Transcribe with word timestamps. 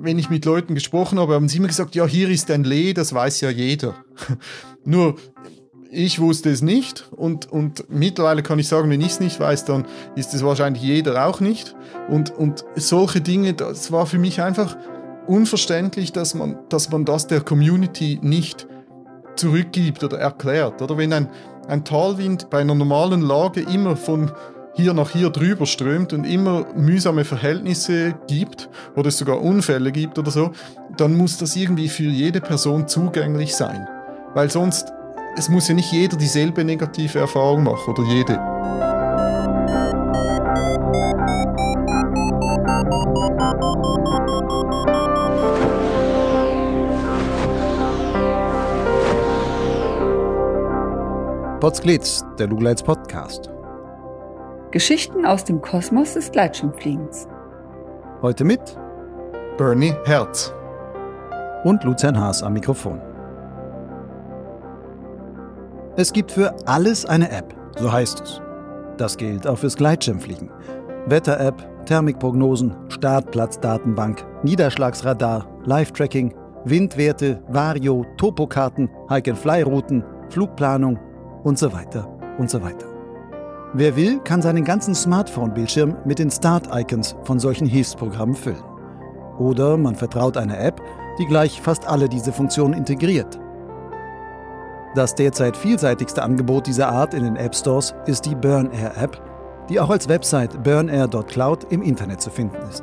Wenn 0.00 0.18
ich 0.18 0.30
mit 0.30 0.44
Leuten 0.44 0.74
gesprochen 0.74 1.18
habe, 1.18 1.34
haben 1.34 1.48
sie 1.48 1.58
immer 1.58 1.68
gesagt, 1.68 1.94
ja, 1.94 2.06
hier 2.06 2.28
ist 2.28 2.50
ein 2.50 2.64
Lee, 2.64 2.92
das 2.92 3.14
weiß 3.14 3.40
ja 3.42 3.50
jeder. 3.50 3.94
Nur 4.84 5.16
ich 5.90 6.20
wusste 6.20 6.50
es 6.50 6.62
nicht 6.62 7.08
und, 7.12 7.50
und 7.50 7.90
mittlerweile 7.90 8.42
kann 8.42 8.58
ich 8.58 8.68
sagen, 8.68 8.90
wenn 8.90 9.00
ich 9.00 9.08
es 9.08 9.20
nicht 9.20 9.40
weiß, 9.40 9.64
dann 9.64 9.86
ist 10.14 10.34
es 10.34 10.44
wahrscheinlich 10.44 10.82
jeder 10.82 11.26
auch 11.26 11.40
nicht. 11.40 11.74
Und, 12.08 12.30
und 12.30 12.64
solche 12.76 13.20
Dinge, 13.20 13.54
das 13.54 13.90
war 13.90 14.06
für 14.06 14.18
mich 14.18 14.40
einfach 14.40 14.76
unverständlich, 15.26 16.12
dass 16.12 16.34
man, 16.34 16.58
dass 16.68 16.90
man 16.90 17.04
das 17.04 17.26
der 17.26 17.40
Community 17.40 18.18
nicht 18.22 18.66
zurückgibt 19.36 20.04
oder 20.04 20.18
erklärt. 20.18 20.80
Oder 20.82 20.96
wenn 20.96 21.12
ein, 21.12 21.28
ein 21.68 21.84
Talwind 21.84 22.50
bei 22.50 22.60
einer 22.60 22.74
normalen 22.74 23.22
Lage 23.22 23.60
immer 23.60 23.96
von 23.96 24.30
hier 24.74 24.94
nach 24.94 25.10
hier 25.10 25.30
drüber 25.30 25.66
strömt 25.66 26.12
und 26.12 26.24
immer 26.24 26.66
mühsame 26.74 27.24
Verhältnisse 27.24 28.14
gibt 28.26 28.68
oder 28.96 29.08
es 29.08 29.18
sogar 29.18 29.40
Unfälle 29.40 29.92
gibt 29.92 30.18
oder 30.18 30.30
so, 30.30 30.52
dann 30.96 31.16
muss 31.16 31.38
das 31.38 31.56
irgendwie 31.56 31.88
für 31.88 32.04
jede 32.04 32.40
Person 32.40 32.88
zugänglich 32.88 33.54
sein. 33.54 33.86
Weil 34.34 34.50
sonst 34.50 34.92
es 35.36 35.48
muss 35.48 35.68
ja 35.68 35.74
nicht 35.74 35.92
jeder 35.92 36.16
dieselbe 36.16 36.64
negative 36.64 37.18
Erfahrung 37.18 37.64
machen 37.64 37.94
oder 37.94 38.02
jede. 38.04 38.38
Potsglitz, 51.60 52.24
der 52.38 52.46
Lugleits 52.46 52.82
Podcast. 52.82 53.49
Geschichten 54.70 55.26
aus 55.26 55.44
dem 55.44 55.60
Kosmos 55.60 56.14
des 56.14 56.30
Gleitschirmfliegens. 56.30 57.26
Heute 58.22 58.44
mit 58.44 58.60
Bernie 59.58 59.94
Herz 60.04 60.54
und 61.64 61.82
Lucian 61.82 62.18
Haas 62.18 62.42
am 62.44 62.52
Mikrofon. 62.52 63.00
Es 65.96 66.12
gibt 66.12 66.30
für 66.30 66.54
alles 66.66 67.04
eine 67.04 67.32
App, 67.32 67.52
so 67.78 67.90
heißt 67.90 68.20
es. 68.20 68.40
Das 68.96 69.16
gilt 69.16 69.44
auch 69.44 69.58
fürs 69.58 69.76
Gleitschirmfliegen. 69.76 70.50
Wetter-App, 71.06 71.86
Thermikprognosen, 71.86 72.76
Startplatzdatenbank, 72.90 74.24
Niederschlagsradar, 74.44 75.48
Live-Tracking, 75.64 76.32
Windwerte, 76.64 77.42
Vario, 77.48 78.06
Topokarten, 78.18 78.88
Hike-and-Fly-Routen, 79.08 80.04
Flugplanung 80.28 80.98
und 81.42 81.58
so 81.58 81.72
weiter 81.72 82.06
und 82.38 82.48
so 82.48 82.62
weiter. 82.62 82.89
Wer 83.72 83.96
will, 83.96 84.18
kann 84.20 84.42
seinen 84.42 84.64
ganzen 84.64 84.94
Smartphone-Bildschirm 84.94 85.96
mit 86.04 86.18
den 86.18 86.30
Start-Icons 86.30 87.16
von 87.24 87.38
solchen 87.38 87.66
Hilfsprogrammen 87.66 88.34
füllen. 88.34 88.62
Oder 89.38 89.76
man 89.76 89.94
vertraut 89.94 90.36
einer 90.36 90.58
App, 90.58 90.82
die 91.18 91.26
gleich 91.26 91.60
fast 91.60 91.86
alle 91.86 92.08
diese 92.08 92.32
Funktionen 92.32 92.74
integriert 92.74 93.38
das 94.96 95.14
derzeit 95.14 95.56
vielseitigste 95.56 96.22
Angebot 96.22 96.66
dieser 96.66 96.88
Art 96.88 97.14
in 97.14 97.22
den 97.22 97.36
App 97.36 97.54
Stores 97.54 97.94
ist 98.06 98.26
die 98.26 98.34
Burn 98.34 98.72
Air 98.72 98.96
App, 99.00 99.22
die 99.68 99.78
auch 99.78 99.90
als 99.90 100.08
Website 100.08 100.64
burnair.cloud 100.64 101.70
im 101.70 101.82
Internet 101.82 102.20
zu 102.20 102.30
finden 102.30 102.56
ist. 102.68 102.82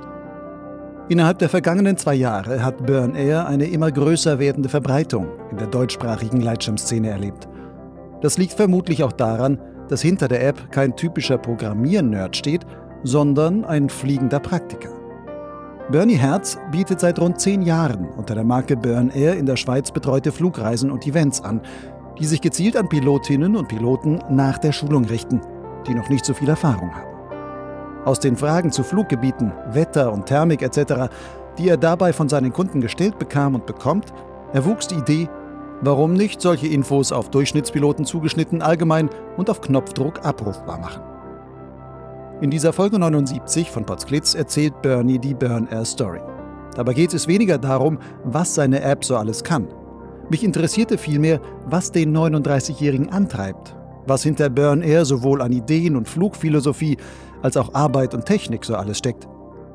Innerhalb 1.09 1.39
der 1.39 1.49
vergangenen 1.49 1.97
zwei 1.97 2.15
Jahre 2.15 2.63
hat 2.63 2.85
Burn 2.85 3.15
Air 3.15 3.47
eine 3.47 3.65
immer 3.65 3.91
größer 3.91 4.39
werdende 4.39 4.69
Verbreitung 4.69 5.27
in 5.51 5.57
der 5.57 5.67
deutschsprachigen 5.67 6.39
Gleitschirmszene 6.39 7.09
erlebt. 7.09 7.49
Das 8.21 8.37
liegt 8.37 8.53
vermutlich 8.53 9.03
auch 9.03 9.11
daran, 9.11 9.59
dass 9.87 10.01
hinter 10.01 10.27
der 10.27 10.45
App 10.47 10.71
kein 10.71 10.95
typischer 10.95 11.37
Programmier-Nerd 11.37 12.35
steht, 12.35 12.65
sondern 13.03 13.65
ein 13.65 13.89
fliegender 13.89 14.39
Praktiker. 14.39 14.89
Bernie 15.89 16.15
Herz 16.15 16.57
bietet 16.71 16.99
seit 16.99 17.19
rund 17.19 17.39
zehn 17.39 17.61
Jahren 17.61 18.09
unter 18.17 18.35
der 18.35 18.43
Marke 18.43 18.75
Burn 18.75 19.09
Air 19.09 19.37
in 19.37 19.45
der 19.45 19.55
Schweiz 19.55 19.89
betreute 19.91 20.33
Flugreisen 20.33 20.91
und 20.91 21.07
Events 21.07 21.41
an, 21.41 21.61
die 22.19 22.25
sich 22.25 22.41
gezielt 22.41 22.75
an 22.75 22.89
Pilotinnen 22.89 23.55
und 23.55 23.69
Piloten 23.69 24.19
nach 24.29 24.57
der 24.57 24.73
Schulung 24.73 25.05
richten, 25.05 25.39
die 25.87 25.93
noch 25.93 26.09
nicht 26.09 26.25
so 26.25 26.33
viel 26.33 26.49
Erfahrung 26.49 26.93
haben. 26.93 27.07
Aus 28.05 28.19
den 28.19 28.35
Fragen 28.35 28.71
zu 28.71 28.83
Fluggebieten, 28.83 29.53
Wetter 29.71 30.11
und 30.11 30.25
Thermik 30.25 30.61
etc., 30.61 31.09
die 31.57 31.69
er 31.69 31.77
dabei 31.77 32.13
von 32.13 32.29
seinen 32.29 32.51
Kunden 32.53 32.81
gestellt 32.81 33.17
bekam 33.17 33.55
und 33.55 33.65
bekommt, 33.65 34.13
erwuchs 34.53 34.87
die 34.87 34.95
Idee, 34.95 35.29
warum 35.81 36.13
nicht 36.13 36.41
solche 36.41 36.67
Infos 36.67 37.11
auf 37.11 37.29
Durchschnittspiloten 37.29 38.05
zugeschnitten 38.05 38.61
allgemein 38.61 39.09
und 39.37 39.49
auf 39.49 39.61
Knopfdruck 39.61 40.25
abrufbar 40.25 40.79
machen. 40.79 41.01
In 42.41 42.49
dieser 42.49 42.73
Folge 42.73 42.99
79 42.99 43.71
von 43.71 43.85
Potsglitz 43.85 44.35
erzählt 44.35 44.81
Bernie 44.81 45.19
die 45.19 45.33
Burn 45.33 45.67
Air 45.71 45.85
Story. 45.85 46.21
Dabei 46.75 46.93
geht 46.93 47.13
es 47.13 47.27
weniger 47.27 47.57
darum, 47.57 47.97
was 48.23 48.53
seine 48.53 48.81
App 48.81 49.03
so 49.03 49.15
alles 49.15 49.43
kann, 49.43 49.67
mich 50.29 50.43
interessierte 50.43 50.97
vielmehr, 50.97 51.39
was 51.65 51.91
den 51.91 52.15
39-Jährigen 52.15 53.09
antreibt, 53.09 53.77
was 54.07 54.23
hinter 54.23 54.49
Burn 54.49 54.81
Air 54.81 55.05
sowohl 55.05 55.41
an 55.41 55.53
Ideen 55.53 55.95
und 55.95 56.07
Flugphilosophie 56.07 56.97
als 57.41 57.55
auch 57.55 57.73
Arbeit 57.73 58.13
und 58.13 58.25
Technik 58.25 58.65
so 58.65 58.75
alles 58.75 58.97
steckt. 58.97 59.25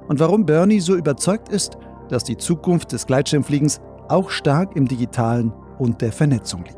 Und 0.09 0.21
warum 0.21 0.45
Bernie 0.45 0.81
so 0.81 0.95
überzeugt 0.95 1.49
ist, 1.49 1.79
dass 2.11 2.25
die 2.25 2.37
Zukunft 2.37 2.93
des 2.93 3.07
Gleitschirmfliegens 3.07 3.81
auch 4.09 4.29
stark 4.29 4.77
im 4.77 4.87
Digitalen 4.87 5.55
und 5.82 6.00
der 6.00 6.12
Vernetzung 6.12 6.62
liegt. 6.65 6.76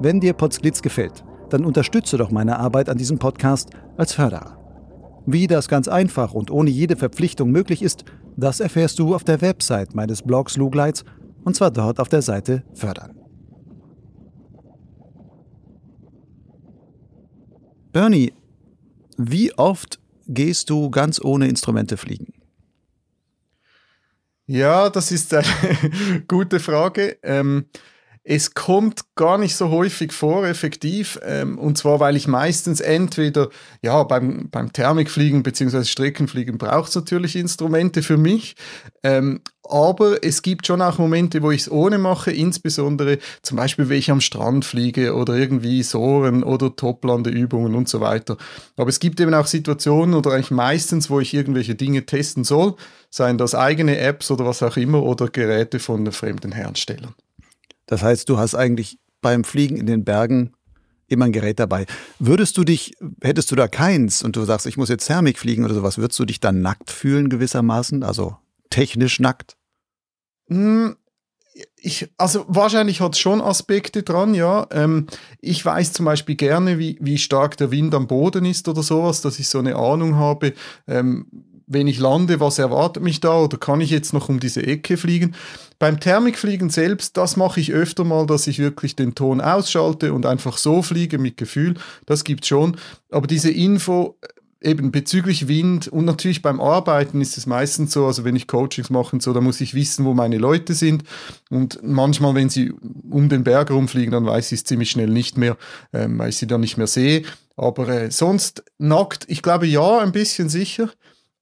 Wenn 0.00 0.18
dir 0.18 0.32
Potsglitz 0.32 0.82
gefällt, 0.82 1.22
dann 1.48 1.64
unterstütze 1.64 2.16
doch 2.16 2.32
meine 2.32 2.58
Arbeit 2.58 2.88
an 2.88 2.98
diesem 2.98 3.20
Podcast 3.20 3.70
als 3.96 4.12
Förderer. 4.12 4.58
Wie 5.26 5.46
das 5.46 5.68
ganz 5.68 5.86
einfach 5.86 6.34
und 6.34 6.50
ohne 6.50 6.70
jede 6.70 6.96
Verpflichtung 6.96 7.52
möglich 7.52 7.82
ist, 7.82 8.04
das 8.36 8.58
erfährst 8.58 8.98
du 8.98 9.14
auf 9.14 9.22
der 9.22 9.40
Website 9.42 9.94
meines 9.94 10.22
Blogs 10.22 10.56
Lugleits 10.56 11.04
und 11.44 11.54
zwar 11.54 11.70
dort 11.70 12.00
auf 12.00 12.08
der 12.08 12.22
Seite 12.22 12.64
Fördern. 12.74 13.14
Bernie, 17.92 18.32
wie 19.16 19.56
oft 19.56 20.00
gehst 20.26 20.68
du 20.68 20.90
ganz 20.90 21.22
ohne 21.22 21.46
Instrumente 21.46 21.96
fliegen? 21.96 22.32
Ja, 24.46 24.90
das 24.90 25.12
ist 25.12 25.32
eine 25.34 25.44
gute 26.28 26.60
Frage. 26.60 27.18
Ähm, 27.22 27.66
es 28.24 28.54
kommt 28.54 29.14
gar 29.16 29.36
nicht 29.36 29.56
so 29.56 29.70
häufig 29.70 30.12
vor, 30.12 30.46
effektiv. 30.46 31.18
Ähm, 31.24 31.58
und 31.58 31.76
zwar, 31.76 31.98
weil 31.98 32.16
ich 32.16 32.28
meistens 32.28 32.80
entweder, 32.80 33.48
ja, 33.82 34.02
beim, 34.04 34.48
beim 34.50 34.72
Thermikfliegen 34.72 35.42
bzw. 35.42 35.84
Streckenfliegen 35.84 36.56
braucht 36.56 36.90
es 36.90 36.94
natürlich 36.94 37.34
Instrumente 37.34 38.02
für 38.02 38.16
mich. 38.16 38.54
Ähm, 39.02 39.40
aber 39.68 40.22
es 40.22 40.42
gibt 40.42 40.66
schon 40.66 40.82
auch 40.82 40.98
Momente, 40.98 41.42
wo 41.42 41.50
ich 41.50 41.62
es 41.62 41.70
ohne 41.70 41.98
mache, 41.98 42.30
insbesondere 42.30 43.18
zum 43.42 43.56
Beispiel, 43.56 43.88
wenn 43.88 43.98
ich 43.98 44.10
am 44.10 44.20
Strand 44.20 44.64
fliege 44.64 45.14
oder 45.14 45.34
irgendwie 45.34 45.82
Soren 45.82 46.44
oder 46.44 46.76
Toplandeübungen 46.76 47.74
und 47.74 47.88
so 47.88 48.00
weiter. 48.00 48.36
Aber 48.76 48.88
es 48.88 49.00
gibt 49.00 49.20
eben 49.20 49.34
auch 49.34 49.46
Situationen 49.46 50.14
oder 50.14 50.32
eigentlich 50.32 50.50
meistens, 50.50 51.10
wo 51.10 51.18
ich 51.20 51.34
irgendwelche 51.34 51.74
Dinge 51.74 52.06
testen 52.06 52.44
soll, 52.44 52.74
seien 53.10 53.38
das 53.38 53.54
eigene 53.54 53.98
Apps 53.98 54.30
oder 54.30 54.46
was 54.46 54.62
auch 54.62 54.76
immer 54.76 55.02
oder 55.02 55.28
Geräte 55.28 55.78
von 55.78 56.10
fremden 56.12 56.52
Herstellern. 56.52 57.14
Das 57.92 58.02
heißt, 58.02 58.26
du 58.30 58.38
hast 58.38 58.54
eigentlich 58.54 58.98
beim 59.20 59.44
Fliegen 59.44 59.76
in 59.76 59.84
den 59.84 60.02
Bergen 60.02 60.54
immer 61.08 61.26
ein 61.26 61.32
Gerät 61.32 61.60
dabei. 61.60 61.84
Würdest 62.18 62.56
du 62.56 62.64
dich, 62.64 62.94
hättest 63.22 63.50
du 63.50 63.54
da 63.54 63.68
keins 63.68 64.22
und 64.22 64.34
du 64.34 64.46
sagst, 64.46 64.64
ich 64.64 64.78
muss 64.78 64.88
jetzt 64.88 65.08
Thermik 65.08 65.38
fliegen 65.38 65.62
oder 65.62 65.74
sowas, 65.74 65.98
würdest 65.98 66.18
du 66.18 66.24
dich 66.24 66.40
dann 66.40 66.62
nackt 66.62 66.90
fühlen 66.90 67.28
gewissermaßen? 67.28 68.02
Also 68.02 68.38
technisch 68.70 69.20
nackt? 69.20 69.58
Hm, 70.48 70.96
ich, 71.76 72.10
also 72.16 72.46
wahrscheinlich 72.48 73.02
hat 73.02 73.12
es 73.12 73.18
schon 73.18 73.42
Aspekte 73.42 74.02
dran, 74.02 74.32
ja. 74.32 74.66
Ähm, 74.70 75.06
ich 75.42 75.62
weiß 75.62 75.92
zum 75.92 76.06
Beispiel 76.06 76.36
gerne, 76.36 76.78
wie, 76.78 76.96
wie 76.98 77.18
stark 77.18 77.58
der 77.58 77.70
Wind 77.70 77.94
am 77.94 78.06
Boden 78.06 78.46
ist 78.46 78.68
oder 78.68 78.82
sowas, 78.82 79.20
dass 79.20 79.38
ich 79.38 79.50
so 79.50 79.58
eine 79.58 79.76
Ahnung 79.76 80.16
habe, 80.16 80.54
ähm, 80.86 81.26
wenn 81.72 81.86
ich 81.86 81.98
lande, 81.98 82.40
was 82.40 82.58
erwartet 82.58 83.02
mich 83.02 83.20
da 83.20 83.38
oder 83.38 83.56
kann 83.56 83.80
ich 83.80 83.90
jetzt 83.90 84.12
noch 84.12 84.28
um 84.28 84.40
diese 84.40 84.62
Ecke 84.62 84.96
fliegen? 84.96 85.34
Beim 85.78 85.98
Thermikfliegen 85.98 86.70
selbst, 86.70 87.16
das 87.16 87.36
mache 87.36 87.60
ich 87.60 87.72
öfter 87.72 88.04
mal, 88.04 88.26
dass 88.26 88.46
ich 88.46 88.58
wirklich 88.58 88.94
den 88.94 89.14
Ton 89.14 89.40
ausschalte 89.40 90.12
und 90.12 90.26
einfach 90.26 90.56
so 90.56 90.82
fliege 90.82 91.18
mit 91.18 91.36
Gefühl. 91.36 91.74
Das 92.06 92.24
gibt 92.24 92.46
schon. 92.46 92.76
Aber 93.10 93.26
diese 93.26 93.50
Info 93.50 94.16
äh, 94.20 94.70
eben 94.70 94.92
bezüglich 94.92 95.48
Wind 95.48 95.88
und 95.88 96.04
natürlich 96.04 96.40
beim 96.40 96.60
Arbeiten 96.60 97.20
ist 97.20 97.36
es 97.36 97.46
meistens 97.46 97.92
so, 97.92 98.06
also 98.06 98.24
wenn 98.24 98.36
ich 98.36 98.46
Coachings 98.46 98.90
mache 98.90 99.16
und 99.16 99.22
so, 99.22 99.32
da 99.32 99.40
muss 99.40 99.60
ich 99.60 99.74
wissen, 99.74 100.04
wo 100.04 100.14
meine 100.14 100.38
Leute 100.38 100.74
sind 100.74 101.02
und 101.50 101.80
manchmal, 101.82 102.34
wenn 102.36 102.48
sie 102.48 102.72
um 103.10 103.28
den 103.28 103.42
Berg 103.42 103.70
rumfliegen, 103.70 104.12
dann 104.12 104.26
weiß 104.26 104.52
ich 104.52 104.60
es 104.60 104.64
ziemlich 104.64 104.90
schnell 104.90 105.10
nicht 105.10 105.36
mehr, 105.36 105.56
ähm, 105.92 106.18
weil 106.18 106.28
ich 106.28 106.36
sie 106.36 106.46
dann 106.46 106.60
nicht 106.60 106.76
mehr 106.76 106.86
sehe. 106.86 107.24
Aber 107.56 107.88
äh, 107.88 108.10
sonst 108.10 108.62
nackt, 108.78 109.24
ich 109.28 109.42
glaube 109.42 109.66
ja, 109.66 109.98
ein 109.98 110.12
bisschen 110.12 110.48
sicher 110.48 110.90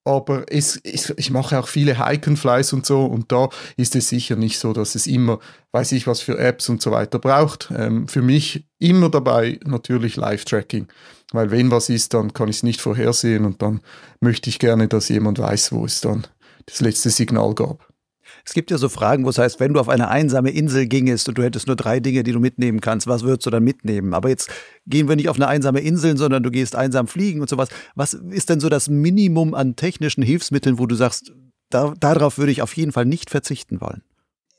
aber 0.05 0.44
es, 0.49 0.81
es, 0.82 1.12
ich 1.17 1.31
mache 1.31 1.58
auch 1.58 1.69
viele 1.69 1.99
Hike-and-Flies 1.99 2.73
und 2.73 2.87
so 2.87 3.05
und 3.05 3.31
da 3.32 3.49
ist 3.76 3.94
es 3.97 4.08
sicher 4.08 4.37
nicht 4.37 4.58
so, 4.58 4.73
dass 4.73 4.94
es 4.94 5.06
immer, 5.06 5.38
weiß 5.73 5.93
ich 5.93 6.06
was 6.06 6.20
für 6.20 6.38
Apps 6.38 6.69
und 6.69 6.81
so 6.81 6.91
weiter 6.91 7.19
braucht. 7.19 7.70
Ähm, 7.76 8.08
für 8.08 8.23
mich 8.23 8.67
immer 8.79 9.11
dabei 9.11 9.61
natürlich 9.64 10.17
Live-Tracking. 10.17 10.88
Weil 11.32 11.50
wenn 11.50 11.70
was 11.70 11.88
ist, 11.88 12.14
dann 12.14 12.32
kann 12.32 12.49
ich 12.49 12.56
es 12.56 12.62
nicht 12.62 12.81
vorhersehen 12.81 13.44
und 13.44 13.62
dann 13.62 13.81
möchte 14.20 14.50
ich 14.50 14.58
gerne, 14.58 14.88
dass 14.88 15.08
jemand 15.08 15.38
weiß, 15.38 15.73
wo 15.73 15.85
es 15.85 16.00
dann 16.00 16.26
das 16.67 16.81
letzte 16.81 17.11
Signal 17.11 17.55
gab. 17.55 17.89
Es 18.44 18.52
gibt 18.52 18.70
ja 18.70 18.78
so 18.78 18.88
Fragen, 18.88 19.24
wo 19.24 19.30
es 19.30 19.38
heißt, 19.38 19.60
wenn 19.60 19.74
du 19.74 19.80
auf 19.80 19.88
eine 19.88 20.08
einsame 20.08 20.50
Insel 20.50 20.86
gingest 20.86 21.28
und 21.28 21.38
du 21.38 21.42
hättest 21.42 21.66
nur 21.66 21.76
drei 21.76 22.00
Dinge, 22.00 22.22
die 22.22 22.32
du 22.32 22.40
mitnehmen 22.40 22.80
kannst, 22.80 23.06
was 23.06 23.22
würdest 23.22 23.46
du 23.46 23.50
dann 23.50 23.64
mitnehmen? 23.64 24.14
Aber 24.14 24.28
jetzt 24.28 24.50
gehen 24.86 25.08
wir 25.08 25.16
nicht 25.16 25.28
auf 25.28 25.36
eine 25.36 25.48
einsame 25.48 25.80
Insel, 25.80 26.16
sondern 26.16 26.42
du 26.42 26.50
gehst 26.50 26.76
einsam 26.76 27.06
fliegen 27.06 27.40
und 27.40 27.48
sowas. 27.48 27.68
Was 27.94 28.14
ist 28.14 28.50
denn 28.50 28.60
so 28.60 28.68
das 28.68 28.88
Minimum 28.88 29.54
an 29.54 29.76
technischen 29.76 30.22
Hilfsmitteln, 30.22 30.78
wo 30.78 30.86
du 30.86 30.94
sagst, 30.94 31.32
da, 31.70 31.94
darauf 31.98 32.38
würde 32.38 32.52
ich 32.52 32.62
auf 32.62 32.76
jeden 32.76 32.92
Fall 32.92 33.06
nicht 33.06 33.30
verzichten 33.30 33.80
wollen? 33.80 34.02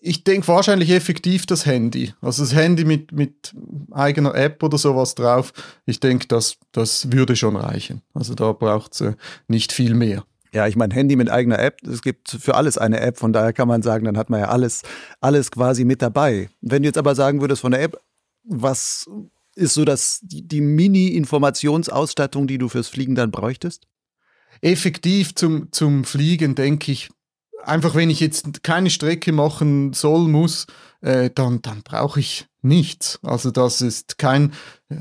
Ich 0.03 0.23
denke 0.23 0.47
wahrscheinlich 0.47 0.89
effektiv 0.89 1.45
das 1.45 1.67
Handy. 1.67 2.13
Also 2.21 2.41
das 2.41 2.55
Handy 2.55 2.85
mit, 2.85 3.11
mit 3.11 3.53
eigener 3.91 4.33
App 4.33 4.63
oder 4.63 4.79
sowas 4.79 5.13
drauf. 5.13 5.53
Ich 5.85 5.99
denke, 5.99 6.27
das, 6.27 6.57
das 6.71 7.11
würde 7.11 7.35
schon 7.35 7.55
reichen. 7.55 8.01
Also 8.15 8.33
da 8.33 8.51
braucht 8.51 8.93
es 8.93 9.01
äh, 9.01 9.13
nicht 9.47 9.71
viel 9.71 9.93
mehr. 9.93 10.23
Ja, 10.53 10.67
ich 10.67 10.75
meine, 10.75 10.93
Handy 10.93 11.15
mit 11.15 11.29
eigener 11.29 11.59
App, 11.59 11.81
es 11.87 12.01
gibt 12.01 12.29
für 12.29 12.55
alles 12.55 12.77
eine 12.77 12.99
App, 12.99 13.17
von 13.17 13.31
daher 13.31 13.53
kann 13.53 13.69
man 13.69 13.81
sagen, 13.81 14.03
dann 14.03 14.17
hat 14.17 14.29
man 14.29 14.41
ja 14.41 14.49
alles, 14.49 14.81
alles 15.21 15.49
quasi 15.49 15.85
mit 15.85 16.01
dabei. 16.01 16.49
Wenn 16.59 16.83
du 16.83 16.89
jetzt 16.89 16.97
aber 16.97 17.15
sagen 17.15 17.39
würdest 17.39 17.61
von 17.61 17.71
der 17.71 17.81
App, 17.83 17.97
was 18.43 19.09
ist 19.55 19.73
so 19.73 19.85
das, 19.85 20.19
die, 20.23 20.45
die 20.45 20.59
Mini-Informationsausstattung, 20.59 22.47
die 22.47 22.57
du 22.57 22.67
fürs 22.67 22.89
Fliegen 22.89 23.15
dann 23.15 23.31
bräuchtest? 23.31 23.87
Effektiv 24.61 25.35
zum, 25.35 25.71
zum 25.71 26.03
Fliegen 26.03 26.55
denke 26.55 26.91
ich, 26.91 27.09
einfach 27.63 27.95
wenn 27.95 28.09
ich 28.09 28.19
jetzt 28.19 28.61
keine 28.63 28.89
Strecke 28.89 29.31
machen 29.31 29.93
soll, 29.93 30.27
muss, 30.27 30.67
äh, 30.99 31.29
dann, 31.33 31.61
dann 31.61 31.81
brauche 31.83 32.19
ich 32.19 32.47
nichts. 32.61 33.19
Also 33.23 33.51
das 33.51 33.81
ist 33.81 34.17
kein 34.17 34.53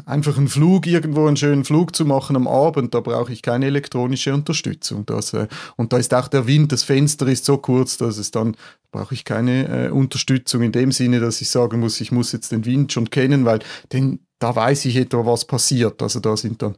einfach 0.06 0.36
ein 0.38 0.48
Flug, 0.48 0.86
irgendwo 0.86 1.26
einen 1.26 1.36
schönen 1.36 1.64
Flug 1.64 1.94
zu 1.94 2.04
machen 2.04 2.36
am 2.36 2.46
Abend, 2.46 2.94
da 2.94 3.00
brauche 3.00 3.32
ich 3.32 3.42
keine 3.42 3.66
elektronische 3.66 4.32
Unterstützung. 4.32 5.04
Das, 5.06 5.32
äh, 5.32 5.48
und 5.76 5.92
da 5.92 5.98
ist 5.98 6.14
auch 6.14 6.28
der 6.28 6.46
Wind, 6.46 6.72
das 6.72 6.82
Fenster 6.82 7.26
ist 7.26 7.44
so 7.44 7.58
kurz, 7.58 7.96
dass 7.96 8.18
es 8.18 8.30
dann 8.30 8.56
brauche 8.92 9.14
ich 9.14 9.24
keine 9.24 9.86
äh, 9.86 9.90
Unterstützung 9.90 10.62
in 10.62 10.72
dem 10.72 10.92
Sinne, 10.92 11.20
dass 11.20 11.40
ich 11.40 11.48
sagen 11.48 11.80
muss, 11.80 12.00
ich 12.00 12.12
muss 12.12 12.32
jetzt 12.32 12.52
den 12.52 12.64
Wind 12.64 12.92
schon 12.92 13.10
kennen, 13.10 13.44
weil 13.44 13.60
den, 13.92 14.20
da 14.38 14.54
weiß 14.54 14.84
ich 14.86 14.96
etwa, 14.96 15.26
was 15.26 15.44
passiert. 15.44 16.02
Also 16.02 16.20
da 16.20 16.36
sind 16.36 16.62
dann 16.62 16.76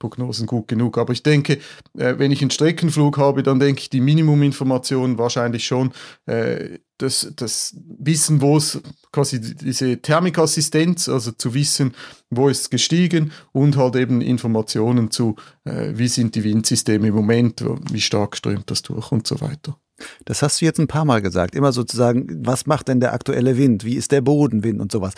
Prognosen 0.00 0.48
gut 0.48 0.66
genug. 0.66 0.98
Aber 0.98 1.12
ich 1.12 1.22
denke, 1.22 1.58
äh, 1.96 2.14
wenn 2.18 2.32
ich 2.32 2.40
einen 2.40 2.50
Streckenflug 2.50 3.18
habe, 3.18 3.44
dann 3.44 3.60
denke 3.60 3.82
ich, 3.82 3.90
die 3.90 4.00
Minimuminformationen 4.00 5.18
wahrscheinlich 5.18 5.64
schon 5.64 5.92
äh, 6.26 6.80
das, 6.98 7.32
das 7.36 7.76
Wissen, 7.98 8.40
wo 8.40 8.56
es 8.56 8.80
quasi 9.12 9.40
diese 9.40 10.02
Thermikassistenz, 10.02 11.08
also 11.08 11.30
zu 11.30 11.54
wissen, 11.54 11.94
wo 12.30 12.48
ist 12.48 12.62
es 12.62 12.70
gestiegen 12.70 13.32
und 13.52 13.76
halt 13.76 13.94
eben 13.94 14.20
Informationen 14.20 15.10
zu, 15.10 15.36
äh, 15.64 15.92
wie 15.94 16.08
sind 16.08 16.34
die 16.34 16.44
Windsysteme 16.44 17.08
im 17.08 17.14
Moment, 17.14 17.64
wie 17.92 18.00
stark 18.00 18.36
strömt 18.36 18.70
das 18.70 18.82
durch 18.82 19.12
und 19.12 19.26
so 19.26 19.40
weiter. 19.40 19.78
Das 20.24 20.42
hast 20.42 20.60
du 20.60 20.64
jetzt 20.64 20.80
ein 20.80 20.88
paar 20.88 21.04
Mal 21.04 21.20
gesagt. 21.20 21.54
Immer 21.54 21.72
sozusagen, 21.72 22.44
was 22.44 22.66
macht 22.66 22.88
denn 22.88 23.00
der 23.00 23.12
aktuelle 23.12 23.58
Wind? 23.58 23.84
Wie 23.84 23.96
ist 23.96 24.12
der 24.12 24.22
Bodenwind 24.22 24.80
und 24.80 24.90
sowas? 24.90 25.12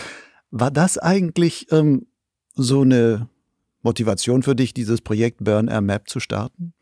War 0.51 0.73
das 0.73 0.99
eigentlich 0.99 1.71
ähm, 1.71 2.07
so 2.55 2.83
eine 2.83 3.29
Motivation 3.83 4.43
für 4.43 4.55
dich, 4.55 4.75
dieses 4.75 5.01
Projekt 5.01 5.45
Burn 5.45 5.69
Air 5.69 5.81
Map 5.81 6.09
zu 6.09 6.21
starten? 6.21 6.73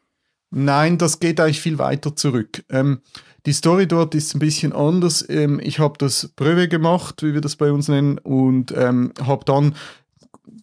Nein, 0.51 0.99
das 0.99 1.21
geht 1.21 1.41
eigentlich 1.41 1.61
viel 1.61 1.79
weiter 1.79 2.17
zurück. 2.17 2.65
Ähm, 2.71 3.01
die 3.47 3.53
Story 3.53 3.87
dort 3.87 4.15
ist 4.15 4.35
ein 4.35 4.41
bisschen 4.41 4.73
anders. 4.73 5.25
Ähm, 5.29 5.61
ich 5.63 5.79
habe 5.79 5.95
das 5.99 6.33
Pröve 6.35 6.69
gemacht, 6.69 7.23
wie 7.23 7.35
wir 7.35 7.41
das 7.41 7.57
bei 7.57 7.71
uns 7.71 7.89
nennen, 7.89 8.19
und 8.19 8.73
ähm, 8.77 9.13
habe 9.25 9.45
dann 9.45 9.75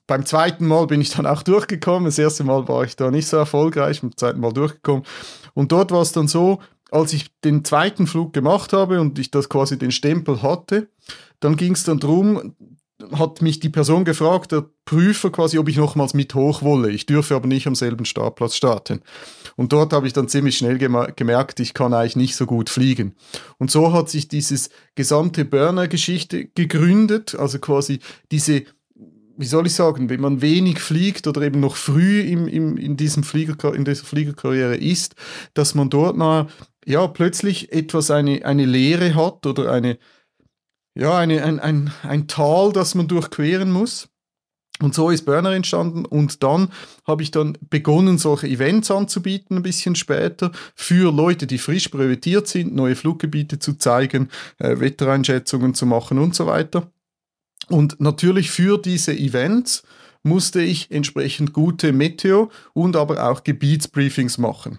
beim 0.06 0.26
zweiten 0.26 0.68
Mal 0.68 0.88
bin 0.88 1.02
ich 1.02 1.10
dann 1.12 1.26
auch 1.26 1.44
durchgekommen. 1.44 2.06
Das 2.06 2.20
erste 2.20 2.44
Mal 2.44 2.68
war 2.68 2.84
ich 2.84 2.96
da 2.96 3.12
nicht 3.12 3.28
so 3.28 3.38
erfolgreich, 3.38 4.02
beim 4.02 4.16
zweiten 4.16 4.40
Mal 4.40 4.54
durchgekommen. 4.54 5.04
Und 5.54 5.72
dort 5.72 5.92
war 5.92 6.02
es 6.02 6.12
dann 6.12 6.28
so, 6.28 6.60
als 6.92 7.14
ich 7.14 7.28
den 7.42 7.64
zweiten 7.66 8.08
Flug 8.08 8.34
gemacht 8.34 8.74
habe 8.74 9.02
und 9.02 9.20
ich 9.20 9.32
das 9.32 9.50
quasi 9.50 9.78
den 9.78 9.92
Stempel 9.92 10.42
hatte, 10.42 10.90
dann 11.40 11.56
ging 11.56 11.74
es 11.74 11.84
dann 11.84 12.00
darum, 12.00 12.56
hat 13.12 13.42
mich 13.42 13.60
die 13.60 13.70
Person 13.70 14.06
gefragt, 14.06 14.52
der 14.52 14.66
Prüfer 14.86 15.30
quasi, 15.30 15.60
ob 15.60 15.70
ich 15.70 15.78
nochmals 15.78 16.14
mit 16.14 16.34
hoch 16.34 16.64
wolle. 16.64 16.90
Ich 16.90 17.06
dürfe 17.06 17.36
aber 17.36 17.48
nicht 17.48 17.68
am 17.68 17.76
selben 17.76 18.06
Startplatz 18.06 18.56
starten. 18.56 19.02
Und 19.56 19.72
dort 19.72 19.94
habe 19.94 20.08
ich 20.08 20.14
dann 20.14 20.28
ziemlich 20.28 20.58
schnell 20.58 20.78
gemerkt, 20.78 21.60
ich 21.60 21.74
kann 21.74 21.94
eigentlich 21.94 22.16
nicht 22.16 22.36
so 22.36 22.46
gut 22.46 22.70
fliegen. 22.70 23.16
Und 23.60 23.70
so 23.70 23.94
hat 23.94 24.10
sich 24.10 24.28
dieses 24.28 24.70
gesamte 24.96 25.46
Burner-Geschichte 25.46 26.46
gegründet, 26.46 27.36
also 27.36 27.60
quasi 27.60 28.00
diese 28.32 28.64
wie 29.40 29.46
soll 29.46 29.68
ich 29.68 29.74
sagen, 29.74 30.10
wenn 30.10 30.20
man 30.20 30.42
wenig 30.42 30.80
fliegt 30.80 31.28
oder 31.28 31.44
eben 31.44 31.60
noch 31.60 31.76
früh 31.76 32.22
im, 32.22 32.48
im, 32.48 32.76
in, 32.76 32.98
diesem 32.98 33.22
Flieger, 33.22 33.74
in 33.76 33.86
dieser 33.86 34.04
Fliegerkarriere 34.04 34.76
ist, 34.76 35.14
dass 35.54 35.76
man 35.76 35.92
dort 35.92 36.18
mal 36.18 36.48
ja, 36.86 37.06
plötzlich 37.08 37.72
etwas 37.72 38.10
eine, 38.10 38.46
eine 38.46 38.66
Lehre 38.66 39.14
hat 39.14 39.46
oder 39.46 39.72
eine, 39.72 40.00
ja, 40.98 41.18
eine, 41.18 41.44
ein, 41.44 41.60
ein, 41.60 41.92
ein 42.04 42.28
Tal, 42.28 42.74
das 42.74 42.96
man 42.96 43.08
durchqueren 43.08 43.72
muss. 43.72 44.10
Und 44.80 44.94
so 44.94 45.10
ist 45.10 45.26
Burner 45.26 45.54
entstanden 45.54 46.06
und 46.06 46.44
dann 46.44 46.72
habe 47.06 47.24
ich 47.24 47.32
dann 47.32 47.58
begonnen, 47.68 48.20
solche 48.20 48.48
Events 48.48 48.92
anzubieten, 48.92 49.58
ein 49.58 49.64
bisschen 49.64 49.96
später, 49.96 50.52
für 50.76 51.12
Leute, 51.12 51.48
die 51.48 51.58
frisch 51.58 51.88
privatiert 51.88 52.48
sind, 52.48 52.76
neue 52.76 52.96
Fluggebiete 52.96 53.58
zu 53.58 53.74
zeigen, 53.74 54.30
äh, 54.60 54.80
Wettereinschätzungen 54.80 55.74
zu 55.74 55.88
machen 55.88 56.20
und 56.20 56.36
so 56.36 56.46
weiter. 56.46 56.92
Und 57.70 58.00
natürlich 58.00 58.52
für 58.52 58.78
diese 58.78 59.18
Events 59.18 59.82
musste 60.22 60.62
ich 60.62 60.92
entsprechend 60.92 61.54
gute 61.54 61.92
Meteo- 61.92 62.52
und 62.74 62.96
aber 62.96 63.28
auch 63.28 63.44
Gebietsbriefings 63.44 64.38
machen. 64.38 64.78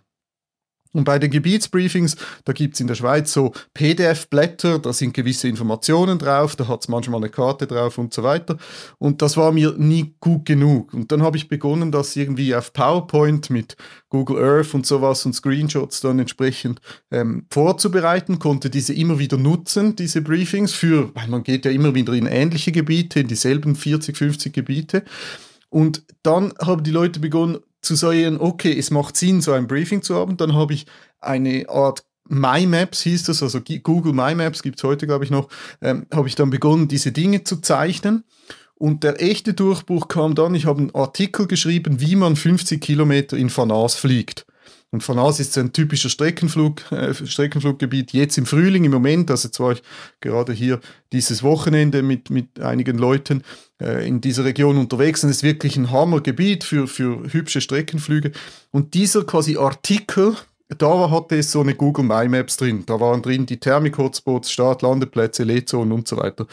Und 0.98 1.04
bei 1.04 1.20
den 1.20 1.30
Gebietsbriefings, 1.30 2.16
da 2.44 2.52
gibt 2.52 2.74
es 2.74 2.80
in 2.80 2.88
der 2.88 2.96
Schweiz 2.96 3.32
so 3.32 3.52
PDF-Blätter, 3.72 4.80
da 4.80 4.92
sind 4.92 5.14
gewisse 5.14 5.46
Informationen 5.46 6.18
drauf, 6.18 6.56
da 6.56 6.66
hat 6.66 6.82
es 6.82 6.88
manchmal 6.88 7.20
eine 7.20 7.30
Karte 7.30 7.68
drauf 7.68 7.98
und 7.98 8.12
so 8.12 8.24
weiter. 8.24 8.58
Und 8.98 9.22
das 9.22 9.36
war 9.36 9.52
mir 9.52 9.74
nie 9.78 10.16
gut 10.18 10.44
genug. 10.44 10.92
Und 10.92 11.12
dann 11.12 11.22
habe 11.22 11.36
ich 11.36 11.48
begonnen, 11.48 11.92
das 11.92 12.16
irgendwie 12.16 12.52
auf 12.52 12.72
PowerPoint 12.72 13.48
mit 13.48 13.76
Google 14.08 14.42
Earth 14.42 14.74
und 14.74 14.86
sowas 14.86 15.24
und 15.24 15.34
Screenshots 15.34 16.00
dann 16.00 16.18
entsprechend 16.18 16.80
ähm, 17.12 17.46
vorzubereiten, 17.48 18.40
konnte 18.40 18.68
diese 18.68 18.92
immer 18.92 19.20
wieder 19.20 19.36
nutzen, 19.36 19.94
diese 19.94 20.20
Briefings, 20.20 20.72
für, 20.72 21.14
weil 21.14 21.28
man 21.28 21.44
geht 21.44 21.64
ja 21.64 21.70
immer 21.70 21.94
wieder 21.94 22.12
in 22.12 22.26
ähnliche 22.26 22.72
Gebiete, 22.72 23.20
in 23.20 23.28
dieselben 23.28 23.76
40, 23.76 24.16
50 24.16 24.52
Gebiete. 24.52 25.04
Und 25.70 26.02
dann 26.22 26.54
haben 26.60 26.82
die 26.82 26.90
Leute 26.90 27.20
begonnen, 27.20 27.58
zu 27.80 27.94
sagen, 27.94 28.38
okay, 28.40 28.76
es 28.76 28.90
macht 28.90 29.16
Sinn, 29.16 29.40
so 29.40 29.52
ein 29.52 29.66
Briefing 29.66 30.02
zu 30.02 30.14
haben. 30.16 30.36
Dann 30.36 30.54
habe 30.54 30.74
ich 30.74 30.86
eine 31.20 31.68
Art 31.68 32.04
My 32.28 32.66
Maps 32.66 33.02
hieß 33.02 33.24
das, 33.24 33.42
also 33.42 33.60
Google 33.82 34.12
My 34.12 34.34
Maps 34.34 34.62
gibt 34.62 34.78
es 34.78 34.84
heute, 34.84 35.06
glaube 35.06 35.24
ich, 35.24 35.30
noch, 35.30 35.48
ähm, 35.80 36.06
habe 36.12 36.28
ich 36.28 36.34
dann 36.34 36.50
begonnen, 36.50 36.86
diese 36.86 37.10
Dinge 37.10 37.44
zu 37.44 37.56
zeichnen. 37.60 38.24
Und 38.74 39.02
der 39.02 39.20
echte 39.20 39.54
Durchbruch 39.54 40.08
kam 40.08 40.34
dann, 40.34 40.54
ich 40.54 40.66
habe 40.66 40.80
einen 40.80 40.94
Artikel 40.94 41.46
geschrieben, 41.46 42.00
wie 42.00 42.14
man 42.14 42.36
50 42.36 42.80
Kilometer 42.80 43.36
in 43.36 43.50
Fanas 43.50 43.94
fliegt. 43.94 44.46
Und 44.90 45.02
Fanas 45.02 45.40
ist 45.40 45.58
ein 45.58 45.72
typischer 45.72 46.08
Streckenflug, 46.08 46.92
äh, 46.92 47.12
Streckenfluggebiet 47.12 48.12
jetzt 48.12 48.38
im 48.38 48.46
Frühling, 48.46 48.84
im 48.84 48.92
Moment. 48.92 49.30
Also 49.30 49.48
jetzt 49.48 49.60
war 49.60 49.72
ich 49.72 49.82
gerade 50.20 50.52
hier 50.52 50.80
dieses 51.12 51.42
Wochenende 51.42 52.02
mit, 52.02 52.30
mit 52.30 52.60
einigen 52.60 52.96
Leuten 52.96 53.42
in 53.78 54.20
dieser 54.20 54.44
Region 54.44 54.78
unterwegs 54.78 55.22
und 55.22 55.30
ist 55.30 55.42
wirklich 55.42 55.76
ein 55.76 55.90
Hammergebiet 55.90 56.64
für, 56.64 56.88
für 56.88 57.32
hübsche 57.32 57.60
Streckenflüge. 57.60 58.32
Und 58.70 58.94
dieser 58.94 59.24
quasi 59.24 59.56
Artikel, 59.56 60.36
da 60.76 61.10
hatte 61.10 61.36
es 61.36 61.52
so 61.52 61.60
eine 61.60 61.74
Google 61.74 62.04
My 62.04 62.28
Maps 62.28 62.56
drin. 62.56 62.84
Da 62.86 63.00
waren 63.00 63.22
drin 63.22 63.46
die 63.46 63.58
Thermik-Hotspots, 63.58 64.50
Start, 64.50 64.82
Landeplätze, 64.82 65.44
Leerzonen 65.44 65.92
und 65.92 66.08
so 66.08 66.16
weiter. 66.16 66.46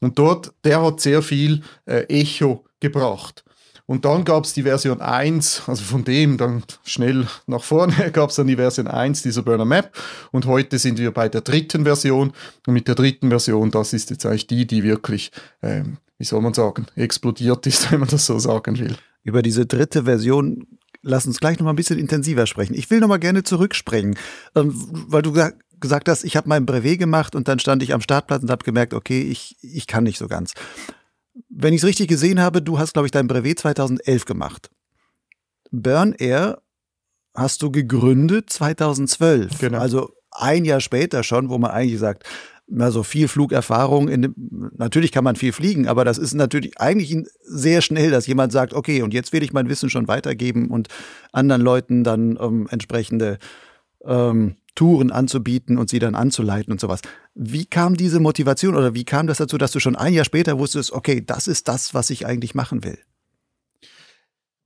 Und 0.00 0.18
dort, 0.18 0.52
der 0.64 0.82
hat 0.82 1.00
sehr 1.00 1.22
viel 1.22 1.62
äh, 1.86 2.04
Echo 2.08 2.64
gebracht. 2.80 3.44
Und 3.90 4.04
dann 4.04 4.24
gab 4.24 4.44
es 4.44 4.52
die 4.52 4.62
Version 4.62 5.00
1, 5.00 5.64
also 5.66 5.82
von 5.82 6.04
dem 6.04 6.36
dann 6.36 6.62
schnell 6.84 7.26
nach 7.48 7.64
vorne 7.64 8.10
gab 8.12 8.30
es 8.30 8.36
dann 8.36 8.46
die 8.46 8.54
Version 8.54 8.86
1 8.86 9.22
dieser 9.22 9.42
Burner 9.42 9.64
Map. 9.64 9.92
Und 10.30 10.46
heute 10.46 10.78
sind 10.78 10.98
wir 10.98 11.10
bei 11.10 11.28
der 11.28 11.40
dritten 11.40 11.82
Version. 11.82 12.32
Und 12.68 12.72
mit 12.72 12.86
der 12.86 12.94
dritten 12.94 13.30
Version, 13.30 13.72
das 13.72 13.92
ist 13.92 14.10
jetzt 14.10 14.24
eigentlich 14.26 14.46
die, 14.46 14.64
die 14.64 14.84
wirklich, 14.84 15.32
ähm, 15.60 15.96
wie 16.20 16.24
soll 16.24 16.42
man 16.42 16.52
sagen, 16.52 16.86
explodiert 16.96 17.66
ist, 17.66 17.90
wenn 17.90 18.00
man 18.00 18.08
das 18.08 18.26
so 18.26 18.38
sagen 18.38 18.78
will. 18.78 18.94
Über 19.24 19.40
diese 19.40 19.64
dritte 19.64 20.04
Version 20.04 20.66
lass 21.02 21.26
uns 21.26 21.40
gleich 21.40 21.58
noch 21.58 21.64
mal 21.64 21.72
ein 21.72 21.76
bisschen 21.76 21.98
intensiver 21.98 22.46
sprechen. 22.46 22.74
Ich 22.74 22.90
will 22.90 23.00
noch 23.00 23.08
mal 23.08 23.18
gerne 23.18 23.42
zurückspringen, 23.42 24.18
ähm, 24.54 24.74
weil 25.08 25.22
du 25.22 25.32
gesagt 25.80 26.10
hast, 26.10 26.24
ich 26.24 26.36
habe 26.36 26.46
mein 26.46 26.66
Brevet 26.66 26.98
gemacht 26.98 27.34
und 27.34 27.48
dann 27.48 27.58
stand 27.58 27.82
ich 27.82 27.94
am 27.94 28.02
Startplatz 28.02 28.42
und 28.42 28.50
habe 28.50 28.64
gemerkt, 28.64 28.92
okay, 28.92 29.22
ich, 29.22 29.56
ich 29.62 29.86
kann 29.86 30.04
nicht 30.04 30.18
so 30.18 30.28
ganz. 30.28 30.52
Wenn 31.48 31.72
ich 31.72 31.80
es 31.80 31.86
richtig 31.86 32.08
gesehen 32.08 32.38
habe, 32.38 32.60
du 32.60 32.78
hast, 32.78 32.92
glaube 32.92 33.06
ich, 33.06 33.12
dein 33.12 33.28
Brevet 33.28 33.58
2011 33.58 34.26
gemacht. 34.26 34.70
Burn 35.70 36.12
Air 36.18 36.60
hast 37.34 37.62
du 37.62 37.70
gegründet 37.70 38.50
2012. 38.50 39.58
Genau. 39.58 39.78
Also 39.78 40.12
ein 40.32 40.66
Jahr 40.66 40.80
später 40.80 41.22
schon, 41.22 41.48
wo 41.48 41.56
man 41.56 41.70
eigentlich 41.70 41.98
sagt, 41.98 42.24
also 42.78 43.02
viel 43.02 43.28
Flugerfahrung. 43.28 44.08
In 44.08 44.34
natürlich 44.76 45.12
kann 45.12 45.24
man 45.24 45.36
viel 45.36 45.52
fliegen, 45.52 45.88
aber 45.88 46.04
das 46.04 46.18
ist 46.18 46.34
natürlich 46.34 46.78
eigentlich 46.78 47.16
sehr 47.42 47.82
schnell, 47.82 48.10
dass 48.10 48.26
jemand 48.26 48.52
sagt, 48.52 48.74
okay, 48.74 49.02
und 49.02 49.14
jetzt 49.14 49.32
will 49.32 49.42
ich 49.42 49.52
mein 49.52 49.68
Wissen 49.68 49.90
schon 49.90 50.08
weitergeben 50.08 50.68
und 50.68 50.88
anderen 51.32 51.62
Leuten 51.62 52.04
dann 52.04 52.38
ähm, 52.40 52.68
entsprechende 52.70 53.38
ähm, 54.04 54.56
Touren 54.74 55.10
anzubieten 55.10 55.78
und 55.78 55.90
sie 55.90 55.98
dann 55.98 56.14
anzuleiten 56.14 56.72
und 56.72 56.80
sowas. 56.80 57.00
Wie 57.34 57.66
kam 57.66 57.96
diese 57.96 58.20
Motivation 58.20 58.76
oder 58.76 58.94
wie 58.94 59.04
kam 59.04 59.26
das 59.26 59.38
dazu, 59.38 59.58
dass 59.58 59.72
du 59.72 59.80
schon 59.80 59.96
ein 59.96 60.14
Jahr 60.14 60.24
später 60.24 60.58
wusstest, 60.58 60.92
okay, 60.92 61.22
das 61.24 61.48
ist 61.48 61.68
das, 61.68 61.92
was 61.94 62.10
ich 62.10 62.26
eigentlich 62.26 62.54
machen 62.54 62.84
will? 62.84 62.98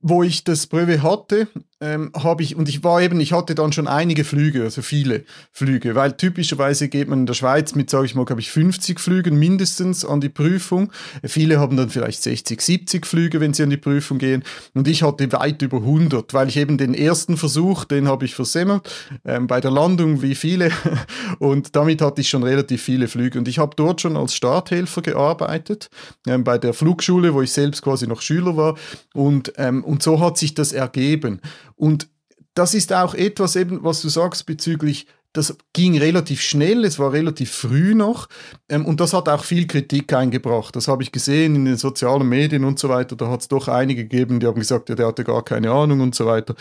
wo 0.06 0.22
ich 0.22 0.44
das 0.44 0.66
Brevet 0.66 1.02
hatte, 1.02 1.48
ähm, 1.84 2.10
habe 2.16 2.42
ich, 2.42 2.56
und 2.56 2.68
ich 2.68 2.82
war 2.82 3.02
eben, 3.02 3.20
ich 3.20 3.32
hatte 3.32 3.54
dann 3.54 3.72
schon 3.72 3.86
einige 3.86 4.24
Flüge, 4.24 4.62
also 4.62 4.80
viele 4.80 5.24
Flüge, 5.52 5.94
weil 5.94 6.12
typischerweise 6.12 6.88
geht 6.88 7.08
man 7.08 7.20
in 7.20 7.26
der 7.26 7.34
Schweiz 7.34 7.74
mit, 7.74 7.90
sage 7.90 8.06
ich 8.06 8.14
mal, 8.14 8.24
glaube 8.24 8.40
ich, 8.40 8.50
50 8.50 8.98
Flügen 8.98 9.38
mindestens 9.38 10.04
an 10.04 10.22
die 10.22 10.30
Prüfung. 10.30 10.90
Viele 11.22 11.60
haben 11.60 11.76
dann 11.76 11.90
vielleicht 11.90 12.22
60, 12.22 12.60
70 12.60 13.06
Flüge, 13.06 13.40
wenn 13.40 13.52
sie 13.52 13.64
an 13.64 13.70
die 13.70 13.76
Prüfung 13.76 14.16
gehen. 14.16 14.44
Und 14.72 14.88
ich 14.88 15.02
hatte 15.02 15.30
weit 15.32 15.60
über 15.60 15.76
100, 15.76 16.32
weil 16.32 16.48
ich 16.48 16.56
eben 16.56 16.78
den 16.78 16.94
ersten 16.94 17.36
Versuch, 17.36 17.84
den 17.84 18.08
habe 18.08 18.24
ich 18.24 18.34
versemmelt, 18.34 18.88
ähm, 19.26 19.46
bei 19.46 19.60
der 19.60 19.70
Landung 19.70 20.22
wie 20.22 20.34
viele. 20.34 20.70
Und 21.38 21.76
damit 21.76 22.00
hatte 22.00 22.22
ich 22.22 22.30
schon 22.30 22.44
relativ 22.44 22.82
viele 22.82 23.08
Flüge. 23.08 23.38
Und 23.38 23.46
ich 23.46 23.58
habe 23.58 23.76
dort 23.76 24.00
schon 24.00 24.16
als 24.16 24.34
Starthelfer 24.34 25.02
gearbeitet, 25.02 25.90
ähm, 26.26 26.44
bei 26.44 26.56
der 26.56 26.72
Flugschule, 26.72 27.34
wo 27.34 27.42
ich 27.42 27.52
selbst 27.52 27.82
quasi 27.82 28.06
noch 28.06 28.22
Schüler 28.22 28.56
war. 28.56 28.76
Und, 29.12 29.52
ähm, 29.58 29.84
und 29.84 30.02
so 30.02 30.20
hat 30.20 30.38
sich 30.38 30.54
das 30.54 30.72
ergeben. 30.72 31.40
Und 31.76 32.08
das 32.54 32.74
ist 32.74 32.92
auch 32.92 33.14
etwas 33.14 33.56
eben, 33.56 33.82
was 33.82 34.02
du 34.02 34.08
sagst 34.08 34.46
bezüglich 34.46 35.06
das 35.34 35.56
ging 35.72 35.98
relativ 35.98 36.40
schnell, 36.40 36.84
es 36.84 37.00
war 37.00 37.12
relativ 37.12 37.50
früh 37.50 37.94
noch 37.94 38.28
ähm, 38.68 38.86
und 38.86 39.00
das 39.00 39.12
hat 39.12 39.28
auch 39.28 39.44
viel 39.44 39.66
Kritik 39.66 40.12
eingebracht. 40.12 40.74
Das 40.76 40.86
habe 40.86 41.02
ich 41.02 41.10
gesehen 41.10 41.56
in 41.56 41.64
den 41.64 41.76
sozialen 41.76 42.28
Medien 42.28 42.64
und 42.64 42.78
so 42.78 42.88
weiter. 42.88 43.16
Da 43.16 43.28
hat 43.28 43.40
es 43.40 43.48
doch 43.48 43.66
einige 43.66 44.04
gegeben, 44.04 44.38
die 44.38 44.46
haben 44.46 44.60
gesagt, 44.60 44.88
ja, 44.88 44.94
der 44.94 45.08
hatte 45.08 45.24
gar 45.24 45.44
keine 45.44 45.72
Ahnung 45.72 46.00
und 46.00 46.14
so 46.14 46.26
weiter. 46.26 46.54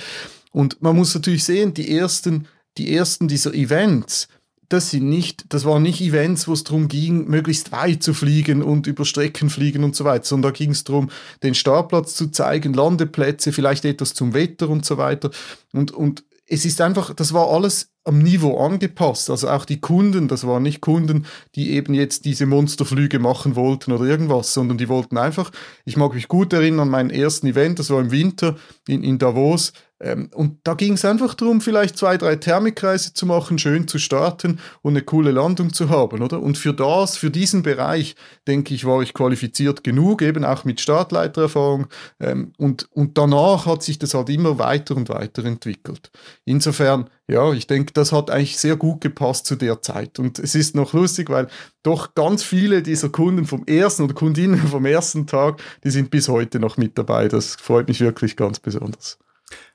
Und 0.51 0.81
man 0.81 0.95
muss 0.95 1.13
natürlich 1.13 1.43
sehen, 1.43 1.75
die 1.75 1.95
ersten, 1.95 2.47
die 2.79 2.95
ersten 2.95 3.27
dieser 3.27 3.53
Events, 3.53 4.27
das 4.73 4.89
sind 4.89 5.07
nicht, 5.07 5.45
das 5.49 5.65
waren 5.65 5.83
nicht 5.83 6.01
Events, 6.01 6.47
wo 6.47 6.53
es 6.53 6.63
darum 6.63 6.87
ging, 6.87 7.27
möglichst 7.27 7.71
weit 7.71 8.01
zu 8.01 8.13
fliegen 8.13 8.63
und 8.63 8.87
über 8.87 9.05
Strecken 9.05 9.49
fliegen 9.49 9.83
und 9.83 9.95
so 9.95 10.03
weiter, 10.03 10.25
sondern 10.25 10.51
da 10.51 10.57
ging 10.57 10.71
es 10.71 10.83
darum, 10.83 11.11
den 11.43 11.53
Startplatz 11.53 12.15
zu 12.15 12.31
zeigen, 12.31 12.73
Landeplätze, 12.73 13.53
vielleicht 13.53 13.85
etwas 13.85 14.15
zum 14.15 14.33
Wetter 14.33 14.69
und 14.69 14.83
so 14.83 14.97
weiter. 14.97 15.29
Und, 15.73 15.91
und 15.91 16.23
es 16.47 16.65
ist 16.65 16.81
einfach, 16.81 17.13
das 17.13 17.33
war 17.33 17.49
alles 17.49 17.89
am 18.03 18.19
Niveau 18.19 18.57
angepasst. 18.57 19.29
Also 19.29 19.47
auch 19.47 19.65
die 19.65 19.79
Kunden, 19.79 20.27
das 20.27 20.45
waren 20.45 20.63
nicht 20.63 20.81
Kunden, 20.81 21.25
die 21.55 21.71
eben 21.71 21.93
jetzt 21.93 22.25
diese 22.25 22.45
Monsterflüge 22.45 23.19
machen 23.19 23.55
wollten 23.55 23.91
oder 23.91 24.05
irgendwas, 24.05 24.53
sondern 24.53 24.77
die 24.77 24.89
wollten 24.89 25.17
einfach, 25.17 25.51
ich 25.85 25.97
mag 25.97 26.13
mich 26.13 26.27
gut 26.27 26.51
erinnern 26.51 26.81
an 26.81 26.89
meinen 26.89 27.09
ersten 27.11 27.47
Event, 27.47 27.79
das 27.79 27.89
war 27.91 28.01
im 28.01 28.11
Winter 28.11 28.57
in, 28.87 29.03
in 29.03 29.19
Davos, 29.19 29.71
ähm, 30.03 30.29
und 30.33 30.59
da 30.63 30.73
ging 30.73 30.93
es 30.93 31.05
einfach 31.05 31.33
darum, 31.33 31.61
vielleicht 31.61 31.97
zwei, 31.97 32.17
drei 32.17 32.35
Thermikkreise 32.35 33.13
zu 33.13 33.25
machen, 33.25 33.57
schön 33.57 33.87
zu 33.87 33.99
starten 33.99 34.59
und 34.81 34.93
eine 34.93 35.01
coole 35.01 35.31
Landung 35.31 35.71
zu 35.73 35.89
haben, 35.89 36.21
oder? 36.21 36.41
Und 36.41 36.57
für 36.57 36.73
das, 36.73 37.15
für 37.15 37.31
diesen 37.31 37.63
Bereich, 37.63 38.15
denke 38.47 38.73
ich, 38.73 38.85
war 38.85 39.01
ich 39.01 39.13
qualifiziert 39.13 39.83
genug, 39.83 40.21
eben 40.21 40.43
auch 40.43 40.65
mit 40.65 40.81
Startleitererfahrung. 40.81 41.87
Ähm, 42.19 42.53
und, 42.57 42.91
und 42.91 43.17
danach 43.17 43.65
hat 43.65 43.83
sich 43.83 43.97
das 43.97 44.13
halt 44.13 44.29
immer 44.29 44.59
weiter 44.59 44.95
und 44.97 45.09
weiter 45.09 45.45
entwickelt. 45.45 46.11
Insofern, 46.43 47.09
ja, 47.27 47.53
ich 47.53 47.67
denke, 47.67 47.93
das 47.93 48.11
hat 48.11 48.29
eigentlich 48.29 48.57
sehr 48.57 48.75
gut 48.75 48.99
gepasst 48.99 49.45
zu 49.45 49.55
der 49.55 49.81
Zeit. 49.81 50.19
Und 50.19 50.37
es 50.39 50.55
ist 50.55 50.75
noch 50.75 50.93
lustig, 50.93 51.29
weil 51.29 51.47
doch 51.81 52.13
ganz 52.13 52.43
viele 52.43 52.81
dieser 52.81 53.09
Kunden 53.09 53.45
vom 53.45 53.65
ersten 53.65 54.03
oder 54.03 54.13
Kundinnen 54.13 54.67
vom 54.67 54.85
ersten 54.85 55.27
Tag, 55.27 55.61
die 55.83 55.91
sind 55.91 56.09
bis 56.09 56.27
heute 56.27 56.59
noch 56.59 56.75
mit 56.75 56.97
dabei. 56.97 57.29
Das 57.29 57.55
freut 57.55 57.87
mich 57.87 58.01
wirklich 58.01 58.35
ganz 58.35 58.59
besonders. 58.59 59.17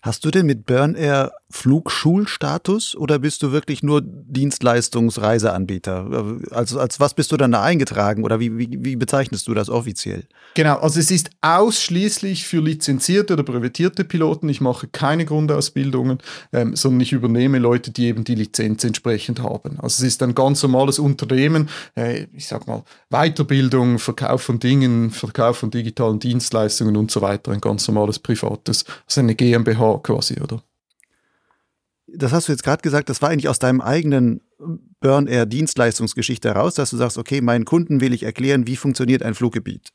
Hast 0.01 0.25
du 0.25 0.31
denn 0.31 0.47
mit 0.47 0.65
Burn 0.65 0.95
Air 0.95 1.33
Flugschulstatus 1.51 2.95
oder 2.95 3.19
bist 3.19 3.43
du 3.43 3.51
wirklich 3.51 3.83
nur 3.83 4.01
Dienstleistungsreiseanbieter? 4.05 6.37
Also 6.53 6.79
als 6.79 7.01
was 7.01 7.15
bist 7.15 7.33
du 7.33 7.37
dann 7.37 7.51
da 7.51 7.63
eingetragen 7.63 8.23
oder 8.23 8.39
wie, 8.39 8.57
wie, 8.57 8.79
wie 8.81 8.95
bezeichnest 8.95 9.49
du 9.49 9.55
das 9.55 9.69
offiziell? 9.69 10.27
Genau, 10.55 10.77
also 10.77 11.01
es 11.01 11.11
ist 11.11 11.31
ausschließlich 11.41 12.47
für 12.47 12.61
lizenzierte 12.61 13.33
oder 13.33 13.43
brevetierte 13.43 14.05
Piloten. 14.05 14.49
Ich 14.49 14.61
mache 14.61 14.87
keine 14.87 15.25
Grundausbildungen, 15.25 16.19
ähm, 16.53 16.77
sondern 16.77 17.01
ich 17.01 17.13
übernehme 17.13 17.59
Leute, 17.59 17.91
die 17.91 18.07
eben 18.07 18.23
die 18.23 18.37
Lizenz 18.37 18.85
entsprechend 18.85 19.43
haben. 19.43 19.81
Also 19.81 20.05
es 20.05 20.13
ist 20.13 20.23
ein 20.23 20.35
ganz 20.35 20.63
normales 20.63 21.01
Unternehmen, 21.01 21.71
äh, 21.97 22.27
ich 22.35 22.47
sag 22.47 22.69
mal 22.69 22.85
Weiterbildung, 23.11 23.99
Verkauf 23.99 24.43
von 24.43 24.61
Dingen, 24.61 25.11
Verkauf 25.11 25.59
von 25.59 25.73
digitalen 25.73 26.21
Dienstleistungen 26.21 26.97
und 26.97 27.11
so 27.11 27.21
weiter, 27.21 27.51
ein 27.51 27.61
ganz 27.61 27.89
normales 27.89 28.21
privates, 28.21 28.85
also 29.07 29.23
eine 29.23 29.35
GmbH 29.35 29.88
quasi, 29.97 30.41
oder? 30.41 30.63
das 32.13 32.33
hast 32.33 32.49
du 32.49 32.53
jetzt 32.53 32.63
gerade 32.63 32.83
gesagt, 32.83 33.09
das 33.09 33.21
war 33.23 33.31
eigentlich 33.31 33.49
aus 33.49 33.59
deinem 33.59 33.81
eigenen 33.81 34.41
Burn 35.01 35.27
Air 35.27 35.47
Dienstleistungsgeschichte 35.47 36.49
heraus, 36.49 36.75
dass 36.75 36.91
du 36.91 36.97
sagst, 36.97 37.19
okay, 37.19 37.41
meinen 37.41 37.65
Kunden 37.65 38.01
will 38.01 38.13
ich 38.13 38.23
erklären, 38.23 38.67
wie 38.67 38.77
funktioniert 38.77 39.23
ein 39.23 39.35
Fluggebiet. 39.35 39.93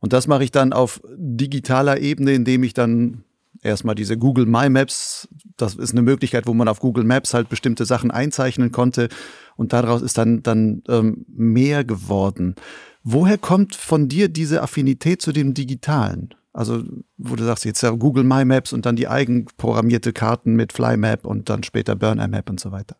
Und 0.00 0.12
das 0.12 0.26
mache 0.26 0.44
ich 0.44 0.50
dann 0.50 0.72
auf 0.72 1.02
digitaler 1.16 1.98
Ebene, 1.98 2.32
indem 2.32 2.62
ich 2.62 2.72
dann 2.72 3.24
erstmal 3.62 3.94
diese 3.94 4.16
Google 4.16 4.46
My 4.46 4.70
Maps, 4.70 5.28
das 5.56 5.74
ist 5.74 5.90
eine 5.90 6.02
Möglichkeit, 6.02 6.46
wo 6.46 6.54
man 6.54 6.68
auf 6.68 6.80
Google 6.80 7.04
Maps 7.04 7.34
halt 7.34 7.48
bestimmte 7.48 7.84
Sachen 7.84 8.10
einzeichnen 8.10 8.72
konnte 8.72 9.08
und 9.56 9.72
daraus 9.72 10.00
ist 10.00 10.16
dann, 10.16 10.42
dann 10.42 10.82
ähm, 10.88 11.26
mehr 11.28 11.84
geworden. 11.84 12.54
Woher 13.02 13.36
kommt 13.36 13.74
von 13.74 14.08
dir 14.08 14.28
diese 14.28 14.62
Affinität 14.62 15.20
zu 15.20 15.32
dem 15.32 15.52
Digitalen? 15.52 16.34
Also, 16.52 16.82
wo 17.16 17.36
du 17.36 17.44
sagst, 17.44 17.64
jetzt 17.64 17.82
ja 17.82 17.90
Google 17.90 18.24
My 18.24 18.44
Maps 18.44 18.72
und 18.72 18.84
dann 18.86 18.96
die 18.96 19.08
eigenprogrammierte 19.08 20.12
Karten 20.12 20.54
mit 20.54 20.72
FlyMap 20.72 21.24
und 21.24 21.48
dann 21.48 21.62
später 21.62 21.94
Burner 21.94 22.28
Map 22.28 22.50
und 22.50 22.58
so 22.58 22.72
weiter. 22.72 22.96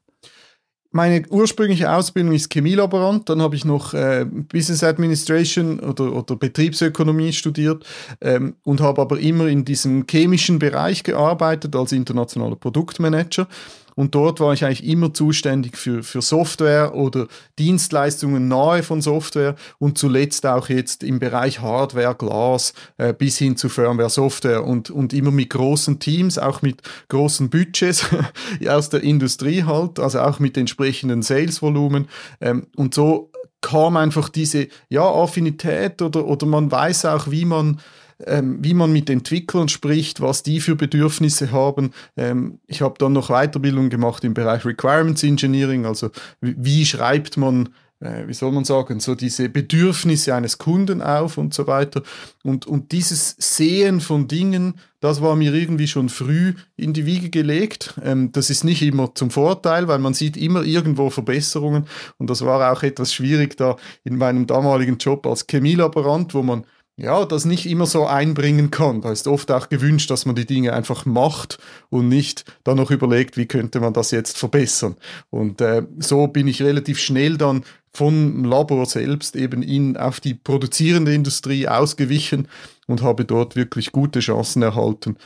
Meine 0.92 1.22
ursprüngliche 1.28 1.92
Ausbildung 1.92 2.34
ist 2.34 2.52
Chemielaborant, 2.52 3.28
dann 3.28 3.40
habe 3.40 3.54
ich 3.54 3.64
noch 3.64 3.94
äh, 3.94 4.26
Business 4.28 4.82
Administration 4.82 5.78
oder, 5.78 6.12
oder 6.12 6.34
Betriebsökonomie 6.34 7.32
studiert 7.32 7.86
ähm, 8.20 8.56
und 8.64 8.80
habe 8.80 9.00
aber 9.00 9.20
immer 9.20 9.46
in 9.46 9.64
diesem 9.64 10.04
chemischen 10.10 10.58
Bereich 10.58 11.04
gearbeitet 11.04 11.76
als 11.76 11.92
internationaler 11.92 12.56
Produktmanager 12.56 13.46
und 13.94 14.14
dort 14.14 14.40
war 14.40 14.52
ich 14.52 14.64
eigentlich 14.64 14.84
immer 14.84 15.12
zuständig 15.12 15.76
für, 15.76 16.02
für 16.02 16.22
Software 16.22 16.94
oder 16.94 17.26
Dienstleistungen 17.58 18.48
nahe 18.48 18.82
von 18.82 19.00
Software 19.02 19.56
und 19.78 19.98
zuletzt 19.98 20.46
auch 20.46 20.68
jetzt 20.68 21.02
im 21.02 21.18
Bereich 21.18 21.60
Hardware, 21.60 22.14
Glas 22.14 22.72
äh, 22.98 23.12
bis 23.12 23.38
hin 23.38 23.56
zu 23.56 23.68
Firmware, 23.68 24.10
Software 24.10 24.64
und, 24.64 24.90
und 24.90 25.12
immer 25.12 25.30
mit 25.30 25.50
großen 25.50 25.98
Teams, 25.98 26.38
auch 26.38 26.62
mit 26.62 26.82
großen 27.08 27.50
Budgets 27.50 28.06
aus 28.68 28.90
der 28.90 29.02
Industrie 29.02 29.64
halt, 29.64 29.98
also 29.98 30.20
auch 30.20 30.38
mit 30.38 30.56
entsprechenden 30.56 31.22
Salesvolumen. 31.22 32.08
Ähm, 32.40 32.66
und 32.76 32.94
so 32.94 33.30
kam 33.60 33.96
einfach 33.96 34.28
diese 34.28 34.68
ja, 34.88 35.02
Affinität 35.02 36.00
oder, 36.02 36.26
oder 36.26 36.46
man 36.46 36.70
weiß 36.70 37.04
auch, 37.04 37.30
wie 37.30 37.44
man 37.44 37.80
ähm, 38.26 38.58
wie 38.62 38.74
man 38.74 38.92
mit 38.92 39.10
Entwicklern 39.10 39.68
spricht, 39.68 40.20
was 40.20 40.42
die 40.42 40.60
für 40.60 40.76
Bedürfnisse 40.76 41.52
haben. 41.52 41.92
Ähm, 42.16 42.58
ich 42.66 42.82
habe 42.82 42.94
dann 42.98 43.12
noch 43.12 43.28
Weiterbildung 43.28 43.90
gemacht 43.90 44.24
im 44.24 44.34
Bereich 44.34 44.64
Requirements 44.64 45.22
Engineering, 45.22 45.86
also 45.86 46.10
wie, 46.40 46.54
wie 46.58 46.86
schreibt 46.86 47.36
man 47.36 47.70
äh, 48.00 48.26
wie 48.26 48.34
soll 48.34 48.50
man 48.52 48.64
sagen, 48.64 48.98
so 48.98 49.14
diese 49.14 49.48
Bedürfnisse 49.48 50.34
eines 50.34 50.58
Kunden 50.58 51.02
auf 51.02 51.36
und 51.38 51.52
so 51.52 51.66
weiter. 51.66 52.02
Und, 52.42 52.66
und 52.66 52.92
dieses 52.92 53.36
Sehen 53.38 54.00
von 54.00 54.26
Dingen, 54.26 54.74
das 55.00 55.20
war 55.20 55.36
mir 55.36 55.52
irgendwie 55.52 55.86
schon 55.86 56.08
früh 56.08 56.54
in 56.76 56.94
die 56.94 57.04
Wiege 57.06 57.28
gelegt. 57.28 57.94
Ähm, 58.02 58.32
das 58.32 58.48
ist 58.48 58.64
nicht 58.64 58.82
immer 58.82 59.14
zum 59.14 59.30
Vorteil, 59.30 59.86
weil 59.86 59.98
man 59.98 60.14
sieht 60.14 60.36
immer 60.36 60.62
irgendwo 60.62 61.10
Verbesserungen. 61.10 61.86
Und 62.16 62.30
das 62.30 62.44
war 62.44 62.72
auch 62.72 62.82
etwas 62.82 63.12
schwierig 63.12 63.56
da 63.56 63.76
in 64.02 64.16
meinem 64.16 64.46
damaligen 64.46 64.96
Job 64.96 65.26
als 65.26 65.46
Chemielaborant, 65.46 66.32
wo 66.34 66.42
man 66.42 66.64
ja, 67.00 67.24
das 67.24 67.44
nicht 67.44 67.66
immer 67.66 67.86
so 67.86 68.06
einbringen 68.06 68.70
kann. 68.70 69.00
Da 69.00 69.10
ist 69.10 69.26
oft 69.26 69.50
auch 69.50 69.68
gewünscht, 69.68 70.10
dass 70.10 70.26
man 70.26 70.34
die 70.34 70.46
Dinge 70.46 70.72
einfach 70.72 71.06
macht 71.06 71.58
und 71.88 72.08
nicht 72.08 72.44
dann 72.64 72.76
noch 72.76 72.90
überlegt, 72.90 73.36
wie 73.36 73.46
könnte 73.46 73.80
man 73.80 73.92
das 73.92 74.10
jetzt 74.10 74.36
verbessern. 74.36 74.96
Und 75.30 75.60
äh, 75.60 75.82
so 75.98 76.26
bin 76.26 76.46
ich 76.46 76.62
relativ 76.62 76.98
schnell 76.98 77.38
dann 77.38 77.64
vom 77.92 78.44
Labor 78.44 78.86
selbst 78.86 79.34
eben 79.34 79.62
in, 79.62 79.96
auf 79.96 80.20
die 80.20 80.34
produzierende 80.34 81.14
Industrie 81.14 81.66
ausgewichen 81.66 82.48
und 82.86 83.02
habe 83.02 83.24
dort 83.24 83.56
wirklich 83.56 83.92
gute 83.92 84.20
Chancen 84.20 84.62
erhalten, 84.62 85.16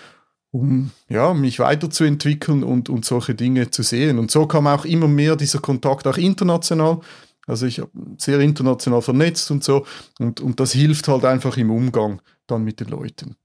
um 0.51 0.91
ja, 1.09 1.35
mich 1.35 1.59
weiterzuentwickeln 1.59 2.63
und, 2.63 2.89
und 2.89 3.05
solche 3.05 3.35
Dinge 3.35 3.71
zu 3.71 3.83
sehen. 3.83 4.19
Und 4.19 4.31
so 4.31 4.47
kam 4.47 4.67
auch 4.67 4.85
immer 4.85 5.09
mehr 5.09 5.37
dieser 5.37 5.59
Kontakt 5.59 6.07
auch 6.07 6.17
international. 6.17 7.01
Also 7.47 7.67
ich 7.67 7.83
sehr 8.19 8.41
international 8.41 9.03
vernetzt 9.03 9.51
und 9.51 9.63
so. 9.65 9.87
Und, 10.19 10.41
und 10.41 10.61
das 10.61 10.73
hilft 10.73 11.09
halt 11.09 11.25
einfach 11.25 11.57
im 11.57 11.71
Umgang 11.71 12.23
dann 12.47 12.65
mit 12.65 12.81
den 12.81 12.89
Leuten. 12.89 13.37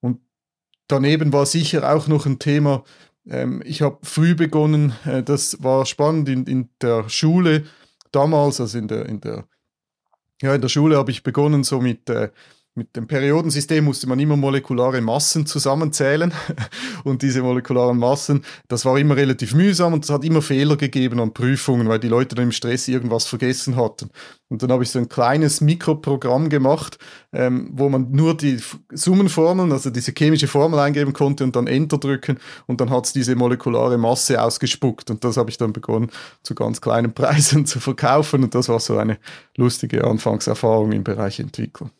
Und 0.00 0.20
daneben 0.88 1.32
war 1.32 1.46
sicher 1.46 1.94
auch 1.94 2.06
noch 2.08 2.26
ein 2.26 2.38
Thema, 2.38 2.84
ähm, 3.26 3.62
ich 3.64 3.82
habe 3.82 3.98
früh 4.02 4.34
begonnen, 4.34 4.92
äh, 5.04 5.22
das 5.22 5.62
war 5.62 5.86
spannend 5.86 6.28
in, 6.28 6.44
in 6.44 6.68
der 6.80 7.08
Schule, 7.08 7.64
damals, 8.12 8.60
also 8.60 8.78
in 8.78 8.88
der, 8.88 9.06
in 9.06 9.20
der, 9.20 9.48
ja, 10.42 10.54
in 10.54 10.60
der 10.60 10.68
Schule 10.68 10.96
habe 10.96 11.10
ich 11.10 11.22
begonnen 11.22 11.64
so 11.64 11.80
mit 11.80 12.10
äh, 12.10 12.30
mit 12.76 12.96
dem 12.96 13.06
Periodensystem 13.06 13.84
musste 13.84 14.08
man 14.08 14.18
immer 14.18 14.36
molekulare 14.36 15.00
Massen 15.00 15.46
zusammenzählen 15.46 16.34
und 17.04 17.22
diese 17.22 17.40
molekularen 17.40 17.96
Massen, 17.96 18.44
das 18.66 18.84
war 18.84 18.98
immer 18.98 19.16
relativ 19.16 19.54
mühsam 19.54 19.92
und 19.92 20.04
es 20.04 20.10
hat 20.10 20.24
immer 20.24 20.42
Fehler 20.42 20.76
gegeben 20.76 21.20
an 21.20 21.32
Prüfungen, 21.32 21.88
weil 21.88 22.00
die 22.00 22.08
Leute 22.08 22.34
dann 22.34 22.46
im 22.46 22.52
Stress 22.52 22.88
irgendwas 22.88 23.26
vergessen 23.26 23.76
hatten. 23.76 24.10
Und 24.48 24.62
dann 24.62 24.72
habe 24.72 24.82
ich 24.82 24.90
so 24.90 24.98
ein 24.98 25.08
kleines 25.08 25.60
Mikroprogramm 25.60 26.48
gemacht, 26.48 26.98
ähm, 27.32 27.70
wo 27.72 27.88
man 27.88 28.10
nur 28.10 28.36
die 28.36 28.60
Summenformeln, 28.92 29.70
also 29.70 29.90
diese 29.90 30.12
chemische 30.12 30.48
Formel 30.48 30.80
eingeben 30.80 31.12
konnte 31.12 31.44
und 31.44 31.54
dann 31.54 31.68
Enter 31.68 31.98
drücken 31.98 32.38
und 32.66 32.80
dann 32.80 32.90
hat 32.90 33.06
es 33.06 33.12
diese 33.12 33.36
molekulare 33.36 33.98
Masse 33.98 34.42
ausgespuckt 34.42 35.10
und 35.10 35.22
das 35.22 35.36
habe 35.36 35.48
ich 35.48 35.58
dann 35.58 35.72
begonnen 35.72 36.10
zu 36.42 36.56
ganz 36.56 36.80
kleinen 36.80 37.14
Preisen 37.14 37.66
zu 37.66 37.78
verkaufen 37.78 38.42
und 38.42 38.54
das 38.56 38.68
war 38.68 38.80
so 38.80 38.98
eine 38.98 39.18
lustige 39.56 40.02
Anfangserfahrung 40.04 40.90
im 40.90 41.04
Bereich 41.04 41.38
Entwicklung. 41.38 41.92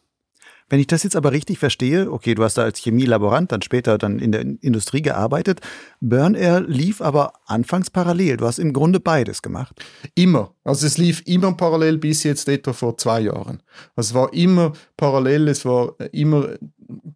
Wenn 0.68 0.80
ich 0.80 0.86
das 0.86 1.02
jetzt 1.02 1.16
aber 1.16 1.32
richtig 1.32 1.58
verstehe, 1.58 2.10
okay, 2.10 2.34
du 2.34 2.42
hast 2.42 2.56
da 2.56 2.62
als 2.62 2.78
Chemielaborant 2.80 3.52
dann 3.52 3.62
später 3.62 3.98
dann 3.98 4.18
in 4.18 4.32
der 4.32 4.40
Industrie 4.40 5.02
gearbeitet. 5.02 5.60
Burn 6.00 6.34
Air 6.34 6.62
lief 6.62 7.00
aber 7.00 7.34
anfangs 7.46 7.90
parallel. 7.90 8.38
Du 8.38 8.46
hast 8.46 8.58
im 8.58 8.72
Grunde 8.72 9.00
beides 9.00 9.42
gemacht. 9.42 9.84
Immer. 10.14 10.54
Also 10.64 10.86
es 10.86 10.96
lief 10.96 11.22
immer 11.26 11.52
parallel 11.52 11.98
bis 11.98 12.22
jetzt 12.22 12.48
etwa 12.48 12.72
vor 12.72 12.96
zwei 12.96 13.20
Jahren. 13.20 13.62
Also 13.94 14.10
es 14.10 14.14
war 14.14 14.32
immer 14.32 14.72
parallel, 14.96 15.48
es 15.48 15.64
war 15.64 15.94
immer 16.12 16.48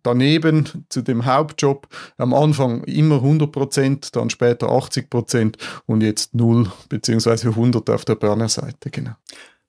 daneben 0.03 0.69
zu 0.89 1.03
dem 1.03 1.25
Hauptjob. 1.25 1.89
Am 2.17 2.35
Anfang 2.35 2.85
immer 2.85 3.17
100 3.17 3.51
Prozent, 3.51 4.17
dann 4.17 4.31
später 4.31 4.71
80 4.71 5.11
Prozent 5.11 5.57
und 5.87 6.03
jetzt 6.03 6.35
0 6.35 6.71
beziehungsweise 6.89 7.49
100 7.49 7.89
auf 7.91 8.05
der 8.05 8.15
Burner-Seite, 8.17 8.91
genau. 8.91 9.15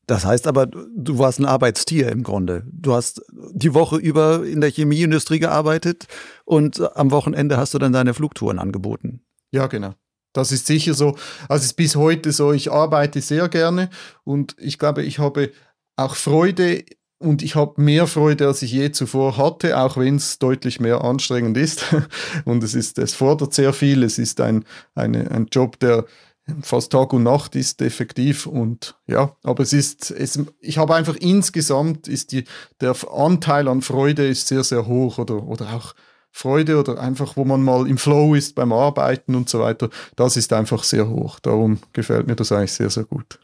Das 0.10 0.26
heißt 0.26 0.48
aber, 0.48 0.66
du 0.66 1.20
warst 1.20 1.38
ein 1.40 1.46
Arbeitstier 1.46 2.10
im 2.10 2.24
Grunde. 2.24 2.64
Du 2.72 2.94
hast 2.94 3.22
die 3.52 3.76
Woche 3.76 3.98
über 3.98 4.44
in 4.44 4.60
der 4.60 4.72
Chemieindustrie 4.72 5.38
gearbeitet 5.38 6.08
und 6.46 6.82
am 6.98 7.12
Wochenende 7.12 7.58
hast 7.58 7.76
du 7.76 7.78
dann 7.78 7.94
deine 7.94 8.16
Flugtouren 8.16 8.58
angeboten. 8.58 9.22
Ja, 9.52 9.68
genau. 9.68 9.94
Das 10.34 10.52
ist 10.52 10.66
sicher 10.66 10.96
so. 10.96 11.10
Also 11.48 11.62
es 11.62 11.66
ist 11.66 11.74
bis 11.74 11.96
heute 11.96 12.32
so, 12.32 12.54
ich 12.54 12.72
arbeite 12.72 13.22
sehr 13.22 13.50
gerne 13.50 13.92
und 14.24 14.56
ich 14.58 14.80
glaube, 14.80 15.04
ich 15.04 15.20
habe 15.20 15.52
auch 15.96 16.16
Freude 16.16 16.86
und 17.20 17.44
ich 17.44 17.54
habe 17.54 17.80
mehr 17.80 18.08
Freude, 18.08 18.48
als 18.48 18.64
ich 18.64 18.72
je 18.72 18.92
zuvor 18.92 19.38
hatte, 19.38 19.78
auch 19.78 19.96
wenn 19.96 20.16
es 20.16 20.40
deutlich 20.40 20.80
mehr 20.80 21.04
anstrengend 21.04 21.58
ist. 21.58 21.84
Und 22.46 22.64
es 22.64 22.76
ist, 22.76 22.98
es 22.98 23.14
fordert 23.14 23.54
sehr 23.54 23.74
viel. 23.74 24.04
Es 24.04 24.18
ist 24.18 24.40
ein, 24.40 24.64
eine, 24.96 25.30
ein 25.30 25.48
Job, 25.52 25.78
der 25.80 26.06
fast 26.62 26.92
Tag 26.92 27.14
und 27.14 27.24
Nacht 27.24 27.56
ist 27.56 27.82
effektiv 27.82 28.46
und 28.46 28.96
ja, 29.08 29.36
aber 29.44 29.64
es 29.64 29.74
ist, 29.74 30.12
es, 30.12 30.40
ich 30.60 30.78
habe 30.78 30.96
einfach 30.96 31.16
insgesamt 31.16 32.08
ist 32.08 32.32
die, 32.32 32.46
der 32.82 32.96
Anteil 33.12 33.68
an 33.68 33.82
Freude 33.82 34.28
ist 34.28 34.48
sehr, 34.48 34.64
sehr 34.64 34.88
hoch 34.88 35.18
oder, 35.18 35.44
oder 35.44 35.74
auch 35.74 35.94
Freude 36.32 36.78
oder 36.78 37.00
einfach, 37.00 37.36
wo 37.38 37.46
man 37.46 37.64
mal 37.64 37.88
im 37.88 37.98
Flow 37.98 38.36
ist 38.36 38.56
beim 38.56 38.72
Arbeiten 38.72 39.36
und 39.36 39.50
so 39.50 39.60
weiter, 39.60 39.90
das 40.16 40.38
ist 40.38 40.54
einfach 40.54 40.84
sehr 40.84 41.10
hoch. 41.10 41.40
Darum 41.40 41.80
gefällt 41.94 42.28
mir 42.28 42.36
das 42.36 42.52
eigentlich 42.52 42.74
sehr, 42.74 42.90
sehr 42.90 43.06
gut. 43.06 43.40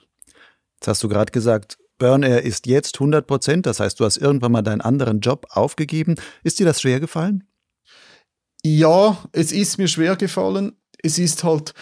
Jetzt 0.76 0.88
hast 0.88 1.04
du 1.04 1.10
gerade 1.10 1.32
gesagt, 1.32 1.78
Burn 1.98 2.24
Air 2.24 2.44
ist 2.44 2.68
jetzt 2.68 2.96
100 2.96 3.26
Prozent, 3.26 3.66
das 3.66 3.80
heißt, 3.80 4.00
du 4.00 4.06
hast 4.06 4.18
irgendwann 4.18 4.52
mal 4.52 4.62
deinen 4.62 4.82
anderen 4.82 5.20
Job 5.20 5.48
aufgegeben. 5.50 6.16
Ist 6.44 6.60
dir 6.60 6.66
das 6.66 6.82
schwer 6.82 7.00
gefallen? 7.00 7.48
Ja, 8.64 9.18
es 9.32 9.52
ist 9.52 9.78
mir 9.78 9.88
schwer 9.88 10.16
gefallen. 10.16 10.74
Es 11.02 11.20
ist 11.20 11.44
halt, 11.44 11.74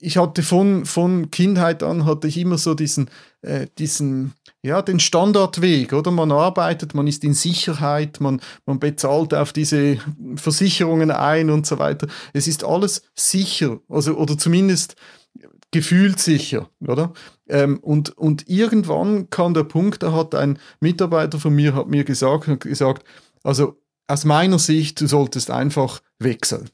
ich 0.00 0.16
hatte 0.16 0.42
von, 0.42 0.84
von 0.84 1.30
Kindheit 1.30 1.82
an 1.82 2.04
hatte 2.04 2.28
ich 2.28 2.38
immer 2.38 2.58
so 2.58 2.74
diesen, 2.74 3.10
äh, 3.42 3.66
diesen, 3.78 4.32
ja, 4.62 4.80
den 4.82 5.00
Standardweg, 5.00 5.92
oder? 5.92 6.10
Man 6.10 6.30
arbeitet, 6.30 6.94
man 6.94 7.06
ist 7.06 7.24
in 7.24 7.34
Sicherheit, 7.34 8.20
man, 8.20 8.40
man 8.64 8.78
bezahlt 8.78 9.34
auf 9.34 9.52
diese 9.52 9.98
Versicherungen 10.36 11.10
ein 11.10 11.50
und 11.50 11.66
so 11.66 11.78
weiter. 11.78 12.06
Es 12.32 12.46
ist 12.46 12.64
alles 12.64 13.02
sicher, 13.14 13.80
also, 13.88 14.16
oder 14.16 14.38
zumindest 14.38 14.94
gefühlt 15.70 16.18
sicher, 16.18 16.70
oder? 16.80 17.12
Ähm, 17.48 17.78
und, 17.80 18.16
und 18.16 18.48
irgendwann 18.48 19.30
kam 19.30 19.52
der 19.54 19.64
Punkt, 19.64 20.02
da 20.02 20.12
hat 20.12 20.34
ein 20.34 20.58
Mitarbeiter 20.80 21.38
von 21.38 21.54
mir, 21.54 21.74
hat 21.74 21.88
mir 21.88 22.04
gesagt, 22.04 22.46
hat 22.46 22.60
gesagt, 22.60 23.04
also 23.42 23.80
aus 24.06 24.24
meiner 24.24 24.58
Sicht, 24.58 25.00
du 25.00 25.06
solltest 25.06 25.50
einfach 25.50 26.00
wechseln. 26.18 26.70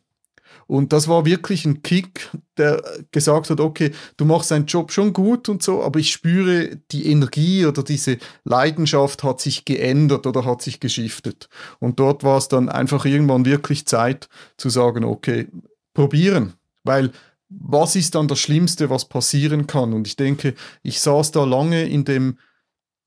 Und 0.66 0.92
das 0.92 1.08
war 1.08 1.24
wirklich 1.26 1.64
ein 1.64 1.82
Kick, 1.82 2.30
der 2.56 2.82
gesagt 3.12 3.50
hat, 3.50 3.60
okay, 3.60 3.92
du 4.16 4.24
machst 4.24 4.50
deinen 4.50 4.66
Job 4.66 4.92
schon 4.92 5.12
gut 5.12 5.48
und 5.48 5.62
so, 5.62 5.82
aber 5.82 5.98
ich 5.98 6.10
spüre, 6.10 6.76
die 6.90 7.10
Energie 7.10 7.66
oder 7.66 7.82
diese 7.82 8.18
Leidenschaft 8.44 9.22
hat 9.22 9.40
sich 9.40 9.64
geändert 9.64 10.26
oder 10.26 10.44
hat 10.44 10.62
sich 10.62 10.80
geschiftet. 10.80 11.48
Und 11.80 12.00
dort 12.00 12.24
war 12.24 12.38
es 12.38 12.48
dann 12.48 12.68
einfach 12.68 13.04
irgendwann 13.04 13.44
wirklich 13.44 13.86
Zeit 13.86 14.28
zu 14.56 14.70
sagen, 14.70 15.04
okay, 15.04 15.48
probieren. 15.92 16.54
Weil 16.82 17.12
was 17.48 17.96
ist 17.96 18.14
dann 18.14 18.28
das 18.28 18.40
Schlimmste, 18.40 18.90
was 18.90 19.04
passieren 19.08 19.66
kann? 19.66 19.92
Und 19.92 20.06
ich 20.06 20.16
denke, 20.16 20.54
ich 20.82 21.00
saß 21.00 21.30
da 21.32 21.44
lange 21.44 21.84
in 21.84 22.04
dem 22.04 22.38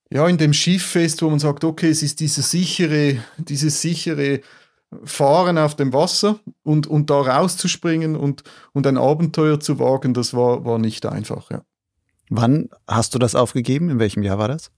ja, 0.09 0.27
in 0.27 0.37
dem 0.37 0.53
Schiff 0.53 0.85
fest, 0.85 1.21
wo 1.21 1.29
man 1.29 1.39
sagt, 1.39 1.63
okay, 1.63 1.89
es 1.89 2.01
ist 2.01 2.19
diese 2.19 2.41
sichere, 2.41 3.17
dieses 3.37 3.81
sichere 3.81 4.41
Fahren 5.03 5.57
auf 5.57 5.75
dem 5.75 5.93
Wasser 5.93 6.39
und, 6.63 6.87
und 6.87 7.09
da 7.09 7.19
rauszuspringen 7.19 8.15
und, 8.15 8.43
und 8.73 8.87
ein 8.87 8.97
Abenteuer 8.97 9.59
zu 9.59 9.79
wagen, 9.79 10.13
das 10.13 10.33
war, 10.33 10.65
war 10.65 10.79
nicht 10.79 11.05
einfach. 11.05 11.51
Ja. 11.51 11.61
Wann 12.29 12.69
hast 12.87 13.13
du 13.13 13.19
das 13.19 13.35
aufgegeben? 13.35 13.89
In 13.89 13.99
welchem 13.99 14.23
Jahr 14.23 14.37
war 14.37 14.47
das? 14.47 14.71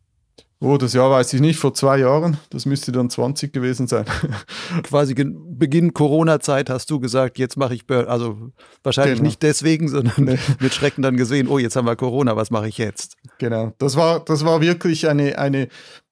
Oh, 0.61 0.75
das 0.75 0.91
Jahr 0.91 1.09
weiß 1.09 1.31
ich 1.33 1.39
nicht, 1.39 1.57
vor 1.57 1.73
zwei 1.73 1.99
Jahren. 1.99 2.37
Das 2.49 2.65
müsste 2.65 2.91
dann 2.91 3.09
20 3.09 3.53
gewesen 3.53 3.87
sein. 3.87 4.03
Quasi 4.83 5.13
Beginn 5.13 5.93
Corona-Zeit 5.93 6.69
hast 6.69 6.91
du 6.91 6.99
gesagt, 6.99 7.39
jetzt 7.39 7.55
mache 7.55 7.73
ich 7.73 7.87
Burn. 7.87 8.07
Also 8.07 8.51
wahrscheinlich 8.83 9.19
genau. 9.19 9.27
nicht 9.27 9.41
deswegen, 9.41 9.87
sondern 9.87 10.25
nee. 10.25 10.37
mit 10.59 10.73
Schrecken 10.73 11.01
dann 11.01 11.15
gesehen, 11.15 11.47
oh, 11.47 11.59
jetzt 11.59 11.77
haben 11.77 11.87
wir 11.87 11.95
Corona, 11.95 12.35
was 12.35 12.51
mache 12.51 12.67
ich 12.67 12.77
jetzt? 12.77 13.15
Genau. 13.37 13.71
Das 13.77 13.95
war, 13.95 14.19
das 14.19 14.43
war 14.43 14.59
wirklich 14.59 15.07
eine, 15.07 15.39
eine 15.39 15.69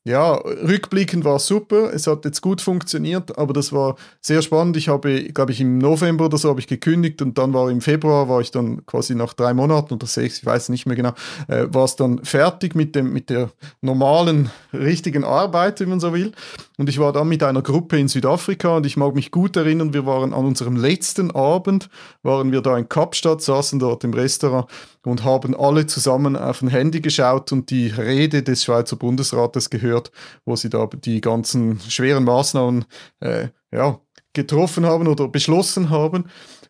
ja, 0.07 0.35
rückblickend 0.35 1.25
war 1.25 1.35
es 1.35 1.47
super. 1.47 1.93
Es 1.93 2.07
hat 2.07 2.23
jetzt 2.23 2.41
gut 2.41 2.61
funktioniert, 2.61 3.37
aber 3.37 3.51
das 3.51 3.73
war 3.73 3.97
sehr 4.21 4.41
spannend. 4.41 4.77
Ich 4.77 4.87
habe, 4.87 5.25
glaube 5.33 5.51
ich, 5.51 5.59
im 5.59 5.79
November 5.79 6.25
oder 6.25 6.37
so 6.37 6.47
habe 6.49 6.61
ich 6.61 6.67
gekündigt 6.67 7.21
und 7.21 7.37
dann 7.37 7.53
war 7.53 7.69
im 7.69 7.81
Februar, 7.81 8.29
war 8.29 8.39
ich 8.39 8.49
dann 8.49 8.85
quasi 8.85 9.15
nach 9.15 9.33
drei 9.33 9.53
Monaten 9.53 9.95
oder 9.95 10.07
sechs, 10.07 10.37
ich 10.37 10.45
weiß 10.45 10.69
nicht 10.69 10.85
mehr 10.85 10.95
genau, 10.95 11.11
äh, 11.49 11.65
war 11.67 11.83
es 11.83 11.97
dann 11.97 12.23
fertig 12.23 12.73
mit, 12.73 12.95
dem, 12.95 13.11
mit 13.11 13.29
der 13.29 13.49
normalen, 13.81 14.49
richtigen 14.73 15.25
Arbeit, 15.25 15.81
wie 15.81 15.85
man 15.85 15.99
so 15.99 16.13
will. 16.13 16.31
Und 16.77 16.87
ich 16.87 16.99
war 16.99 17.11
dann 17.11 17.27
mit 17.27 17.43
einer 17.43 17.61
Gruppe 17.61 17.99
in 17.99 18.07
Südafrika 18.07 18.77
und 18.77 18.85
ich 18.85 18.95
mag 18.95 19.13
mich 19.13 19.31
gut 19.31 19.57
erinnern, 19.57 19.93
wir 19.93 20.05
waren 20.05 20.33
an 20.33 20.45
unserem 20.45 20.77
letzten 20.77 21.31
Abend, 21.31 21.89
waren 22.23 22.53
wir 22.53 22.61
da 22.61 22.77
in 22.77 22.87
Kapstadt, 22.87 23.41
saßen 23.41 23.79
dort 23.79 24.05
im 24.05 24.13
Restaurant 24.13 24.67
und 25.03 25.23
haben 25.23 25.55
alle 25.55 25.87
zusammen 25.87 26.35
auf 26.35 26.61
ein 26.61 26.67
Handy 26.67 27.01
geschaut 27.01 27.51
und 27.51 27.71
die 27.71 27.87
Rede 27.87 28.43
des 28.43 28.63
Schweizer 28.63 28.95
Bundesrates 28.95 29.69
gehört, 29.69 29.96
wo 30.45 30.55
sie 30.55 30.69
da 30.69 30.87
die 30.87 31.21
ganzen 31.21 31.79
schweren 31.79 32.23
Maßnahmen 32.23 32.85
äh, 33.19 33.49
ja, 33.71 33.99
getroffen 34.33 34.85
haben 34.85 35.07
oder 35.07 35.27
beschlossen 35.27 35.89
haben. 35.89 36.25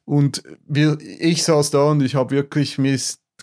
Und 0.06 0.44
wir, 0.66 0.98
ich 1.02 1.44
saß 1.44 1.72
da 1.72 1.92
und 1.92 2.02
ich 2.02 2.16
habe 2.16 2.36
wirklich, 2.36 2.78
mir 2.78 2.98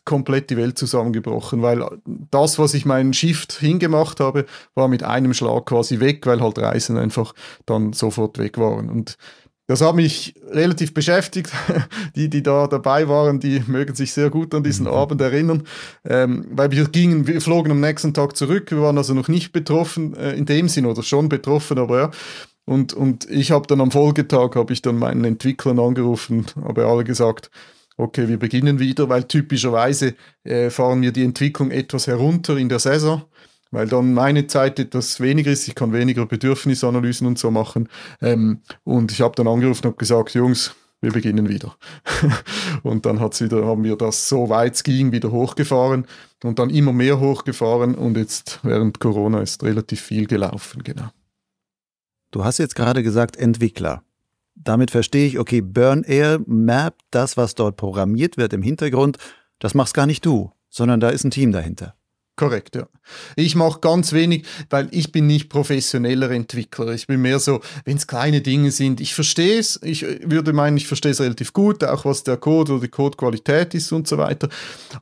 komplett 0.04 0.50
die 0.50 0.56
Welt 0.56 0.76
zusammengebrochen, 0.76 1.62
weil 1.62 1.84
das, 2.30 2.58
was 2.58 2.74
ich 2.74 2.84
meinen 2.84 3.14
Shift 3.14 3.52
hingemacht 3.54 4.20
habe, 4.20 4.44
war 4.74 4.88
mit 4.88 5.02
einem 5.02 5.32
Schlag 5.34 5.66
quasi 5.66 6.00
weg, 6.00 6.26
weil 6.26 6.40
halt 6.40 6.58
Reisen 6.58 6.98
einfach 6.98 7.34
dann 7.64 7.92
sofort 7.92 8.38
weg 8.38 8.58
waren. 8.58 8.90
Und 8.90 9.16
das 9.66 9.80
hat 9.80 9.94
mich 9.94 10.34
relativ 10.50 10.92
beschäftigt. 10.92 11.50
Die, 12.16 12.28
die 12.28 12.42
da 12.42 12.66
dabei 12.66 13.08
waren, 13.08 13.40
die 13.40 13.62
mögen 13.66 13.94
sich 13.94 14.12
sehr 14.12 14.30
gut 14.30 14.54
an 14.54 14.62
diesen 14.62 14.86
mhm. 14.86 14.92
Abend 14.92 15.20
erinnern, 15.20 15.64
ähm, 16.04 16.46
weil 16.50 16.70
wir 16.70 16.84
gingen, 16.86 17.26
wir 17.26 17.40
flogen 17.40 17.72
am 17.72 17.80
nächsten 17.80 18.14
Tag 18.14 18.36
zurück. 18.36 18.70
Wir 18.70 18.80
waren 18.80 18.98
also 18.98 19.14
noch 19.14 19.28
nicht 19.28 19.52
betroffen 19.52 20.14
äh, 20.14 20.32
in 20.32 20.46
dem 20.46 20.68
Sinn 20.68 20.86
oder 20.86 21.02
schon 21.02 21.28
betroffen, 21.28 21.78
aber 21.78 21.98
ja. 21.98 22.10
Und, 22.66 22.94
und 22.94 23.28
ich 23.28 23.50
habe 23.50 23.66
dann 23.66 23.80
am 23.80 23.90
Folgetag 23.90 24.54
habe 24.54 24.72
ich 24.72 24.80
dann 24.80 24.98
meinen 24.98 25.24
Entwicklern 25.24 25.78
angerufen, 25.78 26.46
habe 26.62 26.86
alle 26.86 27.04
gesagt, 27.04 27.50
okay, 27.96 28.28
wir 28.28 28.38
beginnen 28.38 28.78
wieder, 28.78 29.08
weil 29.08 29.24
typischerweise 29.24 30.14
äh, 30.44 30.70
fahren 30.70 31.02
wir 31.02 31.12
die 31.12 31.24
Entwicklung 31.24 31.70
etwas 31.70 32.06
herunter 32.06 32.56
in 32.56 32.68
der 32.68 32.78
Saison 32.78 33.22
weil 33.74 33.88
dann 33.88 34.14
meine 34.14 34.46
Zeit 34.46 34.78
etwas 34.78 35.20
weniger 35.20 35.50
ist. 35.50 35.66
Ich 35.66 35.74
kann 35.74 35.92
weniger 35.92 36.26
Bedürfnisanalysen 36.26 37.26
und 37.26 37.38
so 37.38 37.50
machen. 37.50 37.88
Ähm, 38.22 38.60
und 38.84 39.10
ich 39.10 39.20
habe 39.20 39.34
dann 39.34 39.48
angerufen 39.48 39.88
und 39.88 39.98
gesagt, 39.98 40.34
Jungs, 40.34 40.74
wir 41.00 41.12
beginnen 41.12 41.48
wieder. 41.48 41.76
und 42.82 43.04
dann 43.04 43.20
hat's 43.20 43.40
wieder, 43.40 43.66
haben 43.66 43.82
wir 43.84 43.96
das 43.96 44.28
so 44.28 44.48
weit 44.48 44.74
es 44.76 44.84
ging 44.84 45.12
wieder 45.12 45.30
hochgefahren 45.30 46.06
und 46.42 46.58
dann 46.58 46.70
immer 46.70 46.92
mehr 46.92 47.20
hochgefahren 47.20 47.94
und 47.94 48.16
jetzt 48.16 48.60
während 48.62 49.00
Corona 49.00 49.40
ist 49.40 49.62
relativ 49.62 50.00
viel 50.00 50.26
gelaufen, 50.26 50.82
genau. 50.82 51.10
Du 52.30 52.44
hast 52.44 52.58
jetzt 52.58 52.74
gerade 52.74 53.02
gesagt 53.02 53.36
Entwickler. 53.36 54.02
Damit 54.54 54.90
verstehe 54.90 55.26
ich, 55.26 55.38
okay, 55.38 55.60
Burn 55.60 56.04
Air 56.04 56.40
mappt 56.46 57.02
das, 57.10 57.36
was 57.36 57.54
dort 57.54 57.76
programmiert 57.76 58.36
wird 58.36 58.52
im 58.52 58.62
Hintergrund, 58.62 59.18
das 59.58 59.74
machst 59.74 59.94
gar 59.94 60.06
nicht 60.06 60.24
du, 60.24 60.52
sondern 60.70 61.00
da 61.00 61.10
ist 61.10 61.24
ein 61.24 61.30
Team 61.30 61.52
dahinter. 61.52 61.94
Korrekt, 62.36 62.74
ja. 62.74 62.88
Ich 63.36 63.54
mache 63.54 63.78
ganz 63.78 64.12
wenig, 64.12 64.44
weil 64.68 64.88
ich 64.90 65.12
bin 65.12 65.28
nicht 65.28 65.48
professioneller 65.48 66.32
Entwickler. 66.32 66.88
Ich 66.88 67.06
bin 67.06 67.22
mehr 67.22 67.38
so, 67.38 67.60
wenn 67.84 67.96
es 67.96 68.08
kleine 68.08 68.40
Dinge 68.40 68.72
sind, 68.72 69.00
ich 69.00 69.14
verstehe 69.14 69.60
es. 69.60 69.78
Ich 69.84 70.02
würde 70.02 70.52
meinen, 70.52 70.76
ich 70.76 70.88
verstehe 70.88 71.12
es 71.12 71.20
relativ 71.20 71.52
gut, 71.52 71.84
auch 71.84 72.04
was 72.04 72.24
der 72.24 72.36
Code 72.36 72.72
oder 72.72 72.82
die 72.82 72.88
Codequalität 72.88 73.74
ist 73.74 73.92
und 73.92 74.08
so 74.08 74.18
weiter. 74.18 74.48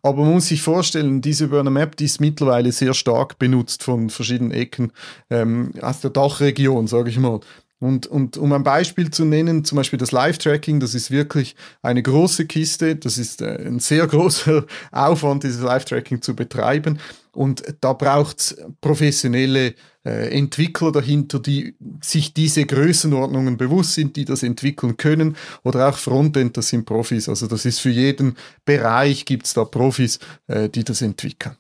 Aber 0.03 0.25
man 0.25 0.35
muss 0.35 0.49
sich 0.49 0.61
vorstellen, 0.61 1.23
diese 1.23 1.49
Burner 1.49 1.71
Map, 1.71 1.97
die 1.97 2.05
ist 2.05 2.21
mittlerweile 2.21 2.71
sehr 2.71 2.93
stark 2.93 3.39
benutzt 3.39 3.83
von 3.83 4.11
verschiedenen 4.11 4.51
Ecken 4.51 4.93
ähm, 5.31 5.73
aus 5.81 6.01
der 6.01 6.11
Dachregion, 6.11 6.87
sage 6.87 7.09
ich 7.09 7.19
mal. 7.19 7.41
Und, 7.83 8.07
und 8.07 8.37
um 8.37 8.53
ein 8.53 8.63
Beispiel 8.63 9.11
zu 9.11 9.25
nennen, 9.25 9.65
zum 9.65 9.75
Beispiel 9.75 9.99
das 9.99 10.13
Live-Tracking, 10.13 10.79
das 10.79 10.95
ist 10.95 11.11
wirklich 11.11 11.57
eine 11.83 12.01
große 12.01 12.47
Kiste, 12.47 12.95
das 12.95 13.19
ist 13.19 13.43
äh, 13.43 13.59
ein 13.67 13.81
sehr 13.81 14.07
großer 14.07 14.67
Aufwand, 14.93 15.43
dieses 15.43 15.63
Live-Tracking 15.63 16.23
zu 16.23 16.37
betreiben. 16.37 17.01
Und 17.33 17.65
da 17.81 17.93
braucht 17.93 18.39
es 18.39 18.57
professionelle 18.81 19.75
äh, 20.05 20.31
Entwickler 20.31 20.93
dahinter, 20.93 21.41
die 21.41 21.75
sich 22.01 22.33
diese 22.33 22.67
Größenordnungen 22.67 23.57
bewusst 23.57 23.95
sind, 23.95 24.15
die 24.15 24.27
das 24.27 24.45
entwickeln 24.45 24.97
können. 24.97 25.35
Oder 25.65 25.89
auch 25.89 25.99
Frontend, 25.99 26.57
das 26.57 26.69
sind 26.69 26.85
Profis. 26.85 27.29
Also 27.29 27.49
das 27.49 27.65
ist 27.65 27.81
für 27.81 27.91
jeden 27.91 28.37
Bereich 28.65 29.25
gibt 29.25 29.47
es 29.47 29.55
da 29.55 29.65
Profis, 29.65 30.21
äh, 30.47 30.69
die 30.69 30.85
das 30.85 31.03
entwickeln. 31.03 31.57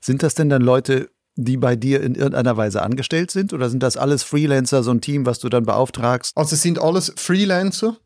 Sind 0.00 0.24
das 0.24 0.34
denn 0.34 0.48
dann 0.48 0.62
Leute, 0.62 1.08
die 1.36 1.56
bei 1.56 1.76
dir 1.76 2.02
in 2.02 2.14
irgendeiner 2.14 2.56
Weise 2.56 2.82
angestellt 2.82 3.30
sind? 3.30 3.52
Oder 3.52 3.70
sind 3.70 3.82
das 3.82 3.96
alles 3.96 4.22
Freelancer, 4.22 4.82
so 4.82 4.90
ein 4.90 5.00
Team, 5.00 5.26
was 5.26 5.38
du 5.38 5.48
dann 5.48 5.64
beauftragst? 5.64 6.36
Also 6.36 6.54
es 6.54 6.62
sind 6.62 6.80
alles 6.80 7.12
Freelancer. 7.16 7.96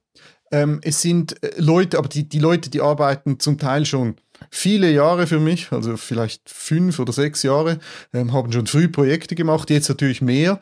Ähm, 0.53 0.81
es 0.83 1.01
sind 1.01 1.43
äh, 1.43 1.53
Leute, 1.59 1.99
aber 1.99 2.09
die, 2.09 2.29
die 2.29 2.41
Leute, 2.41 2.71
die 2.71 2.81
arbeiten 2.81 3.39
zum 3.39 3.59
Teil 3.59 3.87
schon 3.87 4.17
viele 4.51 4.91
Jahre 4.91 5.27
für 5.27 5.39
mich, 5.39 5.71
also 5.71 5.97
vielleicht 5.97 6.49
fünf 6.51 6.99
oder 6.99 7.13
sechs 7.13 7.43
Jahre, 7.43 7.79
ähm, 8.13 8.33
haben 8.33 8.51
schon 8.51 8.67
früh 8.67 8.89
Projekte 8.89 9.37
gemacht, 9.37 9.71
jetzt 9.71 9.89
natürlich 9.89 10.23
mehr 10.23 10.59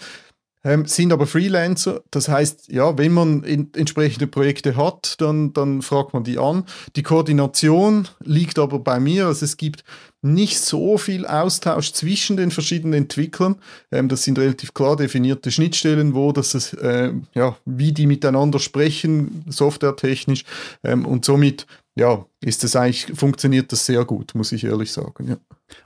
ähm, 0.64 0.87
sind 0.87 1.12
aber 1.12 1.26
Freelancer. 1.26 2.02
Das 2.11 2.28
heißt, 2.28 2.70
ja, 2.70 2.98
wenn 2.98 3.12
man 3.12 3.42
in, 3.44 3.72
entsprechende 3.74 4.26
Projekte 4.26 4.76
hat, 4.76 5.14
dann, 5.20 5.52
dann 5.52 5.83
fragt 5.83 6.14
man 6.14 6.24
die 6.24 6.38
an. 6.38 6.64
Die 6.96 7.02
Koordination 7.02 8.09
liegt 8.20 8.59
aber 8.59 8.78
bei 8.81 9.00
mir. 9.00 9.26
Also 9.26 9.44
es 9.44 9.57
gibt 9.57 9.85
nicht 10.22 10.59
so 10.59 10.98
viel 10.98 11.26
Austausch 11.26 11.92
zwischen 11.92 12.37
den 12.37 12.50
verschiedenen 12.50 12.94
Entwicklern. 12.94 13.57
Ähm, 13.92 14.09
das 14.09 14.24
sind 14.24 14.38
relativ 14.38 14.74
klar 14.74 14.96
definierte 14.96 15.50
Schnittstellen, 15.50 16.14
wo 16.14 16.33
das 16.33 16.54
ist, 16.54 16.74
äh, 16.74 17.12
ja, 17.35 17.57
wie 17.64 17.92
die 17.92 18.07
miteinander 18.07 18.59
sprechen, 18.59 19.44
softwaretechnisch. 19.48 20.44
Ähm, 20.83 21.07
und 21.07 21.24
somit 21.24 21.66
ja, 21.98 22.24
ist 22.40 22.62
das 22.62 22.77
eigentlich, 22.77 23.18
funktioniert 23.18 23.72
das 23.72 23.87
sehr 23.87 24.05
gut, 24.05 24.35
muss 24.35 24.53
ich 24.53 24.64
ehrlich 24.64 24.92
sagen. 24.92 25.29
Ja. 25.29 25.37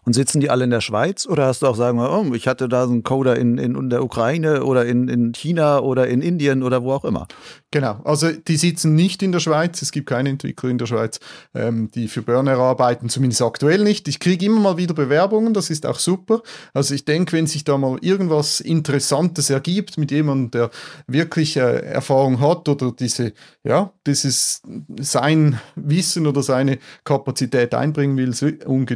Und 0.05 0.13
sitzen 0.13 0.41
die 0.41 0.51
alle 0.51 0.65
in 0.65 0.71
der 0.71 0.81
Schweiz 0.81 1.27
oder 1.27 1.47
hast 1.47 1.63
du 1.63 1.67
auch 1.67 1.77
sagen, 1.77 1.99
oh, 1.99 2.35
ich 2.35 2.47
hatte 2.47 2.69
da 2.69 2.87
so 2.87 2.93
einen 2.93 3.03
Coder 3.03 3.37
in, 3.37 3.59
in, 3.59 3.91
der 3.91 4.05
Ukraine 4.05 4.65
oder 4.65 4.87
in, 4.87 5.09
in 5.09 5.33
China 5.33 5.81
oder 5.81 6.07
in 6.07 6.23
Indien 6.23 6.63
oder 6.63 6.83
wo 6.83 6.93
auch 6.93 7.05
immer? 7.05 7.27
Genau, 7.71 8.01
also 8.05 8.31
die 8.31 8.57
sitzen 8.57 8.95
nicht 8.95 9.23
in 9.23 9.33
der 9.33 9.41
Schweiz, 9.41 9.81
es 9.83 9.93
gibt 9.93 10.09
keine 10.09 10.29
Entwickler 10.29 10.71
in 10.71 10.79
der 10.79 10.87
Schweiz, 10.87 11.21
ähm, 11.55 11.91
die 11.95 12.07
für 12.07 12.23
Burner 12.23 12.59
arbeiten, 12.59 13.09
zumindest 13.09 13.43
aktuell 13.43 13.83
nicht. 13.83 14.07
Ich 14.09 14.21
kriege 14.21 14.47
immer 14.47 14.61
mal 14.61 14.77
wieder 14.77 14.95
Bewerbungen, 14.95 15.55
das 15.55 15.71
ist 15.71 15.87
auch 15.87 15.99
super. 15.99 16.43
Also 16.75 16.95
ich 16.95 17.05
denke, 17.05 17.33
wenn 17.33 17.47
sich 17.47 17.65
da 17.65 17.79
mal 17.79 17.99
irgendwas 18.03 18.61
Interessantes 18.61 19.51
ergibt 19.51 19.99
mit 19.99 20.11
jemandem, 20.11 20.51
der 20.51 20.71
wirklich 21.07 21.57
äh, 21.57 21.81
Erfahrung 21.81 22.41
hat 22.41 22.69
oder 22.69 22.93
diese, 22.93 23.33
ja, 23.65 23.93
dieses 24.07 24.63
sein 25.01 25.59
Wissen 25.75 26.27
oder 26.27 26.42
seine 26.43 26.79
Kapazität 27.05 27.75
einbringen 27.75 28.17
will, 28.17 28.33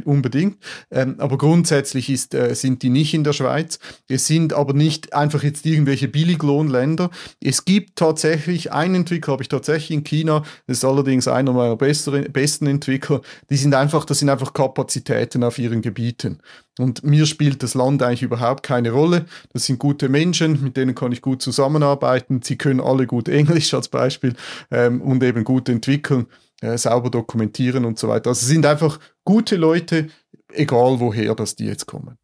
unbedingt. 0.05 0.59
Ähm, 0.91 1.17
aber 1.19 1.39
grundsätzlich 1.39 2.11
ist, 2.11 2.35
äh, 2.35 2.55
sind 2.55 2.83
die 2.83 2.91
nicht 2.91 3.15
in 3.15 3.25
der 3.25 3.33
Schweiz. 3.33 3.79
Es 4.09 4.27
sind 4.27 4.53
aber 4.53 4.73
nicht 4.73 5.13
einfach 5.15 5.43
jetzt 5.43 5.67
irgendwelche 5.67 6.09
Billiglohnländer. 6.09 7.11
Es 7.41 7.65
gibt 7.65 7.97
tatsächlich 7.97 8.73
einen 8.73 8.97
Entwickler, 8.97 9.33
habe 9.33 9.43
ich 9.43 9.49
tatsächlich 9.49 9.97
in 9.97 10.05
China, 10.05 10.43
das 10.67 10.79
ist 10.79 10.85
allerdings 10.85 11.29
einer 11.29 11.53
meiner 11.53 11.77
besseren, 11.77 12.31
besten 12.33 12.67
Entwickler, 12.67 13.21
die 13.51 13.57
sind 13.57 13.75
einfach, 13.75 14.05
das 14.05 14.19
sind 14.19 14.29
einfach 14.29 14.53
Kapazitäten 14.53 15.45
auf 15.45 15.59
ihren 15.59 15.83
Gebieten. 15.83 16.41
Und 16.79 17.05
mir 17.05 17.25
spielt 17.25 17.63
das 17.63 17.75
Land 17.75 18.03
eigentlich 18.03 18.23
überhaupt 18.23 18.63
keine 18.63 18.91
Rolle. 18.91 19.25
Das 19.53 19.65
sind 19.65 19.79
gute 19.79 20.09
Menschen, 20.09 20.63
mit 20.63 20.77
denen 20.77 20.95
kann 20.95 21.13
ich 21.13 21.23
gut 21.23 21.41
zusammenarbeiten. 21.41 22.43
Sie 22.43 22.57
können 22.57 22.81
alle 22.81 23.07
gut 23.07 23.29
Englisch 23.29 23.73
als 23.73 23.89
Beispiel 23.89 24.35
ähm, 24.71 25.01
und 25.01 25.23
eben 25.23 25.45
gut 25.45 25.69
entwickeln, 25.69 26.27
äh, 26.61 26.77
sauber 26.79 27.11
dokumentieren 27.11 27.85
und 27.85 27.99
so 27.99 28.09
weiter. 28.09 28.31
Also 28.31 28.41
es 28.41 28.49
sind 28.49 28.67
einfach 28.67 28.99
gute 29.25 29.57
Leute, 29.57 30.09
egal 30.53 31.01
woher 31.01 31.35
das 31.35 31.57
die 31.57 31.67
jetzt 31.67 31.87
kommen. 31.87 32.17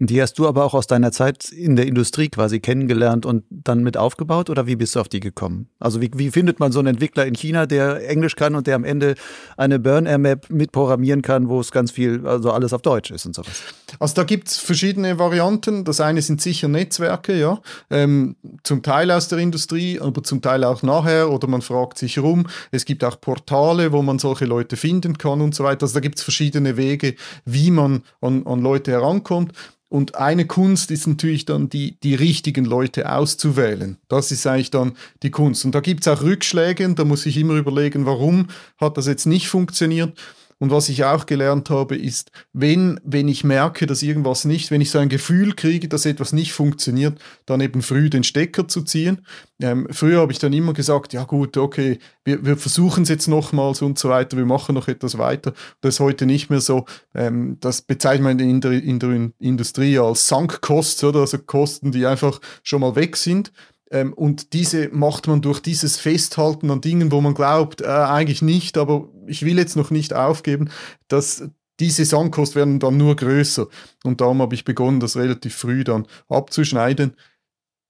Die 0.00 0.20
hast 0.20 0.40
du 0.40 0.48
aber 0.48 0.64
auch 0.64 0.74
aus 0.74 0.88
deiner 0.88 1.12
Zeit 1.12 1.50
in 1.50 1.76
der 1.76 1.86
Industrie 1.86 2.28
quasi 2.28 2.58
kennengelernt 2.58 3.24
und 3.24 3.44
dann 3.48 3.84
mit 3.84 3.96
aufgebaut 3.96 4.50
oder 4.50 4.66
wie 4.66 4.74
bist 4.74 4.96
du 4.96 5.00
auf 5.00 5.08
die 5.08 5.20
gekommen? 5.20 5.68
Also 5.78 6.00
wie, 6.00 6.10
wie 6.16 6.32
findet 6.32 6.58
man 6.58 6.72
so 6.72 6.80
einen 6.80 6.88
Entwickler 6.88 7.26
in 7.26 7.34
China, 7.34 7.66
der 7.66 8.08
Englisch 8.08 8.34
kann 8.34 8.56
und 8.56 8.66
der 8.66 8.74
am 8.74 8.82
Ende 8.82 9.14
eine 9.56 9.78
Burn-Air-Map 9.78 10.50
mitprogrammieren 10.50 11.22
kann, 11.22 11.48
wo 11.48 11.60
es 11.60 11.70
ganz 11.70 11.92
viel, 11.92 12.26
also 12.26 12.50
alles 12.50 12.72
auf 12.72 12.82
Deutsch 12.82 13.12
ist 13.12 13.24
und 13.24 13.36
sowas? 13.36 13.62
Also 13.98 14.14
da 14.14 14.24
gibt 14.24 14.48
es 14.48 14.58
verschiedene 14.58 15.18
Varianten. 15.18 15.84
Das 15.84 16.00
eine 16.00 16.22
sind 16.22 16.40
sicher 16.40 16.68
Netzwerke, 16.68 17.38
ja, 17.38 17.60
ähm, 17.90 18.36
zum 18.62 18.82
Teil 18.82 19.10
aus 19.10 19.28
der 19.28 19.38
Industrie, 19.38 20.00
aber 20.00 20.22
zum 20.22 20.42
Teil 20.42 20.64
auch 20.64 20.82
nachher 20.82 21.30
oder 21.30 21.48
man 21.48 21.62
fragt 21.62 21.98
sich 21.98 22.18
rum. 22.18 22.46
Es 22.70 22.84
gibt 22.84 23.04
auch 23.04 23.20
Portale, 23.20 23.92
wo 23.92 24.02
man 24.02 24.18
solche 24.18 24.44
Leute 24.44 24.76
finden 24.76 25.18
kann 25.18 25.40
und 25.40 25.54
so 25.54 25.64
weiter. 25.64 25.82
Also 25.82 25.94
da 25.94 26.00
gibt 26.00 26.18
es 26.18 26.24
verschiedene 26.24 26.76
Wege, 26.76 27.14
wie 27.44 27.70
man 27.70 28.02
an, 28.20 28.46
an 28.46 28.60
Leute 28.60 28.92
herankommt. 28.92 29.52
Und 29.94 30.16
eine 30.16 30.44
Kunst 30.44 30.90
ist 30.90 31.06
natürlich 31.06 31.44
dann, 31.44 31.68
die, 31.68 32.00
die 32.00 32.16
richtigen 32.16 32.64
Leute 32.64 33.12
auszuwählen. 33.12 33.98
Das 34.08 34.32
ist 34.32 34.44
eigentlich 34.44 34.72
dann 34.72 34.94
die 35.22 35.30
Kunst. 35.30 35.64
Und 35.64 35.72
da 35.72 35.78
gibt 35.78 36.00
es 36.00 36.08
auch 36.08 36.22
Rückschläge, 36.22 36.84
und 36.84 36.98
da 36.98 37.04
muss 37.04 37.26
ich 37.26 37.36
immer 37.36 37.54
überlegen, 37.54 38.04
warum 38.04 38.48
hat 38.78 38.96
das 38.96 39.06
jetzt 39.06 39.26
nicht 39.26 39.46
funktioniert. 39.46 40.18
Und 40.64 40.70
was 40.70 40.88
ich 40.88 41.04
auch 41.04 41.26
gelernt 41.26 41.68
habe, 41.68 41.94
ist, 41.94 42.30
wenn, 42.54 42.98
wenn 43.04 43.28
ich 43.28 43.44
merke, 43.44 43.84
dass 43.84 44.02
irgendwas 44.02 44.46
nicht, 44.46 44.70
wenn 44.70 44.80
ich 44.80 44.90
so 44.90 44.98
ein 44.98 45.10
Gefühl 45.10 45.52
kriege, 45.52 45.88
dass 45.88 46.06
etwas 46.06 46.32
nicht 46.32 46.54
funktioniert, 46.54 47.18
dann 47.44 47.60
eben 47.60 47.82
früh 47.82 48.08
den 48.08 48.24
Stecker 48.24 48.66
zu 48.66 48.80
ziehen. 48.80 49.26
Ähm, 49.60 49.86
früher 49.90 50.22
habe 50.22 50.32
ich 50.32 50.38
dann 50.38 50.54
immer 50.54 50.72
gesagt, 50.72 51.12
ja 51.12 51.24
gut, 51.24 51.58
okay, 51.58 51.98
wir, 52.24 52.46
wir 52.46 52.56
versuchen 52.56 53.02
es 53.02 53.10
jetzt 53.10 53.28
nochmals 53.28 53.82
und 53.82 53.98
so 53.98 54.08
weiter, 54.08 54.38
wir 54.38 54.46
machen 54.46 54.74
noch 54.74 54.88
etwas 54.88 55.18
weiter. 55.18 55.52
Das 55.82 55.96
ist 55.96 56.00
heute 56.00 56.24
nicht 56.24 56.48
mehr 56.48 56.62
so. 56.62 56.86
Ähm, 57.14 57.58
das 57.60 57.82
bezeichnet 57.82 58.24
man 58.24 58.38
in 58.38 58.62
der, 58.62 58.72
in 58.72 58.98
der 58.98 59.32
Industrie 59.40 59.98
als 59.98 60.28
Sunk-Costs, 60.28 61.04
oder? 61.04 61.20
Also 61.20 61.36
Kosten, 61.40 61.92
die 61.92 62.06
einfach 62.06 62.40
schon 62.62 62.80
mal 62.80 62.96
weg 62.96 63.18
sind. 63.18 63.52
Ähm, 63.90 64.12
und 64.14 64.54
diese 64.54 64.88
macht 64.88 65.28
man 65.28 65.42
durch 65.42 65.60
dieses 65.60 65.98
Festhalten 65.98 66.70
an 66.70 66.80
Dingen, 66.80 67.12
wo 67.12 67.20
man 67.20 67.34
glaubt, 67.34 67.82
äh, 67.82 67.84
eigentlich 67.84 68.40
nicht, 68.40 68.78
aber 68.78 69.08
ich 69.26 69.44
will 69.44 69.58
jetzt 69.58 69.76
noch 69.76 69.90
nicht 69.90 70.12
aufgeben, 70.14 70.70
dass 71.08 71.44
diese 71.80 72.04
Sandkosten 72.04 72.56
werden 72.56 72.78
dann 72.78 72.96
nur 72.96 73.16
größer. 73.16 73.66
Und 74.04 74.20
darum 74.20 74.40
habe 74.40 74.54
ich 74.54 74.64
begonnen, 74.64 75.00
das 75.00 75.16
relativ 75.16 75.54
früh 75.54 75.84
dann 75.84 76.06
abzuschneiden. 76.28 77.14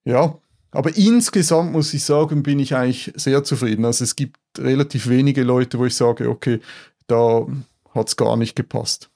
Ja, 0.05 0.39
aber 0.71 0.95
insgesamt 0.97 1.71
muss 1.71 1.93
ich 1.93 2.03
sagen, 2.03 2.43
bin 2.43 2.59
ich 2.59 2.75
eigentlich 2.75 3.13
sehr 3.15 3.43
zufrieden. 3.43 3.85
Also 3.85 4.03
es 4.03 4.15
gibt 4.15 4.37
relativ 4.57 5.07
wenige 5.07 5.43
Leute, 5.43 5.79
wo 5.79 5.85
ich 5.85 5.95
sage, 5.95 6.29
okay, 6.29 6.59
da 7.07 7.45
hat 7.93 8.07
es 8.09 8.17
gar 8.17 8.35
nicht 8.35 8.55
gepasst. 8.55 9.09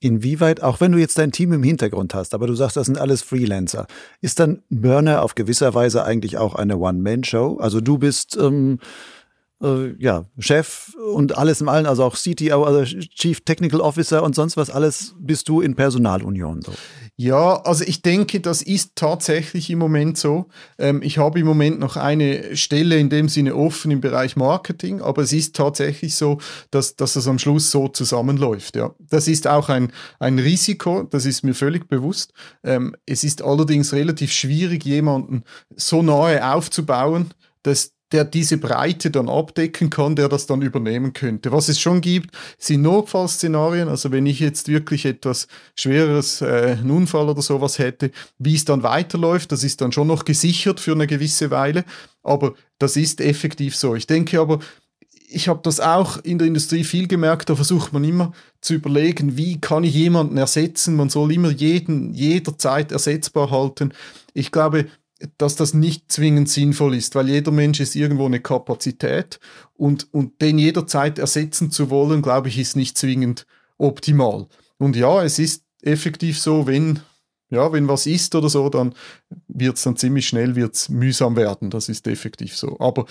Inwieweit, 0.00 0.62
auch 0.62 0.80
wenn 0.80 0.92
du 0.92 0.98
jetzt 0.98 1.18
dein 1.18 1.32
Team 1.32 1.52
im 1.52 1.64
Hintergrund 1.64 2.14
hast, 2.14 2.32
aber 2.32 2.46
du 2.46 2.54
sagst, 2.54 2.76
das 2.76 2.86
sind 2.86 2.98
alles 2.98 3.22
Freelancer, 3.22 3.88
ist 4.20 4.38
dann 4.38 4.62
Burner 4.70 5.22
auf 5.22 5.34
gewisser 5.34 5.74
Weise 5.74 6.04
eigentlich 6.04 6.38
auch 6.38 6.54
eine 6.54 6.78
One-Man-Show? 6.78 7.58
Also 7.58 7.80
du 7.80 7.98
bist 7.98 8.38
ähm, 8.40 8.78
äh, 9.62 9.94
ja, 9.98 10.24
Chef 10.38 10.94
und 11.12 11.36
alles 11.36 11.60
im 11.60 11.68
Allen, 11.68 11.86
also 11.86 12.04
auch 12.04 12.16
CTO, 12.16 12.64
also 12.64 12.84
Chief 12.84 13.40
Technical 13.40 13.80
Officer 13.80 14.22
und 14.22 14.34
sonst 14.34 14.56
was, 14.56 14.70
alles 14.70 15.14
bist 15.18 15.48
du 15.48 15.60
in 15.60 15.74
Personalunion 15.74 16.62
so. 16.62 16.72
Ja, 17.20 17.62
also 17.62 17.82
ich 17.82 18.02
denke, 18.02 18.38
das 18.38 18.62
ist 18.62 18.92
tatsächlich 18.94 19.70
im 19.70 19.80
Moment 19.80 20.16
so. 20.16 20.46
Ähm, 20.78 21.02
ich 21.02 21.18
habe 21.18 21.40
im 21.40 21.46
Moment 21.46 21.80
noch 21.80 21.96
eine 21.96 22.54
Stelle 22.56 22.96
in 22.96 23.10
dem 23.10 23.28
Sinne 23.28 23.56
offen 23.56 23.90
im 23.90 24.00
Bereich 24.00 24.36
Marketing, 24.36 25.00
aber 25.00 25.22
es 25.22 25.32
ist 25.32 25.56
tatsächlich 25.56 26.14
so, 26.14 26.38
dass, 26.70 26.94
dass 26.94 27.14
das 27.14 27.26
am 27.26 27.40
Schluss 27.40 27.72
so 27.72 27.88
zusammenläuft. 27.88 28.76
Ja. 28.76 28.94
Das 29.00 29.26
ist 29.26 29.48
auch 29.48 29.68
ein, 29.68 29.92
ein 30.20 30.38
Risiko, 30.38 31.02
das 31.02 31.26
ist 31.26 31.42
mir 31.42 31.54
völlig 31.54 31.88
bewusst. 31.88 32.32
Ähm, 32.62 32.94
es 33.04 33.24
ist 33.24 33.42
allerdings 33.42 33.92
relativ 33.92 34.30
schwierig, 34.30 34.84
jemanden 34.84 35.42
so 35.74 36.02
nahe 36.02 36.54
aufzubauen, 36.54 37.30
dass 37.64 37.97
der 38.12 38.24
diese 38.24 38.58
Breite 38.58 39.10
dann 39.10 39.28
abdecken 39.28 39.90
kann, 39.90 40.16
der 40.16 40.28
das 40.28 40.46
dann 40.46 40.62
übernehmen 40.62 41.12
könnte. 41.12 41.52
Was 41.52 41.68
es 41.68 41.80
schon 41.80 42.00
gibt, 42.00 42.34
sind 42.58 42.82
Notfallszenarien. 42.82 43.88
Also 43.88 44.10
wenn 44.10 44.26
ich 44.26 44.40
jetzt 44.40 44.68
wirklich 44.68 45.04
etwas 45.04 45.46
Schwereres, 45.74 46.40
äh, 46.40 46.76
einen 46.78 46.90
Unfall 46.90 47.28
oder 47.28 47.42
sowas 47.42 47.78
hätte, 47.78 48.10
wie 48.38 48.54
es 48.54 48.64
dann 48.64 48.82
weiterläuft, 48.82 49.52
das 49.52 49.64
ist 49.64 49.80
dann 49.80 49.92
schon 49.92 50.06
noch 50.06 50.24
gesichert 50.24 50.80
für 50.80 50.92
eine 50.92 51.06
gewisse 51.06 51.50
Weile. 51.50 51.84
Aber 52.22 52.54
das 52.78 52.96
ist 52.96 53.20
effektiv 53.20 53.76
so. 53.76 53.94
Ich 53.94 54.06
denke 54.06 54.40
aber, 54.40 54.60
ich 55.30 55.48
habe 55.48 55.60
das 55.62 55.78
auch 55.78 56.18
in 56.24 56.38
der 56.38 56.46
Industrie 56.46 56.84
viel 56.84 57.06
gemerkt, 57.06 57.50
da 57.50 57.54
versucht 57.54 57.92
man 57.92 58.02
immer 58.04 58.32
zu 58.60 58.74
überlegen, 58.74 59.36
wie 59.36 59.60
kann 59.60 59.84
ich 59.84 59.94
jemanden 59.94 60.38
ersetzen. 60.38 60.96
Man 60.96 61.10
soll 61.10 61.32
immer 61.32 61.50
jeden 61.50 62.14
jederzeit 62.14 62.92
ersetzbar 62.92 63.50
halten. 63.50 63.92
Ich 64.32 64.50
glaube, 64.50 64.86
dass 65.36 65.56
das 65.56 65.74
nicht 65.74 66.10
zwingend 66.12 66.48
sinnvoll 66.48 66.94
ist, 66.94 67.14
weil 67.14 67.28
jeder 67.28 67.50
Mensch 67.50 67.80
ist 67.80 67.96
irgendwo 67.96 68.26
eine 68.26 68.40
Kapazität 68.40 69.40
und, 69.74 70.12
und 70.12 70.40
den 70.40 70.58
jederzeit 70.58 71.18
ersetzen 71.18 71.70
zu 71.70 71.90
wollen, 71.90 72.22
glaube 72.22 72.48
ich, 72.48 72.58
ist 72.58 72.76
nicht 72.76 72.96
zwingend 72.96 73.46
optimal. 73.78 74.46
Und 74.78 74.94
ja, 74.96 75.24
es 75.24 75.38
ist 75.38 75.64
effektiv 75.82 76.38
so, 76.38 76.66
wenn, 76.66 77.00
ja, 77.50 77.72
wenn 77.72 77.88
was 77.88 78.06
ist 78.06 78.34
oder 78.34 78.48
so, 78.48 78.68
dann 78.68 78.94
wird 79.48 79.76
es 79.76 79.82
dann 79.82 79.96
ziemlich 79.96 80.28
schnell 80.28 80.54
wird's 80.54 80.88
mühsam 80.88 81.34
werden. 81.36 81.70
Das 81.70 81.88
ist 81.88 82.06
effektiv 82.06 82.56
so. 82.56 82.78
Aber 82.78 83.06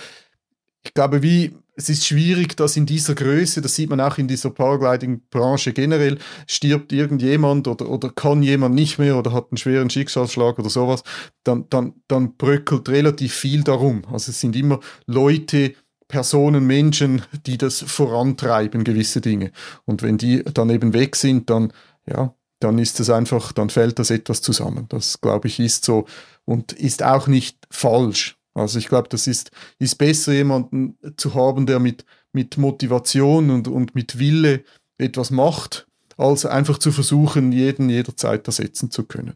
ich 0.82 0.94
glaube, 0.94 1.22
wie 1.22 1.52
es 1.78 1.88
ist 1.88 2.04
schwierig, 2.04 2.56
dass 2.56 2.76
in 2.76 2.86
dieser 2.86 3.14
Größe, 3.14 3.62
das 3.62 3.76
sieht 3.76 3.88
man 3.88 4.00
auch 4.00 4.18
in 4.18 4.26
dieser 4.26 4.50
Paragliding-Branche 4.50 5.72
generell, 5.72 6.18
stirbt 6.48 6.92
irgendjemand 6.92 7.68
oder, 7.68 7.88
oder 7.88 8.10
kann 8.10 8.42
jemand 8.42 8.74
nicht 8.74 8.98
mehr 8.98 9.16
oder 9.16 9.32
hat 9.32 9.52
einen 9.52 9.58
schweren 9.58 9.88
Schicksalsschlag 9.88 10.58
oder 10.58 10.70
sowas, 10.70 11.04
dann, 11.44 11.66
dann, 11.70 11.94
dann 12.08 12.36
bröckelt 12.36 12.88
relativ 12.88 13.32
viel 13.32 13.62
darum. 13.62 14.02
Also 14.10 14.32
es 14.32 14.40
sind 14.40 14.56
immer 14.56 14.80
Leute, 15.06 15.74
Personen, 16.08 16.66
Menschen, 16.66 17.22
die 17.46 17.58
das 17.58 17.80
vorantreiben, 17.80 18.82
gewisse 18.82 19.20
Dinge. 19.20 19.52
Und 19.84 20.02
wenn 20.02 20.18
die 20.18 20.42
dann 20.42 20.70
eben 20.70 20.94
weg 20.94 21.14
sind, 21.14 21.48
dann, 21.48 21.72
ja, 22.06 22.34
dann 22.58 22.78
ist 22.78 22.98
es 22.98 23.08
einfach, 23.08 23.52
dann 23.52 23.70
fällt 23.70 24.00
das 24.00 24.10
etwas 24.10 24.42
zusammen. 24.42 24.86
Das, 24.88 25.20
glaube 25.20 25.46
ich, 25.46 25.60
ist 25.60 25.84
so 25.84 26.06
und 26.44 26.72
ist 26.72 27.04
auch 27.04 27.28
nicht 27.28 27.58
falsch. 27.70 28.37
Also 28.58 28.78
ich 28.78 28.88
glaube, 28.88 29.08
das 29.08 29.26
ist, 29.26 29.50
ist 29.78 29.96
besser, 29.96 30.32
jemanden 30.32 30.98
zu 31.16 31.34
haben, 31.34 31.66
der 31.66 31.78
mit, 31.78 32.04
mit 32.32 32.58
Motivation 32.58 33.50
und, 33.50 33.68
und 33.68 33.94
mit 33.94 34.18
Wille 34.18 34.64
etwas 34.98 35.30
macht, 35.30 35.86
als 36.16 36.44
einfach 36.44 36.78
zu 36.78 36.92
versuchen, 36.92 37.52
jeden 37.52 37.88
jederzeit 37.88 38.46
ersetzen 38.46 38.90
zu 38.90 39.04
können. 39.04 39.34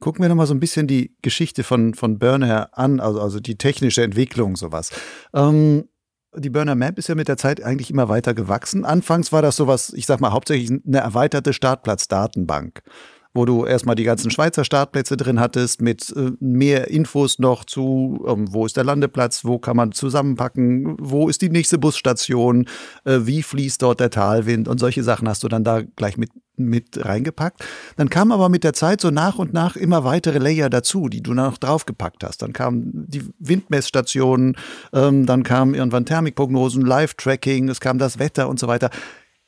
Gucken 0.00 0.22
wir 0.22 0.28
nochmal 0.28 0.46
so 0.46 0.54
ein 0.54 0.60
bisschen 0.60 0.86
die 0.86 1.14
Geschichte 1.20 1.62
von, 1.62 1.94
von 1.94 2.18
Burner 2.18 2.70
an, 2.72 3.00
also, 3.00 3.20
also 3.20 3.38
die 3.38 3.56
technische 3.56 4.02
Entwicklung, 4.02 4.56
sowas. 4.56 4.90
Ähm, 5.34 5.88
die 6.34 6.50
Burner 6.50 6.74
Map 6.74 6.98
ist 6.98 7.08
ja 7.08 7.14
mit 7.14 7.28
der 7.28 7.36
Zeit 7.36 7.62
eigentlich 7.62 7.90
immer 7.90 8.08
weiter 8.08 8.34
gewachsen. 8.34 8.84
Anfangs 8.84 9.32
war 9.32 9.42
das 9.42 9.56
sowas, 9.56 9.92
ich 9.94 10.06
sag 10.06 10.20
mal, 10.20 10.32
hauptsächlich 10.32 10.70
eine 10.70 10.98
erweiterte 10.98 11.52
Startplatzdatenbank 11.52 12.82
wo 13.32 13.44
du 13.44 13.64
erstmal 13.64 13.94
die 13.94 14.04
ganzen 14.04 14.30
Schweizer 14.30 14.64
Startplätze 14.64 15.16
drin 15.16 15.38
hattest, 15.38 15.80
mit 15.80 16.12
äh, 16.16 16.32
mehr 16.40 16.88
Infos 16.88 17.38
noch 17.38 17.64
zu, 17.64 18.24
ähm, 18.26 18.52
wo 18.52 18.66
ist 18.66 18.76
der 18.76 18.84
Landeplatz, 18.84 19.44
wo 19.44 19.58
kann 19.58 19.76
man 19.76 19.92
zusammenpacken, 19.92 20.96
wo 21.00 21.28
ist 21.28 21.42
die 21.42 21.50
nächste 21.50 21.78
Busstation, 21.78 22.66
äh, 23.04 23.20
wie 23.22 23.42
fließt 23.42 23.82
dort 23.82 24.00
der 24.00 24.10
Talwind 24.10 24.66
und 24.68 24.78
solche 24.78 25.02
Sachen 25.02 25.28
hast 25.28 25.42
du 25.44 25.48
dann 25.48 25.64
da 25.64 25.82
gleich 25.82 26.16
mit 26.16 26.30
mit 26.60 27.04
reingepackt. 27.04 27.64
Dann 27.96 28.10
kamen 28.10 28.32
aber 28.32 28.48
mit 28.48 28.64
der 28.64 28.74
Zeit 28.74 29.00
so 29.00 29.10
nach 29.10 29.38
und 29.38 29.52
nach 29.52 29.76
immer 29.76 30.04
weitere 30.04 30.38
Layer 30.38 30.70
dazu, 30.70 31.08
die 31.08 31.22
du 31.22 31.32
noch 31.32 31.56
draufgepackt 31.58 32.22
hast. 32.22 32.42
Dann 32.42 32.52
kamen 32.52 33.06
die 33.08 33.22
Windmessstationen, 33.38 34.56
ähm, 34.92 35.26
dann 35.26 35.42
kamen 35.42 35.74
irgendwann 35.74 36.04
Thermikprognosen, 36.04 36.84
Live-Tracking, 36.84 37.68
es 37.70 37.80
kam 37.80 37.98
das 37.98 38.18
Wetter 38.18 38.48
und 38.48 38.60
so 38.60 38.68
weiter. 38.68 38.90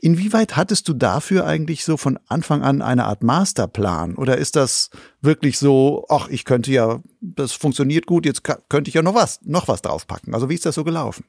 Inwieweit 0.05 0.57
hattest 0.57 0.89
du 0.89 0.95
dafür 0.95 1.47
eigentlich 1.47 1.85
so 1.85 1.97
von 1.97 2.19
Anfang 2.27 2.63
an 2.63 2.83
eine 2.83 3.05
Art 3.05 3.23
Masterplan? 3.23 4.17
Oder 4.17 4.37
ist 4.37 4.57
das 4.57 4.91
wirklich 5.21 5.61
so, 5.61 6.05
ach, 6.09 6.29
ich 6.29 6.45
könnte 6.45 6.73
ja, 6.73 7.01
das 7.21 7.53
funktioniert 7.53 8.07
gut, 8.07 8.27
jetzt 8.27 8.43
könnte 8.43 8.89
ich 8.89 8.95
ja 8.95 9.03
noch 9.03 9.15
was, 9.15 9.39
noch 9.45 9.69
was 9.69 9.81
draufpacken? 9.81 10.35
Also 10.35 10.51
wie 10.51 10.55
ist 10.55 10.67
das 10.67 10.75
so 10.75 10.83
gelaufen? 10.83 11.25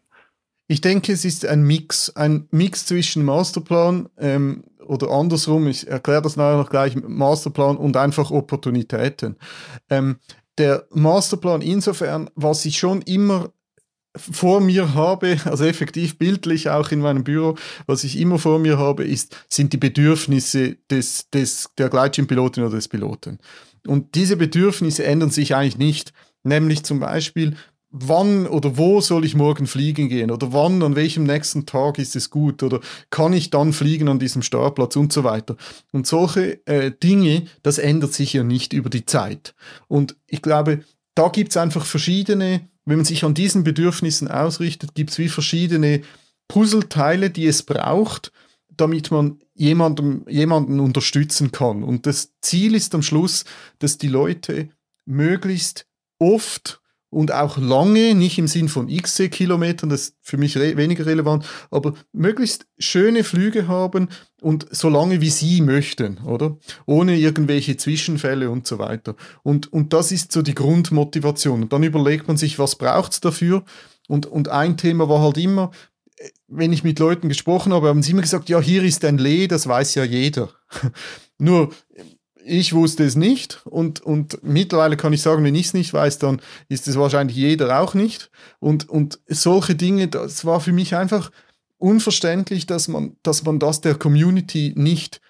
Ich 0.67 0.81
denke, 0.81 1.13
es 1.13 1.23
ist 1.23 1.45
ein 1.45 1.61
Mix, 1.61 2.09
ein 2.15 2.47
Mix 2.49 2.87
zwischen 2.87 3.23
Masterplan 3.23 4.09
ähm, 4.17 4.63
oder 4.83 5.11
andersrum, 5.11 5.67
ich 5.67 5.87
erkläre 5.87 6.23
das 6.23 6.35
nachher 6.35 6.57
noch 6.57 6.71
gleich, 6.71 6.95
Masterplan 6.95 7.77
und 7.77 7.95
einfach 7.95 8.31
Opportunitäten. 8.31 9.35
Ähm, 9.91 10.17
der 10.57 10.87
Masterplan 10.89 11.61
insofern, 11.61 12.27
was 12.33 12.65
ich 12.65 12.79
schon 12.79 13.03
immer 13.03 13.51
vor 14.15 14.61
mir 14.61 14.93
habe, 14.93 15.37
also 15.45 15.65
effektiv 15.65 16.17
bildlich 16.17 16.69
auch 16.69 16.91
in 16.91 16.99
meinem 16.99 17.23
Büro, 17.23 17.55
was 17.87 18.03
ich 18.03 18.19
immer 18.19 18.39
vor 18.39 18.59
mir 18.59 18.77
habe, 18.77 19.03
ist, 19.03 19.35
sind 19.49 19.73
die 19.73 19.77
Bedürfnisse 19.77 20.77
des, 20.89 21.29
des, 21.31 21.69
der 21.77 21.89
Gleitschirmpilotin 21.89 22.63
oder 22.63 22.75
des 22.75 22.87
Piloten. 22.87 23.39
Und 23.87 24.15
diese 24.15 24.37
Bedürfnisse 24.37 25.03
ändern 25.03 25.29
sich 25.29 25.55
eigentlich 25.55 25.77
nicht. 25.77 26.13
Nämlich 26.43 26.83
zum 26.83 26.99
Beispiel, 26.99 27.55
wann 27.89 28.47
oder 28.47 28.77
wo 28.77 29.01
soll 29.01 29.23
ich 29.23 29.35
morgen 29.35 29.67
fliegen 29.67 30.09
gehen 30.09 30.31
oder 30.31 30.51
wann, 30.51 30.81
an 30.81 30.95
welchem 30.95 31.23
nächsten 31.23 31.65
Tag 31.65 31.99
ist 31.99 32.15
es 32.15 32.29
gut 32.29 32.63
oder 32.63 32.79
kann 33.11 33.33
ich 33.33 33.49
dann 33.49 33.71
fliegen 33.71 34.09
an 34.09 34.19
diesem 34.19 34.41
Startplatz 34.41 34.95
und 34.95 35.13
so 35.13 35.23
weiter. 35.23 35.55
Und 35.91 36.07
solche 36.07 36.65
äh, 36.65 36.91
Dinge, 36.91 37.45
das 37.61 37.77
ändert 37.77 38.13
sich 38.13 38.33
ja 38.33 38.43
nicht 38.43 38.73
über 38.73 38.89
die 38.89 39.05
Zeit. 39.05 39.53
Und 39.87 40.17
ich 40.27 40.41
glaube, 40.41 40.83
da 41.15 41.29
gibt 41.29 41.51
es 41.51 41.57
einfach 41.57 41.85
verschiedene 41.85 42.67
wenn 42.85 42.97
man 42.97 43.05
sich 43.05 43.23
an 43.23 43.33
diesen 43.33 43.63
Bedürfnissen 43.63 44.27
ausrichtet, 44.27 44.95
gibt 44.95 45.11
es 45.11 45.17
wie 45.17 45.29
verschiedene 45.29 46.01
Puzzleteile, 46.47 47.29
die 47.29 47.47
es 47.47 47.63
braucht, 47.63 48.31
damit 48.75 49.11
man 49.11 49.39
jemandem, 49.53 50.25
jemanden 50.27 50.79
unterstützen 50.79 51.51
kann. 51.51 51.83
Und 51.83 52.05
das 52.05 52.33
Ziel 52.41 52.75
ist 52.75 52.93
am 52.95 53.01
Schluss, 53.01 53.45
dass 53.79 53.97
die 53.97 54.07
Leute 54.07 54.69
möglichst 55.05 55.87
oft 56.19 56.81
und 57.13 57.31
auch 57.31 57.57
lange, 57.57 58.15
nicht 58.15 58.37
im 58.37 58.47
Sinn 58.47 58.69
von 58.69 58.87
XC 58.87 59.29
Kilometern, 59.31 59.89
das 59.89 60.01
ist 60.01 60.15
für 60.21 60.37
mich 60.37 60.57
re 60.57 60.75
weniger 60.77 61.05
relevant, 61.05 61.45
aber 61.71 61.93
möglichst 62.11 62.65
schöne 62.77 63.23
Flüge 63.23 63.67
haben 63.67 64.09
und 64.41 64.67
so 64.71 64.89
lange 64.89 65.21
wie 65.21 65.29
sie 65.29 65.61
möchten, 65.61 66.17
oder? 66.25 66.57
Ohne 66.85 67.17
irgendwelche 67.17 67.77
Zwischenfälle 67.77 68.49
und 68.49 68.67
so 68.67 68.79
weiter. 68.79 69.15
Und, 69.43 69.71
und 69.71 69.93
das 69.93 70.11
ist 70.11 70.31
so 70.31 70.41
die 70.41 70.55
Grundmotivation. 70.55 71.63
Und 71.63 71.73
dann 71.73 71.83
überlegt 71.83 72.27
man 72.27 72.37
sich, 72.37 72.59
was 72.59 72.75
braucht 72.75 73.13
es 73.13 73.21
dafür? 73.21 73.63
Und, 74.07 74.25
und 74.25 74.49
ein 74.49 74.75
Thema 74.75 75.07
war 75.07 75.21
halt 75.21 75.37
immer, 75.37 75.71
wenn 76.47 76.73
ich 76.73 76.83
mit 76.83 76.99
Leuten 76.99 77.29
gesprochen 77.29 77.73
habe, 77.73 77.87
haben 77.87 78.03
sie 78.03 78.11
immer 78.11 78.21
gesagt, 78.21 78.49
ja, 78.49 78.59
hier 78.59 78.83
ist 78.83 79.03
ein 79.05 79.17
Lee, 79.17 79.47
das 79.47 79.67
weiß 79.67 79.95
ja 79.95 80.03
jeder. 80.03 80.49
Nur 81.37 81.73
ich 82.45 82.73
wusste 82.73 83.03
es 83.03 83.15
nicht 83.15 83.61
und, 83.65 84.01
und 84.01 84.43
mittlerweile 84.43 84.97
kann 84.97 85.13
ich 85.13 85.21
sagen, 85.21 85.43
wenn 85.43 85.55
ich 85.55 85.67
es 85.67 85.73
nicht 85.73 85.93
weiß, 85.93 86.19
dann 86.19 86.41
ist 86.69 86.87
es 86.87 86.97
wahrscheinlich 86.97 87.37
jeder 87.37 87.79
auch 87.79 87.93
nicht. 87.93 88.29
Und, 88.59 88.89
und 88.89 89.19
solche 89.27 89.75
Dinge, 89.75 90.07
das 90.07 90.45
war 90.45 90.59
für 90.59 90.73
mich 90.73 90.95
einfach 90.95 91.31
unverständlich, 91.77 92.65
dass 92.65 92.87
man, 92.87 93.15
dass 93.23 93.43
man 93.43 93.59
das 93.59 93.81
der 93.81 93.95
Community 93.95 94.73
nicht 94.75 95.21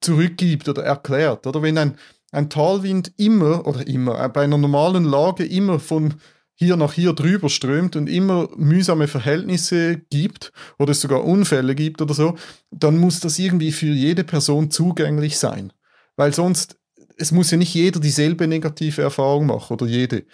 zurückgibt 0.00 0.68
oder 0.68 0.82
erklärt. 0.82 1.46
Oder 1.46 1.62
wenn 1.62 1.78
ein, 1.78 1.96
ein 2.32 2.50
Talwind 2.50 3.12
immer 3.16 3.66
oder 3.66 3.86
immer 3.86 4.22
äh, 4.22 4.28
bei 4.28 4.42
einer 4.42 4.58
normalen 4.58 5.04
Lage 5.04 5.44
immer 5.44 5.80
von 5.80 6.14
hier 6.56 6.76
nach 6.76 6.92
hier 6.92 7.12
drüber 7.14 7.48
strömt 7.48 7.96
und 7.96 8.08
immer 8.08 8.48
mühsame 8.56 9.08
Verhältnisse 9.08 10.02
gibt 10.10 10.52
oder 10.78 10.92
es 10.92 11.00
sogar 11.00 11.24
Unfälle 11.24 11.74
gibt 11.74 12.00
oder 12.00 12.14
so, 12.14 12.36
dann 12.70 12.98
muss 12.98 13.18
das 13.18 13.40
irgendwie 13.40 13.72
für 13.72 13.86
jede 13.86 14.22
Person 14.22 14.70
zugänglich 14.70 15.38
sein 15.38 15.72
weil 16.16 16.32
sonst, 16.32 16.78
es 17.16 17.32
muss 17.32 17.50
ja 17.50 17.56
nicht 17.56 17.74
jeder 17.74 18.00
dieselbe 18.00 18.46
negative 18.46 19.02
Erfahrung 19.02 19.46
machen 19.46 19.74
oder 19.74 19.86
jede. 19.86 20.24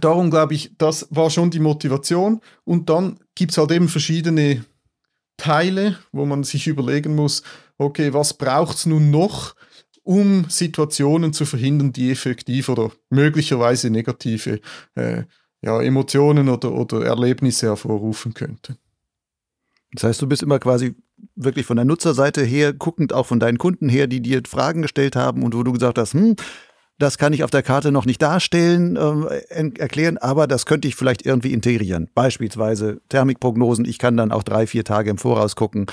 Darum 0.00 0.30
glaube 0.30 0.54
ich, 0.54 0.72
das 0.78 1.06
war 1.10 1.30
schon 1.30 1.50
die 1.50 1.60
Motivation 1.60 2.40
und 2.64 2.90
dann 2.90 3.18
gibt 3.34 3.52
es 3.52 3.58
halt 3.58 3.70
eben 3.70 3.88
verschiedene 3.88 4.64
Teile, 5.36 5.98
wo 6.12 6.26
man 6.26 6.44
sich 6.44 6.66
überlegen 6.66 7.14
muss, 7.14 7.42
okay, 7.78 8.12
was 8.12 8.34
braucht 8.34 8.76
es 8.76 8.86
nun 8.86 9.10
noch, 9.10 9.54
um 10.02 10.48
Situationen 10.48 11.32
zu 11.32 11.44
verhindern, 11.44 11.92
die 11.92 12.10
effektiv 12.10 12.68
oder 12.68 12.92
möglicherweise 13.10 13.90
negative 13.90 14.60
äh, 14.94 15.24
ja, 15.62 15.82
Emotionen 15.82 16.48
oder, 16.48 16.72
oder 16.72 17.04
Erlebnisse 17.04 17.66
hervorrufen 17.66 18.32
könnten. 18.34 18.76
Das 19.92 20.04
heißt, 20.04 20.22
du 20.22 20.26
bist 20.26 20.42
immer 20.42 20.58
quasi 20.58 20.94
wirklich 21.34 21.66
von 21.66 21.76
der 21.76 21.84
Nutzerseite 21.84 22.42
her, 22.42 22.72
guckend 22.72 23.12
auch 23.12 23.26
von 23.26 23.40
deinen 23.40 23.58
Kunden 23.58 23.88
her, 23.88 24.06
die 24.06 24.20
dir 24.20 24.42
Fragen 24.46 24.82
gestellt 24.82 25.16
haben 25.16 25.42
und 25.42 25.54
wo 25.54 25.62
du 25.62 25.72
gesagt 25.72 25.98
hast, 25.98 26.14
hm, 26.14 26.36
das 26.98 27.18
kann 27.18 27.32
ich 27.32 27.44
auf 27.44 27.50
der 27.50 27.62
Karte 27.62 27.92
noch 27.92 28.06
nicht 28.06 28.22
darstellen, 28.22 28.96
äh, 28.96 29.70
erklären, 29.78 30.16
aber 30.16 30.46
das 30.46 30.64
könnte 30.64 30.88
ich 30.88 30.96
vielleicht 30.96 31.26
irgendwie 31.26 31.52
integrieren. 31.52 32.08
Beispielsweise 32.14 33.00
Thermikprognosen. 33.10 33.84
Ich 33.84 33.98
kann 33.98 34.16
dann 34.16 34.32
auch 34.32 34.42
drei, 34.42 34.66
vier 34.66 34.84
Tage 34.84 35.10
im 35.10 35.18
Voraus 35.18 35.56
gucken, 35.56 35.86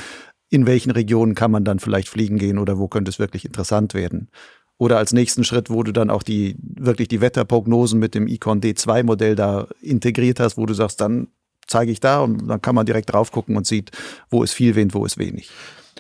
in 0.50 0.66
welchen 0.66 0.92
Regionen 0.92 1.36
kann 1.36 1.52
man 1.52 1.66
dann 1.66 1.80
vielleicht 1.80 2.08
fliegen 2.08 2.38
gehen 2.38 2.58
oder 2.58 2.78
wo 2.78 2.88
könnte 2.88 3.10
es 3.10 3.20
wirklich 3.20 3.44
interessant 3.44 3.94
werden. 3.94 4.30
Oder 4.78 4.98
als 4.98 5.14
nächsten 5.14 5.44
Schritt, 5.44 5.70
wo 5.70 5.84
du 5.84 5.92
dann 5.92 6.10
auch 6.10 6.24
die 6.24 6.56
wirklich 6.60 7.08
die 7.08 7.22
Wetterprognosen 7.22 8.00
mit 8.00 8.16
dem 8.16 8.28
Icon 8.28 8.62
D2-Modell 8.62 9.36
da 9.36 9.68
integriert 9.82 10.40
hast, 10.40 10.58
wo 10.58 10.66
du 10.66 10.74
sagst, 10.74 11.02
dann 11.02 11.28
zeige 11.68 11.92
ich 11.92 12.00
da 12.00 12.22
und 12.22 12.48
dann 12.48 12.62
kann 12.62 12.76
man 12.76 12.86
direkt 12.86 13.12
drauf 13.12 13.32
gucken 13.32 13.58
und 13.58 13.68
sieht, 13.68 13.92
wo 14.30 14.44
ist 14.44 14.54
viel 14.54 14.76
Wind, 14.76 14.94
wo 14.94 15.06
ist 15.06 15.18
wenig. 15.18 15.50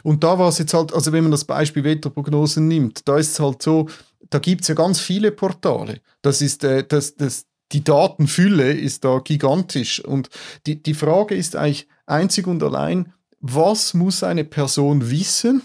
Und 0.03 0.23
da 0.23 0.37
war 0.37 0.49
es 0.49 0.57
jetzt 0.57 0.73
halt, 0.73 0.93
also 0.93 1.11
wenn 1.11 1.23
man 1.23 1.31
das 1.31 1.45
Beispiel 1.45 1.83
Wetterprognosen 1.83 2.67
nimmt, 2.67 3.07
da 3.07 3.17
ist 3.17 3.31
es 3.31 3.39
halt 3.39 3.61
so, 3.61 3.87
da 4.29 4.39
gibt 4.39 4.61
es 4.61 4.67
ja 4.67 4.75
ganz 4.75 4.99
viele 4.99 5.31
Portale. 5.31 6.01
Das 6.21 6.41
ist 6.41 6.63
äh, 6.63 6.83
das, 6.85 7.15
das 7.15 7.45
die 7.71 7.83
Datenfülle 7.83 8.71
ist 8.71 9.03
da 9.03 9.19
gigantisch. 9.19 9.99
Und 10.03 10.29
die, 10.67 10.81
die 10.81 10.93
Frage 10.93 11.35
ist 11.35 11.55
eigentlich 11.55 11.87
einzig 12.05 12.47
und 12.47 12.61
allein, 12.61 13.13
was 13.39 13.93
muss 13.93 14.23
eine 14.23 14.43
Person 14.43 15.09
wissen, 15.09 15.63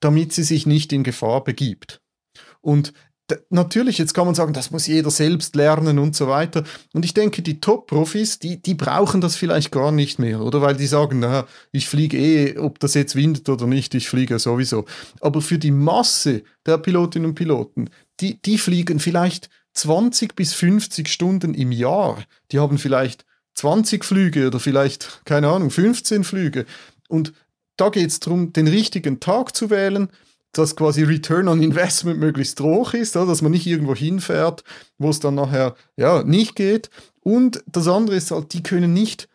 damit 0.00 0.32
sie 0.32 0.42
sich 0.42 0.66
nicht 0.66 0.92
in 0.92 1.04
Gefahr 1.04 1.44
begibt? 1.44 2.00
Und 2.60 2.92
natürlich, 3.48 3.98
jetzt 3.98 4.12
kann 4.12 4.26
man 4.26 4.34
sagen, 4.34 4.52
das 4.52 4.70
muss 4.70 4.86
jeder 4.86 5.10
selbst 5.10 5.56
lernen 5.56 5.98
und 5.98 6.14
so 6.14 6.28
weiter. 6.28 6.64
Und 6.92 7.04
ich 7.04 7.14
denke, 7.14 7.42
die 7.42 7.60
Top-Profis, 7.60 8.38
die, 8.38 8.60
die 8.60 8.74
brauchen 8.74 9.20
das 9.20 9.36
vielleicht 9.36 9.70
gar 9.70 9.92
nicht 9.92 10.18
mehr, 10.18 10.40
oder? 10.40 10.60
Weil 10.60 10.76
die 10.76 10.86
sagen, 10.86 11.20
na, 11.20 11.46
ich 11.72 11.88
fliege 11.88 12.18
eh, 12.18 12.58
ob 12.58 12.78
das 12.80 12.94
jetzt 12.94 13.16
windet 13.16 13.48
oder 13.48 13.66
nicht, 13.66 13.94
ich 13.94 14.08
fliege 14.08 14.38
sowieso. 14.38 14.84
Aber 15.20 15.40
für 15.40 15.58
die 15.58 15.70
Masse 15.70 16.42
der 16.66 16.78
Pilotinnen 16.78 17.30
und 17.30 17.34
Piloten, 17.34 17.88
die, 18.20 18.40
die 18.42 18.58
fliegen 18.58 19.00
vielleicht 19.00 19.48
20 19.72 20.36
bis 20.36 20.52
50 20.52 21.08
Stunden 21.08 21.54
im 21.54 21.72
Jahr. 21.72 22.22
Die 22.52 22.58
haben 22.58 22.78
vielleicht 22.78 23.24
20 23.54 24.04
Flüge 24.04 24.48
oder 24.48 24.60
vielleicht, 24.60 25.22
keine 25.24 25.48
Ahnung, 25.48 25.70
15 25.70 26.24
Flüge. 26.24 26.66
Und 27.08 27.32
da 27.76 27.88
geht 27.88 28.10
es 28.10 28.20
darum, 28.20 28.52
den 28.52 28.68
richtigen 28.68 29.20
Tag 29.20 29.56
zu 29.56 29.70
wählen, 29.70 30.08
dass 30.58 30.76
quasi 30.76 31.02
Return 31.02 31.48
on 31.48 31.62
Investment 31.62 32.18
möglichst 32.18 32.60
hoch 32.60 32.94
ist, 32.94 33.16
dass 33.16 33.42
man 33.42 33.52
nicht 33.52 33.66
irgendwo 33.66 33.94
hinfährt, 33.94 34.64
wo 34.98 35.10
es 35.10 35.20
dann 35.20 35.34
nachher 35.34 35.74
ja 35.96 36.22
nicht 36.22 36.56
geht. 36.56 36.90
Und 37.20 37.62
das 37.66 37.88
andere 37.88 38.16
ist 38.16 38.30
halt, 38.30 38.52
die 38.52 38.62
können 38.62 38.92
nicht, 38.92 39.28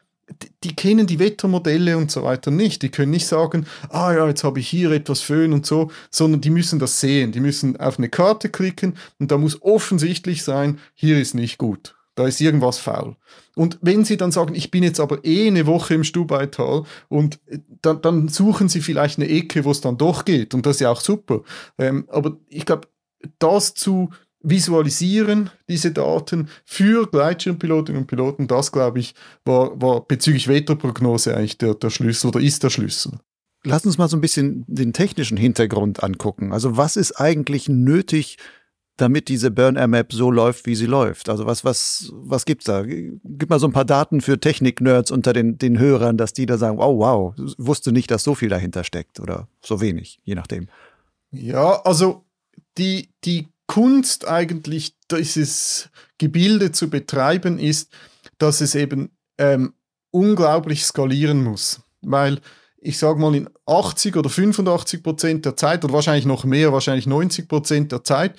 die, 0.63 0.75
kennen 0.75 1.07
die 1.07 1.19
Wettermodelle 1.19 1.97
und 1.97 2.11
so 2.11 2.23
weiter 2.23 2.51
nicht. 2.51 2.81
Die 2.81 2.89
können 2.89 3.11
nicht 3.11 3.27
sagen, 3.27 3.65
ah 3.89 4.13
ja, 4.13 4.27
jetzt 4.27 4.43
habe 4.43 4.59
ich 4.59 4.67
hier 4.67 4.91
etwas 4.91 5.21
Föhn 5.21 5.53
und 5.53 5.65
so, 5.65 5.91
sondern 6.11 6.41
die 6.41 6.51
müssen 6.51 6.79
das 6.79 6.99
sehen. 6.99 7.31
Die 7.31 7.39
müssen 7.39 7.77
auf 7.77 7.97
eine 7.97 8.09
Karte 8.09 8.49
klicken 8.49 8.95
und 9.19 9.31
da 9.31 9.37
muss 9.37 9.61
offensichtlich 9.61 10.43
sein, 10.43 10.79
hier 10.93 11.19
ist 11.19 11.33
nicht 11.33 11.57
gut 11.57 11.95
da 12.19 12.27
ist 12.27 12.41
irgendwas 12.41 12.77
faul. 12.77 13.15
Und 13.55 13.79
wenn 13.81 14.03
Sie 14.03 14.17
dann 14.17 14.31
sagen, 14.31 14.53
ich 14.53 14.71
bin 14.71 14.83
jetzt 14.83 14.99
aber 14.99 15.23
eh 15.23 15.47
eine 15.47 15.65
Woche 15.65 15.93
im 15.93 16.03
Stubaital 16.03 16.83
und 17.07 17.39
äh, 17.47 17.59
dann, 17.81 18.01
dann 18.01 18.27
suchen 18.27 18.67
Sie 18.67 18.81
vielleicht 18.81 19.17
eine 19.17 19.29
Ecke, 19.29 19.63
wo 19.63 19.71
es 19.71 19.81
dann 19.81 19.97
doch 19.97 20.25
geht 20.25 20.53
und 20.53 20.65
das 20.65 20.77
ist 20.77 20.81
ja 20.81 20.91
auch 20.91 21.01
super. 21.01 21.41
Ähm, 21.77 22.05
aber 22.09 22.37
ich 22.49 22.65
glaube, 22.65 22.87
das 23.39 23.73
zu 23.73 24.09
visualisieren, 24.41 25.49
diese 25.67 25.91
Daten 25.91 26.49
für 26.65 27.07
Gleitschirmpilotinnen 27.07 28.01
und 28.01 28.07
Piloten, 28.07 28.47
das 28.47 28.71
glaube 28.71 28.99
ich, 28.99 29.13
war, 29.45 29.81
war 29.81 30.05
bezüglich 30.05 30.47
Wetterprognose 30.47 31.35
eigentlich 31.35 31.57
der, 31.57 31.75
der 31.75 31.89
Schlüssel 31.89 32.27
oder 32.27 32.39
ist 32.39 32.63
der 32.63 32.69
Schlüssel. 32.69 33.13
Lass 33.63 33.85
uns 33.85 33.97
mal 33.97 34.07
so 34.07 34.15
ein 34.15 34.21
bisschen 34.21 34.63
den 34.67 34.93
technischen 34.93 35.37
Hintergrund 35.37 36.01
angucken. 36.01 36.53
Also 36.53 36.77
was 36.77 36.95
ist 36.95 37.19
eigentlich 37.19 37.67
nötig, 37.67 38.37
damit 39.01 39.27
diese 39.27 39.51
Burn-Air-Map 39.51 40.13
so 40.13 40.31
läuft, 40.31 40.65
wie 40.65 40.75
sie 40.75 40.85
läuft? 40.85 41.29
Also 41.29 41.45
was, 41.45 41.63
was, 41.63 42.11
was 42.13 42.45
gibt's 42.45 42.65
da? 42.65 42.83
Gib 42.83 43.49
mal 43.49 43.59
so 43.59 43.67
ein 43.67 43.73
paar 43.73 43.85
Daten 43.85 44.21
für 44.21 44.39
Technik-Nerds 44.39 45.11
unter 45.11 45.33
den, 45.33 45.57
den 45.57 45.79
Hörern, 45.79 46.17
dass 46.17 46.33
die 46.33 46.45
da 46.45 46.57
sagen, 46.57 46.79
oh 46.79 46.99
wow, 46.99 47.33
wusste 47.57 47.91
nicht, 47.91 48.11
dass 48.11 48.23
so 48.23 48.35
viel 48.35 48.49
dahinter 48.49 48.83
steckt 48.83 49.19
oder 49.19 49.47
so 49.63 49.81
wenig, 49.81 50.19
je 50.23 50.35
nachdem. 50.35 50.67
Ja, 51.31 51.81
also 51.83 52.25
die, 52.77 53.09
die 53.23 53.47
Kunst 53.67 54.27
eigentlich, 54.27 54.95
dieses 55.11 55.89
Gebilde 56.17 56.71
zu 56.71 56.89
betreiben, 56.89 57.59
ist, 57.59 57.91
dass 58.37 58.61
es 58.61 58.75
eben 58.75 59.11
ähm, 59.37 59.73
unglaublich 60.11 60.83
skalieren 60.85 61.43
muss. 61.43 61.81
Weil 62.01 62.39
ich 62.81 62.97
sage 62.97 63.19
mal, 63.19 63.35
in 63.35 63.49
80 63.65 64.15
oder 64.15 64.29
85 64.29 65.03
Prozent 65.03 65.45
der 65.45 65.55
Zeit, 65.55 65.83
oder 65.83 65.93
wahrscheinlich 65.93 66.25
noch 66.25 66.45
mehr, 66.45 66.71
wahrscheinlich 66.73 67.07
90 67.07 67.47
Prozent 67.47 67.91
der 67.91 68.03
Zeit, 68.03 68.35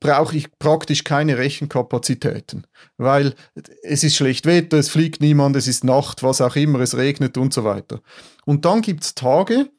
brauche 0.00 0.36
ich 0.36 0.58
praktisch 0.58 1.04
keine 1.04 1.38
Rechenkapazitäten, 1.38 2.66
weil 2.96 3.34
es 3.82 4.04
ist 4.04 4.16
schlecht 4.16 4.46
Wetter, 4.46 4.78
es 4.78 4.88
fliegt 4.88 5.20
niemand, 5.20 5.56
es 5.56 5.66
ist 5.66 5.84
Nacht, 5.84 6.22
was 6.22 6.40
auch 6.40 6.56
immer, 6.56 6.80
es 6.80 6.96
regnet 6.96 7.36
und 7.36 7.52
so 7.52 7.64
weiter. 7.64 8.00
Und 8.44 8.64
dann 8.64 8.82
gibt 8.82 9.04
es 9.04 9.14
Tage, 9.14 9.70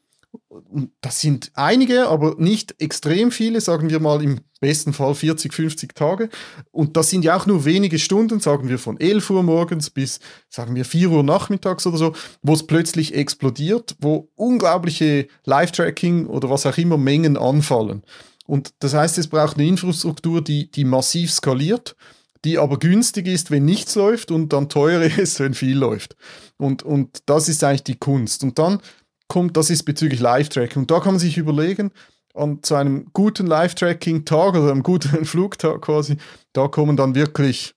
das 1.02 1.22
sind 1.22 1.52
einige, 1.56 2.08
aber 2.08 2.36
nicht 2.38 2.76
extrem 2.80 3.32
viele, 3.32 3.62
sagen 3.62 3.90
wir 3.90 4.00
mal 4.00 4.22
im 4.22 4.42
besten 4.60 4.94
Fall 4.94 5.16
40, 5.16 5.54
50 5.54 5.96
Tage. 5.96 6.30
Und 6.72 6.98
das 6.98 7.10
sind 7.10 7.24
ja 7.24 7.36
auch 7.36 7.46
nur 7.46 7.66
wenige 7.66 7.98
Stunden, 7.98 8.40
sagen 8.40 8.70
wir 8.70 8.78
von 8.78 9.00
11 9.00 9.30
Uhr 9.30 9.42
morgens 9.42 9.90
bis, 9.90 10.20
sagen 10.50 10.76
wir, 10.76 10.86
4 10.86 11.10
Uhr 11.10 11.24
nachmittags 11.24 11.88
oder 11.88 11.98
so, 11.98 12.14
wo 12.44 12.54
es 12.54 12.68
plötzlich 12.68 13.16
explodiert, 13.16 13.96
wo 14.00 14.30
unglaubliche 14.36 15.28
Live-Tracking 15.46 16.28
oder 16.28 16.50
was 16.50 16.66
auch 16.66 16.78
immer 16.78 16.98
Mengen 16.98 17.38
anfallen. 17.38 18.04
Und 18.50 18.74
das 18.80 18.96
heißt, 18.96 19.20
es 19.20 19.28
braucht 19.28 19.58
eine 19.58 19.68
Infrastruktur, 19.68 20.44
die, 20.44 20.72
die 20.72 20.84
massiv 20.84 21.32
skaliert, 21.32 21.96
die 22.44 22.58
aber 22.58 22.80
günstig 22.80 23.28
ist, 23.28 23.52
wenn 23.52 23.64
nichts 23.64 23.94
läuft 23.94 24.32
und 24.32 24.54
dann 24.54 24.70
teuer 24.70 25.02
ist, 25.20 25.40
wenn 25.40 25.54
viel 25.54 25.78
läuft. 25.78 26.16
Und, 26.58 26.82
und 26.82 27.20
das 27.28 27.48
ist 27.48 27.64
eigentlich 27.64 27.84
die 27.84 28.00
Kunst. 28.00 28.44
Und 28.44 28.58
dann 28.58 28.82
kommt, 29.28 29.56
das 29.56 29.70
ist 29.70 29.84
bezüglich 29.84 30.20
Live-Tracking. 30.20 30.82
Und 30.82 30.90
da 30.90 31.00
kann 31.00 31.14
man 31.14 31.20
sich 31.20 31.38
überlegen, 31.38 31.92
an 32.34 32.64
zu 32.64 32.74
einem 32.74 33.10
guten 33.14 33.46
Live-Tracking-Tag 33.46 34.56
oder 34.56 34.72
einem 34.72 34.82
guten 34.82 35.26
Flugtag 35.26 35.82
quasi, 35.84 36.18
da 36.52 36.68
kommen 36.68 36.98
dann 36.98 37.14
wirklich 37.14 37.76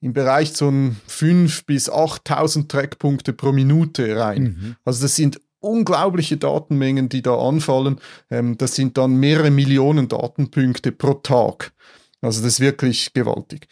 im 0.00 0.14
Bereich 0.14 0.52
von 0.52 0.96
5.000 1.08 1.64
bis 1.64 1.88
8.000 1.88 2.66
Trackpunkte 2.66 3.32
pro 3.32 3.52
Minute 3.52 4.16
rein. 4.16 4.42
Mhm. 4.42 4.76
Also 4.84 5.02
das 5.02 5.14
sind 5.14 5.40
unglaubliche 5.62 6.36
Datenmengen, 6.36 7.08
die 7.08 7.22
da 7.22 7.36
anfallen. 7.36 8.00
Ähm, 8.30 8.58
das 8.58 8.74
sind 8.74 8.98
dann 8.98 9.16
mehrere 9.16 9.50
Millionen 9.50 10.08
Datenpunkte 10.08 10.92
pro 10.92 11.14
Tag. 11.14 11.72
Also 12.20 12.42
das 12.42 12.54
ist 12.54 12.60
wirklich 12.60 13.12
gewaltig. 13.12 13.68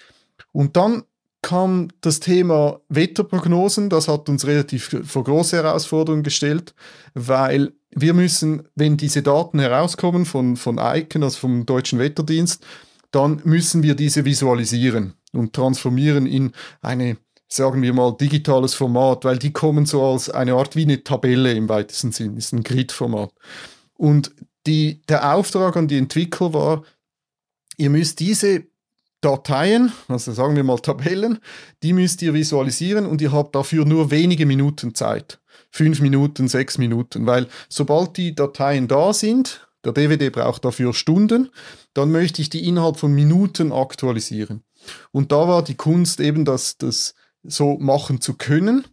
Und 0.53 0.77
dann 0.77 1.05
kam 1.43 1.89
das 2.01 2.21
Thema 2.21 2.81
Wetterprognosen. 2.89 3.89
Das 3.89 4.09
hat 4.09 4.29
uns 4.29 4.47
relativ 4.47 4.97
vor 5.05 5.25
große 5.25 5.57
Herausforderungen 5.57 6.23
gestellt, 6.23 6.75
weil 7.15 7.73
wir 7.91 8.15
müssen, 8.15 8.69
wenn 8.75 8.97
diese 8.97 9.23
Daten 9.23 9.59
herauskommen 9.59 10.27
von, 10.27 10.57
von 10.57 10.79
ICAN, 10.79 11.23
also 11.23 11.39
vom 11.39 11.67
Deutschen 11.67 11.99
Wetterdienst, 11.99 12.65
dann 13.11 13.41
müssen 13.45 13.83
wir 13.83 13.95
diese 13.95 14.25
visualisieren 14.25 15.15
und 15.33 15.53
transformieren 15.53 16.27
in 16.27 16.53
eine 16.83 17.17
sagen 17.53 17.83
wir 17.83 17.93
mal, 17.93 18.17
digitales 18.17 18.75
Format, 18.75 19.25
weil 19.25 19.39
die 19.39 19.53
kommen 19.53 19.85
so 19.85 20.05
als 20.05 20.31
eine 20.31 20.55
Art 20.55 20.77
wie 20.77 20.85
eine 20.85 21.03
Tabelle 21.03 21.53
im 21.53 21.69
weitesten 21.69 22.13
Sinn, 22.13 22.37
ist 22.37 22.53
ein 22.53 22.63
Grid-Format. 22.63 23.33
Und 23.95 24.33
die, 24.67 25.03
der 25.09 25.35
Auftrag 25.35 25.77
an 25.77 25.89
die 25.89 25.99
Entwickler 25.99 26.55
war, 26.55 26.85
ihr 27.77 27.91
müsst 27.91 28.21
diese 28.21 28.65
Dateien, 29.21 29.93
also 30.09 30.33
sagen 30.33 30.57
wir 30.57 30.65
mal 30.65 30.79
Tabellen, 30.79 31.41
die 31.83 31.93
müsst 31.93 32.23
ihr 32.23 32.33
visualisieren 32.33 33.05
und 33.05 33.21
ihr 33.21 33.33
habt 33.33 33.55
dafür 33.55 33.85
nur 33.85 34.11
wenige 34.11 34.47
Minuten 34.47 34.95
Zeit. 34.95 35.41
Fünf 35.71 36.01
Minuten, 36.01 36.49
sechs 36.49 36.79
Minuten, 36.79 37.27
weil 37.27 37.49
sobald 37.69 38.17
die 38.17 38.35
Dateien 38.35 38.89
da 38.89 39.13
sind, 39.13 39.69
der 39.85 39.93
DVD 39.93 40.31
braucht 40.31 40.65
dafür 40.65 40.95
Stunden, 40.95 41.51
dann 41.95 42.11
möchte 42.11 42.43
ich 42.43 42.51
die 42.51 42.67
innerhalb 42.67 42.97
von 42.97 43.13
Minuten 43.13 43.73
aktualisieren. 43.73 44.63
Und 45.11 45.33
da 45.33 45.49
war 45.49 45.63
die 45.63 45.77
Kunst 45.77 46.21
eben, 46.21 46.45
dass 46.45 46.79
das 46.79 47.15
so 47.43 47.79
machen 47.79 48.21
zu 48.21 48.35
können. 48.35 48.85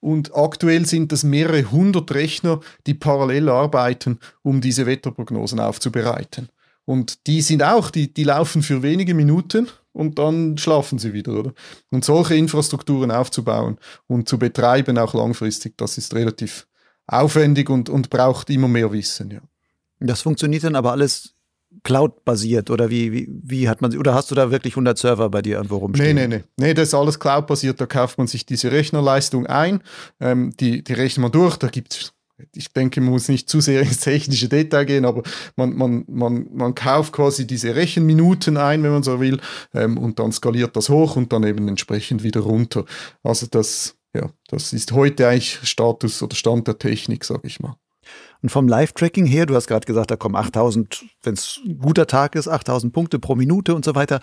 Und 0.00 0.34
aktuell 0.34 0.84
sind 0.84 1.12
das 1.12 1.22
mehrere 1.22 1.70
hundert 1.70 2.12
Rechner, 2.12 2.60
die 2.86 2.94
parallel 2.94 3.48
arbeiten, 3.48 4.18
um 4.42 4.60
diese 4.60 4.84
Wetterprognosen 4.86 5.60
aufzubereiten. 5.60 6.48
Und 6.84 7.26
die 7.28 7.40
sind 7.40 7.62
auch, 7.62 7.90
die, 7.90 8.12
die 8.12 8.24
laufen 8.24 8.62
für 8.62 8.82
wenige 8.82 9.14
Minuten 9.14 9.68
und 9.92 10.18
dann 10.18 10.58
schlafen 10.58 10.98
sie 10.98 11.12
wieder, 11.12 11.32
oder? 11.32 11.52
Und 11.90 12.04
solche 12.04 12.34
Infrastrukturen 12.34 13.12
aufzubauen 13.12 13.78
und 14.08 14.28
zu 14.28 14.38
betreiben, 14.38 14.98
auch 14.98 15.14
langfristig, 15.14 15.76
das 15.76 15.98
ist 15.98 16.14
relativ 16.14 16.66
aufwendig 17.06 17.70
und, 17.70 17.88
und 17.88 18.10
braucht 18.10 18.50
immer 18.50 18.68
mehr 18.68 18.90
Wissen, 18.92 19.30
ja. 19.30 19.40
Das 20.00 20.22
funktioniert 20.22 20.64
dann 20.64 20.74
aber 20.74 20.90
alles 20.90 21.34
Cloud-basiert 21.84 22.70
oder 22.70 22.90
wie, 22.90 23.12
wie, 23.12 23.28
wie 23.42 23.68
hat 23.68 23.82
man 23.82 23.96
oder 23.96 24.14
hast 24.14 24.30
du 24.30 24.34
da 24.34 24.50
wirklich 24.50 24.74
100 24.74 24.96
Server 24.96 25.28
bei 25.30 25.42
dir 25.42 25.56
irgendwo 25.56 25.78
rumstehen? 25.78 26.14
Nee, 26.14 26.28
nee, 26.28 26.36
nee. 26.38 26.44
Nee, 26.56 26.74
das 26.74 26.88
ist 26.88 26.94
alles 26.94 27.18
Cloud-basiert. 27.18 27.80
Da 27.80 27.86
kauft 27.86 28.18
man 28.18 28.26
sich 28.26 28.46
diese 28.46 28.70
Rechnerleistung 28.70 29.46
ein, 29.46 29.82
ähm, 30.20 30.52
die, 30.58 30.84
die 30.84 30.92
rechnet 30.92 31.22
man 31.22 31.32
durch. 31.32 31.56
Da 31.56 31.68
gibt 31.68 31.92
es 31.94 32.12
ich 32.54 32.72
denke, 32.72 33.00
man 33.00 33.10
muss 33.10 33.28
nicht 33.28 33.48
zu 33.48 33.60
sehr 33.60 33.82
ins 33.82 34.00
technische 34.00 34.48
Detail 34.48 34.84
gehen, 34.84 35.04
aber 35.04 35.22
man, 35.56 35.76
man, 35.76 36.04
man, 36.08 36.46
man 36.52 36.74
kauft 36.74 37.12
quasi 37.12 37.46
diese 37.46 37.74
Rechenminuten 37.76 38.56
ein, 38.56 38.82
wenn 38.82 38.92
man 38.92 39.02
so 39.02 39.20
will, 39.20 39.40
ähm, 39.74 39.98
und 39.98 40.18
dann 40.18 40.32
skaliert 40.32 40.76
das 40.76 40.88
hoch 40.88 41.16
und 41.16 41.32
dann 41.32 41.44
eben 41.44 41.68
entsprechend 41.68 42.22
wieder 42.22 42.40
runter. 42.40 42.84
Also 43.22 43.46
das, 43.50 43.96
ja, 44.14 44.30
das 44.48 44.72
ist 44.72 44.92
heute 44.92 45.28
eigentlich 45.28 45.60
Status 45.62 46.22
oder 46.22 46.34
Stand 46.34 46.66
der 46.66 46.78
Technik, 46.78 47.24
sage 47.24 47.46
ich 47.46 47.60
mal. 47.60 47.76
Und 48.42 48.50
vom 48.50 48.68
Live-Tracking 48.68 49.24
her, 49.24 49.46
du 49.46 49.54
hast 49.54 49.68
gerade 49.68 49.86
gesagt, 49.86 50.10
da 50.10 50.16
kommen 50.16 50.34
8000, 50.34 51.04
wenn 51.22 51.34
es 51.34 51.60
ein 51.64 51.78
guter 51.78 52.06
Tag 52.06 52.34
ist, 52.34 52.48
8000 52.48 52.92
Punkte 52.92 53.18
pro 53.18 53.36
Minute 53.36 53.74
und 53.74 53.84
so 53.84 53.94
weiter. 53.94 54.20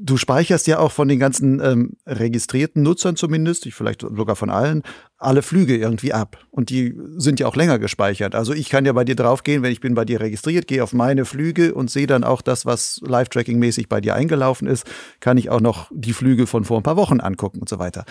du 0.00 0.16
speicherst 0.16 0.68
ja 0.68 0.78
auch 0.78 0.92
von 0.92 1.08
den 1.08 1.18
ganzen 1.18 1.60
ähm, 1.60 1.96
registrierten 2.06 2.82
Nutzern 2.82 3.16
zumindest, 3.16 3.66
ich 3.66 3.74
vielleicht 3.74 4.02
sogar 4.02 4.36
von 4.36 4.48
allen, 4.48 4.82
alle 5.16 5.42
Flüge 5.42 5.76
irgendwie 5.76 6.12
ab. 6.12 6.38
Und 6.50 6.70
die 6.70 6.94
sind 7.16 7.40
ja 7.40 7.48
auch 7.48 7.56
länger 7.56 7.80
gespeichert. 7.80 8.36
Also 8.36 8.52
ich 8.52 8.68
kann 8.68 8.84
ja 8.84 8.92
bei 8.92 9.04
dir 9.04 9.16
draufgehen, 9.16 9.62
wenn 9.62 9.72
ich 9.72 9.80
bin 9.80 9.94
bei 9.94 10.04
dir 10.04 10.20
registriert, 10.20 10.68
gehe 10.68 10.84
auf 10.84 10.92
meine 10.92 11.24
Flüge 11.24 11.74
und 11.74 11.90
sehe 11.90 12.06
dann 12.06 12.22
auch 12.22 12.42
das, 12.42 12.64
was 12.64 13.00
Live-Tracking-mäßig 13.04 13.88
bei 13.88 14.00
dir 14.00 14.14
eingelaufen 14.14 14.68
ist, 14.68 14.86
kann 15.18 15.36
ich 15.36 15.50
auch 15.50 15.60
noch 15.60 15.90
die 15.92 16.12
Flüge 16.12 16.46
von 16.46 16.64
vor 16.64 16.78
ein 16.78 16.84
paar 16.84 16.96
Wochen 16.96 17.20
angucken 17.20 17.58
und 17.58 17.68
so 17.68 17.80
weiter. 17.80 18.04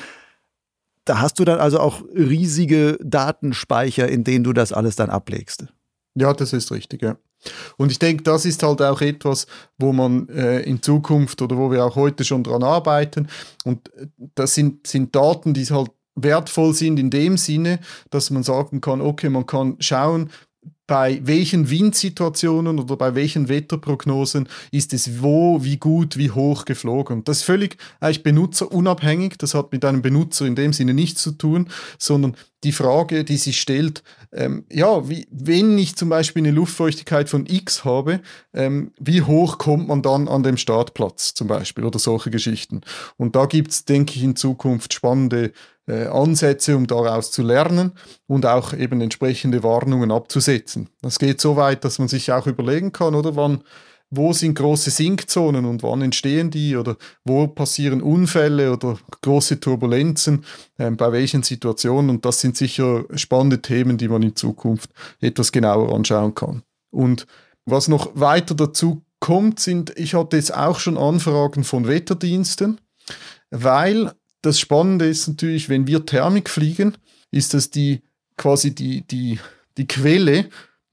Da 1.08 1.22
hast 1.22 1.40
du 1.40 1.46
dann 1.46 1.60
also 1.60 1.80
auch 1.80 2.04
riesige 2.14 3.00
Datenspeicher, 3.02 4.10
in 4.10 4.24
denen 4.24 4.44
du 4.44 4.52
das 4.52 4.74
alles 4.74 4.98
dann 4.98 5.10
ablegst. 5.10 5.66
Ja, 6.16 6.34
das 6.34 6.52
ist 6.52 6.72
richtig, 6.72 7.02
ja. 7.02 7.18
Und 7.78 7.92
ich 7.92 8.00
denke, 8.00 8.24
das 8.24 8.44
ist 8.44 8.62
halt 8.64 8.82
auch 8.82 9.00
etwas, 9.00 9.48
wo 9.78 9.94
man 9.94 10.28
äh, 10.30 10.62
in 10.62 10.82
Zukunft 10.82 11.42
oder 11.42 11.58
wo 11.58 11.72
wir 11.72 11.86
auch 11.86 11.96
heute 11.96 12.26
schon 12.26 12.44
dran 12.44 12.64
arbeiten. 12.64 13.28
Und 13.64 13.94
äh, 13.96 14.08
das 14.36 14.56
sind, 14.56 14.86
sind 14.86 15.16
Daten, 15.16 15.54
die 15.54 15.66
halt 15.66 15.92
wertvoll 16.16 16.74
sind 16.74 17.00
in 17.00 17.10
dem 17.10 17.38
Sinne, 17.38 17.80
dass 18.10 18.32
man 18.32 18.44
sagen 18.44 18.82
kann, 18.82 19.02
okay, 19.02 19.30
man 19.30 19.46
kann 19.46 19.78
schauen, 19.80 20.32
bei 20.88 21.20
welchen 21.24 21.70
Windsituationen 21.70 22.80
oder 22.80 22.96
bei 22.96 23.14
welchen 23.14 23.50
Wetterprognosen 23.50 24.48
ist 24.72 24.94
es 24.94 25.22
wo, 25.22 25.64
wie 25.64 25.78
gut, 25.78 26.18
wie 26.18 26.32
hoch 26.32 26.64
geflogen. 26.64 27.26
Das 27.26 27.38
ist 27.38 27.44
völlig 27.44 27.78
eigentlich 28.00 28.24
benutzerunabhängig. 28.24 29.38
Das 29.38 29.54
hat 29.54 29.74
mit 29.74 29.84
einem 29.84 30.02
Benutzer 30.02 30.46
in 30.46 30.56
dem 30.56 30.72
Sinne 30.72 30.94
nichts 30.94 31.22
zu 31.22 31.32
tun, 31.34 31.70
sondern 32.00 32.36
die 32.64 32.72
Frage, 32.72 33.24
die 33.24 33.38
sich 33.38 33.62
stellt, 33.62 34.02
ähm, 34.32 34.66
ja, 34.72 35.08
wie, 35.08 35.28
wenn 35.30 35.78
ich 35.78 35.96
zum 35.96 36.10
Beispiel 36.10 36.42
eine 36.42 36.52
Luftfeuchtigkeit 36.52 37.30
von 37.30 37.46
X 37.46 37.86
habe, 37.86 38.22
ähm, 38.54 38.92
wie 39.00 39.22
hoch 39.22 39.58
kommt 39.58 39.88
man 39.88 40.02
dann 40.02 40.28
an 40.28 40.44
dem 40.44 40.58
Startplatz 40.58 41.34
zum 41.34 41.48
Beispiel 41.48 41.84
oder 41.84 42.00
solche 42.00 42.32
Geschichten. 42.32 42.82
Und 43.18 43.36
da 43.36 43.46
gibt 43.46 43.72
es, 43.72 43.86
denke 43.86 44.16
ich, 44.16 44.24
in 44.24 44.36
Zukunft 44.36 44.94
spannende 44.94 45.46
äh, 45.46 45.52
Ansätze, 45.94 46.76
um 46.76 46.88
daraus 46.88 47.32
zu 47.32 47.42
lernen 47.42 47.94
und 48.28 48.46
auch 48.46 48.74
eben 48.74 49.02
entsprechende 49.02 49.64
Warnungen 49.64 50.12
abzusetzen. 50.12 50.90
Das 51.02 51.20
geht 51.20 51.40
so 51.40 51.56
weit, 51.56 51.86
dass 51.86 52.00
man 52.00 52.08
sich 52.08 52.32
auch 52.32 52.48
überlegen 52.48 52.92
kann, 52.92 53.16
oder 53.16 53.36
wann, 53.36 53.64
wo 54.10 54.34
sind 54.34 54.56
große 54.56 54.90
Sinkzonen 54.90 55.66
und 55.66 55.84
wann 55.84 56.02
entstehen 56.02 56.50
die 56.50 56.76
oder 56.76 56.98
wo 57.26 57.48
passieren 57.48 58.02
Unfälle 58.02 58.72
oder 58.72 58.98
große 59.22 59.60
Turbulenzen, 59.60 60.46
äh, 60.78 60.92
bei 60.92 61.12
welchen 61.12 61.44
Situationen. 61.44 62.10
Und 62.10 62.26
das 62.26 62.42
sind 62.42 62.58
sicher 62.58 63.06
spannende 63.16 63.62
Themen, 63.62 63.98
die 63.98 64.08
man 64.08 64.24
in 64.24 64.36
Zukunft 64.36 64.92
etwas 65.20 65.52
genauer 65.52 65.94
anschauen 65.94 66.36
kann. 66.36 66.64
Und 66.90 67.28
was 67.66 67.88
noch 67.88 68.12
weiter 68.14 68.56
dazu 68.56 69.04
kommt, 69.20 69.60
sind, 69.60 69.94
ich 69.98 70.14
hatte 70.14 70.38
jetzt 70.38 70.56
auch 70.56 70.80
schon 70.80 70.98
Anfragen 70.98 71.64
von 71.64 71.88
Wetterdiensten, 71.88 72.80
weil 73.50 74.12
das 74.42 74.60
Spannende 74.60 75.08
ist 75.08 75.28
natürlich, 75.28 75.70
wenn 75.70 75.88
wir 75.88 76.06
Thermik 76.06 76.50
fliegen, 76.50 76.96
ist 77.32 77.54
das 77.54 77.70
die 77.70 78.02
quasi 78.38 78.74
die, 78.74 79.06
die, 79.06 79.40
die 79.78 79.88
Quelle 79.88 80.50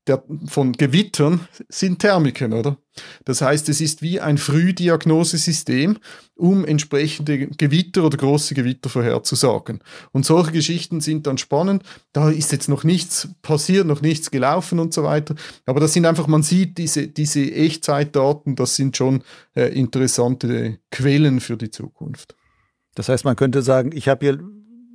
der, 0.07 0.23
von 0.47 0.73
Gewittern 0.73 1.49
sind 1.69 2.01
Thermiken, 2.01 2.53
oder? 2.53 2.77
Das 3.25 3.41
heißt, 3.41 3.69
es 3.71 3.81
ist 3.81 4.03
wie 4.03 4.21
ein 4.21 4.37
Frühdiagnosesystem, 4.37 5.99
um 6.35 6.65
entsprechende 6.65 7.47
Gewitter 7.49 8.05
oder 8.05 8.19
große 8.19 8.55
Gewitter 8.55 8.91
vorherzusagen. 8.91 9.81
Und 10.13 10.27
solche 10.27 10.53
Geschichten 10.53 11.01
sind 11.01 11.27
dann 11.27 11.39
spannend. 11.39 11.85
Da 12.13 12.31
ist 12.31 12.53
jetzt 12.53 12.69
noch 12.69 12.85
nichts 12.85 13.29
passiert, 13.41 13.87
noch 13.87 14.03
nichts 14.03 14.31
gelaufen 14.31 14.79
und 14.79 14.93
so 14.93 15.05
weiter. 15.05 15.35
Aber 15.65 15.81
das 15.81 15.95
sind 15.95 16.05
einfach, 16.07 16.27
man 16.27 16.43
sieht 16.43 16.77
diese, 16.77 17.09
diese 17.09 17.51
Echtzeitdaten, 17.51 18.57
das 18.57 18.77
sind 18.77 18.97
schon 18.97 19.23
äh, 19.55 19.73
interessante 19.73 20.79
Quellen 20.91 21.41
für 21.41 21.57
die 21.57 21.71
Zukunft. 21.71 22.37
Das 22.95 23.09
heißt, 23.09 23.25
man 23.25 23.37
könnte 23.37 23.63
sagen, 23.63 23.91
ich 23.93 24.09
habe 24.09 24.25
hier 24.25 24.39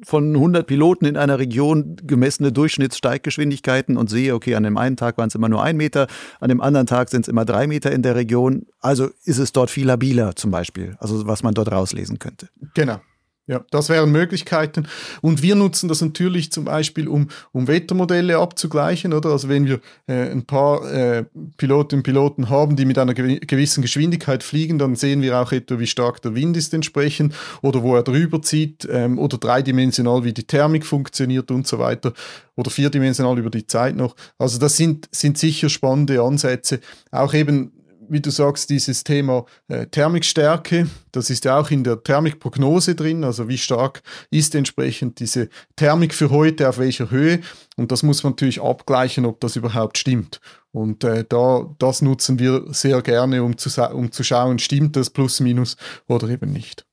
von 0.03 0.33
100 0.35 0.65
Piloten 0.65 1.05
in 1.05 1.17
einer 1.17 1.39
Region 1.39 1.97
gemessene 2.03 2.51
Durchschnittssteiggeschwindigkeiten 2.51 3.97
und 3.97 4.09
sehe, 4.09 4.33
okay, 4.33 4.55
an 4.55 4.63
dem 4.63 4.77
einen 4.77 4.95
Tag 4.95 5.17
waren 5.17 5.27
es 5.27 5.35
immer 5.35 5.49
nur 5.49 5.61
ein 5.61 5.77
Meter, 5.77 6.07
an 6.39 6.49
dem 6.49 6.61
anderen 6.61 6.87
Tag 6.87 7.09
sind 7.09 7.21
es 7.21 7.27
immer 7.27 7.45
drei 7.45 7.67
Meter 7.67 7.91
in 7.91 8.01
der 8.01 8.15
Region. 8.15 8.65
Also 8.79 9.09
ist 9.25 9.39
es 9.39 9.51
dort 9.51 9.69
viel 9.69 9.87
labiler 9.87 10.35
zum 10.35 10.51
Beispiel, 10.51 10.95
also 10.99 11.27
was 11.27 11.43
man 11.43 11.53
dort 11.53 11.71
rauslesen 11.71 12.19
könnte. 12.19 12.49
Genau. 12.73 13.01
Ja, 13.49 13.65
das 13.71 13.89
wären 13.89 14.11
Möglichkeiten. 14.11 14.87
Und 15.21 15.41
wir 15.41 15.55
nutzen 15.55 15.89
das 15.89 16.01
natürlich 16.01 16.51
zum 16.51 16.65
Beispiel, 16.65 17.07
um, 17.07 17.29
um 17.51 17.67
Wettermodelle 17.67 18.37
abzugleichen, 18.37 19.11
oder? 19.11 19.29
Also 19.29 19.49
wenn 19.49 19.65
wir 19.65 19.79
äh, 20.05 20.29
ein 20.29 20.45
paar 20.45 20.87
äh, 20.93 21.25
Pilotinnen 21.57 22.01
und 22.01 22.03
Piloten 22.03 22.49
haben, 22.51 22.75
die 22.75 22.85
mit 22.85 22.99
einer 22.99 23.15
gewissen 23.15 23.81
Geschwindigkeit 23.81 24.43
fliegen, 24.43 24.77
dann 24.77 24.95
sehen 24.95 25.23
wir 25.23 25.39
auch 25.39 25.51
etwa, 25.51 25.79
wie 25.79 25.87
stark 25.87 26.21
der 26.21 26.35
Wind 26.35 26.57
ist 26.57 26.75
entsprechend 26.75 27.33
oder 27.63 27.81
wo 27.81 27.95
er 27.95 28.03
drüber 28.03 28.39
zieht 28.43 28.87
ähm, 28.91 29.17
oder 29.17 29.39
dreidimensional, 29.39 30.23
wie 30.23 30.33
die 30.33 30.43
Thermik 30.43 30.85
funktioniert 30.85 31.49
und 31.49 31.65
so 31.65 31.79
weiter 31.79 32.13
oder 32.55 32.69
vierdimensional 32.69 33.39
über 33.39 33.49
die 33.49 33.65
Zeit 33.65 33.95
noch. 33.95 34.15
Also 34.37 34.59
das 34.59 34.77
sind, 34.77 35.09
sind 35.11 35.39
sicher 35.39 35.69
spannende 35.69 36.21
Ansätze. 36.21 36.81
Auch 37.09 37.33
eben 37.33 37.71
wie 38.09 38.21
du 38.21 38.29
sagst, 38.29 38.69
dieses 38.69 39.03
Thema 39.03 39.45
äh, 39.67 39.85
Thermikstärke, 39.87 40.87
das 41.11 41.29
ist 41.29 41.45
ja 41.45 41.59
auch 41.59 41.71
in 41.71 41.83
der 41.83 42.03
Thermikprognose 42.03 42.95
drin, 42.95 43.23
also 43.23 43.47
wie 43.47 43.57
stark 43.57 44.01
ist 44.31 44.55
entsprechend 44.55 45.19
diese 45.19 45.49
Thermik 45.75 46.13
für 46.13 46.29
heute, 46.29 46.67
auf 46.67 46.77
welcher 46.77 47.11
Höhe. 47.11 47.41
Und 47.77 47.91
das 47.91 48.03
muss 48.03 48.23
man 48.23 48.31
natürlich 48.31 48.61
abgleichen, 48.61 49.25
ob 49.25 49.39
das 49.39 49.55
überhaupt 49.55 49.97
stimmt. 49.97 50.41
Und 50.71 51.03
äh, 51.03 51.25
da, 51.27 51.69
das 51.79 52.01
nutzen 52.01 52.39
wir 52.39 52.65
sehr 52.69 53.01
gerne, 53.01 53.43
um 53.43 53.57
zu, 53.57 53.69
um 53.93 54.11
zu 54.11 54.23
schauen, 54.23 54.59
stimmt 54.59 54.95
das 54.95 55.09
plus 55.09 55.39
minus 55.39 55.77
oder 56.07 56.27
eben 56.29 56.51
nicht. 56.51 56.85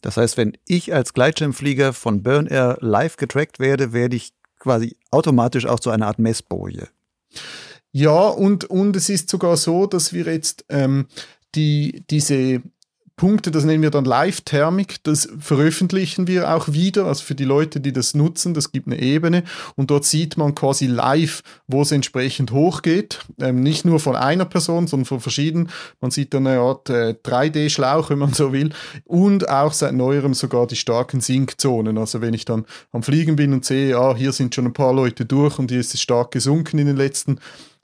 Das 0.00 0.16
heißt, 0.16 0.36
wenn 0.36 0.56
ich 0.66 0.92
als 0.92 1.14
Gleitschirmflieger 1.14 1.92
von 1.92 2.22
Burn 2.22 2.46
Air 2.46 2.76
live 2.80 3.16
getrackt 3.16 3.60
werde, 3.60 3.92
werde 3.92 4.16
ich 4.16 4.32
quasi 4.58 4.96
automatisch 5.10 5.66
auch 5.66 5.80
zu 5.80 5.90
einer 5.90 6.06
Art 6.06 6.18
Messboje. 6.18 6.88
Ja, 7.92 8.28
und, 8.28 8.64
und 8.64 8.96
es 8.96 9.08
ist 9.08 9.28
sogar 9.28 9.56
so, 9.56 9.86
dass 9.86 10.12
wir 10.12 10.24
jetzt 10.24 10.64
ähm, 10.70 11.06
die, 11.54 12.04
diese 12.08 12.62
Punkte, 13.16 13.50
das 13.50 13.64
nennen 13.64 13.82
wir 13.82 13.90
dann 13.90 14.06
Live-Thermik, 14.06 15.04
das 15.04 15.28
veröffentlichen 15.38 16.26
wir 16.26 16.54
auch 16.54 16.72
wieder, 16.72 17.04
also 17.04 17.22
für 17.22 17.34
die 17.34 17.44
Leute, 17.44 17.78
die 17.78 17.92
das 17.92 18.14
nutzen, 18.14 18.54
das 18.54 18.72
gibt 18.72 18.86
eine 18.86 19.00
Ebene. 19.00 19.44
Und 19.76 19.90
dort 19.90 20.04
sieht 20.04 20.38
man 20.38 20.54
quasi 20.54 20.86
live, 20.86 21.42
wo 21.68 21.82
es 21.82 21.92
entsprechend 21.92 22.50
hochgeht, 22.50 23.20
ähm, 23.38 23.62
nicht 23.62 23.84
nur 23.84 24.00
von 24.00 24.16
einer 24.16 24.46
Person, 24.46 24.86
sondern 24.86 25.04
von 25.04 25.20
verschiedenen, 25.20 25.68
man 26.00 26.10
sieht 26.10 26.32
dann 26.32 26.46
eine 26.46 26.60
Art 26.60 26.88
äh, 26.88 27.14
3D-Schlauch, 27.22 28.08
wenn 28.08 28.18
man 28.18 28.32
so 28.32 28.52
will, 28.52 28.70
und 29.04 29.48
auch 29.48 29.72
seit 29.72 29.92
neuerem 29.92 30.32
sogar 30.32 30.66
die 30.66 30.76
starken 30.76 31.20
Sinkzonen, 31.20 31.98
also 31.98 32.22
wenn 32.22 32.34
ich 32.34 32.46
dann 32.46 32.64
am 32.90 33.02
Fliegen 33.02 33.36
bin 33.36 33.52
und 33.52 33.64
sehe, 33.64 33.96
ah, 33.96 34.16
hier 34.16 34.32
sind 34.32 34.54
schon 34.54 34.66
ein 34.66 34.72
paar 34.72 34.94
Leute 34.94 35.26
durch 35.26 35.58
und 35.58 35.70
hier 35.70 35.80
ist 35.80 35.94
es 35.94 36.00
stark 36.00 36.30
gesunken 36.30 36.78
in 36.78 36.86
den 36.86 36.96
letzten 36.96 37.38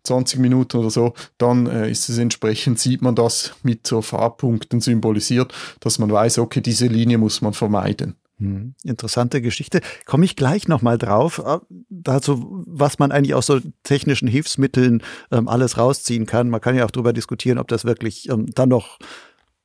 20 0.09 0.41
Minuten 0.41 0.77
oder 0.77 0.91
so, 0.91 1.15
dann 1.39 1.67
äh, 1.67 1.91
ist 1.91 2.09
es 2.09 2.19
entsprechend, 2.19 2.79
sieht 2.79 3.03
man 3.03 3.15
das 3.15 3.53
mit 3.63 3.87
so 3.87 4.03
Farbpunkten 4.03 4.81
symbolisiert, 4.81 5.55
dass 5.81 5.99
man 5.99 6.11
weiß, 6.11 6.39
okay, 6.39 6.61
diese 6.61 6.87
Linie 6.87 7.19
muss 7.19 7.41
man 7.41 7.53
vermeiden. 7.53 8.17
Hm, 8.39 8.75
interessante 8.85 9.43
Geschichte. 9.43 9.81
Komme 10.07 10.25
ich 10.25 10.37
gleich 10.37 10.69
nochmal 10.69 10.97
drauf, 10.97 11.43
äh, 11.45 11.59
dazu, 11.91 12.65
was 12.67 12.99
man 12.99 13.11
eigentlich 13.11 13.35
aus 13.35 13.47
so 13.47 13.61
technischen 13.83 14.29
Hilfsmitteln 14.29 15.03
ähm, 15.33 15.49
alles 15.49 15.77
rausziehen 15.77 16.27
kann. 16.27 16.49
Man 16.49 16.61
kann 16.61 16.77
ja 16.77 16.85
auch 16.85 16.91
darüber 16.91 17.13
diskutieren, 17.13 17.59
ob 17.59 17.69
das 17.69 17.85
wirklich 17.85 18.29
ähm, 18.29 18.47
dann 18.55 18.69
noch 18.69 18.99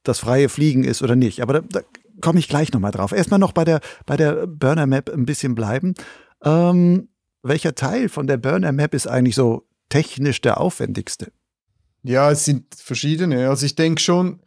das 0.01 0.19
freie 0.19 0.49
Fliegen 0.49 0.83
ist 0.83 1.03
oder 1.03 1.15
nicht. 1.15 1.41
Aber 1.41 1.53
da, 1.53 1.61
da 1.61 1.81
komme 2.21 2.39
ich 2.39 2.49
gleich 2.49 2.73
nochmal 2.73 2.91
drauf. 2.91 3.11
Erstmal 3.11 3.39
noch 3.39 3.51
bei 3.51 3.63
der, 3.63 3.79
bei 4.05 4.17
der 4.17 4.47
Burner 4.47 4.87
Map 4.87 5.09
ein 5.09 5.25
bisschen 5.25 5.53
bleiben. 5.53 5.93
Ähm, 6.43 7.09
welcher 7.43 7.75
Teil 7.75 8.09
von 8.09 8.25
der 8.25 8.37
Burner 8.37 8.71
Map 8.71 8.93
ist 8.95 9.07
eigentlich 9.07 9.35
so 9.35 9.67
technisch 9.93 10.41
der 10.41 10.59
aufwendigste? 10.59 11.31
Ja, 12.01 12.31
es 12.31 12.45
sind 12.45 12.73
verschiedene. 12.73 13.47
Also 13.47 13.67
ich 13.67 13.75
denke 13.75 14.01
schon, 14.01 14.41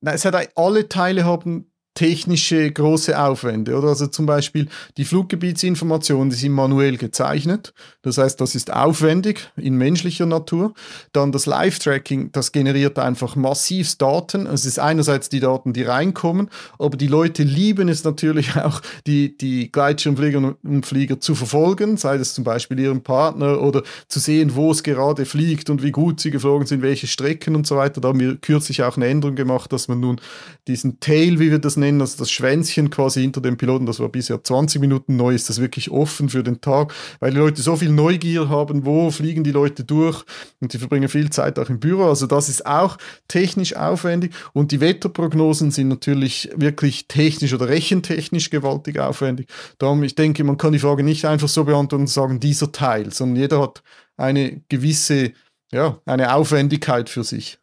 es 0.00 0.24
hat 0.24 0.56
alle 0.56 0.88
Teile 0.88 1.24
haben 1.24 1.72
technische 1.94 2.70
große 2.70 3.18
Aufwände, 3.18 3.76
oder? 3.76 3.88
Also 3.88 4.08
zum 4.08 4.26
Beispiel 4.26 4.68
die 4.96 5.04
Fluggebietsinformationen, 5.04 6.30
die 6.30 6.36
sind 6.36 6.52
manuell 6.52 6.96
gezeichnet. 6.96 7.72
Das 8.02 8.18
heißt, 8.18 8.40
das 8.40 8.56
ist 8.56 8.72
aufwendig 8.72 9.50
in 9.56 9.76
menschlicher 9.76 10.26
Natur. 10.26 10.74
Dann 11.12 11.30
das 11.30 11.46
Live-Tracking, 11.46 12.32
das 12.32 12.50
generiert 12.50 12.98
einfach 12.98 13.36
massiv 13.36 13.94
Daten. 13.96 14.46
Es 14.46 14.66
ist 14.66 14.78
einerseits 14.78 15.28
die 15.28 15.40
Daten, 15.40 15.72
die 15.72 15.82
reinkommen, 15.82 16.50
aber 16.78 16.96
die 16.96 17.06
Leute 17.06 17.44
lieben 17.44 17.88
es 17.88 18.02
natürlich 18.02 18.56
auch, 18.56 18.80
die, 19.06 19.36
die 19.38 19.70
Gleitschirmflieger 19.70 20.56
und 20.62 20.86
Flieger 20.86 21.20
zu 21.20 21.34
verfolgen, 21.34 21.96
sei 21.96 22.18
das 22.18 22.34
zum 22.34 22.42
Beispiel 22.42 22.80
ihren 22.80 23.02
Partner 23.02 23.60
oder 23.60 23.82
zu 24.08 24.18
sehen, 24.18 24.56
wo 24.56 24.72
es 24.72 24.82
gerade 24.82 25.26
fliegt 25.26 25.70
und 25.70 25.82
wie 25.82 25.92
gut 25.92 26.18
sie 26.18 26.32
geflogen 26.32 26.66
sind, 26.66 26.82
welche 26.82 27.06
Strecken 27.06 27.54
und 27.54 27.66
so 27.66 27.76
weiter. 27.76 28.00
Da 28.00 28.08
haben 28.08 28.20
wir 28.20 28.36
kürzlich 28.36 28.82
auch 28.82 28.96
eine 28.96 29.06
Änderung 29.06 29.36
gemacht, 29.36 29.72
dass 29.72 29.86
man 29.86 30.00
nun 30.00 30.20
diesen 30.66 30.98
Tail, 30.98 31.38
wie 31.38 31.50
wir 31.50 31.60
das 31.60 31.76
nennen, 31.76 31.83
nennen, 31.84 32.00
also 32.00 32.18
das 32.18 32.30
Schwänzchen 32.30 32.90
quasi 32.90 33.20
hinter 33.20 33.40
dem 33.40 33.56
Piloten, 33.56 33.86
das 33.86 34.00
war 34.00 34.08
bisher 34.08 34.42
20 34.42 34.80
Minuten 34.80 35.16
neu, 35.16 35.34
ist 35.34 35.48
das 35.48 35.60
wirklich 35.60 35.90
offen 35.90 36.28
für 36.28 36.42
den 36.42 36.60
Tag, 36.60 36.92
weil 37.20 37.30
die 37.30 37.38
Leute 37.38 37.62
so 37.62 37.76
viel 37.76 37.90
Neugier 37.90 38.48
haben, 38.48 38.84
wo 38.84 39.10
fliegen 39.10 39.44
die 39.44 39.52
Leute 39.52 39.84
durch 39.84 40.24
und 40.60 40.72
die 40.72 40.78
verbringen 40.78 41.08
viel 41.08 41.30
Zeit 41.30 41.58
auch 41.58 41.68
im 41.68 41.80
Büro. 41.80 42.04
Also 42.04 42.26
das 42.26 42.48
ist 42.48 42.66
auch 42.66 42.96
technisch 43.28 43.76
aufwendig 43.76 44.32
und 44.52 44.72
die 44.72 44.80
Wetterprognosen 44.80 45.70
sind 45.70 45.88
natürlich 45.88 46.50
wirklich 46.56 47.06
technisch 47.08 47.52
oder 47.54 47.68
rechentechnisch 47.68 48.50
gewaltig 48.50 48.98
aufwendig. 48.98 49.48
Darum, 49.78 50.02
ich 50.02 50.14
denke, 50.14 50.44
man 50.44 50.58
kann 50.58 50.72
die 50.72 50.78
Frage 50.78 51.02
nicht 51.02 51.24
einfach 51.24 51.48
so 51.48 51.64
beantworten 51.64 52.02
und 52.02 52.08
sagen, 52.08 52.40
dieser 52.40 52.72
Teil, 52.72 53.12
sondern 53.12 53.36
jeder 53.36 53.60
hat 53.60 53.82
eine 54.16 54.62
gewisse, 54.68 55.32
ja, 55.72 55.98
eine 56.06 56.34
Aufwendigkeit 56.34 57.08
für 57.08 57.24
sich. 57.24 57.58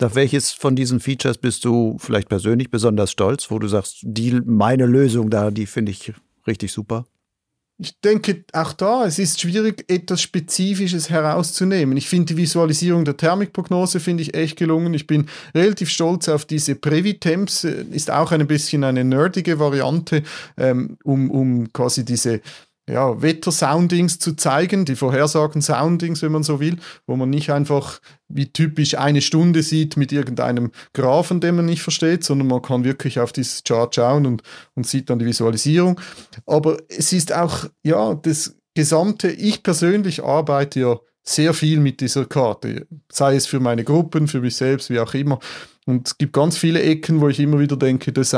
Auf 0.00 0.14
welches 0.14 0.52
von 0.52 0.76
diesen 0.76 1.00
Features 1.00 1.38
bist 1.38 1.64
du 1.64 1.96
vielleicht 1.98 2.28
persönlich 2.28 2.70
besonders 2.70 3.10
stolz, 3.10 3.50
wo 3.50 3.58
du 3.58 3.66
sagst, 3.68 3.98
die, 4.02 4.40
meine 4.44 4.86
Lösung 4.86 5.30
da, 5.30 5.50
die 5.50 5.66
finde 5.66 5.92
ich 5.92 6.12
richtig 6.46 6.72
super? 6.72 7.06
Ich 7.78 8.00
denke, 8.00 8.44
auch 8.54 8.72
da, 8.72 9.04
es 9.04 9.18
ist 9.18 9.38
schwierig, 9.38 9.84
etwas 9.88 10.22
Spezifisches 10.22 11.10
herauszunehmen. 11.10 11.98
Ich 11.98 12.08
finde 12.08 12.32
die 12.32 12.38
Visualisierung 12.38 13.04
der 13.04 13.18
Thermikprognose 13.18 14.00
finde 14.00 14.22
ich 14.22 14.34
echt 14.34 14.56
gelungen. 14.56 14.94
Ich 14.94 15.06
bin 15.06 15.26
relativ 15.54 15.90
stolz 15.90 16.30
auf 16.30 16.46
diese 16.46 16.74
Previtemps, 16.74 17.64
ist 17.64 18.10
auch 18.10 18.32
ein 18.32 18.46
bisschen 18.46 18.82
eine 18.82 19.04
nerdige 19.04 19.58
Variante, 19.58 20.22
ähm, 20.56 20.96
um, 21.04 21.30
um 21.30 21.70
quasi 21.74 22.02
diese 22.02 22.40
ja, 22.88 23.20
Wetter-Soundings 23.20 24.18
zu 24.18 24.34
zeigen, 24.34 24.84
die 24.84 24.94
Vorhersagen-Soundings, 24.94 26.22
wenn 26.22 26.32
man 26.32 26.44
so 26.44 26.60
will, 26.60 26.76
wo 27.06 27.16
man 27.16 27.30
nicht 27.30 27.50
einfach 27.50 28.00
wie 28.28 28.52
typisch 28.52 28.96
eine 28.96 29.22
Stunde 29.22 29.62
sieht 29.62 29.96
mit 29.96 30.12
irgendeinem 30.12 30.70
Graphen, 30.92 31.40
den 31.40 31.56
man 31.56 31.66
nicht 31.66 31.82
versteht, 31.82 32.22
sondern 32.22 32.48
man 32.48 32.62
kann 32.62 32.84
wirklich 32.84 33.18
auf 33.18 33.32
dieses 33.32 33.64
Chart 33.64 33.92
schauen 33.94 34.26
und, 34.26 34.42
und 34.74 34.86
sieht 34.86 35.10
dann 35.10 35.18
die 35.18 35.26
Visualisierung. 35.26 36.00
Aber 36.46 36.76
es 36.88 37.12
ist 37.12 37.34
auch, 37.34 37.66
ja, 37.82 38.14
das 38.14 38.56
gesamte, 38.74 39.30
ich 39.30 39.64
persönlich 39.64 40.22
arbeite 40.22 40.80
ja 40.80 41.00
sehr 41.24 41.54
viel 41.54 41.80
mit 41.80 42.00
dieser 42.00 42.24
Karte, 42.24 42.86
sei 43.10 43.34
es 43.34 43.46
für 43.46 43.58
meine 43.58 43.82
Gruppen, 43.82 44.28
für 44.28 44.40
mich 44.40 44.54
selbst, 44.54 44.90
wie 44.90 45.00
auch 45.00 45.12
immer. 45.12 45.40
Und 45.86 46.06
es 46.06 46.18
gibt 46.18 46.32
ganz 46.32 46.56
viele 46.56 46.82
Ecken, 46.82 47.20
wo 47.20 47.28
ich 47.28 47.40
immer 47.40 47.58
wieder 47.58 47.76
denke, 47.76 48.12
das 48.12 48.32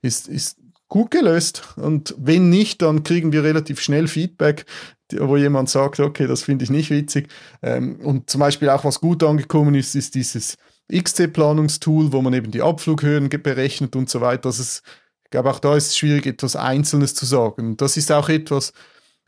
ist, 0.00 0.28
ist, 0.28 0.56
gut 0.92 1.10
gelöst. 1.10 1.62
Und 1.76 2.14
wenn 2.18 2.50
nicht, 2.50 2.82
dann 2.82 3.02
kriegen 3.02 3.32
wir 3.32 3.42
relativ 3.42 3.80
schnell 3.80 4.08
Feedback, 4.08 4.66
wo 5.10 5.38
jemand 5.38 5.70
sagt, 5.70 5.98
okay, 6.00 6.26
das 6.26 6.42
finde 6.42 6.64
ich 6.64 6.70
nicht 6.70 6.90
witzig. 6.90 7.28
Ähm, 7.62 7.96
und 8.02 8.28
zum 8.28 8.40
Beispiel 8.40 8.68
auch 8.68 8.84
was 8.84 9.00
gut 9.00 9.22
angekommen 9.22 9.74
ist, 9.74 9.94
ist 9.94 10.14
dieses 10.14 10.58
XC-Planungstool, 10.92 12.12
wo 12.12 12.20
man 12.20 12.34
eben 12.34 12.50
die 12.50 12.60
Abflughöhen 12.60 13.30
berechnet 13.30 13.96
und 13.96 14.10
so 14.10 14.20
weiter. 14.20 14.42
Das 14.42 14.58
ist, 14.58 14.82
ich 15.24 15.30
glaube, 15.30 15.50
auch 15.50 15.60
da 15.60 15.74
ist 15.76 15.86
es 15.86 15.96
schwierig, 15.96 16.26
etwas 16.26 16.56
Einzelnes 16.56 17.14
zu 17.14 17.24
sagen. 17.24 17.78
Das 17.78 17.96
ist 17.96 18.12
auch 18.12 18.28
etwas, 18.28 18.74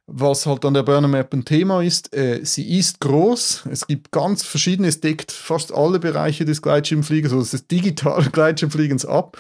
was 0.07 0.47
halt 0.47 0.65
an 0.65 0.75
der 0.75 0.83
Burner 0.83 1.09
Map 1.09 1.33
ein 1.33 1.45
Thema 1.45 1.83
ist. 1.83 2.15
Äh, 2.15 2.45
sie 2.45 2.79
ist 2.79 3.01
groß, 3.01 3.65
es 3.71 3.87
gibt 3.87 4.13
ganz 4.13 4.43
verschiedene, 4.43 4.89
es 4.89 5.01
deckt 5.01 5.33
fast 5.33 5.73
alle 5.73 5.99
Bereiche 5.99 6.45
des 6.45 6.61
Gleitschirmfliegens, 6.61 7.33
also 7.33 7.51
des 7.51 7.67
digitalen 7.67 8.31
Gleitschirmfliegens 8.33 9.07
ab. 9.07 9.39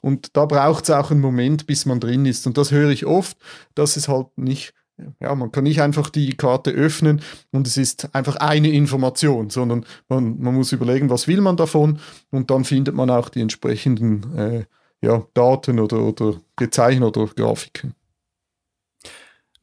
Und 0.00 0.36
da 0.36 0.46
braucht 0.46 0.84
es 0.84 0.90
auch 0.90 1.10
einen 1.10 1.20
Moment, 1.20 1.66
bis 1.66 1.84
man 1.84 2.00
drin 2.00 2.26
ist. 2.26 2.46
Und 2.46 2.56
das 2.56 2.70
höre 2.70 2.90
ich 2.90 3.06
oft, 3.06 3.36
dass 3.74 3.96
es 3.96 4.08
halt 4.08 4.28
nicht, 4.36 4.72
ja, 5.20 5.34
man 5.34 5.52
kann 5.52 5.64
nicht 5.64 5.82
einfach 5.82 6.08
die 6.10 6.34
Karte 6.36 6.70
öffnen 6.70 7.20
und 7.50 7.66
es 7.66 7.76
ist 7.76 8.14
einfach 8.14 8.36
eine 8.36 8.70
Information, 8.70 9.50
sondern 9.50 9.84
man, 10.08 10.38
man 10.40 10.54
muss 10.54 10.72
überlegen, 10.72 11.10
was 11.10 11.28
will 11.28 11.40
man 11.40 11.56
davon 11.56 11.98
und 12.30 12.50
dann 12.50 12.64
findet 12.64 12.94
man 12.94 13.10
auch 13.10 13.28
die 13.28 13.40
entsprechenden 13.40 14.36
äh, 14.38 14.64
ja, 15.02 15.26
Daten 15.34 15.80
oder, 15.80 16.00
oder 16.00 16.40
Gezeichen 16.54 17.02
oder 17.02 17.26
Grafiken. 17.26 17.95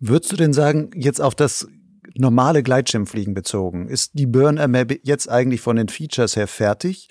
Würdest 0.06 0.34
du 0.34 0.36
denn 0.36 0.52
sagen, 0.52 0.90
jetzt 0.96 1.22
auf 1.22 1.34
das 1.34 1.66
normale 2.16 2.62
Gleitschirmfliegen 2.62 3.34
bezogen, 3.34 3.88
ist 3.88 4.12
die 4.16 4.26
Burn 4.26 4.56
Map 4.70 5.00
jetzt 5.04 5.30
eigentlich 5.30 5.62
von 5.62 5.78
den 5.78 5.88
Features 5.88 6.36
her 6.36 6.48
fertig? 6.48 7.08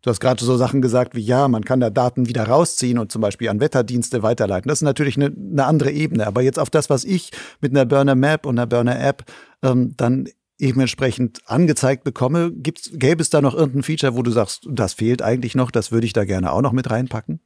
Du 0.00 0.08
hast 0.08 0.18
gerade 0.18 0.42
so 0.42 0.56
Sachen 0.56 0.80
gesagt 0.80 1.14
wie, 1.14 1.20
ja, 1.20 1.46
man 1.46 1.62
kann 1.62 1.80
da 1.80 1.90
Daten 1.90 2.28
wieder 2.28 2.44
rausziehen 2.44 2.98
und 2.98 3.12
zum 3.12 3.20
Beispiel 3.20 3.50
an 3.50 3.60
Wetterdienste 3.60 4.22
weiterleiten. 4.22 4.70
Das 4.70 4.78
ist 4.78 4.82
natürlich 4.82 5.16
eine, 5.16 5.26
eine 5.26 5.66
andere 5.66 5.90
Ebene. 5.90 6.26
Aber 6.26 6.40
jetzt 6.40 6.58
auf 6.58 6.70
das, 6.70 6.88
was 6.88 7.04
ich 7.04 7.32
mit 7.60 7.72
einer 7.72 7.84
Burner 7.84 8.14
Map 8.14 8.46
und 8.46 8.58
einer 8.58 8.66
Burner 8.66 8.98
App 8.98 9.24
ähm, 9.62 9.92
dann 9.98 10.26
eben 10.58 10.80
entsprechend 10.80 11.42
angezeigt 11.44 12.02
bekomme, 12.02 12.50
gibt's, 12.50 12.92
gäbe 12.94 13.20
es 13.20 13.28
da 13.28 13.42
noch 13.42 13.54
irgendein 13.54 13.82
Feature, 13.82 14.16
wo 14.16 14.22
du 14.22 14.30
sagst, 14.30 14.66
das 14.70 14.94
fehlt 14.94 15.20
eigentlich 15.20 15.54
noch, 15.54 15.70
das 15.70 15.92
würde 15.92 16.06
ich 16.06 16.14
da 16.14 16.24
gerne 16.24 16.50
auch 16.50 16.62
noch 16.62 16.72
mit 16.72 16.90
reinpacken? 16.90 17.40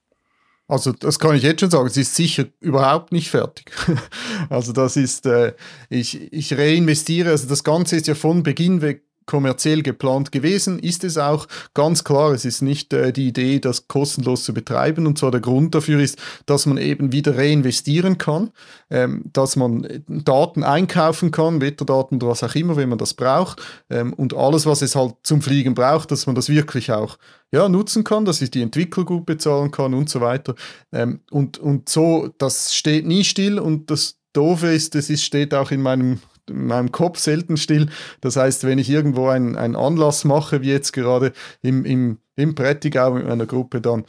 Also 0.68 0.92
das 0.92 1.18
kann 1.18 1.36
ich 1.36 1.44
jetzt 1.44 1.60
schon 1.60 1.70
sagen, 1.70 1.86
es 1.86 1.96
ist 1.96 2.16
sicher 2.16 2.46
überhaupt 2.60 3.12
nicht 3.12 3.30
fertig. 3.30 3.70
also 4.50 4.72
das 4.72 4.96
ist, 4.96 5.26
äh, 5.26 5.54
ich, 5.88 6.32
ich 6.32 6.58
reinvestiere, 6.58 7.30
also 7.30 7.48
das 7.48 7.62
Ganze 7.62 7.96
ist 7.96 8.08
ja 8.08 8.14
von 8.14 8.42
Beginn 8.42 8.80
weg 8.80 9.04
kommerziell 9.26 9.82
geplant 9.82 10.32
gewesen, 10.32 10.78
ist 10.78 11.04
es 11.04 11.18
auch 11.18 11.46
ganz 11.74 12.04
klar. 12.04 12.32
Es 12.32 12.44
ist 12.44 12.62
nicht 12.62 12.92
äh, 12.92 13.12
die 13.12 13.28
Idee, 13.28 13.58
das 13.58 13.88
kostenlos 13.88 14.44
zu 14.44 14.54
betreiben. 14.54 15.06
Und 15.06 15.18
zwar 15.18 15.30
der 15.30 15.40
Grund 15.40 15.74
dafür 15.74 16.00
ist, 16.00 16.18
dass 16.46 16.66
man 16.66 16.78
eben 16.78 17.12
wieder 17.12 17.36
reinvestieren 17.36 18.18
kann, 18.18 18.50
ähm, 18.90 19.24
dass 19.32 19.56
man 19.56 19.84
äh, 19.84 20.00
Daten 20.08 20.64
einkaufen 20.64 21.30
kann, 21.30 21.60
Wetterdaten 21.60 22.16
oder 22.16 22.28
was 22.28 22.42
auch 22.42 22.54
immer, 22.54 22.76
wenn 22.76 22.88
man 22.88 22.98
das 22.98 23.14
braucht. 23.14 23.60
Ähm, 23.90 24.12
und 24.12 24.34
alles, 24.34 24.66
was 24.66 24.82
es 24.82 24.96
halt 24.96 25.14
zum 25.22 25.42
Fliegen 25.42 25.74
braucht, 25.74 26.10
dass 26.10 26.26
man 26.26 26.34
das 26.34 26.48
wirklich 26.48 26.92
auch 26.92 27.18
ja, 27.52 27.68
nutzen 27.68 28.04
kann, 28.04 28.24
dass 28.24 28.42
ich 28.42 28.50
die 28.50 28.62
Entwickler 28.62 29.04
gut 29.04 29.26
bezahlen 29.26 29.70
kann 29.70 29.94
und 29.94 30.08
so 30.08 30.20
weiter. 30.20 30.54
Ähm, 30.92 31.20
und, 31.30 31.58
und 31.58 31.88
so, 31.88 32.30
das 32.38 32.74
steht 32.74 33.06
nie 33.06 33.24
still 33.24 33.58
und 33.58 33.90
das 33.90 34.18
Doofe 34.32 34.68
ist, 34.68 34.94
es 34.94 35.22
steht 35.22 35.54
auch 35.54 35.70
in 35.70 35.80
meinem 35.80 36.20
in 36.48 36.66
meinem 36.66 36.92
Kopf 36.92 37.18
selten 37.18 37.56
still. 37.56 37.88
Das 38.20 38.36
heißt, 38.36 38.64
wenn 38.64 38.78
ich 38.78 38.90
irgendwo 38.90 39.28
einen, 39.28 39.56
einen 39.56 39.76
Anlass 39.76 40.24
mache, 40.24 40.62
wie 40.62 40.70
jetzt 40.70 40.92
gerade 40.92 41.32
im, 41.62 41.84
im, 41.84 42.18
im 42.36 42.54
Prättigau 42.54 43.12
mit 43.12 43.26
meiner 43.26 43.46
Gruppe, 43.46 43.80
dann, 43.80 44.04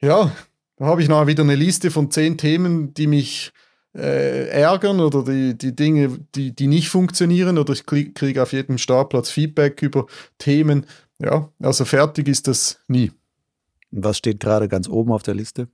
ja, 0.00 0.32
da 0.76 0.84
habe 0.86 1.02
ich 1.02 1.08
nachher 1.08 1.26
wieder 1.26 1.42
eine 1.42 1.54
Liste 1.54 1.90
von 1.90 2.10
zehn 2.10 2.38
Themen, 2.38 2.94
die 2.94 3.06
mich 3.06 3.52
äh, 3.94 4.48
ärgern 4.48 5.00
oder 5.00 5.24
die, 5.24 5.56
die 5.56 5.74
Dinge, 5.74 6.18
die, 6.34 6.54
die 6.54 6.66
nicht 6.66 6.88
funktionieren 6.88 7.58
oder 7.58 7.72
ich 7.72 7.86
kriege 7.86 8.42
auf 8.42 8.52
jedem 8.52 8.78
Startplatz 8.78 9.30
Feedback 9.30 9.82
über 9.82 10.06
Themen. 10.38 10.86
Ja, 11.18 11.50
also 11.60 11.84
fertig 11.84 12.28
ist 12.28 12.48
das 12.48 12.80
nie. 12.88 13.12
Was 13.90 14.18
steht 14.18 14.40
gerade 14.40 14.68
ganz 14.68 14.88
oben 14.88 15.12
auf 15.12 15.22
der 15.22 15.34
Liste? 15.34 15.68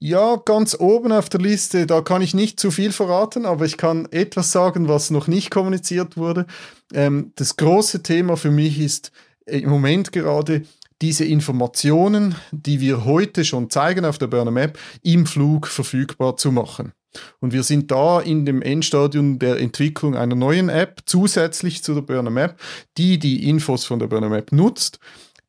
Ja, 0.00 0.36
ganz 0.36 0.76
oben 0.78 1.10
auf 1.10 1.28
der 1.28 1.40
Liste, 1.40 1.84
da 1.84 2.02
kann 2.02 2.22
ich 2.22 2.32
nicht 2.32 2.60
zu 2.60 2.70
viel 2.70 2.92
verraten, 2.92 3.44
aber 3.44 3.64
ich 3.64 3.76
kann 3.76 4.06
etwas 4.12 4.52
sagen, 4.52 4.86
was 4.86 5.10
noch 5.10 5.26
nicht 5.26 5.50
kommuniziert 5.50 6.16
wurde. 6.16 6.46
Ähm, 6.94 7.32
das 7.34 7.56
große 7.56 8.04
Thema 8.04 8.36
für 8.36 8.52
mich 8.52 8.78
ist 8.78 9.10
im 9.44 9.68
Moment 9.68 10.12
gerade 10.12 10.62
diese 11.02 11.24
Informationen, 11.24 12.36
die 12.52 12.80
wir 12.80 13.04
heute 13.04 13.44
schon 13.44 13.70
zeigen 13.70 14.04
auf 14.04 14.18
der 14.18 14.28
Burner 14.28 14.52
Map, 14.52 14.78
im 15.02 15.26
Flug 15.26 15.66
verfügbar 15.66 16.36
zu 16.36 16.52
machen. 16.52 16.92
Und 17.40 17.52
wir 17.52 17.64
sind 17.64 17.90
da 17.90 18.20
in 18.20 18.44
dem 18.46 18.62
Endstadium 18.62 19.40
der 19.40 19.58
Entwicklung 19.58 20.14
einer 20.14 20.36
neuen 20.36 20.68
App 20.68 21.00
zusätzlich 21.06 21.82
zu 21.82 21.94
der 21.94 22.02
Burner 22.02 22.30
Map, 22.30 22.60
die 22.96 23.18
die 23.18 23.48
Infos 23.48 23.84
von 23.84 23.98
der 23.98 24.06
Burner 24.06 24.28
Map 24.28 24.52
nutzt 24.52 25.00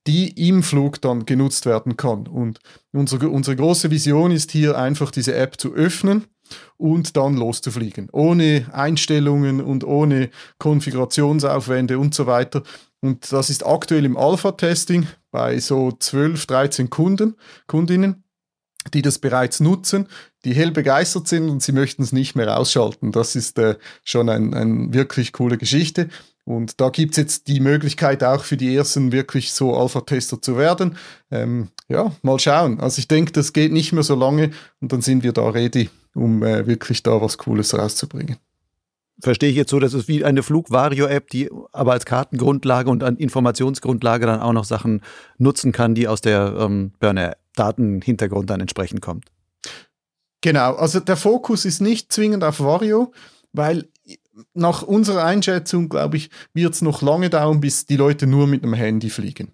die 0.10 0.48
im 0.48 0.64
Flug 0.64 1.00
dann 1.02 1.28
genutzt 1.28 1.68
werden 1.68 1.96
kann. 1.96 2.26
Und 2.26 2.58
unsere, 2.92 3.30
unsere 3.30 3.56
große 3.56 3.92
Vision 3.92 4.32
ist 4.32 4.50
hier 4.50 4.76
einfach 4.76 5.12
diese 5.12 5.36
App 5.36 5.62
zu 5.62 5.72
öffnen 5.76 6.26
und 6.78 7.16
dann 7.16 7.38
loszufliegen. 7.38 8.10
Ohne 8.12 8.66
Einstellungen 8.72 9.62
und 9.62 9.84
ohne 9.84 10.32
Konfigurationsaufwände 10.58 12.00
und 12.00 12.16
so 12.16 12.26
weiter. 12.26 12.64
Und 13.02 13.32
das 13.32 13.52
ist 13.52 13.64
aktuell 13.64 14.04
im 14.04 14.18
Alpha-Testing 14.18 15.06
bei 15.30 15.60
so 15.60 15.92
12, 15.92 16.48
13 16.48 16.90
Kunden, 16.90 17.36
Kundinnen, 17.68 18.24
die 18.96 19.04
das 19.04 19.20
bereits 19.20 19.60
nutzen, 19.60 20.08
die 20.44 20.56
hell 20.56 20.72
begeistert 20.72 21.28
sind 21.28 21.50
und 21.50 21.62
sie 21.62 21.72
möchten 21.72 22.02
es 22.02 22.14
nicht 22.14 22.34
mehr 22.34 22.58
ausschalten. 22.58 23.12
Das 23.12 23.36
ist 23.36 23.60
äh, 23.60 23.76
schon 24.04 24.28
eine 24.28 24.58
ein 24.58 24.92
wirklich 24.92 25.34
coole 25.34 25.60
Geschichte. 25.60 26.10
Und 26.50 26.82
da 26.82 26.90
gibt 26.90 27.12
es 27.12 27.18
jetzt 27.18 27.48
die 27.48 27.60
Möglichkeit 27.60 28.24
auch 28.24 28.44
für 28.44 28.58
die 28.58 28.76
ersten 28.76 29.12
wirklich 29.12 29.54
so 29.54 29.78
Alpha-Tester 29.78 30.42
zu 30.42 30.58
werden. 30.58 30.98
Ähm, 31.30 31.68
ja, 31.90 32.12
mal 32.24 32.40
schauen. 32.40 32.80
Also 32.80 32.98
ich 32.98 33.08
denke, 33.08 33.32
das 33.32 33.54
geht 33.54 33.72
nicht 33.72 33.94
mehr 33.94 34.02
so 34.02 34.16
lange 34.16 34.50
und 34.82 34.92
dann 34.92 35.02
sind 35.02 35.22
wir 35.22 35.32
da 35.32 35.48
ready, 35.48 35.92
um 36.16 36.42
äh, 36.42 36.66
wirklich 36.66 37.04
da 37.04 37.22
was 37.22 37.38
Cooles 37.38 37.78
rauszubringen. 37.78 38.38
Verstehe 39.22 39.52
ich 39.52 39.58
jetzt 39.58 39.70
so, 39.70 39.80
dass 39.80 39.94
es 39.94 40.08
wie 40.08 40.26
eine 40.26 40.42
Flugvario-App, 40.42 41.30
die 41.30 41.52
aber 41.72 41.92
als 41.92 42.06
Kartengrundlage 42.06 42.90
und 42.90 43.04
an 43.04 43.18
Informationsgrundlage 43.18 44.26
dann 44.26 44.40
auch 44.40 44.54
noch 44.54 44.66
Sachen 44.66 45.02
nutzen 45.38 45.72
kann, 45.72 45.94
die 45.94 46.08
aus 46.08 46.22
der 46.22 46.56
ähm, 46.58 46.94
Burner-Datenhintergrund 47.00 48.50
dann 48.50 48.62
entsprechend 48.62 49.02
kommt. 49.02 49.26
Genau, 50.42 50.74
also 50.74 51.00
der 51.00 51.18
Fokus 51.18 51.66
ist 51.66 51.80
nicht 51.80 52.12
zwingend 52.12 52.44
auf 52.44 52.60
Vario, 52.60 53.12
weil 53.54 53.88
nach 54.54 54.82
unserer 54.82 55.24
Einschätzung, 55.24 55.90
glaube 55.90 56.18
ich, 56.18 56.30
wird 56.54 56.74
es 56.74 56.82
noch 56.82 57.02
lange 57.02 57.30
dauern, 57.30 57.60
bis 57.60 57.86
die 57.86 57.98
Leute 57.98 58.28
nur 58.28 58.48
mit 58.48 58.64
einem 58.64 58.74
Handy 58.74 59.10
fliegen. 59.10 59.54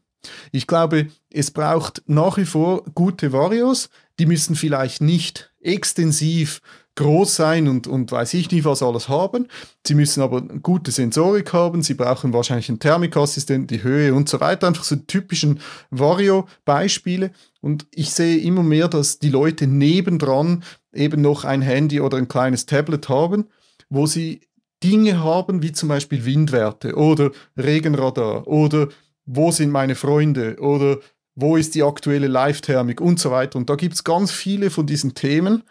Ich 0.52 0.68
glaube, 0.68 1.08
es 1.30 1.52
braucht 1.52 2.04
nach 2.08 2.38
wie 2.38 2.46
vor 2.46 2.84
gute 2.96 3.32
Varios. 3.32 3.90
Die 4.20 4.26
müssen 4.26 4.56
vielleicht 4.56 5.02
nicht 5.02 5.54
extensiv 5.62 6.62
groß 6.96 7.36
sein 7.36 7.68
und, 7.68 7.88
und 7.88 8.12
weiß 8.12 8.34
ich 8.36 8.50
nicht, 8.52 8.64
was 8.64 8.82
alles 8.82 9.10
haben. 9.10 9.48
Sie 9.86 9.96
müssen 9.96 10.22
aber 10.22 10.42
gute 10.42 10.92
Sensorik 10.92 11.52
haben, 11.52 11.84
sie 11.84 11.94
brauchen 11.94 12.32
wahrscheinlich 12.32 12.70
einen 12.70 12.80
Thermikassistent, 12.80 13.70
die 13.70 13.84
Höhe 13.84 14.14
und 14.14 14.30
so 14.30 14.40
weiter. 14.40 14.68
Einfach 14.68 14.86
so 14.86 14.96
typischen 14.96 15.60
Vario-Beispiele. 15.92 17.32
Und 17.62 17.86
ich 17.94 18.12
sehe 18.12 18.38
immer 18.38 18.64
mehr, 18.64 18.88
dass 18.88 19.20
die 19.20 19.30
Leute 19.30 19.68
nebendran 19.68 20.64
eben 20.94 21.22
noch 21.22 21.44
ein 21.44 21.62
Handy 21.62 22.00
oder 22.00 22.18
ein 22.18 22.30
kleines 22.30 22.66
Tablet 22.66 23.10
haben, 23.10 23.50
wo 23.90 24.06
sie 24.06 24.42
Dinge 24.84 25.24
haben, 25.24 25.62
wie 25.62 25.72
zum 25.72 25.90
Beispiel 25.90 26.26
Windwerte 26.26 26.96
oder 26.96 27.32
Regenradar 27.58 28.48
oder 28.48 28.90
wo 29.26 29.52
sind 29.52 29.72
meine 29.72 29.96
Freunde 29.96 30.58
oder 30.60 31.00
wo 31.36 31.58
ist 31.58 31.76
die 31.76 31.84
aktuelle 31.84 32.28
Live-Thermik 32.28 33.02
und 33.02 33.20
so 33.20 33.32
weiter. 33.32 33.58
Und 33.58 33.70
da 33.70 33.76
gibt 33.76 33.96
es 33.96 34.04
ganz 34.04 34.32
viele 34.32 34.70
von 34.70 34.86
diesen 34.86 35.16
Themen, 35.16 35.64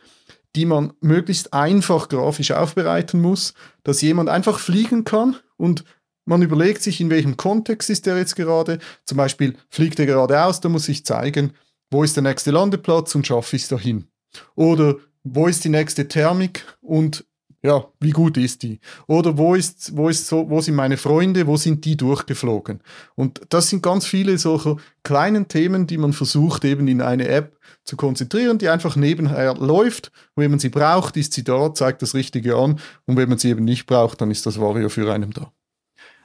die 0.57 0.67
man 0.67 0.93
möglichst 1.01 1.53
einfach 1.53 2.09
grafisch 2.09 2.53
aufbereiten 2.53 3.21
muss, 3.21 3.55
dass 3.83 4.03
jemand 4.03 4.29
einfach 4.29 4.59
fliegen 4.59 5.05
kann 5.05 5.37
und 5.57 5.85
man 6.27 6.43
überlegt 6.43 6.83
sich, 6.83 7.01
in 7.01 7.11
welchem 7.11 7.37
Kontext 7.37 7.91
ist 7.91 8.07
er 8.07 8.17
jetzt 8.17 8.37
gerade. 8.37 8.79
Zum 9.05 9.19
Beispiel 9.19 9.57
fliegt 9.69 9.99
er 9.99 10.07
geradeaus, 10.07 10.61
da 10.61 10.69
muss 10.69 10.89
ich 10.89 11.05
zeigen, 11.05 11.53
wo 11.91 12.03
ist 12.03 12.17
der 12.17 12.23
nächste 12.23 12.51
Landeplatz 12.51 13.15
und 13.15 13.27
schaffe 13.27 13.57
ich 13.57 13.63
es 13.63 13.69
dahin. 13.69 14.07
Oder 14.55 14.97
wo 15.23 15.47
ist 15.47 15.65
die 15.65 15.69
nächste 15.69 16.09
Thermik 16.09 16.65
und 16.81 17.27
ja, 17.65 17.83
wie 17.99 18.11
gut 18.11 18.37
ist 18.37 18.63
die? 18.63 18.79
Oder 19.07 19.39
wo 19.39 19.55
ist, 19.55 19.97
wo 19.97 20.11
ist 20.11 20.27
so, 20.27 20.51
wo 20.51 20.61
sind 20.61 20.75
meine 20.75 20.99
Freunde, 20.99 21.47
wo 21.47 21.57
sind 21.57 21.87
die 21.87 21.97
durchgeflogen? 21.97 22.81
Und 23.15 23.41
das 23.49 23.71
sind 23.71 23.83
ganz 23.83 24.05
viele 24.07 24.37
solcher 24.37 24.77
kleinen 25.03 25.49
Themen, 25.49 25.87
die 25.87 25.97
man 25.97 26.13
versucht 26.13 26.67
eben 26.67 26.87
in 26.89 27.01
eine 27.01 27.27
App 27.27 27.59
zu 27.83 27.97
konzentrieren, 27.97 28.59
die 28.59 28.69
einfach 28.69 28.97
nebenher 28.97 29.55
läuft. 29.55 30.13
wenn 30.37 30.51
man 30.51 30.61
sie 30.61 30.69
braucht, 30.69 31.17
ist 31.17 31.33
sie 31.33 31.43
da, 31.43 31.73
zeigt 31.73 32.03
das 32.03 32.13
Richtige 32.13 32.55
an. 32.55 32.81
Und 33.07 33.17
wenn 33.17 33.31
man 33.31 33.39
sie 33.39 33.49
eben 33.49 33.65
nicht 33.65 33.87
braucht, 33.87 34.21
dann 34.21 34.31
ist 34.31 34.45
das 34.45 34.61
Vario 34.61 34.91
für 34.91 35.11
einen 35.11 35.31
da. 35.31 35.51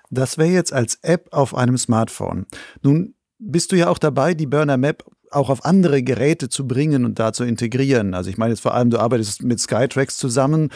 Das 0.10 0.38
wäre 0.38 0.50
jetzt 0.50 0.74
als 0.74 1.00
App 1.04 1.30
auf 1.32 1.56
einem 1.56 1.78
Smartphone. 1.78 2.48
Nun 2.82 3.14
bist 3.38 3.72
du 3.72 3.78
ja 3.78 3.88
auch 3.88 3.98
dabei, 3.98 4.34
die 4.34 4.46
Burner 4.46 4.76
Map 4.76 5.06
auch 5.32 5.50
auf 5.50 5.66
andere 5.66 6.04
Geräte 6.04 6.50
zu 6.50 6.68
bringen 6.68 7.06
und 7.06 7.20
da 7.20 7.34
zu 7.34 7.44
integrieren. 7.44 8.14
Also 8.14 8.30
ich 8.30 8.38
meine 8.38 8.54
jetzt 8.54 8.62
vor 8.62 8.74
allem, 8.74 8.90
du 8.90 9.00
arbeitest 9.00 9.44
mit 9.44 9.60
Skytrax 9.60 10.18
zusammen. 10.18 10.70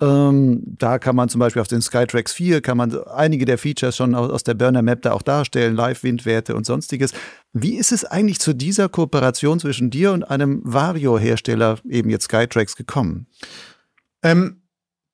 Ähm, 0.00 0.62
da 0.64 0.98
kann 0.98 1.14
man 1.14 1.28
zum 1.28 1.38
Beispiel 1.40 1.60
auf 1.60 1.68
den 1.68 1.82
Skytrax 1.82 2.32
4 2.32 2.62
kann 2.62 2.78
man 2.78 2.96
einige 3.04 3.44
der 3.44 3.58
Features 3.58 3.96
schon 3.96 4.14
aus, 4.14 4.42
der 4.44 4.54
Burner 4.54 4.82
Map 4.82 5.02
da 5.02 5.12
auch 5.12 5.22
darstellen, 5.22 5.76
Live-Windwerte 5.76 6.56
und 6.56 6.64
sonstiges. 6.64 7.12
Wie 7.52 7.76
ist 7.76 7.92
es 7.92 8.04
eigentlich 8.04 8.38
zu 8.38 8.54
dieser 8.54 8.88
Kooperation 8.88 9.60
zwischen 9.60 9.90
dir 9.90 10.12
und 10.12 10.24
einem 10.24 10.62
Vario-Hersteller, 10.64 11.78
eben 11.88 12.08
jetzt 12.08 12.24
Skytrax, 12.24 12.76
gekommen? 12.76 13.26
Ähm, 14.22 14.62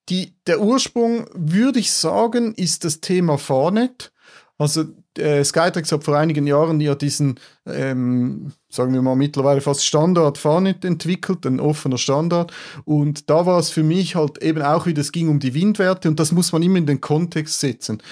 die, 0.09 0.37
der 0.47 0.61
Ursprung, 0.61 1.27
würde 1.35 1.81
ich 1.81 1.91
sagen, 1.91 2.55
ist 2.55 2.85
das 2.85 3.01
Thema 3.01 3.39
Farnet. 3.39 4.13
Also 4.57 4.85
äh, 5.19 5.45
Skytrax 5.45 5.93
hat 5.93 6.05
vor 6.05 6.17
einigen 6.17 6.47
Jahren 6.47 6.81
ja 6.81 6.95
diesen, 6.95 7.39
ähm, 7.67 8.53
sagen 8.69 8.93
wir 8.93 9.03
mal 9.03 9.17
mittlerweile 9.17 9.61
fast 9.61 9.85
Standard 9.85 10.39
Farnet 10.39 10.85
entwickelt, 10.85 11.47
ein 11.47 11.61
offener 11.61 11.99
Standard. 11.99 12.53
Und 12.85 13.31
da 13.31 13.47
war 13.47 13.59
es 13.59 13.71
für 13.71 13.83
mich 13.83 14.15
halt 14.15 14.43
eben 14.43 14.63
auch 14.63 14.87
wieder, 14.87 15.01
es 15.01 15.13
ging 15.13 15.29
um 15.29 15.39
die 15.39 15.55
Windwerte 15.55 16.09
und 16.09 16.21
das 16.21 16.33
muss 16.33 16.53
man 16.53 16.63
immer 16.63 16.79
in 16.79 16.87
den 16.87 17.01
Kontext 17.01 17.61
setzen. 17.61 18.03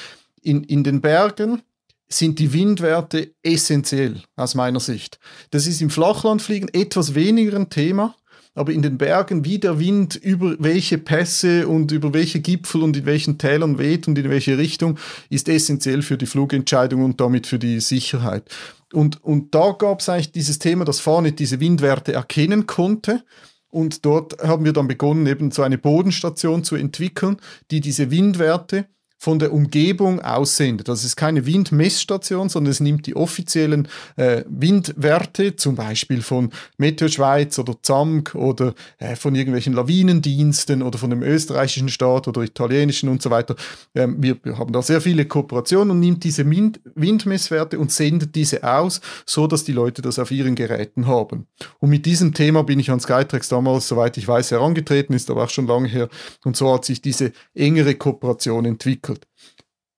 In, 0.42 0.64
in 0.64 0.84
den 0.84 1.00
Bergen 1.00 1.62
sind 2.09 2.38
die 2.38 2.52
Windwerte 2.52 3.34
essentiell 3.42 4.22
aus 4.36 4.55
meiner 4.55 4.80
Sicht. 4.80 5.18
Das 5.50 5.66
ist 5.66 5.80
im 5.80 5.90
Flachlandfliegen 5.90 6.68
etwas 6.72 7.14
weniger 7.14 7.57
ein 7.57 7.70
Thema, 7.70 8.14
aber 8.55 8.72
in 8.72 8.82
den 8.82 8.98
Bergen, 8.98 9.44
wie 9.44 9.59
der 9.59 9.78
Wind 9.78 10.14
über 10.14 10.55
welche 10.59 10.98
Pässe 10.98 11.66
und 11.66 11.90
über 11.90 12.14
welche 12.14 12.40
Gipfel 12.40 12.82
und 12.82 12.96
in 12.96 13.07
welchen 13.07 13.38
Tälern 13.38 13.78
weht 13.78 14.07
und 14.07 14.16
in 14.16 14.30
welche 14.30 14.59
Richtung, 14.59 14.98
ist 15.28 15.48
essentiell 15.48 16.02
für 16.02 16.16
die 16.16 16.26
Flugentscheidung 16.26 17.05
und 17.05 17.20
damit 17.20 17.46
für 17.46 17.59
die 17.59 17.80
Sicherheit. 17.80 18.48
Und, 18.92 19.22
und 19.24 19.55
da 19.55 19.72
gab 19.72 20.00
es 20.00 20.09
eigentlich 20.09 20.32
dieses 20.32 20.61
Thema, 20.61 20.84
dass 20.84 21.00
Farnet 21.00 21.40
diese 21.40 21.59
Windwerte 21.59 22.12
erkennen 22.12 22.66
konnte. 22.66 23.24
Und 23.70 24.05
dort 24.05 24.40
haben 24.40 24.64
wir 24.64 24.72
dann 24.72 24.86
begonnen, 24.86 25.26
eben 25.26 25.50
so 25.50 25.62
eine 25.62 25.78
Bodenstation 25.78 26.62
zu 26.62 26.76
entwickeln, 26.76 27.38
die 27.72 27.80
diese 27.80 28.12
Windwerte 28.12 28.86
von 29.19 29.39
der 29.39 29.53
Umgebung 29.53 30.21
aussendet. 30.21 30.89
Das 30.89 31.05
ist 31.05 31.17
keine 31.17 31.47
Windmessstation, 31.47 32.49
sondern 32.49 32.71
es 32.71 32.81
nimmt 32.81 33.07
die 33.07 33.17
offiziellen 33.17 33.89
äh, 34.17 34.45
Windwerte, 34.49 35.57
zum 35.57 35.77
Beispiel 35.77 36.21
von 36.23 36.51
Meteo 36.77 37.09
Schweiz 37.09 37.59
oder 37.59 37.75
ZAMK 37.81 38.35
oder 38.35 38.75
äh, 38.99 39.17
von 39.17 39.35
irgendwelchen 39.35 39.73
Lawinendiensten 39.73 40.83
oder 40.83 40.99
von 40.99 41.11
dem 41.11 41.23
österreichischen 41.23 41.89
Staat 41.89 42.29
oder 42.29 42.43
italienischen 42.43 43.09
und 43.09 43.23
so 43.23 43.31
weiter. 43.31 43.57
Ähm, 43.95 44.17
wir, 44.23 44.37
wir, 44.43 44.59
haben 44.59 44.73
da 44.73 44.83
sehr 44.83 45.01
viele 45.01 45.25
Kooperationen 45.25 45.91
und 45.93 46.01
nimmt 46.01 46.25
diese 46.25 46.49
Wind 46.49 46.81
Windmesswerte 46.95 47.79
und 47.79 47.93
sendet 47.93 48.35
diese 48.35 48.62
aus, 48.65 49.01
so 49.27 49.47
dass 49.47 49.65
die 49.65 49.73
Leute 49.73 50.03
das 50.03 50.19
auf 50.19 50.31
ihren 50.31 50.55
Geräten 50.55 51.07
haben. 51.07 51.47
Und 51.81 51.91
mit 51.91 52.07
diesem 52.07 52.35
Thema 52.35 52.62
bin 52.62 52.79
ich 52.79 52.91
an 52.91 53.01
Skytrax 53.01 53.49
damals, 53.49 53.89
soweit 53.89 54.17
ich 54.17 54.29
weiß, 54.29 54.51
herangetreten, 54.51 55.15
ist 55.15 55.31
aber 55.31 55.45
auch 55.45 55.51
schon 55.51 55.67
lange 55.67 55.89
her. 55.89 56.09
Und 56.45 56.57
so 56.57 56.73
hat 56.73 56.85
sich 56.85 57.01
diese 57.01 57.33
engere 57.55 57.95
Kooperation 57.95 58.65
entwickelt. 58.65 59.14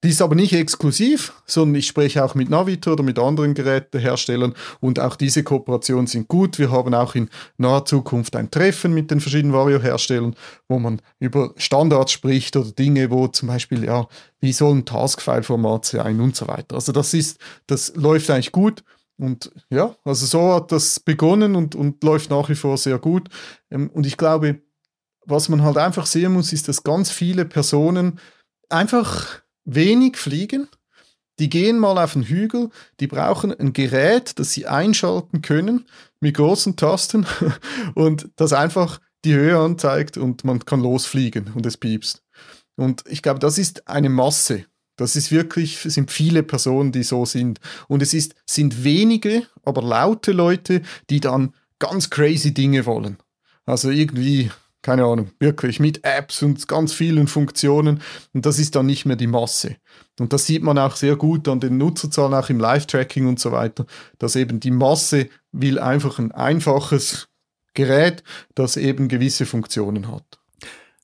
Die 0.06 0.12
ist 0.12 0.22
aber 0.22 0.36
nicht 0.36 0.52
exklusiv, 0.52 1.32
sondern 1.46 1.80
ich 1.80 1.88
spreche 1.88 2.24
auch 2.24 2.36
mit 2.36 2.48
Navitor 2.48 2.92
oder 2.92 3.02
mit 3.02 3.18
anderen 3.18 3.54
Geräteherstellern 3.54 4.54
und 4.78 5.00
auch 5.00 5.16
diese 5.16 5.42
Kooperationen 5.42 6.06
sind 6.06 6.28
gut. 6.28 6.60
Wir 6.60 6.70
haben 6.70 6.94
auch 6.94 7.16
in 7.16 7.28
naher 7.56 7.84
Zukunft 7.86 8.36
ein 8.36 8.48
Treffen 8.48 8.94
mit 8.94 9.10
den 9.10 9.18
verschiedenen 9.20 9.52
Vario-Herstellern, 9.52 10.36
wo 10.68 10.78
man 10.78 11.02
über 11.18 11.54
Standards 11.56 12.12
spricht 12.12 12.54
oder 12.54 12.70
Dinge, 12.70 13.10
wo 13.10 13.26
zum 13.26 13.48
Beispiel, 13.48 13.82
ja, 13.82 14.06
wie 14.38 14.52
soll 14.52 14.76
ein 14.76 14.84
Taskfile-Format 14.84 15.86
sein 15.86 16.20
und 16.20 16.36
so 16.36 16.46
weiter. 16.46 16.76
Also 16.76 16.92
das 16.92 17.12
ist, 17.12 17.40
das 17.66 17.92
läuft 17.96 18.30
eigentlich 18.30 18.52
gut. 18.52 18.84
Und 19.18 19.50
ja, 19.70 19.96
also 20.04 20.24
so 20.24 20.54
hat 20.54 20.70
das 20.70 21.00
begonnen 21.00 21.56
und, 21.56 21.74
und 21.74 22.04
läuft 22.04 22.30
nach 22.30 22.48
wie 22.48 22.54
vor 22.54 22.78
sehr 22.78 23.00
gut. 23.00 23.28
Ähm, 23.72 23.90
und 23.90 24.06
ich 24.06 24.16
glaube, 24.16 24.60
was 25.24 25.48
man 25.48 25.64
halt 25.64 25.78
einfach 25.78 26.06
sehen 26.06 26.32
muss, 26.32 26.52
ist, 26.52 26.68
dass 26.68 26.84
ganz 26.84 27.10
viele 27.10 27.44
Personen 27.44 28.20
einfach 28.68 29.42
wenig 29.66 30.16
fliegen. 30.16 30.68
Die 31.38 31.50
gehen 31.50 31.78
mal 31.78 32.02
auf 32.02 32.14
den 32.14 32.22
Hügel, 32.22 32.70
die 32.98 33.06
brauchen 33.06 33.52
ein 33.52 33.74
Gerät, 33.74 34.38
das 34.38 34.52
sie 34.52 34.66
einschalten 34.66 35.42
können 35.42 35.84
mit 36.18 36.36
großen 36.36 36.76
Tasten 36.76 37.26
und 37.94 38.30
das 38.36 38.54
einfach 38.54 39.00
die 39.26 39.34
Höhe 39.34 39.58
anzeigt 39.58 40.16
und 40.16 40.44
man 40.44 40.64
kann 40.64 40.80
losfliegen 40.80 41.52
und 41.54 41.66
es 41.66 41.76
piepst. 41.76 42.22
Und 42.76 43.04
ich 43.06 43.20
glaube, 43.20 43.40
das 43.40 43.58
ist 43.58 43.86
eine 43.88 44.08
Masse. 44.08 44.64
Das 44.96 45.14
ist 45.14 45.30
wirklich, 45.30 45.84
es 45.84 45.94
sind 45.94 46.10
viele 46.10 46.42
Personen, 46.42 46.90
die 46.90 47.02
so 47.02 47.26
sind. 47.26 47.60
Und 47.88 48.02
es 48.02 48.14
ist, 48.14 48.34
sind 48.46 48.82
wenige, 48.82 49.46
aber 49.62 49.82
laute 49.82 50.32
Leute, 50.32 50.80
die 51.10 51.20
dann 51.20 51.54
ganz 51.78 52.08
crazy 52.08 52.54
Dinge 52.54 52.86
wollen. 52.86 53.18
Also 53.66 53.90
irgendwie 53.90 54.50
keine 54.86 55.04
Ahnung, 55.04 55.32
wirklich 55.40 55.80
mit 55.80 56.04
Apps 56.04 56.44
und 56.44 56.68
ganz 56.68 56.92
vielen 56.92 57.26
Funktionen. 57.26 58.00
Und 58.32 58.46
das 58.46 58.60
ist 58.60 58.76
dann 58.76 58.86
nicht 58.86 59.04
mehr 59.04 59.16
die 59.16 59.26
Masse. 59.26 59.78
Und 60.20 60.32
das 60.32 60.46
sieht 60.46 60.62
man 60.62 60.78
auch 60.78 60.94
sehr 60.94 61.16
gut 61.16 61.48
an 61.48 61.58
den 61.58 61.76
Nutzerzahlen, 61.76 62.34
auch 62.34 62.50
im 62.50 62.60
Live-Tracking 62.60 63.26
und 63.26 63.40
so 63.40 63.50
weiter, 63.50 63.84
dass 64.20 64.36
eben 64.36 64.60
die 64.60 64.70
Masse 64.70 65.28
will 65.50 65.80
einfach 65.80 66.20
ein 66.20 66.30
einfaches 66.30 67.26
Gerät, 67.74 68.22
das 68.54 68.76
eben 68.76 69.08
gewisse 69.08 69.44
Funktionen 69.44 70.06
hat. 70.06 70.38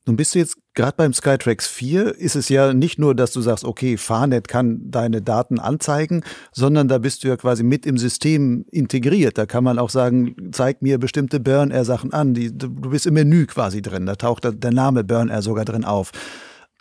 Nun 0.05 0.17
bist 0.17 0.35
du 0.35 0.41
jetzt 0.41 0.57
gerade 0.75 0.95
beim 0.97 1.13
Skytrax 1.13 1.69
4, 1.69 2.17
ist 2.19 2.35
es 2.35 2.49
ja 2.49 2.75
nicht 2.75 2.99
nur, 2.99 3.15
dass 3.15 3.33
du 3.33 3.41
sagst, 3.41 3.65
okay, 3.65 3.97
Farnet 3.97 4.49
kann 4.49 4.91
deine 4.91 5.23
Daten 5.23 5.61
anzeigen, 5.61 6.25
sondern 6.51 6.89
da 6.89 6.99
bist 6.99 7.23
du 7.23 7.29
ja 7.29 7.37
quasi 7.37 7.63
mit 7.63 7.87
im 7.87 7.99
System 7.99 8.65
integriert. 8.73 9.39
Da 9.39 9.47
kann 9.47 9.63
man 9.63 9.79
auch 9.79 9.91
sagen, 9.91 10.51
zeig 10.51 10.83
mir 10.83 10.99
bestimmte 10.99 11.39
Burn-Air-Sachen 11.39 12.13
an. 12.13 12.35
Die, 12.35 12.57
du 12.57 12.69
bist 12.69 13.07
im 13.07 13.15
Menü 13.15 13.47
quasi 13.47 13.81
drin. 13.81 14.07
Da 14.07 14.17
taucht 14.17 14.45
der 14.45 14.73
Name 14.73 15.05
Burn-Air 15.05 15.43
sogar 15.43 15.65
drin 15.65 15.85
auf. 15.85 16.11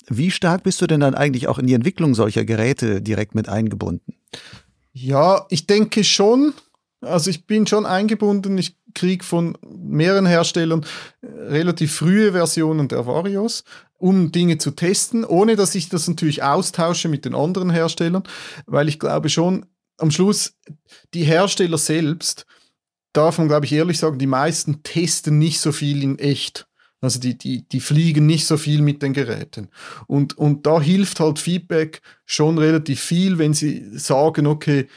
Wie 0.08 0.32
stark 0.32 0.64
bist 0.64 0.82
du 0.82 0.88
denn 0.88 1.02
dann 1.02 1.14
eigentlich 1.14 1.48
auch 1.48 1.60
in 1.60 1.68
die 1.68 1.76
Entwicklung 1.76 2.16
solcher 2.16 2.44
Geräte 2.44 3.02
direkt 3.02 3.36
mit 3.36 3.48
eingebunden? 3.48 4.16
Ja, 4.94 5.46
ich 5.50 5.68
denke 5.68 6.04
schon. 6.04 6.54
Also 7.02 7.30
ich 7.30 7.46
bin 7.46 7.68
schon 7.68 7.86
eingebunden. 7.86 8.58
Ich 8.58 8.78
kriege 8.94 9.24
von 9.24 9.58
mehreren 9.68 10.26
Herstellern 10.26 10.86
äh, 11.22 11.28
relativ 11.28 11.96
frühe 11.96 12.32
Versionen 12.32 12.88
der 12.88 13.06
Varios, 13.06 13.64
um 13.98 14.32
Dinge 14.32 14.58
zu 14.58 14.72
testen, 14.72 15.24
ohne 15.24 15.56
dass 15.56 15.76
ich 15.76 15.90
das 15.90 16.08
natürlich 16.08 16.44
austausche 16.44 17.08
mit 17.08 17.26
den 17.26 17.36
anderen 17.36 17.70
Herstellern, 17.70 18.24
weil 18.66 18.90
ich 18.90 19.00
glaube 19.00 19.30
schon, 19.30 19.66
am 19.98 20.12
Schluss, 20.12 20.58
die 21.14 21.24
Hersteller 21.24 21.78
selbst, 21.78 22.46
darf 23.14 23.38
man, 23.38 23.48
glaube 23.48 23.66
ich, 23.66 23.74
ehrlich 23.74 24.00
sagen, 24.00 24.20
die 24.20 24.28
meisten 24.28 24.84
testen 24.84 25.38
nicht 25.38 25.60
so 25.60 25.72
viel 25.72 26.02
in 26.02 26.18
echt. 26.20 26.68
Also 27.02 27.20
die, 27.20 27.36
die, 27.36 27.68
die 27.68 27.80
fliegen 27.80 28.28
nicht 28.28 28.46
so 28.46 28.58
viel 28.58 28.82
mit 28.82 29.02
den 29.02 29.14
Geräten. 29.14 29.70
Und, 30.06 30.38
und 30.38 30.68
da 30.68 30.80
hilft 30.80 31.20
halt 31.20 31.40
Feedback 31.40 32.02
schon 32.26 32.60
relativ 32.60 33.02
viel, 33.02 33.40
wenn 33.40 33.54
sie 33.56 33.98
sagen, 33.98 34.46
okay, 34.46 34.88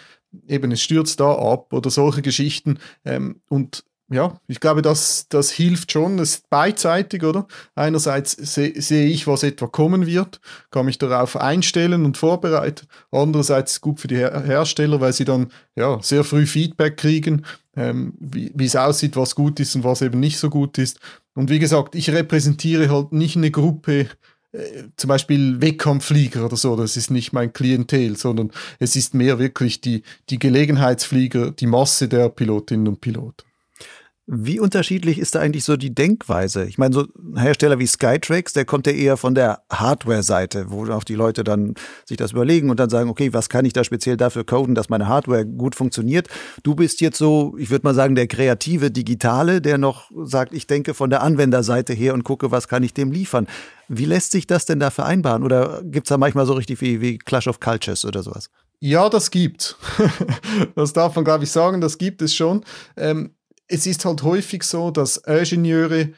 eben 0.49 0.73
es 0.73 0.83
stürzt 0.83 1.21
da 1.21 1.33
ab 1.33 1.73
oder 1.73 1.91
solche 1.91 2.23
Geschichten. 2.23 2.79
Ähm, 3.05 3.41
und 3.49 3.85
ja, 4.11 4.39
ich 4.47 4.61
glaube, 4.61 4.83
das, 4.83 5.29
das 5.29 5.51
hilft 5.51 5.91
schon. 5.91 6.19
Das 6.19 6.31
ist 6.31 6.51
beidseitig, 6.51 7.23
oder? 7.25 7.47
Einerseits 7.75 8.33
se 8.33 8.73
sehe 8.77 9.07
ich, 9.07 9.27
was 9.27 9.43
etwa 9.43 9.67
kommen 9.67 10.07
wird, 10.07 10.41
kann 10.71 10.87
mich 10.87 10.99
darauf 10.99 11.37
einstellen 11.37 12.05
und 12.05 12.19
vorbereiten. 12.19 12.87
Andererseits 13.11 13.73
ist 13.73 13.77
es 13.77 13.81
gut 13.81 14.01
für 14.01 14.09
die 14.09 14.17
Her 14.17 14.43
Hersteller, 14.45 15.01
weil 15.01 15.15
sie 15.15 15.25
dann 15.25 15.51
ja, 15.75 15.99
sehr 16.03 16.23
früh 16.23 16.47
Feedback 16.47 16.99
kriegen, 16.99 17.47
ähm, 17.77 18.13
wie 18.19 18.65
es 18.65 18.77
aussieht, 18.77 19.17
was 19.17 19.35
gut 19.35 19.59
ist 19.59 19.75
und 19.75 19.85
was 19.85 20.03
eben 20.03 20.21
nicht 20.21 20.39
so 20.39 20.51
gut 20.51 20.77
ist. 20.77 21.01
Und 21.35 21.49
wie 21.49 21.59
gesagt, 21.59 21.95
ich 21.95 22.11
repräsentiere 22.11 22.91
halt 22.91 23.13
nicht 23.13 23.37
eine 23.37 23.51
Gruppe, 23.51 24.09
äh, 24.55 24.85
zum 24.97 25.09
Beispiel 25.09 25.61
Wettkampfflieger 25.61 26.47
oder 26.47 26.57
so, 26.57 26.77
das 26.77 26.97
ist 26.97 27.11
nicht 27.11 27.33
mein 27.33 27.53
Klientel, 27.53 28.17
sondern 28.17 28.53
es 28.79 28.97
ist 28.97 29.15
mehr 29.15 29.39
wirklich 29.39 29.81
die, 29.81 30.03
die 30.31 30.39
Gelegenheitsflieger, 30.39 31.51
die 31.51 31.67
Masse 31.67 32.09
der 32.09 32.29
Pilotinnen 32.29 32.89
und 32.89 33.01
Piloten. 33.01 33.45
Wie 34.27 34.59
unterschiedlich 34.59 35.19
ist 35.19 35.35
da 35.35 35.41
eigentlich 35.41 35.65
so 35.65 35.77
die 35.77 35.95
Denkweise? 35.95 36.65
Ich 36.65 36.79
meine, 36.79 36.95
so 36.95 37.03
ein 37.03 37.37
Hersteller 37.37 37.79
wie 37.79 37.87
Skytrax, 37.87 38.55
der 38.55 38.65
kommt 38.65 38.87
ja 38.87 38.95
eher 38.95 39.19
von 39.19 39.35
der 39.35 39.63
Hardware-Seite, 39.71 40.71
wo 40.71 40.87
auch 40.87 41.05
die 41.05 41.15
Leute 41.15 41.45
dann 41.45 41.75
sich 42.07 42.17
das 42.17 42.33
überlegen 42.33 42.71
und 42.71 42.81
dann 42.81 42.89
sagen, 42.89 43.11
okay, 43.11 43.35
was 43.35 43.51
kann 43.51 43.67
ich 43.67 43.75
da 43.75 43.85
speziell 43.85 44.17
dafür 44.17 44.45
coden, 44.45 44.75
dass 44.75 44.89
meine 44.89 45.09
Hardware 45.09 45.45
gut 45.45 45.75
funktioniert? 45.75 46.29
Du 46.63 46.75
bist 46.75 47.03
jetzt 47.03 47.19
so, 47.19 47.55
ich 47.59 47.69
würde 47.69 47.87
mal 47.87 47.95
sagen, 47.95 48.15
der 48.15 48.27
kreative 48.27 48.91
Digitale, 48.91 49.61
der 49.61 49.77
noch 49.77 50.11
sagt, 50.25 50.55
ich 50.55 50.67
denke 50.67 50.95
von 50.95 51.11
der 51.11 51.23
Anwenderseite 51.23 51.93
her 51.93 52.15
und 52.15 52.25
gucke, 52.25 52.51
was 52.51 52.67
kann 52.67 52.83
ich 52.83 52.95
dem 52.95 53.13
liefern. 53.13 53.47
Wie 53.89 54.07
lässt 54.07 54.33
sich 54.33 54.47
das 54.47 54.65
denn 54.65 54.81
da 54.81 54.89
vereinbaren? 54.89 55.43
Oder 55.43 55.83
gibt 55.85 56.07
es 56.07 56.09
da 56.09 56.17
manchmal 56.17 56.47
so 56.47 56.55
richtig 56.55 56.81
wie, 56.81 57.03
wie 57.03 57.19
Clash 57.19 57.47
of 57.47 57.61
Cultures 57.61 58.07
oder 58.07 58.23
sowas? 58.23 58.49
Ja, 58.81 59.11
das 59.11 59.31
gibt. 59.31 59.77
das 60.77 60.95
darf 60.95 61.15
man, 61.15 61.25
glaube 61.25 61.45
ich, 61.45 61.51
sagen, 61.51 61.83
das 61.83 61.99
gibt 61.99 62.23
es 62.23 62.35
schon. 62.35 62.65
Ähm, 62.97 63.35
es 63.69 63.87
ist 63.87 64.05
halt 64.05 64.23
häufig 64.23 64.63
so, 64.63 64.91
dass 64.91 65.17
Ingenieure 65.17 66.11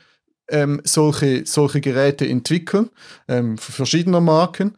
ähm, 0.48 0.80
solche, 0.84 1.44
solche 1.46 1.80
Geräte 1.80 2.28
entwickeln, 2.28 2.90
ähm, 3.28 3.58
für 3.58 3.72
verschiedene 3.72 4.20
Marken, 4.20 4.76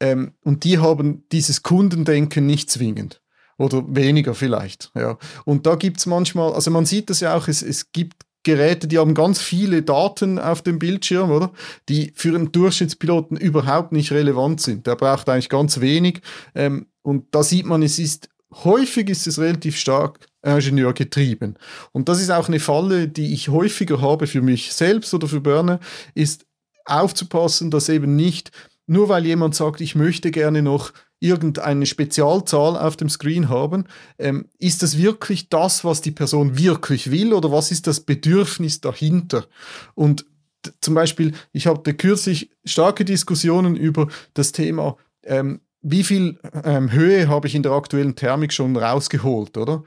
ähm, 0.00 0.32
und 0.42 0.64
die 0.64 0.78
haben 0.78 1.24
dieses 1.30 1.62
Kundendenken 1.62 2.46
nicht 2.46 2.70
zwingend. 2.70 3.20
Oder 3.58 3.84
weniger 3.88 4.34
vielleicht. 4.34 4.90
Ja. 4.94 5.18
Und 5.44 5.66
da 5.66 5.74
gibt 5.74 5.98
es 5.98 6.06
manchmal, 6.06 6.54
also 6.54 6.70
man 6.70 6.86
sieht 6.86 7.10
das 7.10 7.20
ja 7.20 7.36
auch, 7.36 7.46
es, 7.46 7.60
es 7.60 7.92
gibt 7.92 8.24
Geräte, 8.42 8.88
die 8.88 8.98
haben 8.98 9.12
ganz 9.12 9.38
viele 9.38 9.82
Daten 9.82 10.38
auf 10.38 10.62
dem 10.62 10.78
Bildschirm, 10.78 11.30
oder? 11.30 11.52
Die 11.90 12.10
für 12.16 12.34
einen 12.34 12.52
Durchschnittspiloten 12.52 13.36
überhaupt 13.36 13.92
nicht 13.92 14.12
relevant 14.12 14.62
sind. 14.62 14.86
Der 14.86 14.96
braucht 14.96 15.28
eigentlich 15.28 15.50
ganz 15.50 15.80
wenig. 15.80 16.22
Ähm, 16.54 16.86
und 17.02 17.34
da 17.34 17.42
sieht 17.42 17.66
man, 17.66 17.82
es 17.82 17.98
ist 17.98 18.30
häufig 18.52 19.08
ist 19.08 19.26
es 19.26 19.38
relativ 19.38 19.76
stark 19.76 20.18
Ingenieur 20.42 20.94
getrieben. 20.94 21.56
Und 21.92 22.08
das 22.08 22.20
ist 22.20 22.30
auch 22.30 22.48
eine 22.48 22.60
Falle, 22.60 23.08
die 23.08 23.34
ich 23.34 23.48
häufiger 23.48 24.00
habe 24.00 24.26
für 24.26 24.42
mich 24.42 24.72
selbst 24.72 25.12
oder 25.12 25.28
für 25.28 25.40
Burner, 25.40 25.80
ist 26.14 26.46
aufzupassen, 26.86 27.70
dass 27.70 27.88
eben 27.88 28.16
nicht, 28.16 28.50
nur 28.86 29.08
weil 29.08 29.26
jemand 29.26 29.54
sagt, 29.54 29.80
ich 29.80 29.94
möchte 29.94 30.30
gerne 30.30 30.62
noch 30.62 30.92
irgendeine 31.20 31.84
Spezialzahl 31.84 32.76
auf 32.78 32.96
dem 32.96 33.10
Screen 33.10 33.50
haben, 33.50 33.84
ähm, 34.18 34.48
ist 34.58 34.82
das 34.82 34.96
wirklich 34.96 35.50
das, 35.50 35.84
was 35.84 36.00
die 36.00 36.10
Person 36.10 36.58
wirklich 36.58 37.10
will 37.10 37.34
oder 37.34 37.52
was 37.52 37.70
ist 37.70 37.86
das 37.86 38.00
Bedürfnis 38.00 38.80
dahinter? 38.80 39.46
Und 39.94 40.24
zum 40.80 40.94
Beispiel, 40.94 41.34
ich 41.52 41.66
hatte 41.66 41.94
kürzlich 41.94 42.50
starke 42.64 43.04
Diskussionen 43.04 43.76
über 43.76 44.08
das 44.34 44.52
Thema, 44.52 44.96
ähm, 45.22 45.60
wie 45.82 46.04
viel 46.04 46.38
ähm, 46.64 46.92
Höhe 46.92 47.28
habe 47.28 47.48
ich 47.48 47.54
in 47.54 47.62
der 47.62 47.72
aktuellen 47.72 48.16
Thermik 48.16 48.52
schon 48.52 48.76
rausgeholt, 48.76 49.56
oder? 49.56 49.84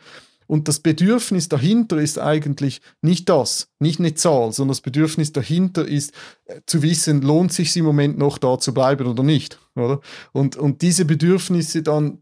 Und 0.48 0.68
das 0.68 0.80
Bedürfnis 0.80 1.50
dahinter 1.50 1.98
ist 1.98 2.20
eigentlich 2.20 2.82
nicht 3.02 3.30
das, 3.30 3.70
nicht 3.80 4.00
eine 4.00 4.14
Zahl, 4.14 4.52
sondern 4.52 4.74
das 4.74 4.82
Bedürfnis 4.82 5.32
dahinter 5.32 5.88
ist 5.88 6.14
äh, 6.46 6.62
zu 6.66 6.82
wissen, 6.84 7.22
lohnt 7.22 7.54
sich 7.54 7.76
im 7.78 7.86
Moment 7.86 8.18
noch 8.18 8.38
da 8.38 8.60
zu 8.60 8.74
bleiben 8.74 9.08
oder 9.08 9.24
nicht, 9.24 9.60
oder? 9.76 10.02
Und, 10.32 10.56
und 10.56 10.82
diese 10.82 11.06
Bedürfnisse 11.06 11.82
dann, 11.82 12.20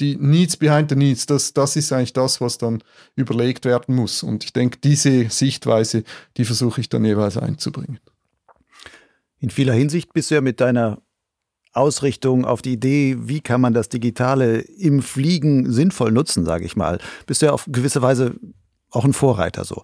die 0.00 0.16
Needs 0.16 0.56
behind 0.56 0.90
the 0.90 0.96
Needs, 0.96 1.26
das, 1.26 1.52
das 1.52 1.76
ist 1.76 1.92
eigentlich 1.92 2.12
das, 2.12 2.40
was 2.40 2.58
dann 2.58 2.82
überlegt 3.16 3.64
werden 3.64 3.94
muss. 3.94 4.22
Und 4.22 4.44
ich 4.44 4.52
denke, 4.52 4.78
diese 4.82 5.28
Sichtweise, 5.28 6.04
die 6.36 6.44
versuche 6.44 6.80
ich 6.80 6.88
dann 6.88 7.04
jeweils 7.04 7.36
einzubringen. 7.36 8.00
In 9.38 9.50
vieler 9.50 9.74
Hinsicht 9.74 10.12
bist 10.12 10.30
du 10.30 10.36
ja 10.36 10.40
mit 10.40 10.60
deiner 10.60 11.02
Ausrichtung, 11.72 12.44
auf 12.44 12.62
die 12.62 12.74
Idee, 12.74 13.16
wie 13.20 13.40
kann 13.40 13.60
man 13.60 13.72
das 13.74 13.88
Digitale 13.88 14.60
im 14.60 15.02
Fliegen 15.02 15.72
sinnvoll 15.72 16.12
nutzen, 16.12 16.44
sage 16.44 16.64
ich 16.64 16.76
mal, 16.76 16.98
bist 17.26 17.42
du 17.42 17.46
ja 17.46 17.52
auf 17.52 17.66
gewisse 17.68 18.02
Weise 18.02 18.34
auch 18.90 19.04
ein 19.04 19.12
Vorreiter 19.12 19.64
so. 19.64 19.82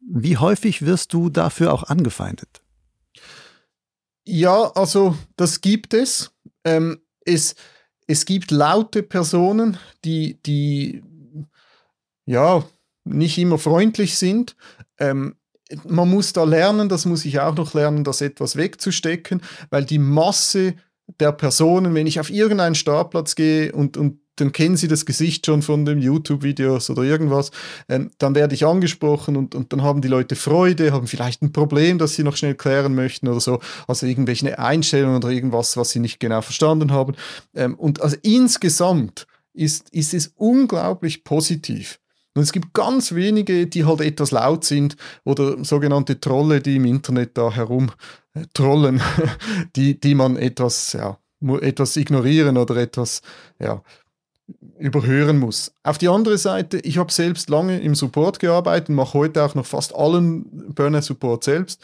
Wie 0.00 0.36
häufig 0.36 0.84
wirst 0.84 1.12
du 1.12 1.30
dafür 1.30 1.72
auch 1.72 1.84
angefeindet? 1.84 2.60
Ja, 4.24 4.70
also 4.74 5.16
das 5.36 5.60
gibt 5.60 5.94
es. 5.94 6.32
Ähm, 6.64 7.00
es, 7.24 7.54
es 8.06 8.24
gibt 8.24 8.50
laute 8.50 9.02
Personen, 9.02 9.78
die, 10.04 10.38
die 10.42 11.02
ja 12.26 12.64
nicht 13.04 13.38
immer 13.38 13.58
freundlich 13.58 14.16
sind. 14.16 14.56
Ähm, 14.98 15.36
man 15.88 16.10
muss 16.10 16.32
da 16.32 16.44
lernen, 16.44 16.88
das 16.88 17.06
muss 17.06 17.24
ich 17.24 17.40
auch 17.40 17.54
noch 17.54 17.74
lernen, 17.74 18.04
das 18.04 18.20
etwas 18.20 18.56
wegzustecken, 18.56 19.42
weil 19.70 19.84
die 19.84 19.98
Masse 19.98 20.74
der 21.20 21.32
Personen, 21.32 21.94
wenn 21.94 22.06
ich 22.06 22.20
auf 22.20 22.30
irgendeinen 22.30 22.74
Startplatz 22.74 23.34
gehe 23.34 23.72
und, 23.72 23.96
und 23.96 24.20
dann 24.36 24.52
kennen 24.52 24.76
sie 24.76 24.88
das 24.88 25.04
Gesicht 25.04 25.44
schon 25.44 25.62
von 25.62 25.84
den 25.84 26.00
YouTube-Videos 26.00 26.88
oder 26.90 27.02
irgendwas, 27.02 27.50
ähm, 27.88 28.10
dann 28.18 28.34
werde 28.34 28.54
ich 28.54 28.64
angesprochen 28.64 29.36
und, 29.36 29.54
und 29.54 29.72
dann 29.72 29.82
haben 29.82 30.00
die 30.00 30.08
Leute 30.08 30.36
Freude, 30.36 30.92
haben 30.92 31.06
vielleicht 31.06 31.42
ein 31.42 31.52
Problem, 31.52 31.98
das 31.98 32.14
sie 32.14 32.22
noch 32.22 32.36
schnell 32.36 32.54
klären 32.54 32.94
möchten 32.94 33.28
oder 33.28 33.40
so, 33.40 33.60
also 33.86 34.06
irgendwelche 34.06 34.58
Einstellungen 34.58 35.16
oder 35.16 35.28
irgendwas, 35.28 35.76
was 35.76 35.90
sie 35.90 36.00
nicht 36.00 36.18
genau 36.18 36.40
verstanden 36.40 36.92
haben. 36.92 37.14
Ähm, 37.54 37.74
und 37.74 38.00
also 38.00 38.16
insgesamt 38.22 39.26
ist, 39.52 39.90
ist 39.90 40.14
es 40.14 40.32
unglaublich 40.36 41.24
positiv. 41.24 41.98
Und 42.34 42.42
es 42.42 42.52
gibt 42.52 42.72
ganz 42.72 43.14
wenige, 43.14 43.66
die 43.66 43.84
halt 43.84 44.00
etwas 44.00 44.30
laut 44.30 44.64
sind 44.64 44.96
oder 45.24 45.62
sogenannte 45.64 46.18
Trolle, 46.18 46.60
die 46.60 46.76
im 46.76 46.86
Internet 46.86 47.36
da 47.36 47.50
herum 47.50 47.92
äh, 48.34 48.44
trollen, 48.54 49.02
die, 49.76 50.00
die 50.00 50.14
man 50.14 50.36
etwas, 50.36 50.94
ja, 50.94 51.18
etwas 51.60 51.96
ignorieren 51.96 52.56
oder 52.56 52.76
etwas, 52.76 53.20
ja, 53.58 53.82
überhören 54.78 55.38
muss. 55.38 55.72
Auf 55.82 55.98
die 55.98 56.08
andere 56.08 56.38
Seite, 56.38 56.78
ich 56.78 56.98
habe 56.98 57.12
selbst 57.12 57.48
lange 57.48 57.80
im 57.80 57.94
Support 57.94 58.38
gearbeitet, 58.38 58.88
mache 58.90 59.14
heute 59.14 59.44
auch 59.44 59.54
noch 59.54 59.66
fast 59.66 59.94
allen 59.94 60.74
Burner 60.74 61.02
Support 61.02 61.44
selbst. 61.44 61.82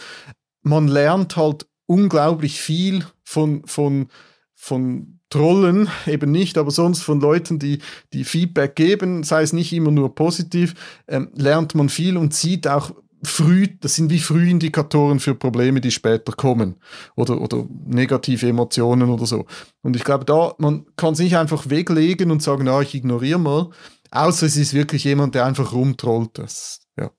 Man 0.62 0.88
lernt 0.88 1.36
halt 1.36 1.66
unglaublich 1.86 2.61
viel 2.61 3.05
von, 3.22 3.64
von, 3.66 4.09
von 4.55 5.18
Trollen 5.31 5.89
eben 6.07 6.31
nicht, 6.31 6.59
aber 6.59 6.70
sonst 6.70 7.03
von 7.03 7.20
Leuten, 7.20 7.59
die, 7.59 7.81
die 8.12 8.24
Feedback 8.24 8.76
geben, 8.76 9.22
sei 9.22 9.43
es 9.43 9.53
nicht 9.53 9.72
immer 9.72 9.91
nur 9.91 10.14
positiv, 10.14 10.74
ähm, 11.07 11.31
lernt 11.35 11.74
man 11.74 11.89
viel 11.89 12.16
und 12.16 12.35
sieht 12.35 12.66
auch 12.66 12.93
früh, 13.22 13.68
das 13.81 13.97
sind 13.97 14.11
wie 14.11 14.20
Frühindikatoren 14.20 15.20
für 15.20 15.35
Probleme, 15.35 15.81
die 15.81 15.91
später 15.91 16.33
kommen 16.33 16.76
oder, 17.16 17.41
oder 17.41 17.66
negative 17.87 18.49
Emotionen 18.49 19.11
oder 19.11 19.26
so. 19.26 19.47
Und 19.83 19.97
ich 19.97 20.05
glaube, 20.05 20.24
da, 20.24 20.55
man 20.59 20.87
kann 20.97 21.14
es 21.14 21.18
nicht 21.18 21.37
einfach 21.37 21.68
weglegen 21.68 22.31
und 22.31 22.43
sagen, 22.43 22.64
na, 22.64 22.81
ich 22.81 22.95
ignoriere 22.95 23.41
mal, 23.41 23.70
außer 24.11 24.47
es 24.47 24.57
ist 24.57 24.72
wirklich 24.72 25.05
jemand, 25.05 25.35
der 25.35 25.47
einfach 25.47 25.72
rumtrollt. 25.72 26.39
Das 26.39 26.81
ja, 26.99 27.11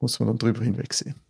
muss 0.00 0.18
man 0.18 0.28
dann 0.28 0.38
drüber 0.38 0.64
hinwegsehen 0.64 1.21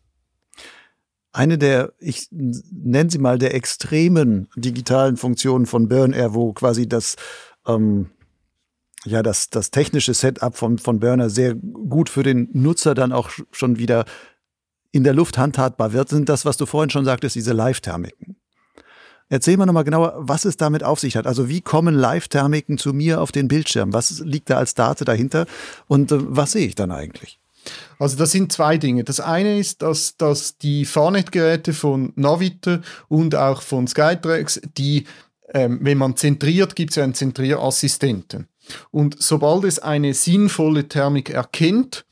eine 1.32 1.58
der, 1.58 1.92
ich 1.98 2.28
nenne 2.30 3.10
sie 3.10 3.18
mal, 3.18 3.38
der 3.38 3.54
extremen 3.54 4.48
digitalen 4.54 5.16
Funktionen 5.16 5.66
von 5.66 5.88
Burn 5.88 6.14
wo 6.34 6.52
quasi 6.52 6.88
das, 6.88 7.16
ähm, 7.66 8.10
ja, 9.04 9.22
das, 9.22 9.50
das 9.50 9.70
technische 9.70 10.14
Setup 10.14 10.56
von, 10.56 10.78
von 10.78 11.00
Burner 11.00 11.30
sehr 11.30 11.54
gut 11.54 12.08
für 12.08 12.22
den 12.22 12.48
Nutzer 12.52 12.94
dann 12.94 13.12
auch 13.12 13.30
schon 13.50 13.78
wieder 13.78 14.04
in 14.92 15.04
der 15.04 15.14
Luft 15.14 15.38
handhabbar 15.38 15.92
wird, 15.94 16.10
sind 16.10 16.28
das, 16.28 16.44
was 16.44 16.58
du 16.58 16.66
vorhin 16.66 16.90
schon 16.90 17.06
sagtest, 17.06 17.34
diese 17.34 17.54
Live-Thermiken. 17.54 18.36
Erzähl 19.30 19.56
mal 19.56 19.64
nochmal 19.64 19.84
genauer, 19.84 20.14
was 20.18 20.44
es 20.44 20.58
damit 20.58 20.84
auf 20.84 21.00
sich 21.00 21.16
hat. 21.16 21.26
Also 21.26 21.48
wie 21.48 21.62
kommen 21.62 21.94
Live-Thermiken 21.94 22.76
zu 22.76 22.92
mir 22.92 23.22
auf 23.22 23.32
den 23.32 23.48
Bildschirm? 23.48 23.94
Was 23.94 24.20
liegt 24.20 24.50
da 24.50 24.58
als 24.58 24.74
Date 24.74 25.08
dahinter? 25.08 25.46
Und 25.86 26.12
äh, 26.12 26.18
was 26.20 26.52
sehe 26.52 26.66
ich 26.66 26.74
dann 26.74 26.90
eigentlich? 26.90 27.40
Also 27.98 28.16
das 28.16 28.32
sind 28.32 28.52
zwei 28.52 28.78
Dinge. 28.78 29.04
Das 29.04 29.20
eine 29.20 29.58
ist, 29.58 29.82
dass, 29.82 30.16
dass 30.16 30.58
die 30.58 30.84
Fahrnet-Geräte 30.84 31.72
von 31.72 32.12
Navita 32.16 32.80
und 33.08 33.34
auch 33.34 33.62
von 33.62 33.86
Skytrax, 33.86 34.60
die, 34.76 35.06
ähm, 35.52 35.78
wenn 35.82 35.98
man 35.98 36.16
zentriert, 36.16 36.74
gibt 36.74 36.90
es 36.90 36.96
ja 36.96 37.04
einen 37.04 37.14
Zentrierassistenten. 37.14 38.48
Und 38.90 39.22
sobald 39.22 39.64
es 39.64 39.78
eine 39.78 40.14
sinnvolle 40.14 40.88
Thermik 40.88 41.30
erkennt, 41.30 42.04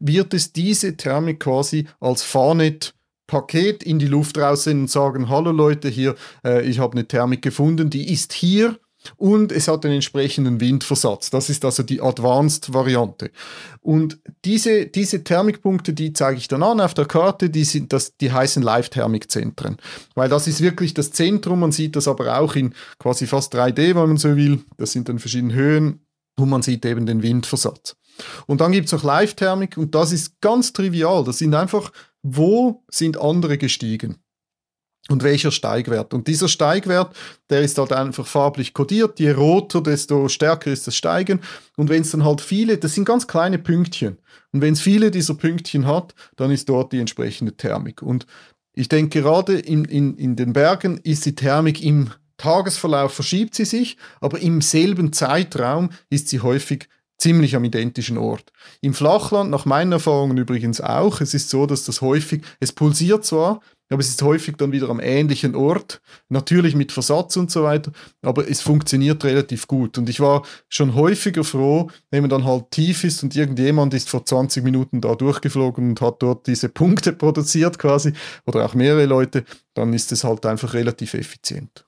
wird 0.00 0.34
es 0.34 0.52
diese 0.52 0.96
Thermik 0.96 1.40
quasi 1.40 1.86
als 2.00 2.22
Fahrnet 2.22 2.94
Paket 3.26 3.82
in 3.82 3.98
die 3.98 4.06
Luft 4.06 4.38
raussenden 4.38 4.82
und 4.82 4.90
sagen, 4.90 5.28
hallo 5.28 5.52
Leute, 5.52 5.88
hier, 5.88 6.16
äh, 6.44 6.66
ich 6.66 6.78
habe 6.78 6.94
eine 6.94 7.06
Thermik 7.06 7.42
gefunden, 7.42 7.90
die 7.90 8.10
ist 8.10 8.32
hier 8.32 8.78
und 9.16 9.52
es 9.52 9.68
hat 9.68 9.84
den 9.84 9.92
entsprechenden 9.92 10.60
Windversatz. 10.60 11.30
Das 11.30 11.50
ist 11.50 11.64
also 11.64 11.82
die 11.82 12.00
Advanced-Variante. 12.00 13.30
Und 13.80 14.18
diese, 14.44 14.86
diese 14.86 15.24
Thermikpunkte, 15.24 15.92
die 15.92 16.12
zeige 16.12 16.38
ich 16.38 16.48
dann 16.48 16.62
an 16.62 16.80
auf 16.80 16.94
der 16.94 17.06
Karte, 17.06 17.50
die, 17.50 17.64
sind 17.64 17.92
das, 17.92 18.16
die 18.16 18.32
heißen 18.32 18.62
Live-Thermikzentren. 18.62 19.78
Weil 20.14 20.28
das 20.28 20.46
ist 20.46 20.60
wirklich 20.60 20.94
das 20.94 21.12
Zentrum, 21.12 21.60
man 21.60 21.72
sieht 21.72 21.96
das 21.96 22.08
aber 22.08 22.38
auch 22.38 22.54
in 22.54 22.74
quasi 22.98 23.26
fast 23.26 23.54
3D, 23.54 23.94
wenn 23.94 24.08
man 24.08 24.16
so 24.16 24.36
will. 24.36 24.64
Das 24.76 24.92
sind 24.92 25.08
dann 25.08 25.18
verschiedene 25.18 25.54
Höhen 25.54 26.00
und 26.36 26.48
man 26.48 26.62
sieht 26.62 26.84
eben 26.84 27.06
den 27.06 27.22
Windversatz. 27.22 27.96
Und 28.46 28.60
dann 28.60 28.72
gibt 28.72 28.86
es 28.86 28.92
noch 28.92 29.04
Live-Thermik 29.04 29.76
und 29.76 29.94
das 29.94 30.12
ist 30.12 30.40
ganz 30.40 30.72
trivial. 30.72 31.24
Das 31.24 31.38
sind 31.38 31.54
einfach, 31.54 31.92
wo 32.22 32.84
sind 32.90 33.20
andere 33.20 33.58
gestiegen? 33.58 34.18
Und 35.10 35.22
welcher 35.22 35.50
Steigwert. 35.50 36.14
Und 36.14 36.28
dieser 36.28 36.48
Steigwert, 36.48 37.16
der 37.50 37.62
ist 37.62 37.78
halt 37.78 37.92
einfach 37.92 38.26
farblich 38.26 38.74
kodiert. 38.74 39.18
Je 39.18 39.32
roter, 39.32 39.82
desto 39.82 40.28
stärker 40.28 40.70
ist 40.70 40.86
das 40.86 40.96
Steigen. 40.96 41.40
Und 41.76 41.88
wenn 41.88 42.02
es 42.02 42.10
dann 42.10 42.24
halt 42.24 42.40
viele, 42.40 42.78
das 42.78 42.94
sind 42.94 43.04
ganz 43.04 43.26
kleine 43.26 43.58
Pünktchen. 43.58 44.18
Und 44.52 44.60
wenn 44.60 44.74
es 44.74 44.80
viele 44.80 45.10
dieser 45.10 45.34
Pünktchen 45.34 45.86
hat, 45.86 46.14
dann 46.36 46.50
ist 46.50 46.68
dort 46.68 46.92
die 46.92 47.00
entsprechende 47.00 47.56
Thermik. 47.56 48.02
Und 48.02 48.26
ich 48.74 48.88
denke, 48.88 49.20
gerade 49.20 49.58
in, 49.58 49.84
in, 49.84 50.16
in 50.16 50.36
den 50.36 50.52
Bergen 50.52 50.98
ist 51.02 51.26
die 51.26 51.34
Thermik 51.34 51.82
im 51.82 52.10
Tagesverlauf 52.36 53.12
verschiebt 53.12 53.54
sie 53.54 53.64
sich, 53.64 53.96
aber 54.20 54.38
im 54.38 54.60
selben 54.60 55.12
Zeitraum 55.12 55.90
ist 56.08 56.28
sie 56.28 56.40
häufig 56.40 56.88
ziemlich 57.18 57.56
am 57.56 57.64
identischen 57.64 58.16
Ort. 58.16 58.52
Im 58.80 58.94
Flachland, 58.94 59.50
nach 59.50 59.64
meinen 59.64 59.90
Erfahrungen 59.90 60.38
übrigens 60.38 60.80
auch, 60.80 61.20
es 61.20 61.34
ist 61.34 61.50
so, 61.50 61.66
dass 61.66 61.84
das 61.84 62.00
häufig, 62.00 62.42
es 62.60 62.72
pulsiert 62.72 63.24
zwar, 63.24 63.60
aber 63.90 64.00
es 64.00 64.08
ist 64.08 64.22
häufig 64.22 64.56
dann 64.56 64.72
wieder 64.72 64.88
am 64.90 65.00
ähnlichen 65.00 65.54
Ort, 65.54 66.00
natürlich 66.28 66.74
mit 66.74 66.92
Versatz 66.92 67.36
und 67.36 67.50
so 67.50 67.62
weiter, 67.62 67.92
aber 68.22 68.48
es 68.48 68.60
funktioniert 68.60 69.24
relativ 69.24 69.66
gut. 69.66 69.98
Und 69.98 70.08
ich 70.08 70.20
war 70.20 70.44
schon 70.68 70.94
häufiger 70.94 71.44
froh, 71.44 71.90
wenn 72.10 72.22
man 72.22 72.30
dann 72.30 72.44
halt 72.44 72.70
tief 72.70 73.04
ist 73.04 73.22
und 73.22 73.34
irgendjemand 73.34 73.94
ist 73.94 74.08
vor 74.08 74.24
20 74.24 74.62
Minuten 74.62 75.00
da 75.00 75.14
durchgeflogen 75.14 75.90
und 75.90 76.00
hat 76.00 76.22
dort 76.22 76.46
diese 76.46 76.68
Punkte 76.68 77.12
produziert 77.12 77.78
quasi, 77.78 78.12
oder 78.46 78.64
auch 78.64 78.74
mehrere 78.74 79.06
Leute, 79.06 79.44
dann 79.74 79.92
ist 79.92 80.12
es 80.12 80.24
halt 80.24 80.44
einfach 80.46 80.74
relativ 80.74 81.14
effizient. 81.14 81.86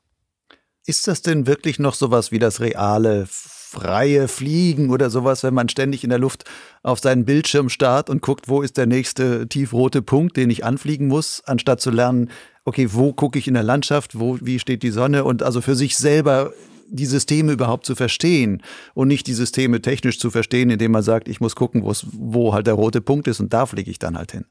Ist 0.87 1.07
das 1.07 1.23
denn 1.23 1.47
wirklich 1.47 1.79
noch 1.79 1.95
sowas 1.95 2.33
wie 2.33 2.39
das 2.39 2.61
reale 2.61 3.29
freie 3.71 4.27
Fliegen 4.27 4.91
oder 4.91 5.11
sowas, 5.11 5.45
wenn 5.45 5.55
man 5.55 5.69
ständig 5.69 6.03
in 6.03 6.11
der 6.11 6.19
Luft 6.19 6.45
auf 6.83 6.99
seinen 6.99 7.25
Bildschirm 7.25 7.69
starrt 7.69 8.11
und 8.11 8.21
guckt, 8.21 8.49
wo 8.49 8.63
ist 8.63 8.77
der 8.77 8.87
nächste 8.87 9.49
tiefrote 9.49 10.03
Punkt, 10.03 10.37
den 10.37 10.51
ich 10.51 10.65
anfliegen 10.65 11.07
muss, 11.07 11.41
anstatt 11.47 11.81
zu 11.81 11.91
lernen, 11.91 12.31
okay, 12.65 12.89
wo 12.91 13.13
gucke 13.13 13.39
ich 13.39 13.47
in 13.47 13.55
der 13.55 13.63
Landschaft, 13.63 14.19
wo, 14.19 14.39
wie 14.41 14.59
steht 14.59 14.83
die 14.83 14.91
Sonne 14.91 15.23
und 15.23 15.45
also 15.45 15.61
für 15.61 15.77
sich 15.77 15.97
selber 15.97 16.53
die 16.89 17.07
Systeme 17.07 17.53
überhaupt 17.53 17.87
zu 17.87 17.95
verstehen 17.95 18.61
und 18.95 19.07
nicht 19.07 19.29
die 19.29 19.35
Systeme 19.35 19.81
technisch 19.81 20.19
zu 20.19 20.33
verstehen, 20.33 20.71
indem 20.71 20.91
man 20.91 21.05
sagt, 21.05 21.29
ich 21.29 21.41
muss 21.41 21.55
gucken, 21.55 21.85
wo 21.85 22.53
halt 22.53 22.67
der 22.67 22.75
rote 22.75 23.01
Punkt 23.01 23.29
ist 23.29 23.39
und 23.39 23.53
da 23.53 23.67
fliege 23.67 23.93
ich 23.93 24.01
dann 24.01 24.19
halt 24.19 24.33
hin. 24.33 24.47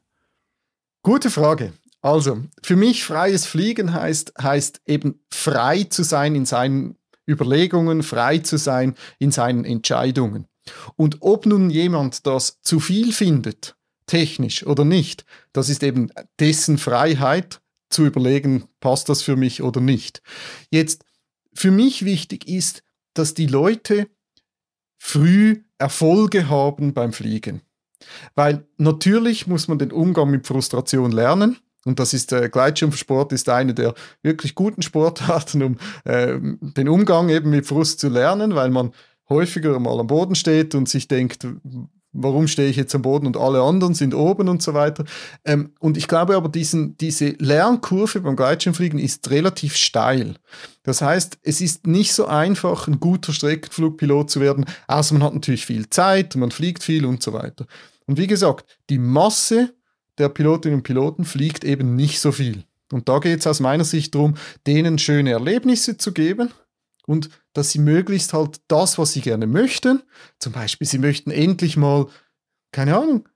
Gute 1.04 1.30
Frage. 1.30 1.74
Also, 2.02 2.40
für 2.64 2.78
mich 2.78 3.04
freies 3.04 3.46
Fliegen 3.46 3.94
heißt, 3.94 4.34
heißt 4.42 4.80
eben 4.86 5.20
frei 5.30 5.84
zu 5.84 6.04
sein 6.04 6.36
in 6.36 6.46
seinen 6.46 6.96
Überlegungen, 7.30 8.04
frei 8.04 8.40
zu 8.40 8.58
sein 8.58 8.96
in 9.20 9.32
seinen 9.32 9.66
Entscheidungen. 9.66 10.48
Und 10.96 11.18
ob 11.22 11.46
nun 11.46 11.70
jemand 11.70 12.26
das 12.26 12.62
zu 12.62 12.80
viel 12.80 13.14
findet, 13.14 13.76
technisch 14.08 14.66
oder 14.66 14.86
nicht, 14.86 15.26
das 15.54 15.70
ist 15.70 15.84
eben 15.84 16.12
dessen 16.40 16.78
Freiheit 16.78 17.62
zu 17.90 18.06
überlegen, 18.06 18.66
passt 18.80 19.10
das 19.10 19.22
für 19.22 19.36
mich 19.36 19.62
oder 19.62 19.82
nicht. 19.82 20.22
Jetzt, 20.70 21.06
für 21.54 21.72
mich 21.72 22.06
wichtig 22.06 22.48
ist, 22.48 22.84
dass 23.14 23.34
die 23.34 23.48
Leute 23.48 24.08
früh 24.98 25.64
Erfolge 25.78 26.50
haben 26.50 26.94
beim 26.94 27.14
Fliegen. 27.14 27.62
Weil 28.36 28.68
natürlich 28.78 29.48
muss 29.48 29.68
man 29.68 29.80
den 29.80 29.92
Umgang 29.92 30.30
mit 30.30 30.48
Frustration 30.48 31.12
lernen. 31.12 31.58
Und 31.86 32.00
das 32.00 32.14
ist 32.14 32.32
äh, 32.34 32.50
Gleitschirmsport 32.50 33.32
ist 33.32 33.50
eine 33.50 33.74
der 33.74 33.94
wirklich 34.22 34.56
guten 34.56 34.82
Sportarten, 34.82 35.64
um 35.64 35.78
äh, 36.04 36.38
den 36.62 36.90
Umgang 36.90 37.30
eben 37.30 37.50
mit 37.50 37.66
Frust 37.66 38.00
zu 38.00 38.10
lernen, 38.10 38.56
weil 38.56 38.70
man 38.70 38.92
häufiger 39.30 39.80
mal 39.80 40.00
am 40.00 40.08
Boden 40.08 40.36
steht 40.36 40.76
und 40.76 40.90
sich 40.90 41.08
denkt, 41.08 41.48
warum 42.12 42.48
stehe 42.48 42.70
ich 42.70 42.76
jetzt 42.76 42.96
am 42.96 43.04
Boden 43.04 43.28
und 43.28 43.38
alle 43.38 43.62
anderen 43.62 43.94
sind 43.94 44.14
oben 44.14 44.50
und 44.50 44.62
so 44.62 44.74
weiter. 44.74 45.06
Ähm, 45.46 45.74
und 45.80 45.98
ich 45.98 46.08
glaube 46.08 46.36
aber, 46.36 46.50
diesen, 46.50 46.98
diese 46.98 47.36
Lernkurve 47.38 48.22
beim 48.22 48.36
Gleitschirmfliegen 48.36 49.00
ist 49.00 49.30
relativ 49.30 49.76
steil. 49.76 50.36
Das 50.84 51.02
heißt, 51.02 51.38
es 51.44 51.62
ist 51.62 51.86
nicht 51.86 52.14
so 52.14 52.26
einfach, 52.26 52.88
ein 52.88 53.00
guter 53.00 53.32
Streckenflugpilot 53.32 54.32
zu 54.32 54.42
werden, 54.42 54.66
außer 54.88 55.14
man 55.14 55.24
hat 55.24 55.34
natürlich 55.34 55.66
viel 55.66 55.90
Zeit, 55.90 56.36
man 56.36 56.52
fliegt 56.52 56.84
viel 56.84 57.06
und 57.06 57.22
so 57.22 57.34
weiter. 57.34 57.66
Und 58.08 58.18
wie 58.18 58.28
gesagt, 58.28 58.80
die 58.90 58.98
Masse 58.98 59.76
der 60.20 60.30
Pilotinnen 60.30 60.80
und 60.80 60.84
Piloten 60.84 61.26
fliegt 61.26 61.64
eben 61.64 61.96
nicht 61.96 62.20
so 62.20 62.32
viel. 62.32 62.64
Und 62.92 63.08
da 63.08 63.20
geht 63.20 63.40
es 63.40 63.48
aus 63.48 63.60
meiner 63.60 63.84
Sicht 63.86 64.16
darum, 64.16 64.36
denen 64.68 64.98
schöne 64.98 65.32
Erlebnisse 65.32 65.98
zu 65.98 66.12
geben 66.12 66.50
und 67.06 67.30
dass 67.54 67.72
sie 67.72 67.80
möglichst 67.80 68.34
halt 68.34 68.62
das, 68.68 68.98
was 68.98 69.14
sie 69.14 69.22
gerne 69.22 69.48
möchten, 69.48 70.02
zum 70.40 70.54
Beispiel 70.54 70.88
sie 70.88 71.00
möchten 71.00 71.32
endlich 71.32 71.78
mal, 71.78 72.08
keine 72.72 72.98
Ahnung, 72.98 73.28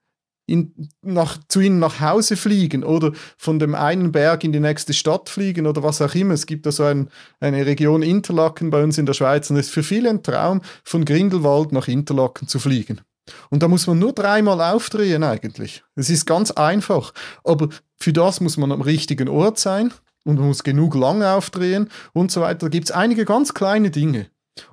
in, 0.45 0.89
nach, 1.01 1.37
zu 1.47 1.61
ihnen 1.61 1.79
nach 1.79 2.01
Hause 2.01 2.35
fliegen 2.35 2.83
oder 2.83 3.13
von 3.37 3.59
dem 3.59 3.75
einen 3.75 4.11
Berg 4.11 4.43
in 4.43 4.51
die 4.51 4.59
nächste 4.59 4.93
Stadt 4.93 5.29
fliegen 5.29 5.67
oder 5.67 5.83
was 5.83 6.01
auch 6.01 6.13
immer. 6.15 6.33
Es 6.33 6.45
gibt 6.45 6.65
da 6.65 6.71
so 6.71 6.83
ein, 6.83 7.09
eine 7.39 7.65
Region 7.65 8.03
Interlaken 8.03 8.69
bei 8.69 8.83
uns 8.83 8.97
in 8.97 9.05
der 9.05 9.13
Schweiz 9.13 9.49
und 9.49 9.55
es 9.55 9.67
ist 9.67 9.73
für 9.73 9.83
viele 9.83 10.09
ein 10.09 10.21
Traum, 10.21 10.61
von 10.83 11.05
Grindelwald 11.05 11.71
nach 11.71 11.87
Interlaken 11.87 12.47
zu 12.47 12.59
fliegen. 12.59 13.01
Und 13.49 13.63
da 13.63 13.67
muss 13.67 13.87
man 13.87 13.99
nur 13.99 14.13
dreimal 14.13 14.61
aufdrehen 14.61 15.23
eigentlich. 15.23 15.83
Es 15.95 16.09
ist 16.09 16.25
ganz 16.25 16.51
einfach. 16.51 17.13
Aber 17.43 17.69
für 17.97 18.13
das 18.13 18.41
muss 18.41 18.57
man 18.57 18.71
am 18.71 18.81
richtigen 18.81 19.29
Ort 19.29 19.59
sein 19.59 19.93
und 20.25 20.37
man 20.37 20.47
muss 20.47 20.63
genug 20.63 20.95
lang 20.95 21.23
aufdrehen 21.23 21.89
und 22.13 22.31
so 22.31 22.41
weiter. 22.41 22.59
Da 22.59 22.69
gibt 22.69 22.89
es 22.89 22.91
einige 22.91 23.25
ganz 23.25 23.53
kleine 23.53 23.91
Dinge. 23.91 24.27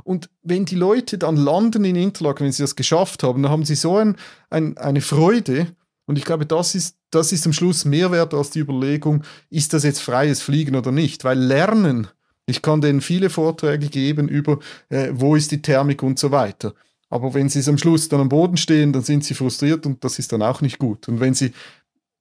Und 0.04 0.28
wenn 0.42 0.64
die 0.66 0.74
Leute 0.76 1.16
dann 1.16 1.36
landen 1.36 1.84
in 1.84 1.96
Interlaken, 1.96 2.44
wenn 2.44 2.52
sie 2.52 2.62
das 2.62 2.76
geschafft 2.76 3.22
haben, 3.22 3.42
dann 3.42 3.52
haben 3.52 3.64
sie 3.64 3.74
so 3.74 3.96
ein, 3.96 4.16
ein, 4.50 4.76
eine 4.76 5.00
Freude. 5.00 5.68
Und 6.06 6.18
ich 6.18 6.24
glaube, 6.24 6.44
das 6.44 6.74
ist, 6.74 6.96
das 7.10 7.32
ist 7.32 7.46
am 7.46 7.52
Schluss 7.52 7.84
mehr 7.84 8.10
wert 8.10 8.34
als 8.34 8.50
die 8.50 8.58
Überlegung, 8.58 9.22
ist 9.48 9.72
das 9.72 9.84
jetzt 9.84 10.00
freies 10.00 10.42
Fliegen 10.42 10.76
oder 10.76 10.92
nicht? 10.92 11.24
Weil 11.24 11.38
Lernen, 11.38 12.08
ich 12.46 12.62
kann 12.62 12.80
denen 12.80 13.00
viele 13.00 13.30
Vorträge 13.30 13.88
geben 13.88 14.28
über, 14.28 14.58
äh, 14.88 15.10
wo 15.12 15.36
ist 15.36 15.52
die 15.52 15.62
Thermik 15.62 16.02
und 16.02 16.18
so 16.18 16.30
weiter. 16.30 16.74
Aber 17.10 17.34
wenn 17.34 17.48
sie 17.48 17.68
am 17.68 17.76
Schluss 17.76 18.08
dann 18.08 18.20
am 18.20 18.28
Boden 18.28 18.56
stehen, 18.56 18.92
dann 18.92 19.02
sind 19.02 19.24
sie 19.24 19.34
frustriert 19.34 19.84
und 19.84 20.04
das 20.04 20.18
ist 20.18 20.32
dann 20.32 20.42
auch 20.42 20.60
nicht 20.60 20.78
gut. 20.78 21.08
Und 21.08 21.20
wenn 21.20 21.34
sie 21.34 21.52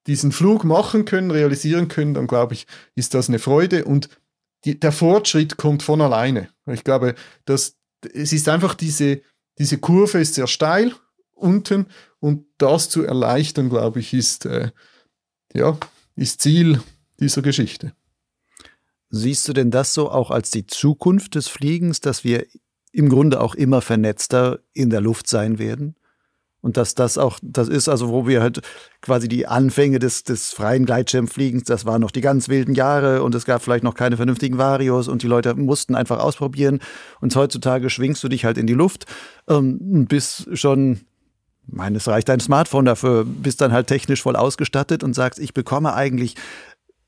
diesen 0.07 0.31
Flug 0.31 0.63
machen 0.63 1.05
können, 1.05 1.29
realisieren 1.29 1.87
können, 1.87 2.15
dann 2.15 2.27
glaube 2.27 2.55
ich, 2.55 2.65
ist 2.95 3.13
das 3.13 3.29
eine 3.29 3.39
Freude 3.39 3.85
und 3.85 4.09
die, 4.65 4.79
der 4.79 4.91
Fortschritt 4.91 5.57
kommt 5.57 5.83
von 5.83 6.01
alleine. 6.01 6.49
Ich 6.65 6.83
glaube, 6.83 7.15
dass 7.45 7.77
es 8.13 8.33
ist 8.33 8.49
einfach 8.49 8.73
diese, 8.73 9.21
diese 9.59 9.77
Kurve 9.77 10.19
ist 10.19 10.33
sehr 10.33 10.47
steil 10.47 10.93
unten 11.33 11.85
und 12.19 12.45
das 12.57 12.89
zu 12.89 13.03
erleichtern, 13.03 13.69
glaube 13.69 13.99
ich, 13.99 14.13
ist, 14.13 14.45
äh, 14.45 14.71
ja, 15.53 15.77
ist 16.15 16.41
Ziel 16.41 16.81
dieser 17.19 17.41
Geschichte. 17.41 17.93
Siehst 19.09 19.47
du 19.47 19.53
denn 19.53 19.71
das 19.71 19.93
so 19.93 20.11
auch 20.11 20.31
als 20.31 20.51
die 20.51 20.67
Zukunft 20.67 21.35
des 21.35 21.47
Fliegens, 21.47 21.99
dass 21.99 22.23
wir 22.23 22.45
im 22.91 23.09
Grunde 23.09 23.41
auch 23.41 23.55
immer 23.55 23.81
vernetzter 23.81 24.59
in 24.73 24.89
der 24.89 25.01
Luft 25.01 25.27
sein 25.27 25.59
werden. 25.59 25.95
Und 26.61 26.75
dass 26.75 26.93
das 26.93 27.17
auch, 27.17 27.39
das 27.41 27.69
ist 27.69 27.87
also, 27.87 28.09
wo 28.09 28.27
wir 28.27 28.41
halt 28.41 28.61
quasi 29.01 29.29
die 29.29 29.47
Anfänge 29.47 29.99
des, 29.99 30.25
des 30.25 30.51
freien 30.51 30.85
Gleitschirmfliegens, 30.85 31.63
das 31.63 31.85
waren 31.85 32.01
noch 32.01 32.11
die 32.11 32.19
ganz 32.19 32.49
wilden 32.49 32.75
Jahre 32.75 33.23
und 33.23 33.33
es 33.33 33.45
gab 33.45 33.63
vielleicht 33.63 33.85
noch 33.85 33.95
keine 33.95 34.17
vernünftigen 34.17 34.57
Varios 34.57 35.07
und 35.07 35.23
die 35.23 35.27
Leute 35.27 35.55
mussten 35.55 35.95
einfach 35.95 36.19
ausprobieren. 36.19 36.79
Und 37.21 37.33
heutzutage 37.35 37.89
schwingst 37.89 38.21
du 38.23 38.27
dich 38.27 38.43
halt 38.43 38.57
in 38.57 38.67
die 38.67 38.73
Luft, 38.73 39.05
ähm, 39.47 40.05
bis 40.07 40.49
schon 40.53 41.01
ich 41.71 41.75
meine, 41.75 41.97
es 41.97 42.07
reicht 42.07 42.27
dein 42.29 42.39
Smartphone 42.39 42.85
dafür, 42.85 43.23
bist 43.25 43.61
dann 43.61 43.71
halt 43.71 43.85
technisch 43.85 44.23
voll 44.23 44.35
ausgestattet 44.35 45.03
und 45.03 45.13
sagst, 45.13 45.39
ich 45.39 45.53
bekomme 45.53 45.93
eigentlich 45.93 46.35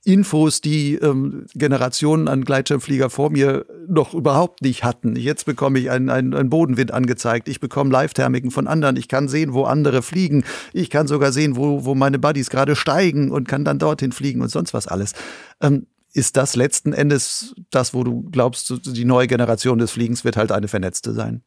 Infos, 0.04 0.62
die 0.62 0.96
ähm, 0.96 1.46
Generationen 1.54 2.28
an 2.28 2.44
Gleitschirmflieger 2.44 3.12
vor 3.12 3.30
mir 3.30 3.66
noch 3.88 4.16
überhaupt 4.16 4.62
nicht 4.62 4.84
hatten. 4.84 5.16
Jetzt 5.16 5.46
bekomme 5.46 5.78
ich 5.78 5.92
einen, 5.92 6.10
einen, 6.10 6.34
einen 6.34 6.50
Bodenwind 6.50 6.92
angezeigt. 6.92 7.48
Ich 7.48 7.60
bekomme 7.60 7.92
Live-Thermiken 7.92 8.50
von 8.50 8.68
anderen. 8.68 8.98
Ich 8.98 9.08
kann 9.08 9.28
sehen, 9.28 9.54
wo 9.54 9.66
andere 9.66 10.02
fliegen. 10.02 10.44
Ich 10.74 10.90
kann 10.90 11.08
sogar 11.08 11.32
sehen, 11.32 11.56
wo, 11.56 11.86
wo 11.86 11.94
meine 11.94 12.18
Buddies 12.18 12.50
gerade 12.50 12.76
steigen 12.76 13.32
und 13.32 13.48
kann 13.48 13.64
dann 13.64 13.78
dorthin 13.78 14.12
fliegen 14.12 14.42
und 14.42 14.50
sonst 14.50 14.74
was 14.74 14.88
alles. 14.88 15.14
Ähm, 15.62 15.86
ist 16.14 16.36
das 16.36 16.56
letzten 16.56 16.94
Endes 16.94 17.56
das, 17.70 17.94
wo 17.94 18.04
du 18.04 18.24
glaubst, 18.32 18.74
die 18.86 19.06
neue 19.06 19.28
Generation 19.28 19.78
des 19.78 19.92
Fliegens 19.92 20.26
wird 20.26 20.36
halt 20.36 20.52
eine 20.52 20.68
vernetzte 20.68 21.14
sein? 21.14 21.42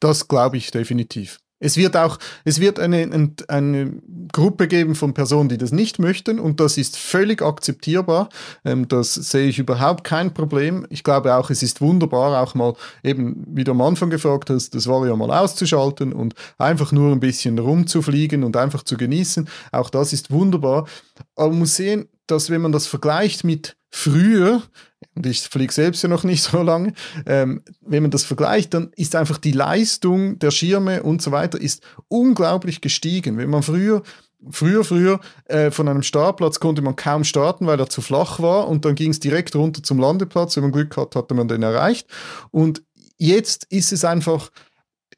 Das 0.00 0.28
glaube 0.28 0.56
ich 0.56 0.70
definitiv. 0.70 1.38
Es 1.58 1.76
wird 1.76 1.96
auch, 1.96 2.18
es 2.44 2.60
wird 2.60 2.78
eine, 2.78 3.30
eine 3.48 3.92
Gruppe 4.32 4.68
geben 4.68 4.94
von 4.94 5.14
Personen, 5.14 5.48
die 5.48 5.56
das 5.56 5.72
nicht 5.72 5.98
möchten 5.98 6.38
und 6.38 6.60
das 6.60 6.76
ist 6.76 6.98
völlig 6.98 7.40
akzeptierbar. 7.40 8.28
Ähm, 8.64 8.88
das 8.88 9.14
sehe 9.14 9.48
ich 9.48 9.58
überhaupt 9.58 10.04
kein 10.04 10.34
Problem. 10.34 10.86
Ich 10.90 11.02
glaube 11.02 11.34
auch, 11.34 11.48
es 11.48 11.62
ist 11.62 11.80
wunderbar, 11.80 12.42
auch 12.42 12.54
mal 12.54 12.74
eben, 13.02 13.44
wie 13.48 13.64
du 13.64 13.72
am 13.72 13.80
Anfang 13.80 14.10
gefragt 14.10 14.50
hast, 14.50 14.74
das 14.74 14.86
war 14.86 15.06
ja 15.06 15.16
mal 15.16 15.30
auszuschalten 15.30 16.12
und 16.12 16.34
einfach 16.58 16.92
nur 16.92 17.12
ein 17.12 17.20
bisschen 17.20 17.58
rumzufliegen 17.58 18.44
und 18.44 18.56
einfach 18.56 18.82
zu 18.82 18.96
genießen. 18.96 19.48
Auch 19.72 19.88
das 19.88 20.12
ist 20.12 20.30
wunderbar. 20.30 20.86
Aber 21.36 21.48
man 21.48 21.60
muss 21.60 21.76
sehen, 21.76 22.08
dass 22.26 22.50
wenn 22.50 22.60
man 22.60 22.72
das 22.72 22.86
vergleicht 22.86 23.44
mit 23.44 23.76
früher, 23.90 24.62
und 25.14 25.26
ich 25.26 25.42
fliege 25.42 25.72
selbst 25.72 26.02
ja 26.02 26.08
noch 26.08 26.24
nicht 26.24 26.42
so 26.42 26.62
lange, 26.62 26.92
ähm, 27.26 27.62
wenn 27.80 28.02
man 28.02 28.10
das 28.10 28.24
vergleicht, 28.24 28.74
dann 28.74 28.92
ist 28.96 29.14
einfach 29.14 29.38
die 29.38 29.52
Leistung 29.52 30.38
der 30.38 30.50
Schirme 30.50 31.02
und 31.02 31.22
so 31.22 31.32
weiter 31.32 31.60
ist 31.60 31.82
unglaublich 32.08 32.80
gestiegen. 32.80 33.38
Wenn 33.38 33.50
man 33.50 33.62
früher 33.62 34.02
Früher, 34.50 34.84
früher 34.84 35.20
äh, 35.46 35.70
von 35.70 35.88
einem 35.88 36.02
Startplatz 36.02 36.60
konnte 36.60 36.82
man 36.82 36.94
kaum 36.94 37.24
starten, 37.24 37.66
weil 37.66 37.80
er 37.80 37.88
zu 37.88 38.02
flach 38.02 38.38
war 38.38 38.68
und 38.68 38.84
dann 38.84 38.94
ging 38.94 39.10
es 39.10 39.18
direkt 39.18 39.56
runter 39.56 39.82
zum 39.82 39.98
Landeplatz. 39.98 40.56
Wenn 40.56 40.62
man 40.62 40.72
Glück 40.72 40.96
hat, 40.96 41.16
hatte 41.16 41.34
man 41.34 41.48
den 41.48 41.62
erreicht. 41.62 42.06
Und 42.50 42.82
jetzt 43.16 43.64
ist 43.70 43.92
es 43.92 44.04
einfach, 44.04 44.50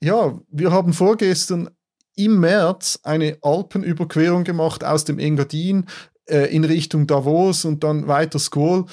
ja, 0.00 0.38
wir 0.50 0.70
haben 0.70 0.92
vorgestern 0.92 1.68
im 2.14 2.40
März 2.40 3.00
eine 3.02 3.38
Alpenüberquerung 3.42 4.44
gemacht 4.44 4.84
aus 4.84 5.04
dem 5.04 5.18
Engadin 5.18 5.86
äh, 6.29 6.55
in 6.55 6.64
Richtung 6.64 7.07
Davos 7.07 7.64
und 7.64 7.85
dann 7.85 8.07
weiter 8.07 8.39
Squall 8.39 8.87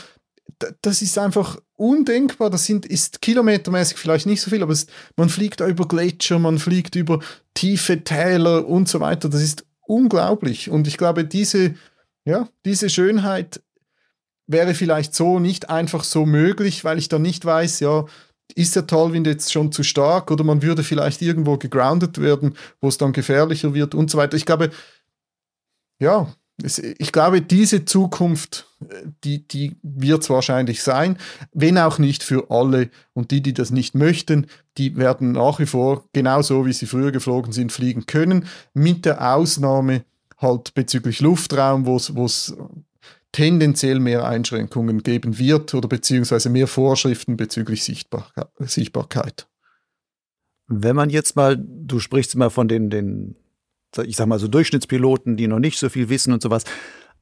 das 0.81 1.01
ist 1.01 1.17
einfach 1.17 1.59
undenkbar. 1.75 2.49
Das 2.49 2.65
sind, 2.65 2.85
ist 2.85 3.21
kilometermäßig 3.21 3.97
vielleicht 3.97 4.25
nicht 4.25 4.41
so 4.41 4.49
viel, 4.49 4.63
aber 4.63 4.73
es, 4.73 4.87
man 5.15 5.29
fliegt 5.29 5.61
über 5.61 5.87
Gletscher, 5.87 6.39
man 6.39 6.59
fliegt 6.59 6.95
über 6.95 7.19
tiefe 7.53 8.03
Täler 8.03 8.67
und 8.67 8.87
so 8.87 8.99
weiter. 8.99 9.29
Das 9.29 9.41
ist 9.41 9.65
unglaublich. 9.81 10.69
Und 10.69 10.87
ich 10.87 10.97
glaube, 10.97 11.25
diese, 11.25 11.75
ja, 12.25 12.47
diese 12.65 12.89
Schönheit 12.89 13.61
wäre 14.47 14.73
vielleicht 14.73 15.15
so 15.15 15.39
nicht 15.39 15.69
einfach 15.69 16.03
so 16.03 16.25
möglich, 16.25 16.83
weil 16.83 16.97
ich 16.97 17.09
dann 17.09 17.21
nicht 17.21 17.43
weiß, 17.43 17.79
ja, 17.79 18.05
ist 18.53 18.75
der 18.75 18.85
Talwind 18.85 19.25
jetzt 19.25 19.51
schon 19.51 19.71
zu 19.71 19.81
stark 19.81 20.29
oder 20.29 20.43
man 20.43 20.61
würde 20.61 20.83
vielleicht 20.83 21.23
irgendwo 21.23 21.57
gegroundet 21.57 22.21
werden, 22.21 22.55
wo 22.79 22.87
es 22.87 22.99
dann 22.99 23.11
gefährlicher 23.11 23.73
wird 23.73 23.95
und 23.95 24.11
so 24.11 24.19
weiter. 24.19 24.37
Ich 24.37 24.45
glaube, 24.45 24.69
ja, 25.99 26.31
ich 26.63 27.11
glaube, 27.11 27.41
diese 27.41 27.85
Zukunft, 27.85 28.67
äh, 28.87 29.07
die, 29.23 29.47
die 29.47 29.75
wird 29.83 30.23
es 30.23 30.29
wahrscheinlich 30.29 30.83
sein, 30.83 31.17
wenn 31.53 31.77
auch 31.77 31.99
nicht 31.99 32.23
für 32.23 32.49
alle. 32.49 32.89
Und 33.13 33.31
die, 33.31 33.41
die 33.41 33.53
das 33.53 33.71
nicht 33.71 33.95
möchten, 33.95 34.47
die 34.77 34.95
werden 34.95 35.33
nach 35.33 35.59
wie 35.59 35.65
vor, 35.65 36.05
genauso 36.13 36.65
wie 36.65 36.73
sie 36.73 36.85
früher 36.85 37.11
geflogen 37.11 37.51
sind, 37.51 37.71
fliegen 37.71 38.05
können. 38.05 38.47
Mit 38.73 39.05
der 39.05 39.35
Ausnahme 39.35 40.05
halt 40.37 40.73
bezüglich 40.73 41.19
Luftraum, 41.21 41.85
wo 41.85 41.95
es 41.97 42.55
tendenziell 43.31 43.99
mehr 43.99 44.25
Einschränkungen 44.25 45.03
geben 45.03 45.37
wird 45.37 45.73
oder 45.73 45.89
beziehungsweise 45.89 46.49
mehr 46.49 46.67
Vorschriften 46.67 47.35
bezüglich 47.35 47.83
Sichtbar 47.83 48.31
Sichtbarkeit. 48.59 49.47
Wenn 50.67 50.95
man 50.95 51.09
jetzt 51.09 51.35
mal, 51.35 51.57
du 51.57 51.99
sprichst 51.99 52.33
immer 52.35 52.49
von 52.49 52.69
den, 52.69 52.89
den 52.89 53.35
ich 54.03 54.15
sag 54.15 54.27
mal 54.27 54.39
so 54.39 54.47
Durchschnittspiloten, 54.47 55.37
die 55.37 55.47
noch 55.47 55.59
nicht 55.59 55.79
so 55.79 55.89
viel 55.89 56.09
wissen 56.09 56.33
und 56.33 56.41
sowas. 56.41 56.63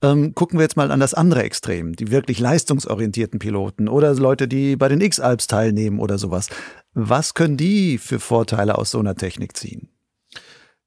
Ähm, 0.01 0.36
gucken 0.36 0.59
wir 0.59 0.63
jetzt 0.63 0.76
mal 0.76 0.91
an 0.91 0.99
das 0.99 1.13
andere 1.13 1.43
Extrem, 1.43 1.95
die 1.95 2.11
wirklich 2.11 2.39
leistungsorientierten 2.39 3.39
Piloten 3.39 3.88
oder 3.88 4.13
Leute, 4.15 4.49
die 4.49 4.76
bei 4.76 4.89
den 4.89 4.99
X-Alps 4.99 5.47
teilnehmen 5.47 5.99
oder 5.99 6.17
sowas. 6.17 6.49
Was 6.93 7.34
können 7.34 7.55
die 7.55 7.97
für 7.97 8.19
Vorteile 8.19 8.78
aus 8.78 8.91
so 8.91 8.99
einer 8.99 9.15
Technik 9.15 9.55
ziehen? 9.55 9.89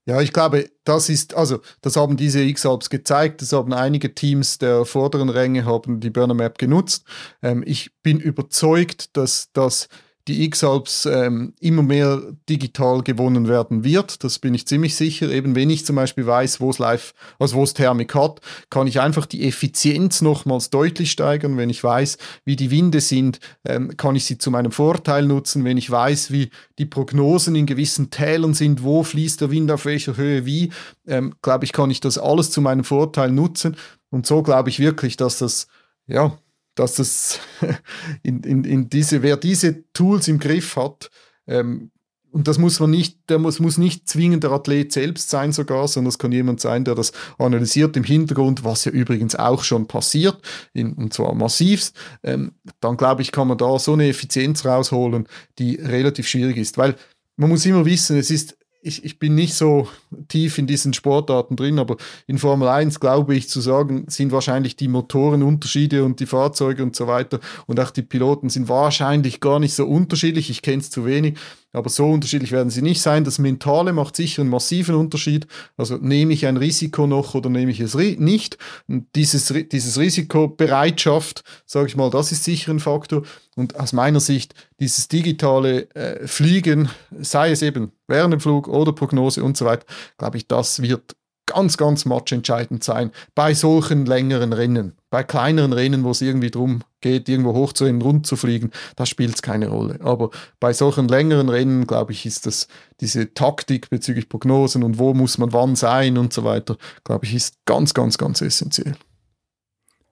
Ja, 0.08 0.20
ich 0.20 0.32
glaube, 0.32 0.70
das 0.84 1.08
ist, 1.08 1.34
also, 1.34 1.60
das 1.80 1.96
haben 1.96 2.16
diese 2.16 2.40
X-Alps 2.40 2.90
gezeigt. 2.90 3.42
Das 3.42 3.52
haben 3.52 3.72
einige 3.72 4.14
Teams 4.14 4.58
der 4.58 4.84
vorderen 4.84 5.30
Ränge 5.30 5.64
haben 5.64 5.98
die 5.98 6.10
Burner 6.10 6.34
Map 6.34 6.58
genutzt. 6.58 7.04
Ähm, 7.42 7.64
ich 7.66 7.90
bin 8.02 8.20
überzeugt, 8.20 9.16
dass 9.16 9.50
das 9.52 9.88
die 10.28 10.44
X-Alps 10.44 11.06
ähm, 11.06 11.54
immer 11.60 11.82
mehr 11.82 12.20
digital 12.48 13.02
gewonnen 13.02 13.46
werden 13.46 13.84
wird. 13.84 14.24
Das 14.24 14.38
bin 14.38 14.54
ich 14.54 14.66
ziemlich 14.66 14.96
sicher. 14.96 15.30
Eben 15.30 15.54
wenn 15.54 15.70
ich 15.70 15.86
zum 15.86 15.96
Beispiel 15.96 16.26
weiß, 16.26 16.60
wo 16.60 16.70
es 16.70 16.78
live, 16.78 17.14
also 17.38 17.56
wo 17.56 17.62
es 17.62 17.74
Thermik 17.74 18.14
hat, 18.14 18.40
kann 18.68 18.86
ich 18.86 19.00
einfach 19.00 19.26
die 19.26 19.46
Effizienz 19.46 20.22
nochmals 20.22 20.70
deutlich 20.70 21.12
steigern. 21.12 21.56
Wenn 21.56 21.70
ich 21.70 21.82
weiß, 21.82 22.18
wie 22.44 22.56
die 22.56 22.70
Winde 22.70 23.00
sind, 23.00 23.38
ähm, 23.64 23.96
kann 23.96 24.16
ich 24.16 24.24
sie 24.24 24.38
zu 24.38 24.50
meinem 24.50 24.72
Vorteil 24.72 25.26
nutzen. 25.26 25.64
Wenn 25.64 25.76
ich 25.76 25.90
weiß, 25.90 26.32
wie 26.32 26.50
die 26.78 26.86
Prognosen 26.86 27.54
in 27.54 27.66
gewissen 27.66 28.10
Tälern 28.10 28.54
sind, 28.54 28.82
wo 28.82 29.04
fließt 29.04 29.40
der 29.40 29.50
Wind 29.50 29.70
auf 29.70 29.84
welcher 29.84 30.16
Höhe 30.16 30.44
wie, 30.44 30.72
ähm, 31.06 31.34
glaube 31.40 31.64
ich, 31.64 31.72
kann 31.72 31.90
ich 31.90 32.00
das 32.00 32.18
alles 32.18 32.50
zu 32.50 32.60
meinem 32.60 32.84
Vorteil 32.84 33.30
nutzen. 33.30 33.76
Und 34.10 34.26
so 34.26 34.42
glaube 34.42 34.70
ich 34.70 34.80
wirklich, 34.80 35.16
dass 35.16 35.38
das 35.38 35.68
ja, 36.06 36.38
dass 36.76 37.00
es 37.00 37.40
in, 38.22 38.42
in, 38.44 38.64
in 38.64 38.88
diese, 38.88 39.22
wer 39.22 39.36
diese 39.36 39.84
Tools 39.92 40.28
im 40.28 40.38
Griff 40.38 40.76
hat, 40.76 41.10
ähm, 41.48 41.90
und 42.36 42.48
das 42.48 42.58
muss 42.58 42.80
man 42.80 42.90
nicht, 42.90 43.30
der 43.30 43.38
muss, 43.38 43.60
muss 43.60 43.78
nicht 43.78 44.06
zwingend 44.10 44.44
der 44.44 44.50
Athlet 44.50 44.92
selbst 44.92 45.30
sein 45.30 45.52
sogar, 45.52 45.88
sondern 45.88 46.10
es 46.10 46.18
kann 46.18 46.32
jemand 46.32 46.60
sein, 46.60 46.84
der 46.84 46.94
das 46.94 47.12
analysiert 47.38 47.96
im 47.96 48.04
Hintergrund, 48.04 48.62
was 48.62 48.84
ja 48.84 48.92
übrigens 48.92 49.36
auch 49.36 49.64
schon 49.64 49.86
passiert, 49.86 50.36
in, 50.74 50.92
und 50.92 51.14
zwar 51.14 51.34
massivst. 51.34 51.96
Ähm, 52.22 52.52
dann 52.80 52.98
glaube 52.98 53.22
ich, 53.22 53.32
kann 53.32 53.48
man 53.48 53.56
da 53.56 53.78
so 53.78 53.94
eine 53.94 54.06
Effizienz 54.06 54.66
rausholen, 54.66 55.26
die 55.58 55.76
relativ 55.76 56.28
schwierig 56.28 56.58
ist. 56.58 56.76
Weil 56.76 56.96
man 57.36 57.48
muss 57.48 57.64
immer 57.64 57.86
wissen, 57.86 58.18
es 58.18 58.30
ist 58.30 58.58
ich, 58.86 59.04
ich 59.04 59.18
bin 59.18 59.34
nicht 59.34 59.54
so 59.54 59.88
tief 60.28 60.58
in 60.58 60.66
diesen 60.66 60.94
Sportarten 60.94 61.56
drin, 61.56 61.78
aber 61.78 61.96
in 62.26 62.38
Formel 62.38 62.68
1 62.68 63.00
glaube 63.00 63.34
ich 63.34 63.48
zu 63.48 63.60
sagen, 63.60 64.04
sind 64.08 64.30
wahrscheinlich 64.30 64.76
die 64.76 64.88
Motorenunterschiede 64.88 66.04
und 66.04 66.20
die 66.20 66.26
Fahrzeuge 66.26 66.82
und 66.82 66.94
so 66.94 67.06
weiter 67.08 67.40
und 67.66 67.80
auch 67.80 67.90
die 67.90 68.02
Piloten 68.02 68.48
sind 68.48 68.68
wahrscheinlich 68.68 69.40
gar 69.40 69.58
nicht 69.58 69.74
so 69.74 69.86
unterschiedlich. 69.86 70.50
Ich 70.50 70.62
kenne 70.62 70.78
es 70.78 70.90
zu 70.90 71.04
wenig, 71.04 71.36
aber 71.76 71.90
so 71.90 72.10
unterschiedlich 72.10 72.52
werden 72.52 72.70
sie 72.70 72.80
nicht 72.80 73.02
sein. 73.02 73.24
Das 73.24 73.38
Mentale 73.38 73.92
macht 73.92 74.16
sicher 74.16 74.40
einen 74.40 74.50
massiven 74.50 74.94
Unterschied. 74.94 75.46
Also 75.76 75.98
nehme 75.98 76.32
ich 76.32 76.46
ein 76.46 76.56
Risiko 76.56 77.06
noch 77.06 77.34
oder 77.34 77.50
nehme 77.50 77.70
ich 77.70 77.80
es 77.80 77.94
nicht? 77.94 78.56
Und 78.88 79.06
dieses, 79.14 79.52
dieses 79.70 79.98
Risikobereitschaft, 79.98 81.44
sage 81.66 81.88
ich 81.88 81.96
mal, 81.96 82.08
das 82.08 82.32
ist 82.32 82.44
sicher 82.44 82.72
ein 82.72 82.80
Faktor. 82.80 83.24
Und 83.56 83.78
aus 83.78 83.92
meiner 83.92 84.20
Sicht, 84.20 84.54
dieses 84.80 85.08
digitale 85.08 85.90
äh, 85.94 86.26
Fliegen, 86.26 86.88
sei 87.20 87.50
es 87.50 87.60
eben 87.60 87.92
während 88.08 88.32
dem 88.32 88.40
Flug 88.40 88.68
oder 88.68 88.92
Prognose 88.92 89.44
und 89.44 89.58
so 89.58 89.66
weiter, 89.66 89.84
glaube 90.16 90.38
ich, 90.38 90.48
das 90.48 90.80
wird 90.80 91.14
ganz, 91.44 91.76
ganz 91.76 92.06
matchentscheidend 92.06 92.84
sein 92.84 93.12
bei 93.34 93.52
solchen 93.52 94.06
längeren 94.06 94.54
Rennen. 94.54 94.94
Bei 95.16 95.24
kleineren 95.24 95.72
Rennen, 95.72 96.04
wo 96.04 96.10
es 96.10 96.20
irgendwie 96.20 96.50
darum 96.50 96.82
geht, 97.00 97.26
irgendwo 97.26 97.54
hoch 97.54 97.72
zu 97.72 97.84
rennen, 97.84 98.02
rund 98.02 98.26
zu 98.26 98.36
fliegen, 98.36 98.70
da 98.96 99.06
spielt 99.06 99.34
es 99.34 99.40
keine 99.40 99.68
Rolle. 99.68 99.98
Aber 100.02 100.28
bei 100.60 100.74
solchen 100.74 101.08
längeren 101.08 101.48
Rennen, 101.48 101.86
glaube 101.86 102.12
ich, 102.12 102.26
ist 102.26 102.44
das 102.44 102.68
diese 103.00 103.32
Taktik 103.32 103.88
bezüglich 103.88 104.28
Prognosen 104.28 104.82
und 104.82 104.98
wo 104.98 105.14
muss 105.14 105.38
man 105.38 105.54
wann 105.54 105.74
sein 105.74 106.18
und 106.18 106.34
so 106.34 106.44
weiter, 106.44 106.76
glaube 107.02 107.24
ich, 107.24 107.32
ist 107.32 107.64
ganz, 107.64 107.94
ganz, 107.94 108.18
ganz 108.18 108.42
essentiell. 108.42 108.94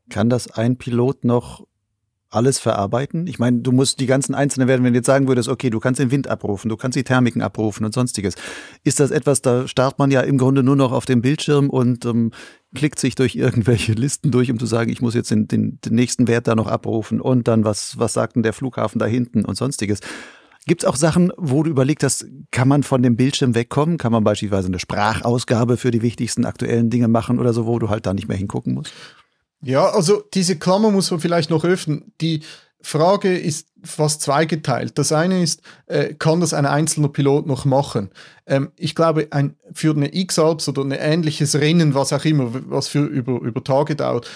Kann 0.09 0.30
das 0.30 0.50
ein 0.50 0.78
Pilot 0.78 1.24
noch 1.24 1.66
alles 2.35 2.59
verarbeiten? 2.59 3.26
Ich 3.26 3.39
meine, 3.39 3.61
du 3.61 3.72
musst 3.72 4.01
die 4.01 4.07
ganzen 4.07 4.35
einzelnen 4.35 4.68
werden, 4.68 4.85
wenn 4.85 4.93
du 4.93 4.99
jetzt 4.99 5.07
sagen 5.07 5.28
würdest, 5.28 5.49
okay, 5.49 5.70
du 5.70 5.80
kannst 5.80 6.01
den 6.01 6.11
Wind 6.11 6.28
abrufen, 6.28 6.68
du 6.68 6.76
kannst 6.76 6.97
die 6.97 7.05
Thermiken 7.05 7.43
abrufen 7.43 7.85
und 7.85 7.95
sonstiges. 7.95 8.35
Ist 8.82 9.01
das 9.01 9.11
etwas, 9.11 9.43
da 9.43 9.68
starrt 9.68 9.99
man 9.99 10.11
ja 10.11 10.20
im 10.20 10.39
Grunde 10.39 10.62
nur 10.62 10.76
noch 10.76 10.93
auf 10.93 11.07
dem 11.07 11.22
Bildschirm 11.22 11.70
und 11.70 12.05
ähm, 12.05 12.30
klickt 12.74 12.99
sich 12.99 13.14
durch 13.14 13.37
irgendwelche 13.37 13.93
Listen 13.95 14.30
durch, 14.30 14.51
um 14.51 14.59
zu 14.59 14.66
sagen, 14.66 14.91
ich 14.91 15.01
muss 15.01 15.14
jetzt 15.14 15.30
den, 15.30 15.49
den, 15.49 15.78
den 15.85 15.95
nächsten 15.95 16.28
Wert 16.28 16.49
da 16.49 16.55
noch 16.55 16.66
abrufen 16.66 17.20
und 17.20 17.49
dann 17.49 17.64
was, 17.64 17.99
was 17.99 18.12
sagt 18.12 18.37
denn 18.37 18.43
der 18.43 18.53
Flughafen 18.53 18.99
da 18.99 19.07
hinten 19.07 19.45
und 19.45 19.57
sonstiges. 19.57 20.01
Gibt 20.66 20.82
es 20.82 20.89
auch 20.89 20.97
Sachen, 20.97 21.30
wo 21.37 21.62
du 21.62 21.70
überlegt 21.70 22.03
hast, 22.05 22.26
kann 22.51 22.68
man 22.68 22.82
von 22.82 23.03
dem 23.03 23.16
Bildschirm 23.16 23.55
wegkommen? 23.55 23.99
Kann 23.99 24.12
man 24.12 24.24
beispielsweise 24.24 24.68
eine 24.68 24.78
Sprachausgabe 24.78 25.76
für 25.76 25.91
die 25.91 26.01
wichtigsten 26.01 26.47
aktuellen 26.47 26.89
Dinge 26.89 27.09
machen 27.09 27.39
oder 27.39 27.53
so, 27.53 27.66
wo 27.66 27.78
du 27.78 27.91
halt 27.91 28.07
da 28.07 28.14
nicht 28.14 28.28
mehr 28.28 28.37
hingucken 28.39 28.72
musst? 28.72 28.95
Ja, 29.65 29.91
also 29.91 30.23
diese 30.35 30.57
Klammer 30.57 30.91
muss 30.91 31.11
man 31.11 31.21
vielleicht 31.21 31.51
noch 31.51 31.65
öffnen. 31.65 32.12
Die 32.21 32.43
Frage 32.81 33.37
ist 33.37 33.69
fast 33.83 34.23
zweigeteilt. 34.23 34.99
Das 34.99 35.11
eine 35.12 35.43
ist, 35.43 35.62
äh, 35.87 36.15
kann 36.15 36.41
das 36.41 36.53
ein 36.53 36.67
einzelner 36.67 37.09
Pilot 37.09 37.47
noch 37.47 37.65
machen? 37.65 38.11
Ähm, 38.47 38.73
ich 38.77 38.95
glaube, 38.95 39.29
ein, 39.31 39.57
für 39.73 39.95
eine 39.95 40.15
X-Alps 40.15 40.69
oder 40.69 40.83
ein 40.83 40.93
ähnliches 40.93 41.55
Rennen, 41.55 41.95
was 41.95 42.12
auch 42.12 42.25
immer, 42.25 42.51
was 42.69 42.89
für 42.89 43.05
über, 43.05 43.41
über 43.41 43.65
Tage 43.65 43.97
dauert, 43.97 44.29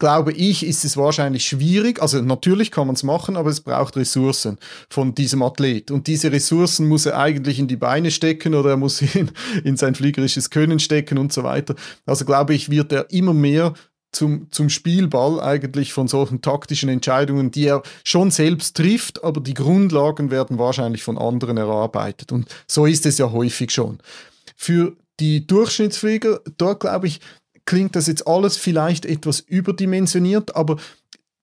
glaube 0.00 0.32
ich, 0.32 0.66
ist 0.66 0.84
es 0.84 0.96
wahrscheinlich 0.96 1.44
schwierig. 1.44 2.02
Also 2.02 2.20
natürlich 2.20 2.72
kann 2.72 2.88
man 2.88 2.96
es 2.96 3.04
machen, 3.04 3.36
aber 3.36 3.50
es 3.50 3.60
braucht 3.60 3.96
Ressourcen 3.96 4.58
von 4.88 5.14
diesem 5.14 5.42
Athlet. 5.42 5.90
Und 5.92 6.06
diese 6.06 6.32
Ressourcen 6.32 6.88
muss 6.88 7.06
er 7.06 7.18
eigentlich 7.18 7.60
in 7.60 7.68
die 7.68 7.76
Beine 7.76 8.10
stecken 8.10 8.54
oder 8.54 8.70
er 8.70 8.76
muss 8.76 9.00
in, 9.14 9.30
in 9.62 9.76
sein 9.76 9.94
fliegerisches 9.94 10.50
Können 10.50 10.80
stecken 10.80 11.18
und 11.18 11.32
so 11.32 11.44
weiter. 11.44 11.76
Also 12.04 12.24
glaube 12.24 12.54
ich, 12.54 12.70
wird 12.70 12.92
er 12.92 13.10
immer 13.10 13.34
mehr 13.34 13.74
zum, 14.12 14.50
zum 14.50 14.68
Spielball 14.68 15.40
eigentlich 15.40 15.92
von 15.92 16.08
solchen 16.08 16.42
taktischen 16.42 16.88
Entscheidungen, 16.88 17.50
die 17.50 17.66
er 17.66 17.82
schon 18.04 18.30
selbst 18.30 18.76
trifft, 18.76 19.22
aber 19.22 19.40
die 19.40 19.54
Grundlagen 19.54 20.30
werden 20.30 20.58
wahrscheinlich 20.58 21.02
von 21.02 21.18
anderen 21.18 21.56
erarbeitet. 21.56 22.32
Und 22.32 22.48
so 22.66 22.86
ist 22.86 23.06
es 23.06 23.18
ja 23.18 23.30
häufig 23.30 23.70
schon. 23.70 23.98
Für 24.56 24.96
die 25.20 25.46
Durchschnittsflieger, 25.46 26.40
dort 26.56 26.80
glaube 26.80 27.06
ich, 27.06 27.20
klingt 27.64 27.94
das 27.94 28.06
jetzt 28.06 28.26
alles 28.26 28.56
vielleicht 28.56 29.06
etwas 29.06 29.40
überdimensioniert, 29.40 30.56
aber 30.56 30.76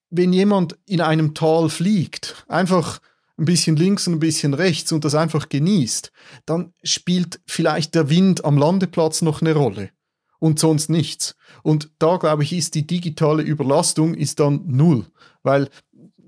wenn 0.10 0.34
jemand 0.34 0.78
in 0.86 1.02
einem 1.02 1.34
Tal 1.34 1.70
fliegt, 1.70 2.44
einfach 2.48 3.00
ein 3.38 3.46
bisschen 3.46 3.76
links 3.76 4.08
und 4.08 4.14
ein 4.14 4.20
bisschen 4.20 4.54
rechts 4.54 4.92
und 4.92 5.06
das 5.06 5.16
einfach 5.16 5.48
genießt, 5.48 6.12
dann 6.46 6.74
spielt 6.84 7.40
vielleicht 7.46 7.94
der 7.94 8.10
Wind 8.10 8.44
am 8.44 8.58
Landeplatz 8.58 9.22
noch 9.22 9.42
eine 9.42 9.54
Rolle 9.54 9.92
und 10.40 10.60
sonst 10.60 10.90
nichts. 10.90 11.36
Und 11.64 11.90
da 12.00 12.18
glaube 12.18 12.44
ich, 12.44 12.54
ist 12.54 12.76
die 12.76 12.86
digitale 12.86 13.44
Überlastung 13.44 14.14
ist 14.14 14.40
dann 14.40 14.64
null, 14.68 15.06
weil 15.44 15.70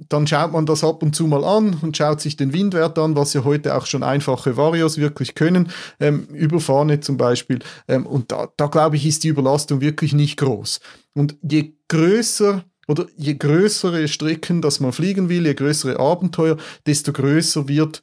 dann 0.08 0.28
schaut 0.28 0.54
man 0.54 0.66
das 0.66 0.84
ab 0.84 1.04
und 1.04 1.16
zu 1.16 1.28
mal 1.28 1.44
an 1.44 1.78
und 1.82 1.98
schaut 1.98 2.22
sich 2.22 2.38
den 2.38 2.54
Windwert 2.54 2.98
an, 2.98 3.16
was 3.16 3.34
ja 3.34 3.44
heute 3.44 3.76
auch 3.76 3.86
schon 3.86 4.04
einfache 4.04 4.56
Varios 4.56 4.98
wirklich 4.98 5.36
können, 5.36 5.72
ähm, 6.00 6.28
über 6.28 6.62
Fahne 6.62 7.02
zum 7.02 7.18
Beispiel. 7.18 7.60
Ähm, 7.88 8.06
und 8.06 8.32
da, 8.32 8.48
da 8.56 8.68
glaube 8.68 8.96
ich, 8.96 9.06
ist 9.06 9.24
die 9.24 9.28
Überlastung 9.28 9.82
wirklich 9.82 10.14
nicht 10.14 10.38
groß. 10.38 10.80
Und 11.14 11.36
je 11.42 11.74
größer 11.90 12.64
oder 12.88 13.08
je 13.18 13.36
größere 13.36 14.08
Strecken, 14.08 14.62
dass 14.62 14.80
man 14.80 14.94
fliegen 14.94 15.30
will, 15.30 15.46
je 15.46 15.54
größere 15.54 16.00
Abenteuer, 16.00 16.58
desto 16.86 17.12
größer 17.12 17.68
wird 17.68 18.02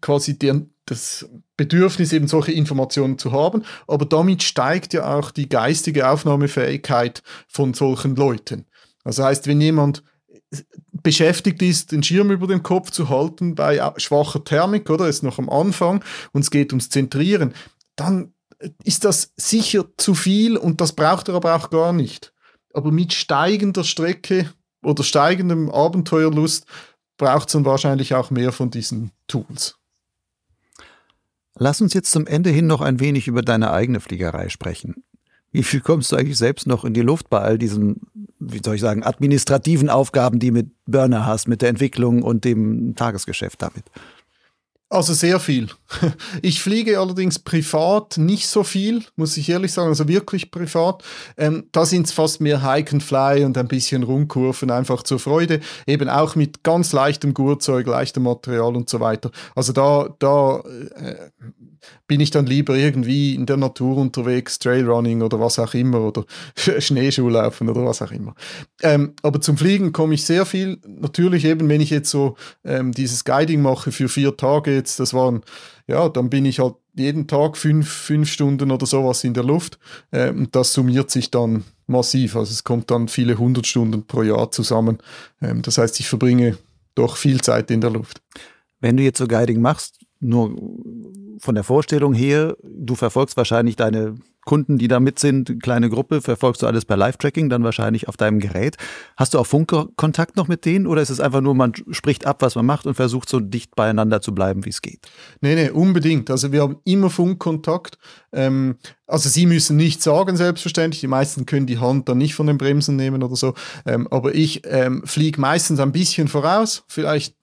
quasi 0.00 0.38
der, 0.38 0.62
das 0.90 1.28
Bedürfnis, 1.56 2.12
eben 2.12 2.28
solche 2.28 2.52
Informationen 2.52 3.18
zu 3.18 3.32
haben. 3.32 3.64
Aber 3.86 4.04
damit 4.04 4.42
steigt 4.42 4.92
ja 4.92 5.16
auch 5.16 5.30
die 5.30 5.48
geistige 5.48 6.08
Aufnahmefähigkeit 6.08 7.22
von 7.48 7.74
solchen 7.74 8.16
Leuten. 8.16 8.66
Das 9.04 9.18
heißt, 9.18 9.46
wenn 9.46 9.60
jemand 9.60 10.02
beschäftigt 10.92 11.62
ist, 11.62 11.92
den 11.92 12.02
Schirm 12.02 12.30
über 12.30 12.46
dem 12.46 12.62
Kopf 12.62 12.90
zu 12.90 13.08
halten 13.08 13.54
bei 13.54 13.80
schwacher 13.96 14.44
Thermik, 14.44 14.90
oder 14.90 15.08
ist 15.08 15.22
noch 15.22 15.38
am 15.38 15.48
Anfang 15.48 16.04
und 16.32 16.42
es 16.42 16.50
geht 16.50 16.72
ums 16.72 16.90
Zentrieren, 16.90 17.54
dann 17.96 18.34
ist 18.84 19.04
das 19.04 19.32
sicher 19.36 19.86
zu 19.96 20.14
viel 20.14 20.56
und 20.56 20.80
das 20.80 20.92
braucht 20.92 21.28
er 21.28 21.34
aber 21.34 21.54
auch 21.54 21.70
gar 21.70 21.92
nicht. 21.92 22.34
Aber 22.74 22.92
mit 22.92 23.12
steigender 23.12 23.84
Strecke 23.84 24.52
oder 24.82 25.02
steigendem 25.02 25.70
Abenteuerlust 25.70 26.66
braucht 27.16 27.48
es 27.48 27.52
dann 27.52 27.64
wahrscheinlich 27.64 28.14
auch 28.14 28.30
mehr 28.30 28.52
von 28.52 28.70
diesen 28.70 29.12
Tools. 29.26 29.79
Lass 31.58 31.80
uns 31.80 31.94
jetzt 31.94 32.12
zum 32.12 32.26
Ende 32.26 32.50
hin 32.50 32.66
noch 32.66 32.80
ein 32.80 33.00
wenig 33.00 33.28
über 33.28 33.42
deine 33.42 33.72
eigene 33.72 34.00
Fliegerei 34.00 34.48
sprechen. 34.48 35.04
Wie 35.52 35.64
viel 35.64 35.80
kommst 35.80 36.12
du 36.12 36.16
eigentlich 36.16 36.38
selbst 36.38 36.66
noch 36.66 36.84
in 36.84 36.94
die 36.94 37.00
Luft 37.00 37.28
bei 37.28 37.40
all 37.40 37.58
diesen, 37.58 38.02
wie 38.38 38.60
soll 38.64 38.76
ich 38.76 38.80
sagen, 38.80 39.02
administrativen 39.02 39.90
Aufgaben, 39.90 40.38
die 40.38 40.52
mit 40.52 40.70
Burner 40.86 41.26
hast, 41.26 41.48
mit 41.48 41.60
der 41.60 41.70
Entwicklung 41.70 42.22
und 42.22 42.44
dem 42.44 42.94
Tagesgeschäft 42.94 43.60
damit? 43.60 43.84
Also 44.92 45.14
sehr 45.14 45.38
viel. 45.38 45.68
Ich 46.42 46.60
fliege 46.60 46.98
allerdings 46.98 47.38
privat 47.38 48.18
nicht 48.18 48.48
so 48.48 48.64
viel, 48.64 49.04
muss 49.14 49.36
ich 49.36 49.48
ehrlich 49.48 49.72
sagen, 49.72 49.88
also 49.88 50.08
wirklich 50.08 50.50
privat. 50.50 51.04
Ähm, 51.36 51.68
da 51.70 51.86
sind 51.86 52.06
es 52.06 52.12
fast 52.12 52.40
mehr 52.40 52.62
Hike 52.62 52.94
and 52.94 53.02
Fly 53.02 53.44
und 53.44 53.56
ein 53.56 53.68
bisschen 53.68 54.02
Rundkurven, 54.02 54.70
einfach 54.70 55.04
zur 55.04 55.20
Freude. 55.20 55.60
Eben 55.86 56.08
auch 56.08 56.34
mit 56.34 56.64
ganz 56.64 56.92
leichtem 56.92 57.34
Gurtzeug, 57.34 57.86
leichtem 57.86 58.24
Material 58.24 58.74
und 58.74 58.90
so 58.90 58.98
weiter. 58.98 59.30
Also 59.54 59.72
da, 59.72 60.08
da 60.18 60.58
äh, 60.58 61.30
bin 62.06 62.20
ich 62.20 62.30
dann 62.30 62.46
lieber 62.46 62.76
irgendwie 62.76 63.34
in 63.34 63.46
der 63.46 63.56
Natur 63.56 63.96
unterwegs, 63.96 64.58
Trailrunning 64.58 65.22
oder 65.22 65.40
was 65.40 65.58
auch 65.58 65.74
immer 65.74 66.00
oder 66.00 66.24
Schneeschuhlaufen 66.56 67.68
oder 67.68 67.84
was 67.84 68.02
auch 68.02 68.12
immer. 68.12 68.34
Ähm, 68.82 69.14
aber 69.22 69.40
zum 69.40 69.56
Fliegen 69.56 69.92
komme 69.92 70.14
ich 70.14 70.24
sehr 70.24 70.46
viel. 70.46 70.78
Natürlich 70.86 71.44
eben, 71.44 71.68
wenn 71.68 71.80
ich 71.80 71.90
jetzt 71.90 72.10
so 72.10 72.36
ähm, 72.64 72.92
dieses 72.92 73.24
Guiding 73.24 73.62
mache 73.62 73.92
für 73.92 74.08
vier 74.08 74.36
Tage 74.36 74.74
jetzt, 74.74 75.00
das 75.00 75.14
waren, 75.14 75.42
ja, 75.86 76.08
dann 76.08 76.30
bin 76.30 76.44
ich 76.44 76.60
halt 76.60 76.74
jeden 76.94 77.26
Tag 77.26 77.56
fünf, 77.56 77.88
fünf 77.88 78.30
Stunden 78.30 78.70
oder 78.70 78.86
sowas 78.86 79.24
in 79.24 79.34
der 79.34 79.44
Luft. 79.44 79.78
Ähm, 80.12 80.48
das 80.52 80.72
summiert 80.72 81.10
sich 81.10 81.30
dann 81.30 81.64
massiv. 81.86 82.36
Also 82.36 82.52
es 82.52 82.64
kommt 82.64 82.90
dann 82.90 83.08
viele 83.08 83.38
hundert 83.38 83.66
Stunden 83.66 84.06
pro 84.06 84.22
Jahr 84.22 84.50
zusammen. 84.50 84.98
Ähm, 85.40 85.62
das 85.62 85.78
heißt, 85.78 86.00
ich 86.00 86.08
verbringe 86.08 86.58
doch 86.94 87.16
viel 87.16 87.40
Zeit 87.40 87.70
in 87.70 87.80
der 87.80 87.90
Luft. 87.90 88.20
Wenn 88.80 88.96
du 88.96 89.02
jetzt 89.02 89.18
so 89.18 89.26
Guiding 89.26 89.60
machst, 89.60 90.00
nur 90.20 90.54
von 91.40 91.54
der 91.54 91.64
Vorstellung 91.64 92.14
her, 92.14 92.56
du 92.62 92.94
verfolgst 92.94 93.36
wahrscheinlich 93.36 93.76
deine 93.76 94.16
Kunden, 94.44 94.78
die 94.78 94.88
da 94.88 95.00
mit 95.00 95.18
sind, 95.18 95.62
kleine 95.62 95.90
Gruppe, 95.90 96.22
verfolgst 96.22 96.62
du 96.62 96.66
alles 96.66 96.84
per 96.84 96.96
Live-Tracking, 96.96 97.50
dann 97.50 97.62
wahrscheinlich 97.62 98.08
auf 98.08 98.16
deinem 98.16 98.40
Gerät. 98.40 98.76
Hast 99.16 99.34
du 99.34 99.38
auch 99.38 99.46
Funkkontakt 99.46 100.36
noch 100.36 100.48
mit 100.48 100.64
denen 100.64 100.86
oder 100.86 101.02
ist 101.02 101.10
es 101.10 101.20
einfach 101.20 101.40
nur, 101.40 101.54
man 101.54 101.72
spricht 101.90 102.26
ab, 102.26 102.40
was 102.40 102.54
man 102.54 102.64
macht 102.64 102.86
und 102.86 102.94
versucht 102.94 103.28
so 103.28 103.38
dicht 103.38 103.76
beieinander 103.76 104.20
zu 104.22 104.34
bleiben, 104.34 104.64
wie 104.64 104.70
es 104.70 104.82
geht? 104.82 105.08
Nee, 105.40 105.54
nee, 105.54 105.70
unbedingt. 105.70 106.30
Also 106.30 106.52
wir 106.52 106.62
haben 106.62 106.78
immer 106.84 107.10
Funkkontakt. 107.10 107.98
Ähm, 108.32 108.76
also 109.06 109.28
sie 109.28 109.46
müssen 109.46 109.76
nichts 109.76 110.04
sagen, 110.04 110.36
selbstverständlich. 110.36 111.00
Die 111.00 111.06
meisten 111.06 111.44
können 111.44 111.66
die 111.66 111.78
Hand 111.78 112.08
dann 112.08 112.18
nicht 112.18 112.34
von 112.34 112.46
den 112.46 112.58
Bremsen 112.58 112.96
nehmen 112.96 113.22
oder 113.22 113.36
so. 113.36 113.54
Ähm, 113.84 114.08
aber 114.10 114.34
ich 114.34 114.62
ähm, 114.64 115.02
fliege 115.04 115.40
meistens 115.40 115.80
ein 115.80 115.92
bisschen 115.92 116.28
voraus, 116.28 116.84
vielleicht 116.88 117.34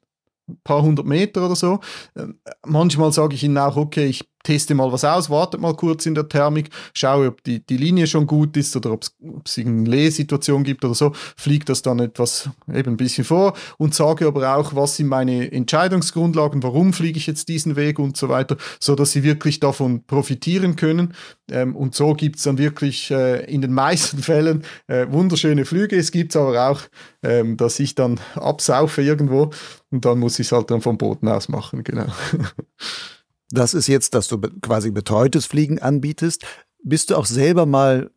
ein 0.47 0.59
paar 0.63 0.81
hundert 0.81 1.05
Meter 1.05 1.45
oder 1.45 1.55
so. 1.55 1.79
Ähm, 2.15 2.39
manchmal 2.65 3.11
sage 3.11 3.35
ich 3.35 3.43
ihnen 3.43 3.57
auch, 3.57 3.75
okay, 3.77 4.05
ich 4.05 4.29
teste 4.43 4.75
mal 4.75 4.91
was 4.91 5.03
aus, 5.03 5.29
wartet 5.29 5.59
mal 5.59 5.75
kurz 5.75 6.05
in 6.05 6.15
der 6.15 6.29
Thermik, 6.29 6.69
schaue, 6.93 7.27
ob 7.27 7.43
die, 7.43 7.65
die 7.65 7.77
Linie 7.77 8.07
schon 8.07 8.27
gut 8.27 8.55
ist 8.57 8.75
oder 8.75 8.91
ob 8.91 9.03
es 9.03 9.57
irgendeine 9.57 9.95
Lehsituation 9.95 10.63
gibt 10.63 10.85
oder 10.85 10.95
so, 10.95 11.11
fliege 11.35 11.65
das 11.65 11.81
dann 11.81 11.99
etwas 11.99 12.49
eben 12.73 12.93
ein 12.93 12.97
bisschen 12.97 13.25
vor 13.25 13.53
und 13.77 13.93
sage 13.93 14.27
aber 14.27 14.55
auch, 14.55 14.75
was 14.75 14.95
sind 14.95 15.07
meine 15.07 15.51
Entscheidungsgrundlagen, 15.51 16.63
warum 16.63 16.93
fliege 16.93 17.17
ich 17.17 17.27
jetzt 17.27 17.49
diesen 17.49 17.75
Weg 17.75 17.99
und 17.99 18.17
so 18.17 18.29
weiter, 18.29 18.57
so 18.79 18.95
dass 18.95 19.11
sie 19.11 19.23
wirklich 19.23 19.59
davon 19.59 20.03
profitieren 20.05 20.75
können. 20.75 21.13
Ähm, 21.51 21.75
und 21.75 21.95
so 21.95 22.13
gibt 22.13 22.37
es 22.37 22.43
dann 22.43 22.57
wirklich 22.57 23.11
äh, 23.11 23.45
in 23.45 23.61
den 23.61 23.73
meisten 23.73 24.17
Fällen 24.23 24.63
äh, 24.87 25.07
wunderschöne 25.09 25.65
Flüge. 25.65 25.97
Es 25.97 26.11
gibt 26.11 26.35
aber 26.35 26.69
auch, 26.69 26.81
ähm, 27.23 27.57
dass 27.57 27.79
ich 27.79 27.95
dann 27.95 28.19
absaufe 28.35 29.01
irgendwo 29.01 29.51
und 29.91 30.05
dann 30.05 30.19
muss 30.19 30.39
ich 30.39 30.47
es 30.47 30.51
halt 30.51 30.71
dann 30.71 30.81
vom 30.81 30.97
Boden 30.97 31.27
aus 31.27 31.49
machen, 31.49 31.83
genau. 31.83 32.07
Das 33.49 33.73
ist 33.73 33.87
jetzt, 33.87 34.13
dass 34.13 34.27
du 34.27 34.39
quasi 34.39 34.91
betreutes 34.91 35.45
Fliegen 35.45 35.79
anbietest. 35.79 36.43
Bist 36.83 37.09
du 37.09 37.15
auch 37.15 37.25
selber 37.25 37.65
mal 37.65 38.11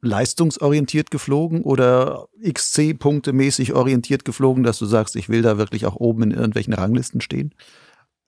leistungsorientiert 0.00 1.10
geflogen 1.10 1.62
oder 1.62 2.28
XC-Punkte 2.42 3.32
mäßig 3.32 3.72
orientiert 3.72 4.24
geflogen, 4.24 4.64
dass 4.64 4.78
du 4.78 4.86
sagst, 4.86 5.16
ich 5.16 5.28
will 5.28 5.42
da 5.42 5.56
wirklich 5.56 5.86
auch 5.86 5.96
oben 5.96 6.24
in 6.24 6.30
irgendwelchen 6.32 6.74
Ranglisten 6.74 7.20
stehen? 7.20 7.54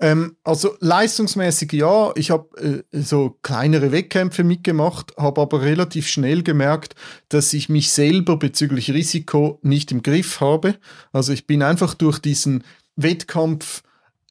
Ähm, 0.01 0.37
also 0.43 0.77
leistungsmäßig 0.81 1.73
ja, 1.73 2.13
ich 2.17 2.31
habe 2.31 2.85
äh, 2.93 3.01
so 3.01 3.39
kleinere 3.43 3.93
Wettkämpfe 3.93 4.43
mitgemacht, 4.43 5.17
habe 5.17 5.41
aber 5.41 5.63
relativ 5.63 6.09
schnell 6.09 6.43
gemerkt, 6.43 6.95
dass 7.29 7.53
ich 7.53 7.69
mich 7.69 7.93
selber 7.93 8.37
bezüglich 8.37 8.91
Risiko 8.91 9.61
nicht 9.63 9.93
im 9.93 10.03
Griff 10.03 10.41
habe. 10.41 10.77
Also 11.13 11.33
ich 11.33 11.47
bin 11.47 11.63
einfach 11.63 11.95
durch 11.95 12.19
diesen 12.19 12.65
Wettkampf 12.97 13.83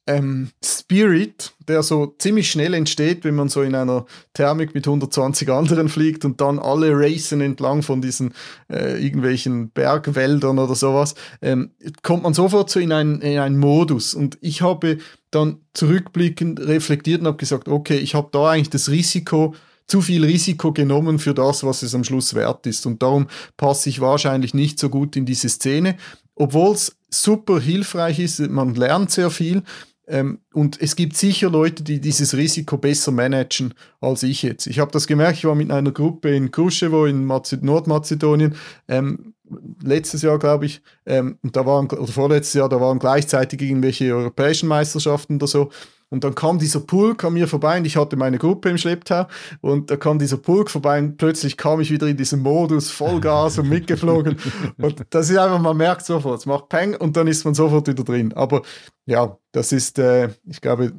ähm, 0.06 0.50
Spirit, 0.62 1.52
der 1.66 1.82
so 1.82 2.14
ziemlich 2.18 2.50
schnell 2.50 2.74
entsteht, 2.74 3.24
wenn 3.24 3.34
man 3.34 3.48
so 3.48 3.62
in 3.62 3.74
einer 3.74 4.04
Thermik 4.34 4.74
mit 4.74 4.86
120 4.86 5.50
anderen 5.50 5.88
fliegt 5.88 6.24
und 6.24 6.40
dann 6.40 6.58
alle 6.58 6.92
racen 6.92 7.40
entlang 7.40 7.82
von 7.82 8.02
diesen 8.02 8.34
äh, 8.70 9.02
irgendwelchen 9.02 9.70
Bergwäldern 9.70 10.58
oder 10.58 10.74
sowas, 10.74 11.14
ähm, 11.40 11.70
kommt 12.02 12.22
man 12.22 12.34
sofort 12.34 12.68
so 12.68 12.80
in 12.80 12.92
einen, 12.92 13.20
in 13.22 13.38
einen 13.38 13.58
Modus. 13.58 14.14
Und 14.14 14.36
ich 14.42 14.60
habe 14.60 14.98
dann 15.30 15.60
zurückblickend 15.72 16.60
reflektiert 16.60 17.20
und 17.20 17.26
habe 17.26 17.38
gesagt, 17.38 17.68
okay, 17.68 17.96
ich 17.96 18.14
habe 18.14 18.28
da 18.30 18.50
eigentlich 18.50 18.70
das 18.70 18.90
Risiko, 18.90 19.54
zu 19.86 20.00
viel 20.00 20.24
Risiko 20.24 20.72
genommen 20.72 21.18
für 21.18 21.34
das, 21.34 21.62
was 21.62 21.82
es 21.82 21.94
am 21.94 22.04
Schluss 22.04 22.34
wert 22.34 22.66
ist. 22.66 22.86
Und 22.86 23.02
darum 23.02 23.26
passe 23.56 23.90
ich 23.90 24.00
wahrscheinlich 24.00 24.54
nicht 24.54 24.78
so 24.78 24.88
gut 24.88 25.14
in 25.14 25.26
diese 25.26 25.48
Szene, 25.48 25.96
obwohl 26.34 26.74
es 26.74 26.96
super 27.10 27.60
hilfreich 27.60 28.18
ist, 28.18 28.40
man 28.40 28.74
lernt 28.74 29.10
sehr 29.10 29.30
viel. 29.30 29.62
Ähm, 30.06 30.40
und 30.52 30.80
es 30.80 30.96
gibt 30.96 31.16
sicher 31.16 31.48
Leute, 31.50 31.82
die 31.82 32.00
dieses 32.00 32.36
Risiko 32.36 32.76
besser 32.76 33.10
managen 33.10 33.74
als 34.00 34.22
ich 34.22 34.42
jetzt. 34.42 34.66
Ich 34.66 34.78
habe 34.78 34.90
das 34.90 35.06
gemerkt, 35.06 35.38
ich 35.38 35.44
war 35.44 35.54
mit 35.54 35.70
einer 35.70 35.92
Gruppe 35.92 36.34
in 36.34 36.50
Kruschewo 36.50 37.06
in 37.06 37.26
Nordmazedonien, 37.26 38.54
ähm, 38.88 39.34
letztes 39.82 40.22
Jahr 40.22 40.38
glaube 40.38 40.66
ich, 40.66 40.82
ähm, 41.06 41.38
da 41.42 41.64
waren, 41.64 41.86
oder 41.86 42.12
vorletztes 42.12 42.54
Jahr, 42.54 42.68
da 42.68 42.80
waren 42.80 42.98
gleichzeitig 42.98 43.62
irgendwelche 43.62 44.14
europäischen 44.14 44.68
Meisterschaften 44.68 45.36
oder 45.36 45.46
so. 45.46 45.70
Und 46.14 46.22
dann 46.22 46.36
kam 46.36 46.60
dieser 46.60 46.78
Pulk 46.78 47.24
an 47.24 47.32
mir 47.32 47.48
vorbei 47.48 47.76
und 47.76 47.84
ich 47.86 47.96
hatte 47.96 48.14
meine 48.14 48.38
Gruppe 48.38 48.68
im 48.68 48.78
Schlepptau 48.78 49.26
und 49.60 49.90
da 49.90 49.96
kam 49.96 50.20
dieser 50.20 50.36
Pulk 50.36 50.70
vorbei 50.70 51.00
und 51.00 51.16
plötzlich 51.16 51.56
kam 51.56 51.80
ich 51.80 51.90
wieder 51.90 52.06
in 52.06 52.16
diesen 52.16 52.40
Modus, 52.40 52.88
Vollgas 52.88 53.58
und 53.58 53.68
mitgeflogen. 53.68 54.36
und 54.78 55.04
das 55.10 55.28
ist 55.28 55.36
einfach, 55.36 55.60
man 55.60 55.76
merkt 55.76 56.06
sofort, 56.06 56.38
es 56.38 56.46
macht 56.46 56.68
Peng 56.68 56.94
und 56.94 57.16
dann 57.16 57.26
ist 57.26 57.44
man 57.44 57.54
sofort 57.54 57.88
wieder 57.88 58.04
drin. 58.04 58.32
Aber 58.32 58.62
ja, 59.06 59.36
das 59.50 59.72
ist, 59.72 59.98
äh, 59.98 60.28
ich 60.44 60.60
glaube, 60.60 60.92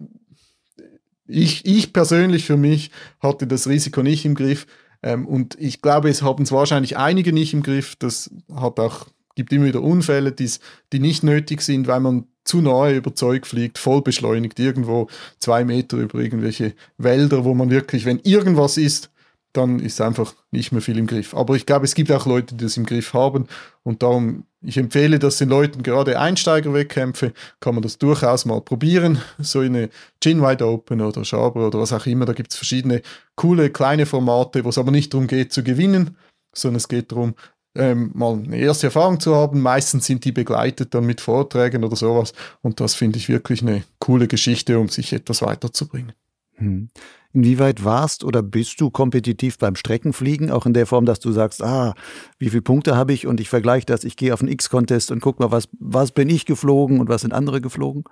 ich, 1.27 1.65
ich 1.65 1.93
persönlich 1.93 2.45
für 2.45 2.57
mich 2.57 2.91
hatte 3.21 3.47
das 3.47 3.69
Risiko 3.69 4.03
nicht 4.03 4.25
im 4.25 4.35
Griff. 4.35 4.67
Ähm, 5.01 5.25
und 5.25 5.55
ich 5.57 5.81
glaube, 5.81 6.09
es 6.09 6.23
haben 6.23 6.43
es 6.43 6.51
wahrscheinlich 6.51 6.97
einige 6.97 7.31
nicht 7.31 7.53
im 7.53 7.63
Griff. 7.63 7.95
Das 7.95 8.29
hat 8.53 8.81
auch, 8.81 9.07
gibt 9.35 9.53
immer 9.53 9.65
wieder 9.65 9.81
Unfälle, 9.81 10.31
die 10.31 10.99
nicht 10.99 11.23
nötig 11.23 11.61
sind, 11.61 11.87
weil 11.87 11.99
man 11.99 12.25
zu 12.45 12.61
nahe 12.61 12.95
über 12.95 13.13
Zeug 13.15 13.45
fliegt, 13.45 13.77
voll 13.77 14.01
beschleunigt, 14.01 14.59
irgendwo 14.59 15.07
zwei 15.39 15.65
Meter 15.65 15.97
über 15.97 16.19
irgendwelche 16.19 16.73
Wälder, 16.97 17.43
wo 17.43 17.53
man 17.53 17.69
wirklich, 17.69 18.05
wenn 18.05 18.19
irgendwas 18.19 18.77
ist, 18.77 19.09
dann 19.55 19.79
ist 19.79 20.01
einfach 20.01 20.33
nicht 20.51 20.71
mehr 20.71 20.81
viel 20.81 20.97
im 20.97 21.07
Griff. 21.07 21.33
Aber 21.33 21.55
ich 21.55 21.65
glaube, 21.65 21.85
es 21.85 21.95
gibt 21.95 22.11
auch 22.11 22.25
Leute, 22.25 22.55
die 22.55 22.63
das 22.63 22.77
im 22.77 22.85
Griff 22.85 23.13
haben 23.13 23.47
und 23.83 24.03
darum, 24.03 24.45
ich 24.61 24.77
empfehle 24.77 25.19
das 25.19 25.37
den 25.37 25.49
Leuten, 25.49 25.83
gerade 25.83 26.19
Einsteigerwettkämpfe, 26.19 27.33
kann 27.59 27.75
man 27.75 27.81
das 27.81 27.97
durchaus 27.97 28.45
mal 28.45 28.61
probieren. 28.61 29.21
So 29.39 29.59
eine 29.59 29.89
Gin 30.21 30.41
Wide 30.41 30.65
Open 30.65 31.01
oder 31.01 31.23
Schaber 31.23 31.67
oder 31.67 31.79
was 31.79 31.93
auch 31.93 32.05
immer, 32.05 32.25
da 32.25 32.33
gibt 32.33 32.51
es 32.51 32.57
verschiedene 32.57 33.01
coole 33.35 33.69
kleine 33.69 34.05
Formate, 34.05 34.65
wo 34.65 34.69
es 34.69 34.77
aber 34.77 34.91
nicht 34.91 35.13
darum 35.13 35.27
geht 35.27 35.53
zu 35.53 35.63
gewinnen, 35.63 36.17
sondern 36.53 36.77
es 36.77 36.87
geht 36.87 37.11
darum, 37.11 37.35
ähm, 37.75 38.11
mal 38.13 38.33
eine 38.33 38.57
erste 38.57 38.87
Erfahrung 38.87 39.19
zu 39.19 39.35
haben. 39.35 39.61
Meistens 39.61 40.05
sind 40.05 40.25
die 40.25 40.31
begleitet 40.31 40.93
dann 40.93 41.05
mit 41.05 41.21
Vorträgen 41.21 41.83
oder 41.83 41.95
sowas 41.95 42.33
und 42.61 42.79
das 42.79 42.95
finde 42.95 43.17
ich 43.17 43.29
wirklich 43.29 43.61
eine 43.61 43.83
coole 43.99 44.27
Geschichte, 44.27 44.79
um 44.79 44.89
sich 44.89 45.13
etwas 45.13 45.41
weiterzubringen. 45.41 46.13
Hm. 46.55 46.89
Inwieweit 47.33 47.83
warst 47.83 48.23
oder 48.23 48.41
bist 48.41 48.79
du 48.79 48.89
kompetitiv 48.89 49.57
beim 49.57 49.75
Streckenfliegen, 49.75 50.51
auch 50.51 50.65
in 50.65 50.73
der 50.73 50.85
Form, 50.85 51.05
dass 51.05 51.19
du 51.19 51.33
sagst, 51.33 51.61
ah, 51.61 51.93
wie 52.39 52.49
viele 52.49 52.61
Punkte 52.61 52.95
habe 52.95 53.11
ich 53.11 53.27
und 53.27 53.41
ich 53.41 53.49
vergleiche 53.49 53.85
das, 53.85 54.05
ich 54.05 54.15
gehe 54.15 54.33
auf 54.33 54.39
einen 54.39 54.51
X-Contest 54.51 55.11
und 55.11 55.19
guck 55.19 55.41
mal, 55.41 55.51
was, 55.51 55.67
was 55.77 56.11
bin 56.11 56.29
ich 56.29 56.45
geflogen 56.45 57.01
und 57.01 57.09
was 57.09 57.21
sind 57.21 57.33
andere 57.33 57.59
geflogen? 57.59 58.05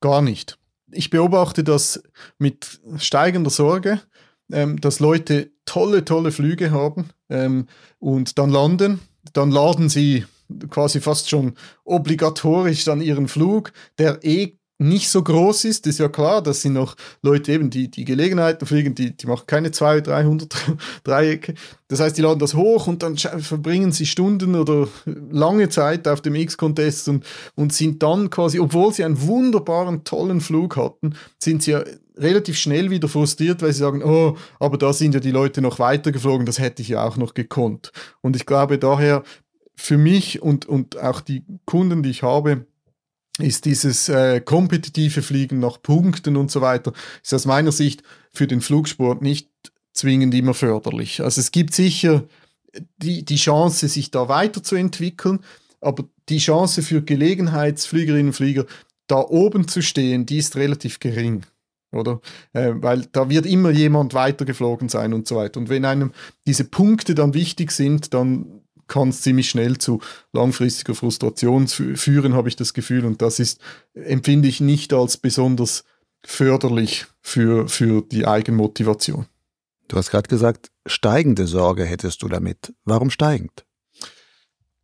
Gar 0.00 0.22
nicht. 0.22 0.58
Ich 0.92 1.10
beobachte 1.10 1.64
das 1.64 2.02
mit 2.38 2.80
steigender 2.98 3.50
Sorge, 3.50 4.00
ähm, 4.52 4.80
dass 4.80 5.00
Leute 5.00 5.50
tolle, 5.64 6.04
tolle 6.04 6.32
Flüge 6.32 6.70
haben 6.70 7.10
ähm, 7.28 7.66
und 7.98 8.38
dann 8.38 8.50
landen, 8.50 9.00
dann 9.32 9.50
laden 9.50 9.88
sie 9.88 10.24
quasi 10.70 11.00
fast 11.00 11.28
schon 11.28 11.54
obligatorisch 11.84 12.84
dann 12.84 13.00
ihren 13.00 13.28
Flug, 13.28 13.72
der 13.98 14.24
eh 14.24 14.58
nicht 14.80 15.08
so 15.08 15.22
groß 15.24 15.64
ist, 15.64 15.88
ist 15.88 15.98
ja 15.98 16.08
klar, 16.08 16.40
das 16.40 16.62
sind 16.62 16.74
noch 16.74 16.94
Leute 17.20 17.52
eben, 17.52 17.68
die 17.68 17.90
die 17.90 18.04
Gelegenheiten 18.04 18.64
fliegen, 18.64 18.94
die, 18.94 19.16
die 19.16 19.26
machen 19.26 19.44
keine 19.48 19.72
200, 19.72 20.06
300 20.06 20.54
Dreiecke. 21.04 21.54
Das 21.88 21.98
heißt, 21.98 22.16
die 22.16 22.22
laden 22.22 22.38
das 22.38 22.54
hoch 22.54 22.86
und 22.86 23.02
dann 23.02 23.16
verbringen 23.16 23.90
sie 23.90 24.06
Stunden 24.06 24.54
oder 24.54 24.86
lange 25.04 25.68
Zeit 25.68 26.06
auf 26.06 26.20
dem 26.20 26.36
X-Contest 26.36 27.08
und, 27.08 27.24
und 27.56 27.72
sind 27.72 28.04
dann 28.04 28.30
quasi, 28.30 28.60
obwohl 28.60 28.92
sie 28.92 29.04
einen 29.04 29.20
wunderbaren, 29.20 30.04
tollen 30.04 30.40
Flug 30.40 30.76
hatten, 30.76 31.14
sind 31.42 31.64
sie 31.64 31.72
ja 31.72 31.82
relativ 32.18 32.56
schnell 32.58 32.90
wieder 32.90 33.08
frustriert, 33.08 33.62
weil 33.62 33.72
sie 33.72 33.80
sagen, 33.80 34.02
oh, 34.02 34.36
aber 34.58 34.78
da 34.78 34.92
sind 34.92 35.14
ja 35.14 35.20
die 35.20 35.30
Leute 35.30 35.60
noch 35.60 35.78
weitergeflogen, 35.78 36.46
das 36.46 36.58
hätte 36.58 36.82
ich 36.82 36.88
ja 36.88 37.04
auch 37.04 37.16
noch 37.16 37.34
gekonnt. 37.34 37.92
Und 38.20 38.36
ich 38.36 38.46
glaube 38.46 38.78
daher, 38.78 39.22
für 39.74 39.98
mich 39.98 40.42
und, 40.42 40.66
und 40.66 40.98
auch 40.98 41.20
die 41.20 41.44
Kunden, 41.64 42.02
die 42.02 42.10
ich 42.10 42.22
habe, 42.22 42.66
ist 43.38 43.64
dieses 43.64 44.08
äh, 44.08 44.40
kompetitive 44.40 45.22
Fliegen 45.22 45.60
nach 45.60 45.80
Punkten 45.80 46.36
und 46.36 46.50
so 46.50 46.60
weiter, 46.60 46.92
ist 47.22 47.32
aus 47.32 47.46
meiner 47.46 47.72
Sicht 47.72 48.02
für 48.32 48.48
den 48.48 48.60
Flugsport 48.60 49.22
nicht 49.22 49.48
zwingend 49.92 50.34
immer 50.34 50.54
förderlich. 50.54 51.22
Also 51.22 51.40
es 51.40 51.52
gibt 51.52 51.74
sicher 51.74 52.24
die, 52.96 53.24
die 53.24 53.36
Chance, 53.36 53.88
sich 53.88 54.10
da 54.10 54.28
weiterzuentwickeln, 54.28 55.40
aber 55.80 56.04
die 56.28 56.38
Chance 56.38 56.82
für 56.82 57.02
Gelegenheitsfliegerinnen 57.02 58.28
und 58.28 58.32
Flieger, 58.32 58.66
da 59.06 59.20
oben 59.20 59.68
zu 59.68 59.82
stehen, 59.82 60.26
die 60.26 60.38
ist 60.38 60.56
relativ 60.56 61.00
gering. 61.00 61.46
Oder? 61.90 62.20
Äh, 62.52 62.72
weil 62.76 63.06
da 63.12 63.30
wird 63.30 63.46
immer 63.46 63.70
jemand 63.70 64.14
weitergeflogen 64.14 64.88
sein 64.88 65.14
und 65.14 65.26
so 65.26 65.36
weiter. 65.36 65.58
Und 65.60 65.68
wenn 65.68 65.84
einem 65.84 66.12
diese 66.46 66.64
Punkte 66.64 67.14
dann 67.14 67.34
wichtig 67.34 67.70
sind, 67.70 68.12
dann 68.14 68.62
kann 68.88 69.10
es 69.10 69.20
ziemlich 69.20 69.48
schnell 69.50 69.78
zu 69.78 70.00
langfristiger 70.32 70.94
Frustration 70.94 71.68
führen, 71.68 72.34
habe 72.34 72.48
ich 72.48 72.56
das 72.56 72.74
Gefühl. 72.74 73.04
Und 73.04 73.22
das 73.22 73.38
ist, 73.38 73.60
empfinde 73.94 74.48
ich 74.48 74.60
nicht 74.60 74.92
als 74.92 75.18
besonders 75.18 75.84
förderlich 76.24 77.06
für, 77.20 77.68
für 77.68 78.02
die 78.02 78.26
Eigenmotivation. 78.26 79.26
Du 79.88 79.96
hast 79.96 80.10
gerade 80.10 80.28
gesagt, 80.28 80.70
steigende 80.86 81.46
Sorge 81.46 81.84
hättest 81.84 82.22
du 82.22 82.28
damit. 82.28 82.74
Warum 82.84 83.10
steigend? 83.10 83.64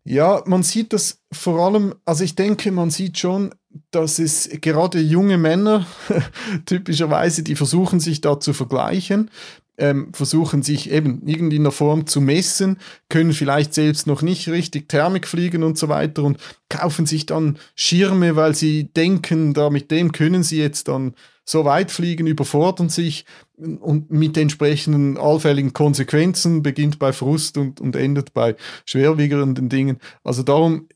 Ja, 0.05 0.43
man 0.47 0.63
sieht 0.63 0.93
das 0.93 1.23
vor 1.33 1.59
allem, 1.61 1.95
also 2.05 2.25
ich 2.25 2.35
denke, 2.35 2.71
man 2.73 2.91
sieht 2.91 3.19
schon, 3.19 3.55
dass 3.91 4.19
es 4.19 4.49
gerade 4.61 5.01
junge 5.01 5.39
Männer 5.39 5.87
typischerweise, 6.67 7.43
die 7.43 7.57
versuchen 7.57 8.01
sich 8.01 8.21
da 8.21 8.41
zu 8.41 8.53
vergleichen, 8.53 9.31
ähm, 9.77 10.13
versuchen 10.13 10.63
sich 10.63 10.91
eben 10.91 11.23
irgendwie 11.27 11.57
in 11.57 11.65
der 11.65 11.73
Form 11.73 12.07
zu 12.07 12.21
messen, 12.21 12.79
können 13.09 13.33
vielleicht 13.33 13.75
selbst 13.75 14.07
noch 14.07 14.23
nicht 14.23 14.49
richtig 14.49 14.89
Thermik 14.89 15.27
fliegen 15.27 15.65
und 15.65 15.77
so 15.79 15.89
weiter 15.89 16.23
und 16.23 16.39
kaufen 16.69 17.07
sich 17.07 17.27
dann 17.27 17.59
Schirme, 17.75 18.37
weil 18.37 18.55
sie 18.55 18.93
denken, 18.93 19.53
da 19.53 19.71
mit 19.71 19.91
dem 19.91 20.13
können 20.13 20.43
sie 20.43 20.59
jetzt 20.59 20.89
dann 20.89 21.15
so 21.45 21.65
weit 21.65 21.91
fliegen, 21.91 22.27
überfordern 22.27 22.89
sich 22.89 23.27
und 23.57 24.11
mit 24.11 24.37
entsprechenden 24.37 25.19
allfälligen 25.19 25.73
Konsequenzen 25.73 26.63
beginnt 26.63 26.99
bei 26.99 27.13
Frust 27.13 27.59
und, 27.59 27.81
und 27.81 27.97
endet 27.97 28.33
bei 28.33 28.57
schwerwiegenden 28.87 29.69
Dingen. 29.69 29.99
Also 30.23 30.43
darum, 30.43 30.89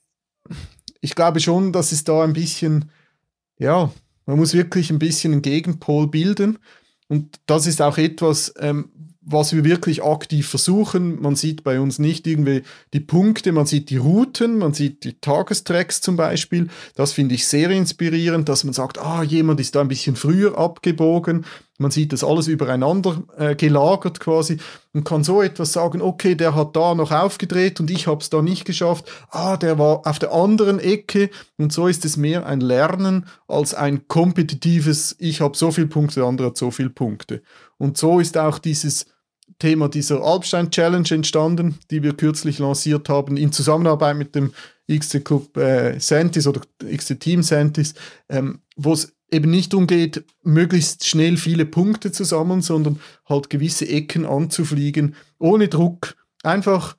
ich 1.00 1.14
glaube 1.14 1.40
schon, 1.40 1.72
dass 1.72 1.92
es 1.92 2.04
da 2.04 2.24
ein 2.24 2.32
bisschen, 2.32 2.90
ja, 3.58 3.90
man 4.26 4.36
muss 4.36 4.54
wirklich 4.54 4.90
ein 4.90 4.98
bisschen 4.98 5.32
einen 5.32 5.42
Gegenpol 5.42 6.08
bilden 6.08 6.58
und 7.08 7.40
das 7.46 7.66
ist 7.66 7.80
auch 7.80 7.98
etwas, 7.98 8.52
ähm, 8.58 8.90
was 9.30 9.52
wir 9.52 9.64
wirklich 9.64 10.02
aktiv 10.02 10.48
versuchen. 10.48 11.20
Man 11.20 11.36
sieht 11.36 11.62
bei 11.62 11.80
uns 11.80 11.98
nicht 11.98 12.26
irgendwie 12.26 12.62
die 12.94 13.00
Punkte, 13.00 13.52
man 13.52 13.66
sieht 13.66 13.90
die 13.90 13.98
Routen, 13.98 14.58
man 14.58 14.72
sieht 14.72 15.04
die 15.04 15.20
Tagestracks 15.20 16.00
zum 16.00 16.16
Beispiel. 16.16 16.68
Das 16.94 17.12
finde 17.12 17.34
ich 17.34 17.46
sehr 17.46 17.70
inspirierend, 17.70 18.48
dass 18.48 18.64
man 18.64 18.72
sagt, 18.72 18.98
ah, 18.98 19.22
jemand 19.22 19.60
ist 19.60 19.74
da 19.74 19.82
ein 19.82 19.88
bisschen 19.88 20.16
früher 20.16 20.56
abgebogen. 20.56 21.44
Man 21.78 21.92
sieht 21.92 22.12
das 22.12 22.24
alles 22.24 22.48
übereinander 22.48 23.22
äh, 23.36 23.54
gelagert 23.54 24.18
quasi 24.18 24.58
und 24.92 25.04
kann 25.04 25.22
so 25.22 25.40
etwas 25.40 25.72
sagen, 25.72 26.02
okay, 26.02 26.34
der 26.34 26.56
hat 26.56 26.74
da 26.74 26.94
noch 26.94 27.12
aufgedreht 27.12 27.78
und 27.78 27.88
ich 27.88 28.08
habe 28.08 28.20
es 28.20 28.30
da 28.30 28.42
nicht 28.42 28.64
geschafft. 28.64 29.08
Ah, 29.30 29.56
der 29.56 29.78
war 29.78 30.04
auf 30.04 30.18
der 30.18 30.32
anderen 30.32 30.80
Ecke 30.80 31.30
und 31.56 31.72
so 31.72 31.86
ist 31.86 32.04
es 32.04 32.16
mehr 32.16 32.46
ein 32.46 32.60
Lernen 32.60 33.26
als 33.46 33.74
ein 33.74 34.08
kompetitives, 34.08 35.14
ich 35.20 35.40
habe 35.40 35.56
so 35.56 35.70
viele 35.70 35.86
Punkte, 35.86 36.16
der 36.20 36.28
andere 36.28 36.48
hat 36.48 36.56
so 36.56 36.72
viele 36.72 36.90
Punkte. 36.90 37.42
Und 37.78 37.96
so 37.96 38.18
ist 38.18 38.36
auch 38.36 38.58
dieses 38.58 39.06
Thema 39.60 39.88
dieser 39.88 40.22
Alpstein 40.22 40.70
Challenge 40.70 41.08
entstanden, 41.10 41.78
die 41.90 42.02
wir 42.02 42.14
kürzlich 42.14 42.58
lanciert 42.58 43.08
haben, 43.08 43.36
in 43.36 43.52
Zusammenarbeit 43.52 44.16
mit 44.16 44.34
dem 44.34 44.52
XT 44.90 45.24
Club 45.24 45.56
äh, 45.56 45.98
Santis 45.98 46.46
oder 46.46 46.60
XT 46.84 47.20
Team 47.20 47.42
Santis, 47.42 47.94
ähm, 48.28 48.60
wo 48.76 48.92
es 48.92 49.12
eben 49.30 49.50
nicht 49.50 49.74
umgeht, 49.74 50.24
möglichst 50.42 51.06
schnell 51.06 51.36
viele 51.36 51.66
Punkte 51.66 52.12
zu 52.12 52.24
sammeln, 52.24 52.62
sondern 52.62 53.00
halt 53.28 53.50
gewisse 53.50 53.88
Ecken 53.88 54.24
anzufliegen, 54.24 55.14
ohne 55.38 55.68
Druck, 55.68 56.16
einfach 56.42 56.96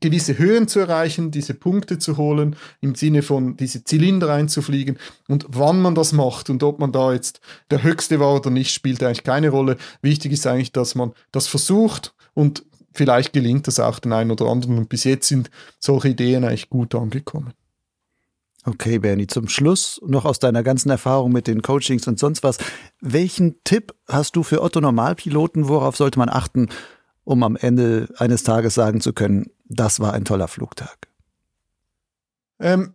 gewisse 0.00 0.38
Höhen 0.38 0.66
zu 0.66 0.80
erreichen, 0.80 1.30
diese 1.30 1.54
Punkte 1.54 1.98
zu 1.98 2.16
holen, 2.16 2.56
im 2.80 2.94
Sinne 2.94 3.22
von 3.22 3.56
diese 3.56 3.84
Zylinder 3.84 4.32
einzufliegen. 4.32 4.98
Und 5.28 5.46
wann 5.48 5.80
man 5.80 5.94
das 5.94 6.12
macht 6.12 6.50
und 6.50 6.62
ob 6.62 6.78
man 6.78 6.90
da 6.90 7.12
jetzt 7.12 7.40
der 7.70 7.82
Höchste 7.82 8.18
war 8.18 8.34
oder 8.34 8.50
nicht, 8.50 8.72
spielt 8.72 9.02
eigentlich 9.02 9.24
keine 9.24 9.50
Rolle. 9.50 9.76
Wichtig 10.02 10.32
ist 10.32 10.46
eigentlich, 10.46 10.72
dass 10.72 10.94
man 10.94 11.12
das 11.32 11.46
versucht 11.46 12.14
und 12.34 12.64
vielleicht 12.92 13.32
gelingt 13.32 13.66
das 13.66 13.78
auch 13.78 13.98
den 13.98 14.12
einen 14.12 14.30
oder 14.30 14.46
anderen. 14.46 14.78
Und 14.78 14.88
bis 14.88 15.04
jetzt 15.04 15.28
sind 15.28 15.50
solche 15.78 16.08
Ideen 16.08 16.44
eigentlich 16.44 16.70
gut 16.70 16.94
angekommen. 16.94 17.52
Okay, 18.66 18.98
Bernie, 18.98 19.26
zum 19.26 19.48
Schluss 19.48 20.00
noch 20.04 20.26
aus 20.26 20.38
deiner 20.38 20.62
ganzen 20.62 20.90
Erfahrung 20.90 21.32
mit 21.32 21.46
den 21.46 21.62
Coachings 21.62 22.06
und 22.06 22.18
sonst 22.18 22.42
was. 22.42 22.58
Welchen 23.00 23.62
Tipp 23.64 23.94
hast 24.06 24.36
du 24.36 24.42
für 24.42 24.62
Otto 24.62 24.80
Normalpiloten? 24.80 25.68
Worauf 25.68 25.96
sollte 25.96 26.18
man 26.18 26.28
achten, 26.28 26.68
um 27.24 27.42
am 27.42 27.56
Ende 27.56 28.08
eines 28.18 28.42
Tages 28.42 28.74
sagen 28.74 29.00
zu 29.00 29.14
können, 29.14 29.50
das 29.64 30.00
war 30.00 30.12
ein 30.12 30.26
toller 30.26 30.48
Flugtag? 30.48 31.08
Ähm, 32.58 32.92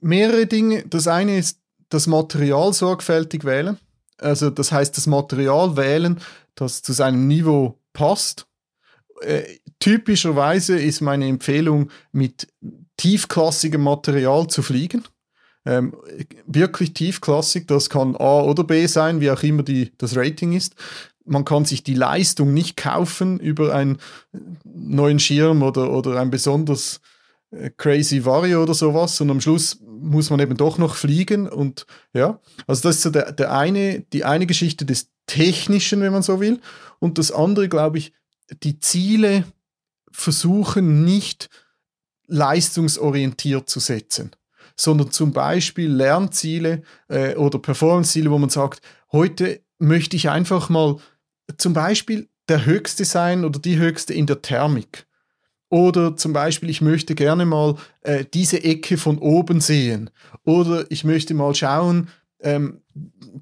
mehrere 0.00 0.46
Dinge. 0.46 0.84
Das 0.86 1.08
eine 1.08 1.38
ist 1.38 1.58
das 1.88 2.06
Material 2.06 2.72
sorgfältig 2.72 3.44
wählen. 3.44 3.78
Also 4.18 4.50
das 4.50 4.70
heißt, 4.70 4.96
das 4.96 5.08
Material 5.08 5.76
wählen, 5.76 6.20
das 6.54 6.82
zu 6.82 6.92
seinem 6.92 7.26
Niveau 7.26 7.78
passt. 7.92 8.46
Äh, 9.22 9.42
typischerweise 9.80 10.78
ist 10.78 11.00
meine 11.00 11.26
Empfehlung, 11.26 11.90
mit 12.12 12.46
tiefklassigem 13.00 13.82
Material 13.82 14.46
zu 14.46 14.62
fliegen. 14.62 15.04
Ähm, 15.64 15.94
wirklich 16.46 16.92
tiefklassig, 16.94 17.66
das 17.66 17.88
kann 17.90 18.14
A 18.16 18.42
oder 18.42 18.64
B 18.64 18.86
sein, 18.86 19.20
wie 19.20 19.30
auch 19.30 19.42
immer 19.42 19.62
die, 19.62 19.92
das 19.98 20.16
Rating 20.16 20.52
ist. 20.52 20.74
Man 21.24 21.44
kann 21.44 21.64
sich 21.64 21.82
die 21.82 21.94
Leistung 21.94 22.52
nicht 22.52 22.76
kaufen 22.76 23.38
über 23.40 23.74
einen 23.74 23.98
neuen 24.64 25.18
Schirm 25.18 25.62
oder, 25.62 25.92
oder 25.92 26.20
ein 26.20 26.30
besonders 26.30 27.00
äh, 27.50 27.70
crazy 27.76 28.24
Vario 28.24 28.62
oder 28.62 28.74
sowas 28.74 29.20
und 29.20 29.30
am 29.30 29.40
Schluss 29.40 29.78
muss 29.82 30.30
man 30.30 30.40
eben 30.40 30.56
doch 30.56 30.78
noch 30.78 30.94
fliegen 30.94 31.48
und 31.48 31.86
ja, 32.14 32.40
also 32.66 32.82
das 32.82 32.96
ist 32.96 33.02
so 33.02 33.10
der, 33.10 33.32
der 33.32 33.52
eine, 33.52 34.00
die 34.12 34.24
eine 34.24 34.46
Geschichte 34.46 34.86
des 34.86 35.08
Technischen, 35.26 36.00
wenn 36.00 36.12
man 36.12 36.22
so 36.22 36.40
will. 36.40 36.58
Und 36.98 37.18
das 37.18 37.32
andere, 37.32 37.68
glaube 37.68 37.98
ich, 37.98 38.12
die 38.62 38.80
Ziele 38.80 39.44
versuchen 40.10 41.04
nicht 41.04 41.50
leistungsorientiert 42.30 43.68
zu 43.68 43.80
setzen, 43.80 44.30
sondern 44.76 45.10
zum 45.10 45.32
Beispiel 45.32 45.90
Lernziele 45.90 46.82
äh, 47.08 47.34
oder 47.34 47.58
Performanceziele, 47.58 48.30
wo 48.30 48.38
man 48.38 48.50
sagt, 48.50 48.80
heute 49.12 49.60
möchte 49.78 50.16
ich 50.16 50.30
einfach 50.30 50.68
mal 50.68 50.96
zum 51.58 51.72
Beispiel 51.72 52.28
der 52.48 52.64
Höchste 52.64 53.04
sein 53.04 53.44
oder 53.44 53.58
die 53.58 53.78
Höchste 53.78 54.14
in 54.14 54.26
der 54.26 54.42
Thermik. 54.42 55.06
Oder 55.68 56.16
zum 56.16 56.32
Beispiel, 56.32 56.68
ich 56.68 56.80
möchte 56.80 57.14
gerne 57.14 57.46
mal 57.46 57.76
äh, 58.00 58.24
diese 58.34 58.62
Ecke 58.64 58.96
von 58.96 59.18
oben 59.18 59.60
sehen. 59.60 60.10
Oder 60.44 60.84
ich 60.90 61.04
möchte 61.04 61.32
mal 61.32 61.54
schauen, 61.54 62.08
ähm, 62.40 62.80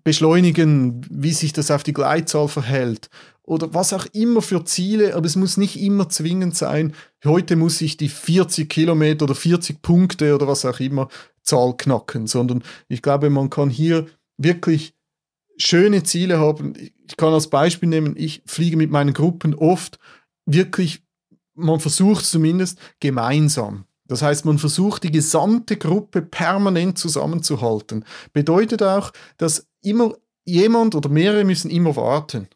beschleunigen, 0.05 1.01
wie 1.09 1.32
sich 1.32 1.55
das 1.55 1.70
auf 1.70 1.82
die 1.82 1.94
Gleitzahl 1.94 2.48
verhält. 2.48 3.09
Oder 3.49 3.73
was 3.73 3.95
auch 3.95 4.05
immer 4.12 4.43
für 4.43 4.62
Ziele, 4.66 5.15
aber 5.15 5.25
es 5.25 5.35
muss 5.35 5.57
nicht 5.57 5.81
immer 5.81 6.11
zwingend 6.11 6.55
sein, 6.55 6.93
heute 7.25 7.57
muss 7.57 7.81
ich 7.81 7.97
die 7.97 8.11
40 8.11 8.69
Kilometer 8.69 9.25
oder 9.25 9.35
40 9.35 9.81
Punkte 9.81 10.35
oder 10.35 10.47
was 10.47 10.66
auch 10.66 10.81
immer 10.81 11.09
Zahl 11.43 11.75
knacken, 11.75 12.27
sondern 12.27 12.62
ich 12.89 13.01
glaube, 13.01 13.31
man 13.31 13.49
kann 13.49 13.70
hier 13.70 14.05
wirklich 14.37 14.95
schöne 15.57 16.03
Ziele 16.03 16.39
haben. 16.39 16.75
Ich 16.77 17.16
kann 17.16 17.33
als 17.33 17.49
Beispiel 17.49 17.89
nehmen, 17.89 18.16
ich 18.19 18.43
fliege 18.45 18.77
mit 18.77 18.91
meinen 18.91 19.15
Gruppen 19.15 19.55
oft 19.55 19.99
wirklich, 20.45 21.03
man 21.55 21.81
versucht 21.81 22.27
zumindest 22.27 22.79
gemeinsam. 23.01 23.87
Das 24.09 24.20
heißt, 24.20 24.45
man 24.45 24.59
versucht 24.59 25.05
die 25.05 25.11
gesamte 25.11 25.79
Gruppe 25.79 26.20
permanent 26.20 26.99
zusammenzuhalten. 26.99 28.05
Bedeutet 28.35 28.83
auch, 28.83 29.11
dass 29.39 29.66
immer 29.81 30.12
jemand 30.45 30.95
oder 30.95 31.09
mehrere 31.09 31.45
müssen 31.45 31.70
immer 31.70 31.97
warten 31.97 32.47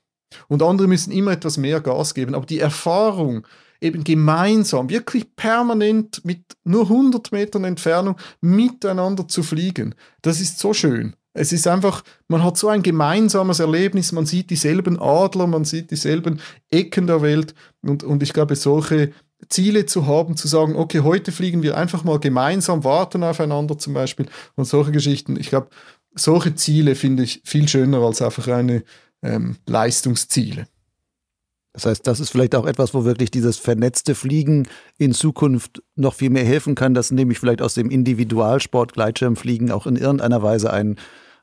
und 0.49 0.63
andere 0.63 0.89
müssen 0.89 1.13
immer 1.13 1.33
etwas 1.33 1.57
mehr 1.57 1.81
Gas 1.81 2.15
geben. 2.15 2.35
Aber 2.35 2.47
die 2.47 2.61
Erfahrung, 2.61 3.47
eben 3.81 4.05
gemeinsam, 4.05 4.89
wirklich 4.89 5.35
permanent 5.35 6.25
mit 6.25 6.41
nur 6.65 6.83
100 6.85 7.33
Metern 7.33 7.65
Entfernung 7.65 8.17
miteinander 8.41 9.27
zu 9.29 9.43
fliegen, 9.43 9.95
das 10.23 10.41
ist 10.41 10.59
so 10.59 10.73
schön. 10.73 11.15
Es 11.35 11.53
ist 11.53 11.67
einfach, 11.67 12.05
man 12.29 12.45
hat 12.45 12.59
so 12.59 12.69
ein 12.69 12.83
gemeinsames 12.83 13.59
Erlebnis, 13.59 14.13
man 14.13 14.27
sieht 14.27 14.51
dieselben 14.51 15.01
Adler, 15.01 15.47
man 15.47 15.65
sieht 15.65 15.91
dieselben 15.91 16.41
Ecken 16.71 17.07
der 17.07 17.23
Welt 17.23 17.55
und, 17.81 18.05
und 18.05 18.23
ich 18.23 18.35
glaube, 18.35 18.55
solche 18.55 19.13
Ziele 19.49 19.87
zu 19.87 20.07
haben, 20.07 20.37
zu 20.37 20.47
sagen, 20.47 20.77
okay, 20.77 21.01
heute 21.01 21.33
fliegen 21.33 21.63
wir 21.63 21.77
einfach 21.77 22.05
mal 22.05 22.21
gemeinsam, 22.21 22.85
warten 22.85 23.25
aufeinander 23.25 23.79
zum 23.79 23.95
Beispiel 23.95 24.27
und 24.57 24.67
solche 24.67 24.93
Geschichten. 24.93 25.39
Ich 25.39 25.49
glaube, 25.49 25.69
solche 26.15 26.55
Ziele 26.55 26.95
finde 26.95 27.23
ich 27.23 27.41
viel 27.45 27.67
schöner 27.67 27.99
als 27.99 28.21
einfach 28.21 28.49
eine 28.49 28.85
ähm, 29.23 29.57
Leistungsziele. 29.67 30.67
Das 31.73 31.87
heißt, 31.87 32.07
das 32.07 32.21
ist 32.21 32.31
vielleicht 32.31 32.55
auch 32.55 32.67
etwas, 32.67 32.93
wo 32.93 33.05
wirklich 33.05 33.31
dieses 33.31 33.57
vernetzte 33.57 34.15
Fliegen 34.15 34.69
in 34.99 35.13
Zukunft 35.13 35.83
noch 35.97 36.15
viel 36.15 36.29
mehr 36.29 36.45
helfen 36.45 36.75
kann, 36.75 36.93
dass 36.93 37.11
nämlich 37.11 37.39
vielleicht 37.39 37.63
aus 37.63 37.75
dem 37.75 37.91
Individualsport 37.91 38.93
Gleitschirmfliegen 38.93 39.71
auch 39.71 39.87
in 39.87 39.97
irgendeiner 39.97 40.43
Weise 40.43 40.71
ein 40.73 40.97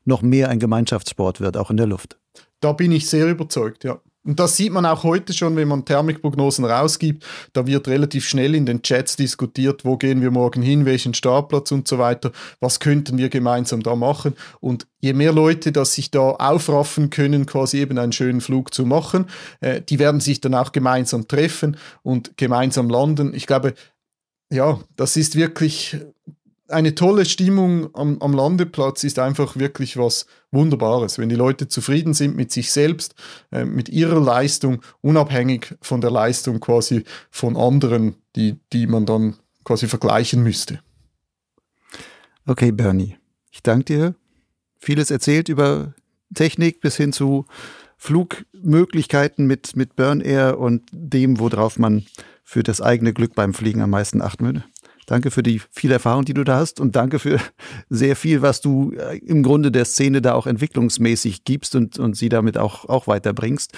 noch 0.06 0.22
mehr 0.22 0.50
ein 0.50 0.60
Gemeinschaftssport 0.60 1.42
wird, 1.42 1.58
auch 1.58 1.72
in 1.72 1.78
der 1.78 1.88
Luft. 1.88 2.20
Da 2.60 2.74
bin 2.74 2.92
ich 2.92 3.10
sehr 3.10 3.28
überzeugt, 3.28 3.84
ja. 3.84 4.02
Und 4.26 4.40
das 4.40 4.58
sieht 4.58 4.74
man 4.74 4.86
auch 4.86 5.04
heute 5.04 5.34
schon, 5.34 5.56
wenn 5.56 5.70
man 5.70 5.86
Thermikprognosen 5.86 6.66
rausgibt. 6.66 7.26
Da 7.54 7.66
wird 7.66 7.88
relativ 7.88 8.28
schnell 8.28 8.54
in 8.54 8.66
den 8.66 8.82
Chats 8.82 9.16
diskutiert, 9.16 9.86
wo 9.86 9.98
gehen 9.98 10.22
wir 10.22 10.30
morgen 10.30 10.62
hin, 10.62 10.86
welchen 10.86 11.14
Startplatz 11.14 11.72
und 11.72 11.88
so 11.88 12.00
weiter. 12.00 12.32
Was 12.60 12.82
könnten 12.82 13.18
wir 13.18 13.30
gemeinsam 13.30 13.82
da 13.82 13.96
machen? 13.96 14.36
Und 14.60 14.88
je 15.00 15.14
mehr 15.14 15.32
Leute, 15.32 15.72
dass 15.72 15.94
sich 15.94 16.12
da 16.12 16.32
aufraffen 16.32 17.10
können, 17.10 17.46
quasi 17.46 17.78
eben 17.78 17.98
einen 17.98 18.12
schönen 18.12 18.42
Flug 18.42 18.74
zu 18.74 18.86
machen, 18.86 19.26
äh, 19.62 19.82
die 19.82 20.00
werden 20.00 20.20
sich 20.20 20.42
dann 20.42 20.54
auch 20.54 20.74
gemeinsam 20.74 21.28
treffen 21.28 21.78
und 22.04 22.38
gemeinsam 22.38 22.90
landen. 22.90 23.34
Ich 23.34 23.48
glaube, 23.48 23.74
ja, 24.52 24.80
das 24.98 25.16
ist 25.16 25.36
wirklich 25.36 25.98
eine 26.70 26.96
tolle 26.96 27.26
Stimmung 27.26 27.94
am, 27.96 28.20
am, 28.20 28.34
Landeplatz 28.34 29.04
ist 29.04 29.20
einfach 29.20 29.58
wirklich 29.58 29.98
was 29.98 30.26
Wunderbares. 30.52 31.18
Wenn 31.18 31.30
die 31.30 31.36
Leute 31.36 31.68
zufrieden 31.68 32.14
sind 32.14 32.36
mit 32.36 32.52
sich 32.52 32.72
selbst, 32.72 33.16
äh, 33.52 33.66
mit 33.66 33.90
ihrer 33.90 34.20
Leistung, 34.20 34.82
unabhängig 35.02 35.76
von 35.82 36.02
der 36.02 36.12
Leistung 36.12 36.60
quasi 36.60 37.04
von 37.32 37.58
anderen, 37.58 38.16
die, 38.36 38.60
die 38.74 38.88
man 38.88 39.06
dann 39.06 39.36
quasi 39.64 39.88
vergleichen 39.88 40.44
müsste. 40.44 40.80
Okay, 42.46 42.72
Bernie, 42.72 43.18
ich 43.52 43.62
danke 43.62 43.86
dir. 43.86 44.16
Vieles 44.80 45.12
erzählt 45.12 45.50
über 45.50 45.94
Technik 46.34 46.82
bis 46.82 46.96
hin 46.96 47.14
zu 47.14 47.46
Flugmöglichkeiten 47.98 49.46
mit, 49.46 49.76
mit 49.76 49.96
Burn 49.96 50.22
Air 50.22 50.58
und 50.58 50.84
dem, 50.92 51.40
worauf 51.40 51.78
man 51.78 52.06
für 52.44 52.64
das 52.64 52.82
eigene 52.82 53.14
Glück 53.14 53.36
beim 53.36 53.54
Fliegen 53.54 53.82
am 53.82 53.90
meisten 53.90 54.22
achten 54.22 54.46
würde. 54.46 54.64
Danke 55.10 55.32
für 55.32 55.42
die 55.42 55.60
viel 55.72 55.92
Erfahrung, 55.92 56.24
die 56.24 56.36
du 56.36 56.44
da 56.44 56.58
hast 56.58 56.80
und 56.80 56.96
danke 56.96 57.18
für 57.18 57.40
sehr 57.90 58.16
viel, 58.16 58.44
was 58.44 58.62
du 58.62 58.92
äh, 58.92 59.18
im 59.18 59.42
Grunde 59.42 59.72
der 59.72 59.86
Szene 59.86 60.22
da 60.22 60.36
auch 60.36 60.46
entwicklungsmäßig 60.46 61.46
gibst 61.46 61.74
und, 61.74 61.98
und 61.98 62.16
sie 62.16 62.30
damit 62.30 62.60
auch, 62.60 62.86
auch 62.88 63.08
weiterbringst. 63.08 63.74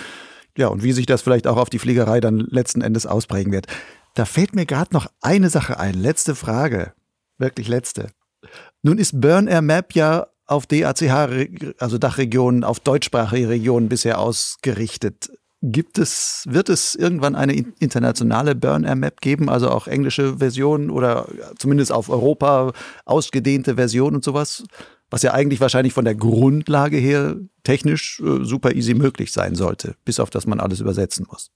Ja, 0.58 0.68
und 0.68 0.84
wie 0.84 0.92
sich 0.92 1.06
das 1.06 1.22
vielleicht 1.22 1.48
auch 1.48 1.56
auf 1.56 1.70
die 1.70 1.80
Fliegerei 1.80 2.20
dann 2.20 2.40
letzten 2.40 2.82
Endes 2.82 3.06
ausprägen 3.06 3.54
wird. 3.54 3.68
Da 4.14 4.26
fällt 4.26 4.56
mir 4.56 4.66
gerade 4.66 4.94
noch 4.94 5.08
eine 5.22 5.50
Sache 5.50 5.80
ein. 5.80 5.94
Letzte 5.94 6.36
Frage. 6.36 6.92
Wirklich 7.38 7.70
letzte. 7.70 8.10
Nun 8.82 8.98
ist 8.98 9.22
Burn 9.22 9.48
Air 9.48 9.62
Map 9.62 9.96
ja 9.96 10.28
auf 10.48 10.68
DACH, 10.68 11.02
also 11.80 11.98
Dachregionen, 11.98 12.66
auf 12.66 12.82
deutschsprachige 12.82 13.48
Regionen 13.48 13.88
bisher 13.88 14.20
ausgerichtet. 14.20 15.32
Gibt 15.64 16.00
es, 16.00 16.44
wird 16.50 16.70
es 16.70 16.96
irgendwann 16.96 17.36
eine 17.36 17.54
internationale 17.54 18.56
Burn-Air-Map 18.56 19.22
geben, 19.22 19.48
also 19.48 19.70
auch 19.70 19.88
englische 19.88 20.38
Versionen 20.40 20.90
oder 20.90 21.28
zumindest 21.60 21.92
auf 21.92 22.10
Europa 22.10 22.74
ausgedehnte 23.06 23.76
Versionen 23.76 24.16
und 24.16 24.24
sowas? 24.24 24.64
Was 25.12 25.22
ja 25.22 25.34
eigentlich 25.34 25.62
wahrscheinlich 25.62 25.94
von 25.94 26.06
der 26.06 26.16
Grundlage 26.16 26.98
her 26.98 27.36
technisch 27.64 28.20
äh, 28.22 28.44
super 28.44 28.74
easy 28.74 28.96
möglich 28.96 29.32
sein 29.32 29.54
sollte, 29.54 29.96
bis 30.04 30.20
auf 30.20 30.32
das 30.32 30.48
man 30.48 30.60
alles 30.60 30.80
übersetzen 30.80 31.28
muss. 31.30 31.52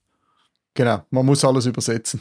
Genau, 0.74 1.02
man 1.10 1.24
muss 1.24 1.42
alles 1.44 1.64
übersetzen. 1.64 2.20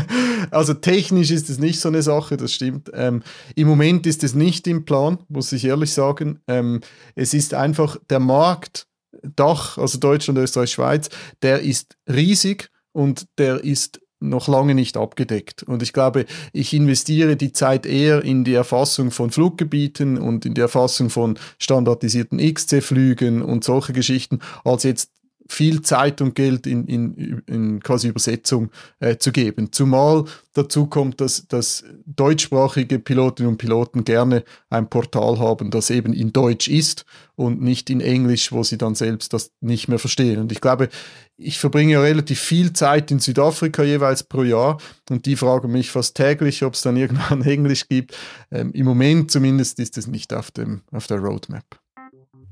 also 0.50 0.74
technisch 0.74 1.30
ist 1.30 1.48
es 1.48 1.58
nicht 1.58 1.80
so 1.80 1.88
eine 1.88 2.02
Sache, 2.02 2.36
das 2.36 2.52
stimmt. 2.52 2.90
Ähm, 2.92 3.22
Im 3.54 3.68
Moment 3.68 4.06
ist 4.06 4.24
es 4.24 4.34
nicht 4.34 4.66
im 4.66 4.84
Plan, 4.84 5.18
muss 5.28 5.52
ich 5.52 5.64
ehrlich 5.64 5.92
sagen. 5.92 6.40
Ähm, 6.48 6.80
es 7.14 7.32
ist 7.32 7.54
einfach 7.54 7.96
der 8.10 8.18
Markt 8.18 8.88
Dach, 9.36 9.78
also 9.78 9.98
Deutschland, 9.98 10.38
Österreich, 10.38 10.72
Schweiz, 10.72 11.08
der 11.42 11.60
ist 11.60 11.96
riesig 12.08 12.70
und 12.92 13.26
der 13.38 13.62
ist 13.64 14.00
noch 14.22 14.48
lange 14.48 14.74
nicht 14.74 14.96
abgedeckt. 14.96 15.62
Und 15.64 15.82
ich 15.82 15.92
glaube, 15.92 16.26
ich 16.52 16.72
investiere 16.72 17.36
die 17.36 17.52
Zeit 17.52 17.86
eher 17.86 18.22
in 18.22 18.44
die 18.44 18.54
Erfassung 18.54 19.10
von 19.10 19.30
Fluggebieten 19.30 20.16
und 20.16 20.46
in 20.46 20.54
die 20.54 20.60
Erfassung 20.60 21.10
von 21.10 21.38
standardisierten 21.58 22.38
XC-Flügen 22.38 23.42
und 23.42 23.64
solche 23.64 23.92
Geschichten, 23.92 24.38
als 24.64 24.84
jetzt 24.84 25.10
viel 25.48 25.82
Zeit 25.82 26.20
und 26.20 26.34
Geld 26.34 26.66
in, 26.66 26.86
in, 26.86 27.42
in 27.46 27.80
quasi 27.80 28.08
Übersetzung 28.08 28.70
äh, 29.00 29.16
zu 29.16 29.32
geben. 29.32 29.72
Zumal 29.72 30.24
dazu 30.54 30.86
kommt, 30.86 31.20
dass, 31.20 31.46
dass 31.48 31.84
deutschsprachige 32.06 32.98
Pilotinnen 32.98 33.52
und 33.52 33.58
Piloten 33.58 34.04
gerne 34.04 34.44
ein 34.70 34.88
Portal 34.88 35.38
haben, 35.38 35.70
das 35.70 35.90
eben 35.90 36.12
in 36.12 36.32
Deutsch 36.32 36.68
ist 36.68 37.04
und 37.34 37.60
nicht 37.60 37.90
in 37.90 38.00
Englisch, 38.00 38.52
wo 38.52 38.62
sie 38.62 38.78
dann 38.78 38.94
selbst 38.94 39.32
das 39.32 39.50
nicht 39.60 39.88
mehr 39.88 39.98
verstehen. 39.98 40.40
Und 40.40 40.52
ich 40.52 40.60
glaube, 40.60 40.88
ich 41.36 41.58
verbringe 41.58 42.02
relativ 42.02 42.40
viel 42.40 42.72
Zeit 42.72 43.10
in 43.10 43.18
Südafrika 43.18 43.82
jeweils 43.82 44.22
pro 44.22 44.42
Jahr 44.42 44.78
und 45.10 45.26
die 45.26 45.36
fragen 45.36 45.72
mich 45.72 45.90
fast 45.90 46.16
täglich, 46.16 46.62
ob 46.62 46.74
es 46.74 46.82
dann 46.82 46.96
irgendwann 46.96 47.42
Englisch 47.46 47.88
gibt. 47.88 48.16
Ähm, 48.50 48.72
Im 48.72 48.86
Moment 48.86 49.30
zumindest 49.30 49.78
ist 49.80 49.98
es 49.98 50.06
nicht 50.06 50.32
auf, 50.32 50.50
dem, 50.50 50.82
auf 50.92 51.06
der 51.06 51.18
Roadmap. 51.18 51.64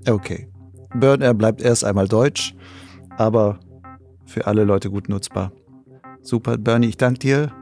Okay. 0.06 0.48
Burn 0.94 1.20
Air 1.20 1.34
bleibt 1.34 1.62
erst 1.62 1.84
einmal 1.84 2.08
deutsch 2.08 2.54
aber 3.16 3.58
für 4.26 4.46
alle 4.46 4.64
Leute 4.64 4.90
gut 4.90 5.08
nutzbar. 5.08 5.52
Super, 6.22 6.58
Bernie, 6.58 6.88
ich 6.88 6.96
danke 6.96 7.18
dir. 7.18 7.52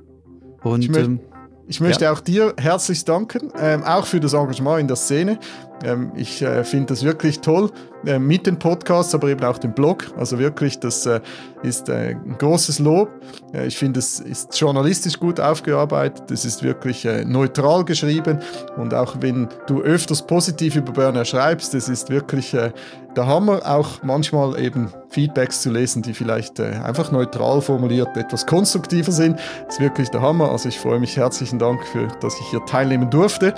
Und 0.62 0.82
ich, 0.82 0.90
möcht, 0.90 1.06
ähm, 1.06 1.20
ich 1.66 1.80
möchte 1.80 2.04
ja. 2.04 2.12
auch 2.12 2.20
dir 2.20 2.54
herzlich 2.58 3.04
danken, 3.04 3.52
ähm, 3.58 3.84
auch 3.84 4.06
für 4.06 4.20
das 4.20 4.32
Engagement 4.32 4.80
in 4.80 4.88
der 4.88 4.96
Szene. 4.96 5.38
Ähm, 5.84 6.12
ich 6.16 6.42
äh, 6.42 6.64
finde 6.64 6.86
das 6.86 7.04
wirklich 7.04 7.40
toll 7.40 7.70
äh, 8.06 8.18
mit 8.18 8.46
den 8.46 8.58
Podcasts, 8.58 9.14
aber 9.14 9.28
eben 9.28 9.44
auch 9.44 9.58
dem 9.58 9.72
Blog. 9.72 10.06
Also 10.16 10.38
wirklich, 10.38 10.78
das 10.78 11.04
äh, 11.06 11.20
ist 11.62 11.88
äh, 11.88 12.14
ein 12.14 12.36
großes 12.38 12.78
Lob. 12.78 13.10
Äh, 13.52 13.66
ich 13.66 13.76
finde, 13.76 13.98
es 13.98 14.20
ist 14.20 14.58
journalistisch 14.58 15.18
gut 15.18 15.40
aufgearbeitet. 15.40 16.30
Es 16.30 16.44
ist 16.44 16.62
wirklich 16.62 17.04
äh, 17.04 17.24
neutral 17.24 17.84
geschrieben. 17.84 18.38
Und 18.76 18.94
auch 18.94 19.16
wenn 19.20 19.48
du 19.66 19.80
öfters 19.82 20.26
positiv 20.26 20.76
über 20.76 20.92
Burner 20.92 21.24
schreibst, 21.24 21.74
es 21.74 21.88
ist 21.88 22.10
wirklich 22.10 22.52
der 22.52 23.26
Hammer, 23.26 23.62
auch 23.64 24.02
manchmal 24.02 24.60
eben 24.60 24.92
Feedbacks 25.10 25.62
zu 25.62 25.70
lesen, 25.70 26.02
die 26.02 26.14
vielleicht 26.14 26.60
einfach 26.60 27.10
neutral 27.10 27.60
formuliert 27.60 28.16
etwas 28.16 28.46
konstruktiver 28.46 29.10
sind. 29.10 29.38
Das 29.66 29.76
ist 29.76 29.80
wirklich 29.80 30.08
der 30.10 30.22
Hammer. 30.22 30.52
Also 30.52 30.68
ich 30.68 30.78
freue 30.78 31.00
mich 31.00 31.16
herzlichen 31.16 31.58
Dank 31.58 31.84
für, 31.86 32.06
dass 32.20 32.38
ich 32.38 32.46
hier 32.50 32.64
teilnehmen 32.66 33.10
durfte 33.10 33.54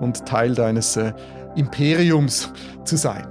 und 0.00 0.26
Teil 0.26 0.54
deines 0.54 0.98
Imperiums 1.56 2.52
zu 2.84 2.96
sein. 2.96 3.26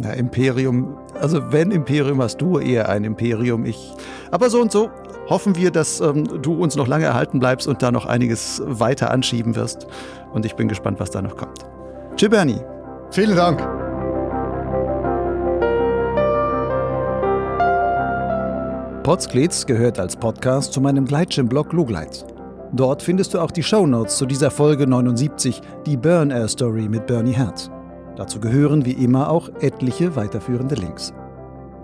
Na, 0.00 0.12
Imperium, 0.12 0.96
also 1.20 1.52
wenn 1.52 1.70
Imperium 1.70 2.20
hast 2.20 2.38
du 2.38 2.58
eher 2.58 2.88
ein 2.88 3.04
Imperium, 3.04 3.64
ich. 3.64 3.92
Aber 4.30 4.50
so 4.50 4.60
und 4.60 4.72
so 4.72 4.90
hoffen 5.28 5.56
wir, 5.56 5.70
dass 5.70 6.00
ähm, 6.00 6.42
du 6.42 6.54
uns 6.54 6.76
noch 6.76 6.88
lange 6.88 7.04
erhalten 7.04 7.38
bleibst 7.38 7.68
und 7.68 7.82
da 7.82 7.92
noch 7.92 8.06
einiges 8.06 8.62
weiter 8.64 9.10
anschieben 9.10 9.54
wirst. 9.56 9.86
Und 10.32 10.44
ich 10.44 10.54
bin 10.56 10.68
gespannt, 10.68 11.00
was 11.00 11.10
da 11.10 11.22
noch 11.22 11.36
kommt. 11.36 11.64
Tschüss, 12.16 12.30
Bernie. 12.30 12.60
Vielen 13.10 13.36
Dank. 13.36 13.60
Potsglitz 19.04 19.66
gehört 19.66 19.98
als 19.98 20.16
Podcast 20.16 20.72
zu 20.72 20.80
meinem 20.80 21.04
Gleitschirmblog 21.04 21.72
Lugleitz. 21.72 22.24
Dort 22.74 23.02
findest 23.02 23.34
du 23.34 23.38
auch 23.38 23.52
die 23.52 23.62
Shownotes 23.62 24.16
zu 24.16 24.26
dieser 24.26 24.50
Folge 24.50 24.88
79, 24.88 25.60
die 25.86 25.96
Burn 25.96 26.32
Air 26.32 26.48
Story 26.48 26.88
mit 26.88 27.06
Bernie 27.06 27.30
Herz. 27.30 27.70
Dazu 28.16 28.40
gehören 28.40 28.84
wie 28.84 28.92
immer 29.04 29.30
auch 29.30 29.48
etliche 29.60 30.16
weiterführende 30.16 30.74
Links. 30.74 31.14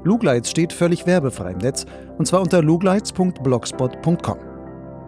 Lugleitz 0.02 0.50
steht 0.50 0.72
völlig 0.72 1.06
werbefrei 1.06 1.52
im 1.52 1.58
Netz 1.58 1.86
und 2.18 2.26
zwar 2.26 2.40
unter 2.40 2.60
lugleitz.blogspot.com. 2.60 4.38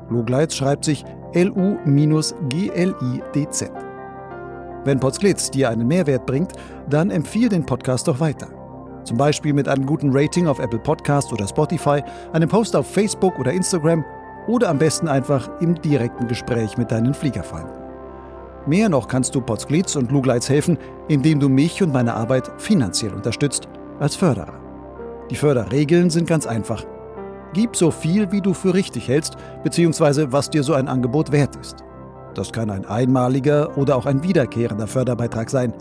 Lugleitz 0.08 0.54
schreibt 0.54 0.84
sich 0.84 1.04
L-U-G-L-I-D-Z. 1.32 2.12
Wenn 4.84 5.00
Potsglitz 5.00 5.50
dir 5.50 5.68
einen 5.68 5.88
Mehrwert 5.88 6.26
bringt, 6.26 6.52
dann 6.88 7.10
empfiehl 7.10 7.48
den 7.48 7.66
Podcast 7.66 8.06
doch 8.06 8.20
weiter. 8.20 8.46
Zum 9.02 9.16
Beispiel 9.16 9.52
mit 9.52 9.66
einem 9.66 9.84
guten 9.84 10.10
Rating 10.12 10.46
auf 10.46 10.60
Apple 10.60 10.78
Podcast 10.78 11.32
oder 11.32 11.48
Spotify, 11.48 12.04
einem 12.32 12.48
Post 12.48 12.76
auf 12.76 12.86
Facebook 12.86 13.36
oder 13.40 13.52
Instagram 13.52 14.04
oder 14.46 14.68
am 14.68 14.78
besten 14.78 15.08
einfach 15.08 15.48
im 15.60 15.80
direkten 15.80 16.28
Gespräch 16.28 16.76
mit 16.76 16.90
deinen 16.90 17.14
Fliegerfreunden. 17.14 17.82
Mehr 18.66 18.88
noch 18.88 19.08
kannst 19.08 19.34
du 19.34 19.40
Potsglitz 19.40 19.96
und 19.96 20.12
Lugleitz 20.12 20.48
helfen, 20.48 20.78
indem 21.08 21.40
du 21.40 21.48
mich 21.48 21.82
und 21.82 21.92
meine 21.92 22.14
Arbeit 22.14 22.50
finanziell 22.58 23.12
unterstützt 23.12 23.68
als 23.98 24.14
Förderer. 24.14 24.54
Die 25.30 25.36
Förderregeln 25.36 26.10
sind 26.10 26.28
ganz 26.28 26.46
einfach. 26.46 26.84
Gib 27.54 27.76
so 27.76 27.90
viel, 27.90 28.30
wie 28.30 28.40
du 28.40 28.54
für 28.54 28.72
richtig 28.72 29.08
hältst, 29.08 29.36
beziehungsweise 29.64 30.32
was 30.32 30.48
dir 30.48 30.62
so 30.62 30.74
ein 30.74 30.88
Angebot 30.88 31.32
wert 31.32 31.56
ist. 31.56 31.76
Das 32.34 32.52
kann 32.52 32.70
ein 32.70 32.86
einmaliger 32.86 33.76
oder 33.76 33.96
auch 33.96 34.06
ein 34.06 34.22
wiederkehrender 34.22 34.86
Förderbeitrag 34.86 35.50
sein. 35.50 35.74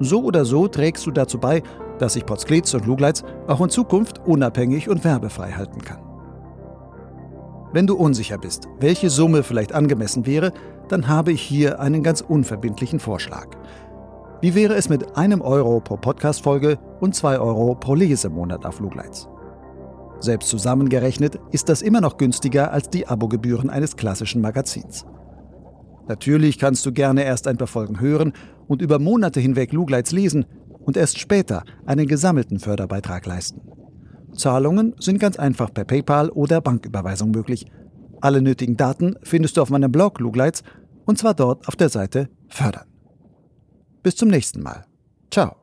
So 0.00 0.22
oder 0.22 0.44
so 0.44 0.68
trägst 0.68 1.06
du 1.06 1.10
dazu 1.10 1.38
bei, 1.38 1.62
dass 1.98 2.12
sich 2.12 2.24
Potsglitz 2.24 2.72
und 2.74 2.86
Lugleitz 2.86 3.24
auch 3.48 3.60
in 3.60 3.70
Zukunft 3.70 4.20
unabhängig 4.26 4.88
und 4.88 5.02
werbefrei 5.02 5.50
halten 5.52 5.80
kann. 5.80 6.07
Wenn 7.72 7.86
du 7.86 7.96
unsicher 7.96 8.38
bist, 8.38 8.66
welche 8.80 9.10
Summe 9.10 9.42
vielleicht 9.42 9.74
angemessen 9.74 10.24
wäre, 10.24 10.52
dann 10.88 11.06
habe 11.06 11.32
ich 11.32 11.42
hier 11.42 11.80
einen 11.80 12.02
ganz 12.02 12.22
unverbindlichen 12.22 12.98
Vorschlag. 12.98 13.48
Wie 14.40 14.54
wäre 14.54 14.74
es 14.74 14.88
mit 14.88 15.16
einem 15.16 15.42
Euro 15.42 15.80
pro 15.80 15.96
Podcast-Folge 15.96 16.78
und 17.00 17.14
zwei 17.14 17.38
Euro 17.38 17.74
pro 17.74 17.94
Lesemonat 17.94 18.64
auf 18.64 18.80
Lugleitz? 18.80 19.28
Selbst 20.20 20.48
zusammengerechnet 20.48 21.38
ist 21.50 21.68
das 21.68 21.82
immer 21.82 22.00
noch 22.00 22.16
günstiger 22.16 22.72
als 22.72 22.88
die 22.88 23.06
Abogebühren 23.06 23.68
eines 23.68 23.96
klassischen 23.96 24.40
Magazins. 24.40 25.04
Natürlich 26.08 26.58
kannst 26.58 26.86
du 26.86 26.92
gerne 26.92 27.24
erst 27.24 27.46
ein 27.46 27.58
paar 27.58 27.66
Folgen 27.66 28.00
hören 28.00 28.32
und 28.66 28.80
über 28.80 28.98
Monate 28.98 29.40
hinweg 29.40 29.72
Lugleitz 29.72 30.10
lesen 30.10 30.46
und 30.80 30.96
erst 30.96 31.18
später 31.18 31.64
einen 31.84 32.06
gesammelten 32.06 32.60
Förderbeitrag 32.60 33.26
leisten. 33.26 33.60
Zahlungen 34.38 34.94
sind 34.98 35.18
ganz 35.18 35.38
einfach 35.38 35.72
per 35.72 35.84
PayPal 35.84 36.30
oder 36.30 36.60
Banküberweisung 36.60 37.30
möglich. 37.30 37.66
Alle 38.20 38.40
nötigen 38.42 38.76
Daten 38.76 39.16
findest 39.22 39.56
du 39.56 39.62
auf 39.62 39.70
meinem 39.70 39.92
Blog 39.92 40.20
Lugleitz 40.20 40.62
und 41.04 41.18
zwar 41.18 41.34
dort 41.34 41.68
auf 41.68 41.76
der 41.76 41.88
Seite 41.88 42.28
Fördern. 42.48 42.86
Bis 44.02 44.16
zum 44.16 44.28
nächsten 44.28 44.62
Mal. 44.62 44.86
Ciao. 45.30 45.57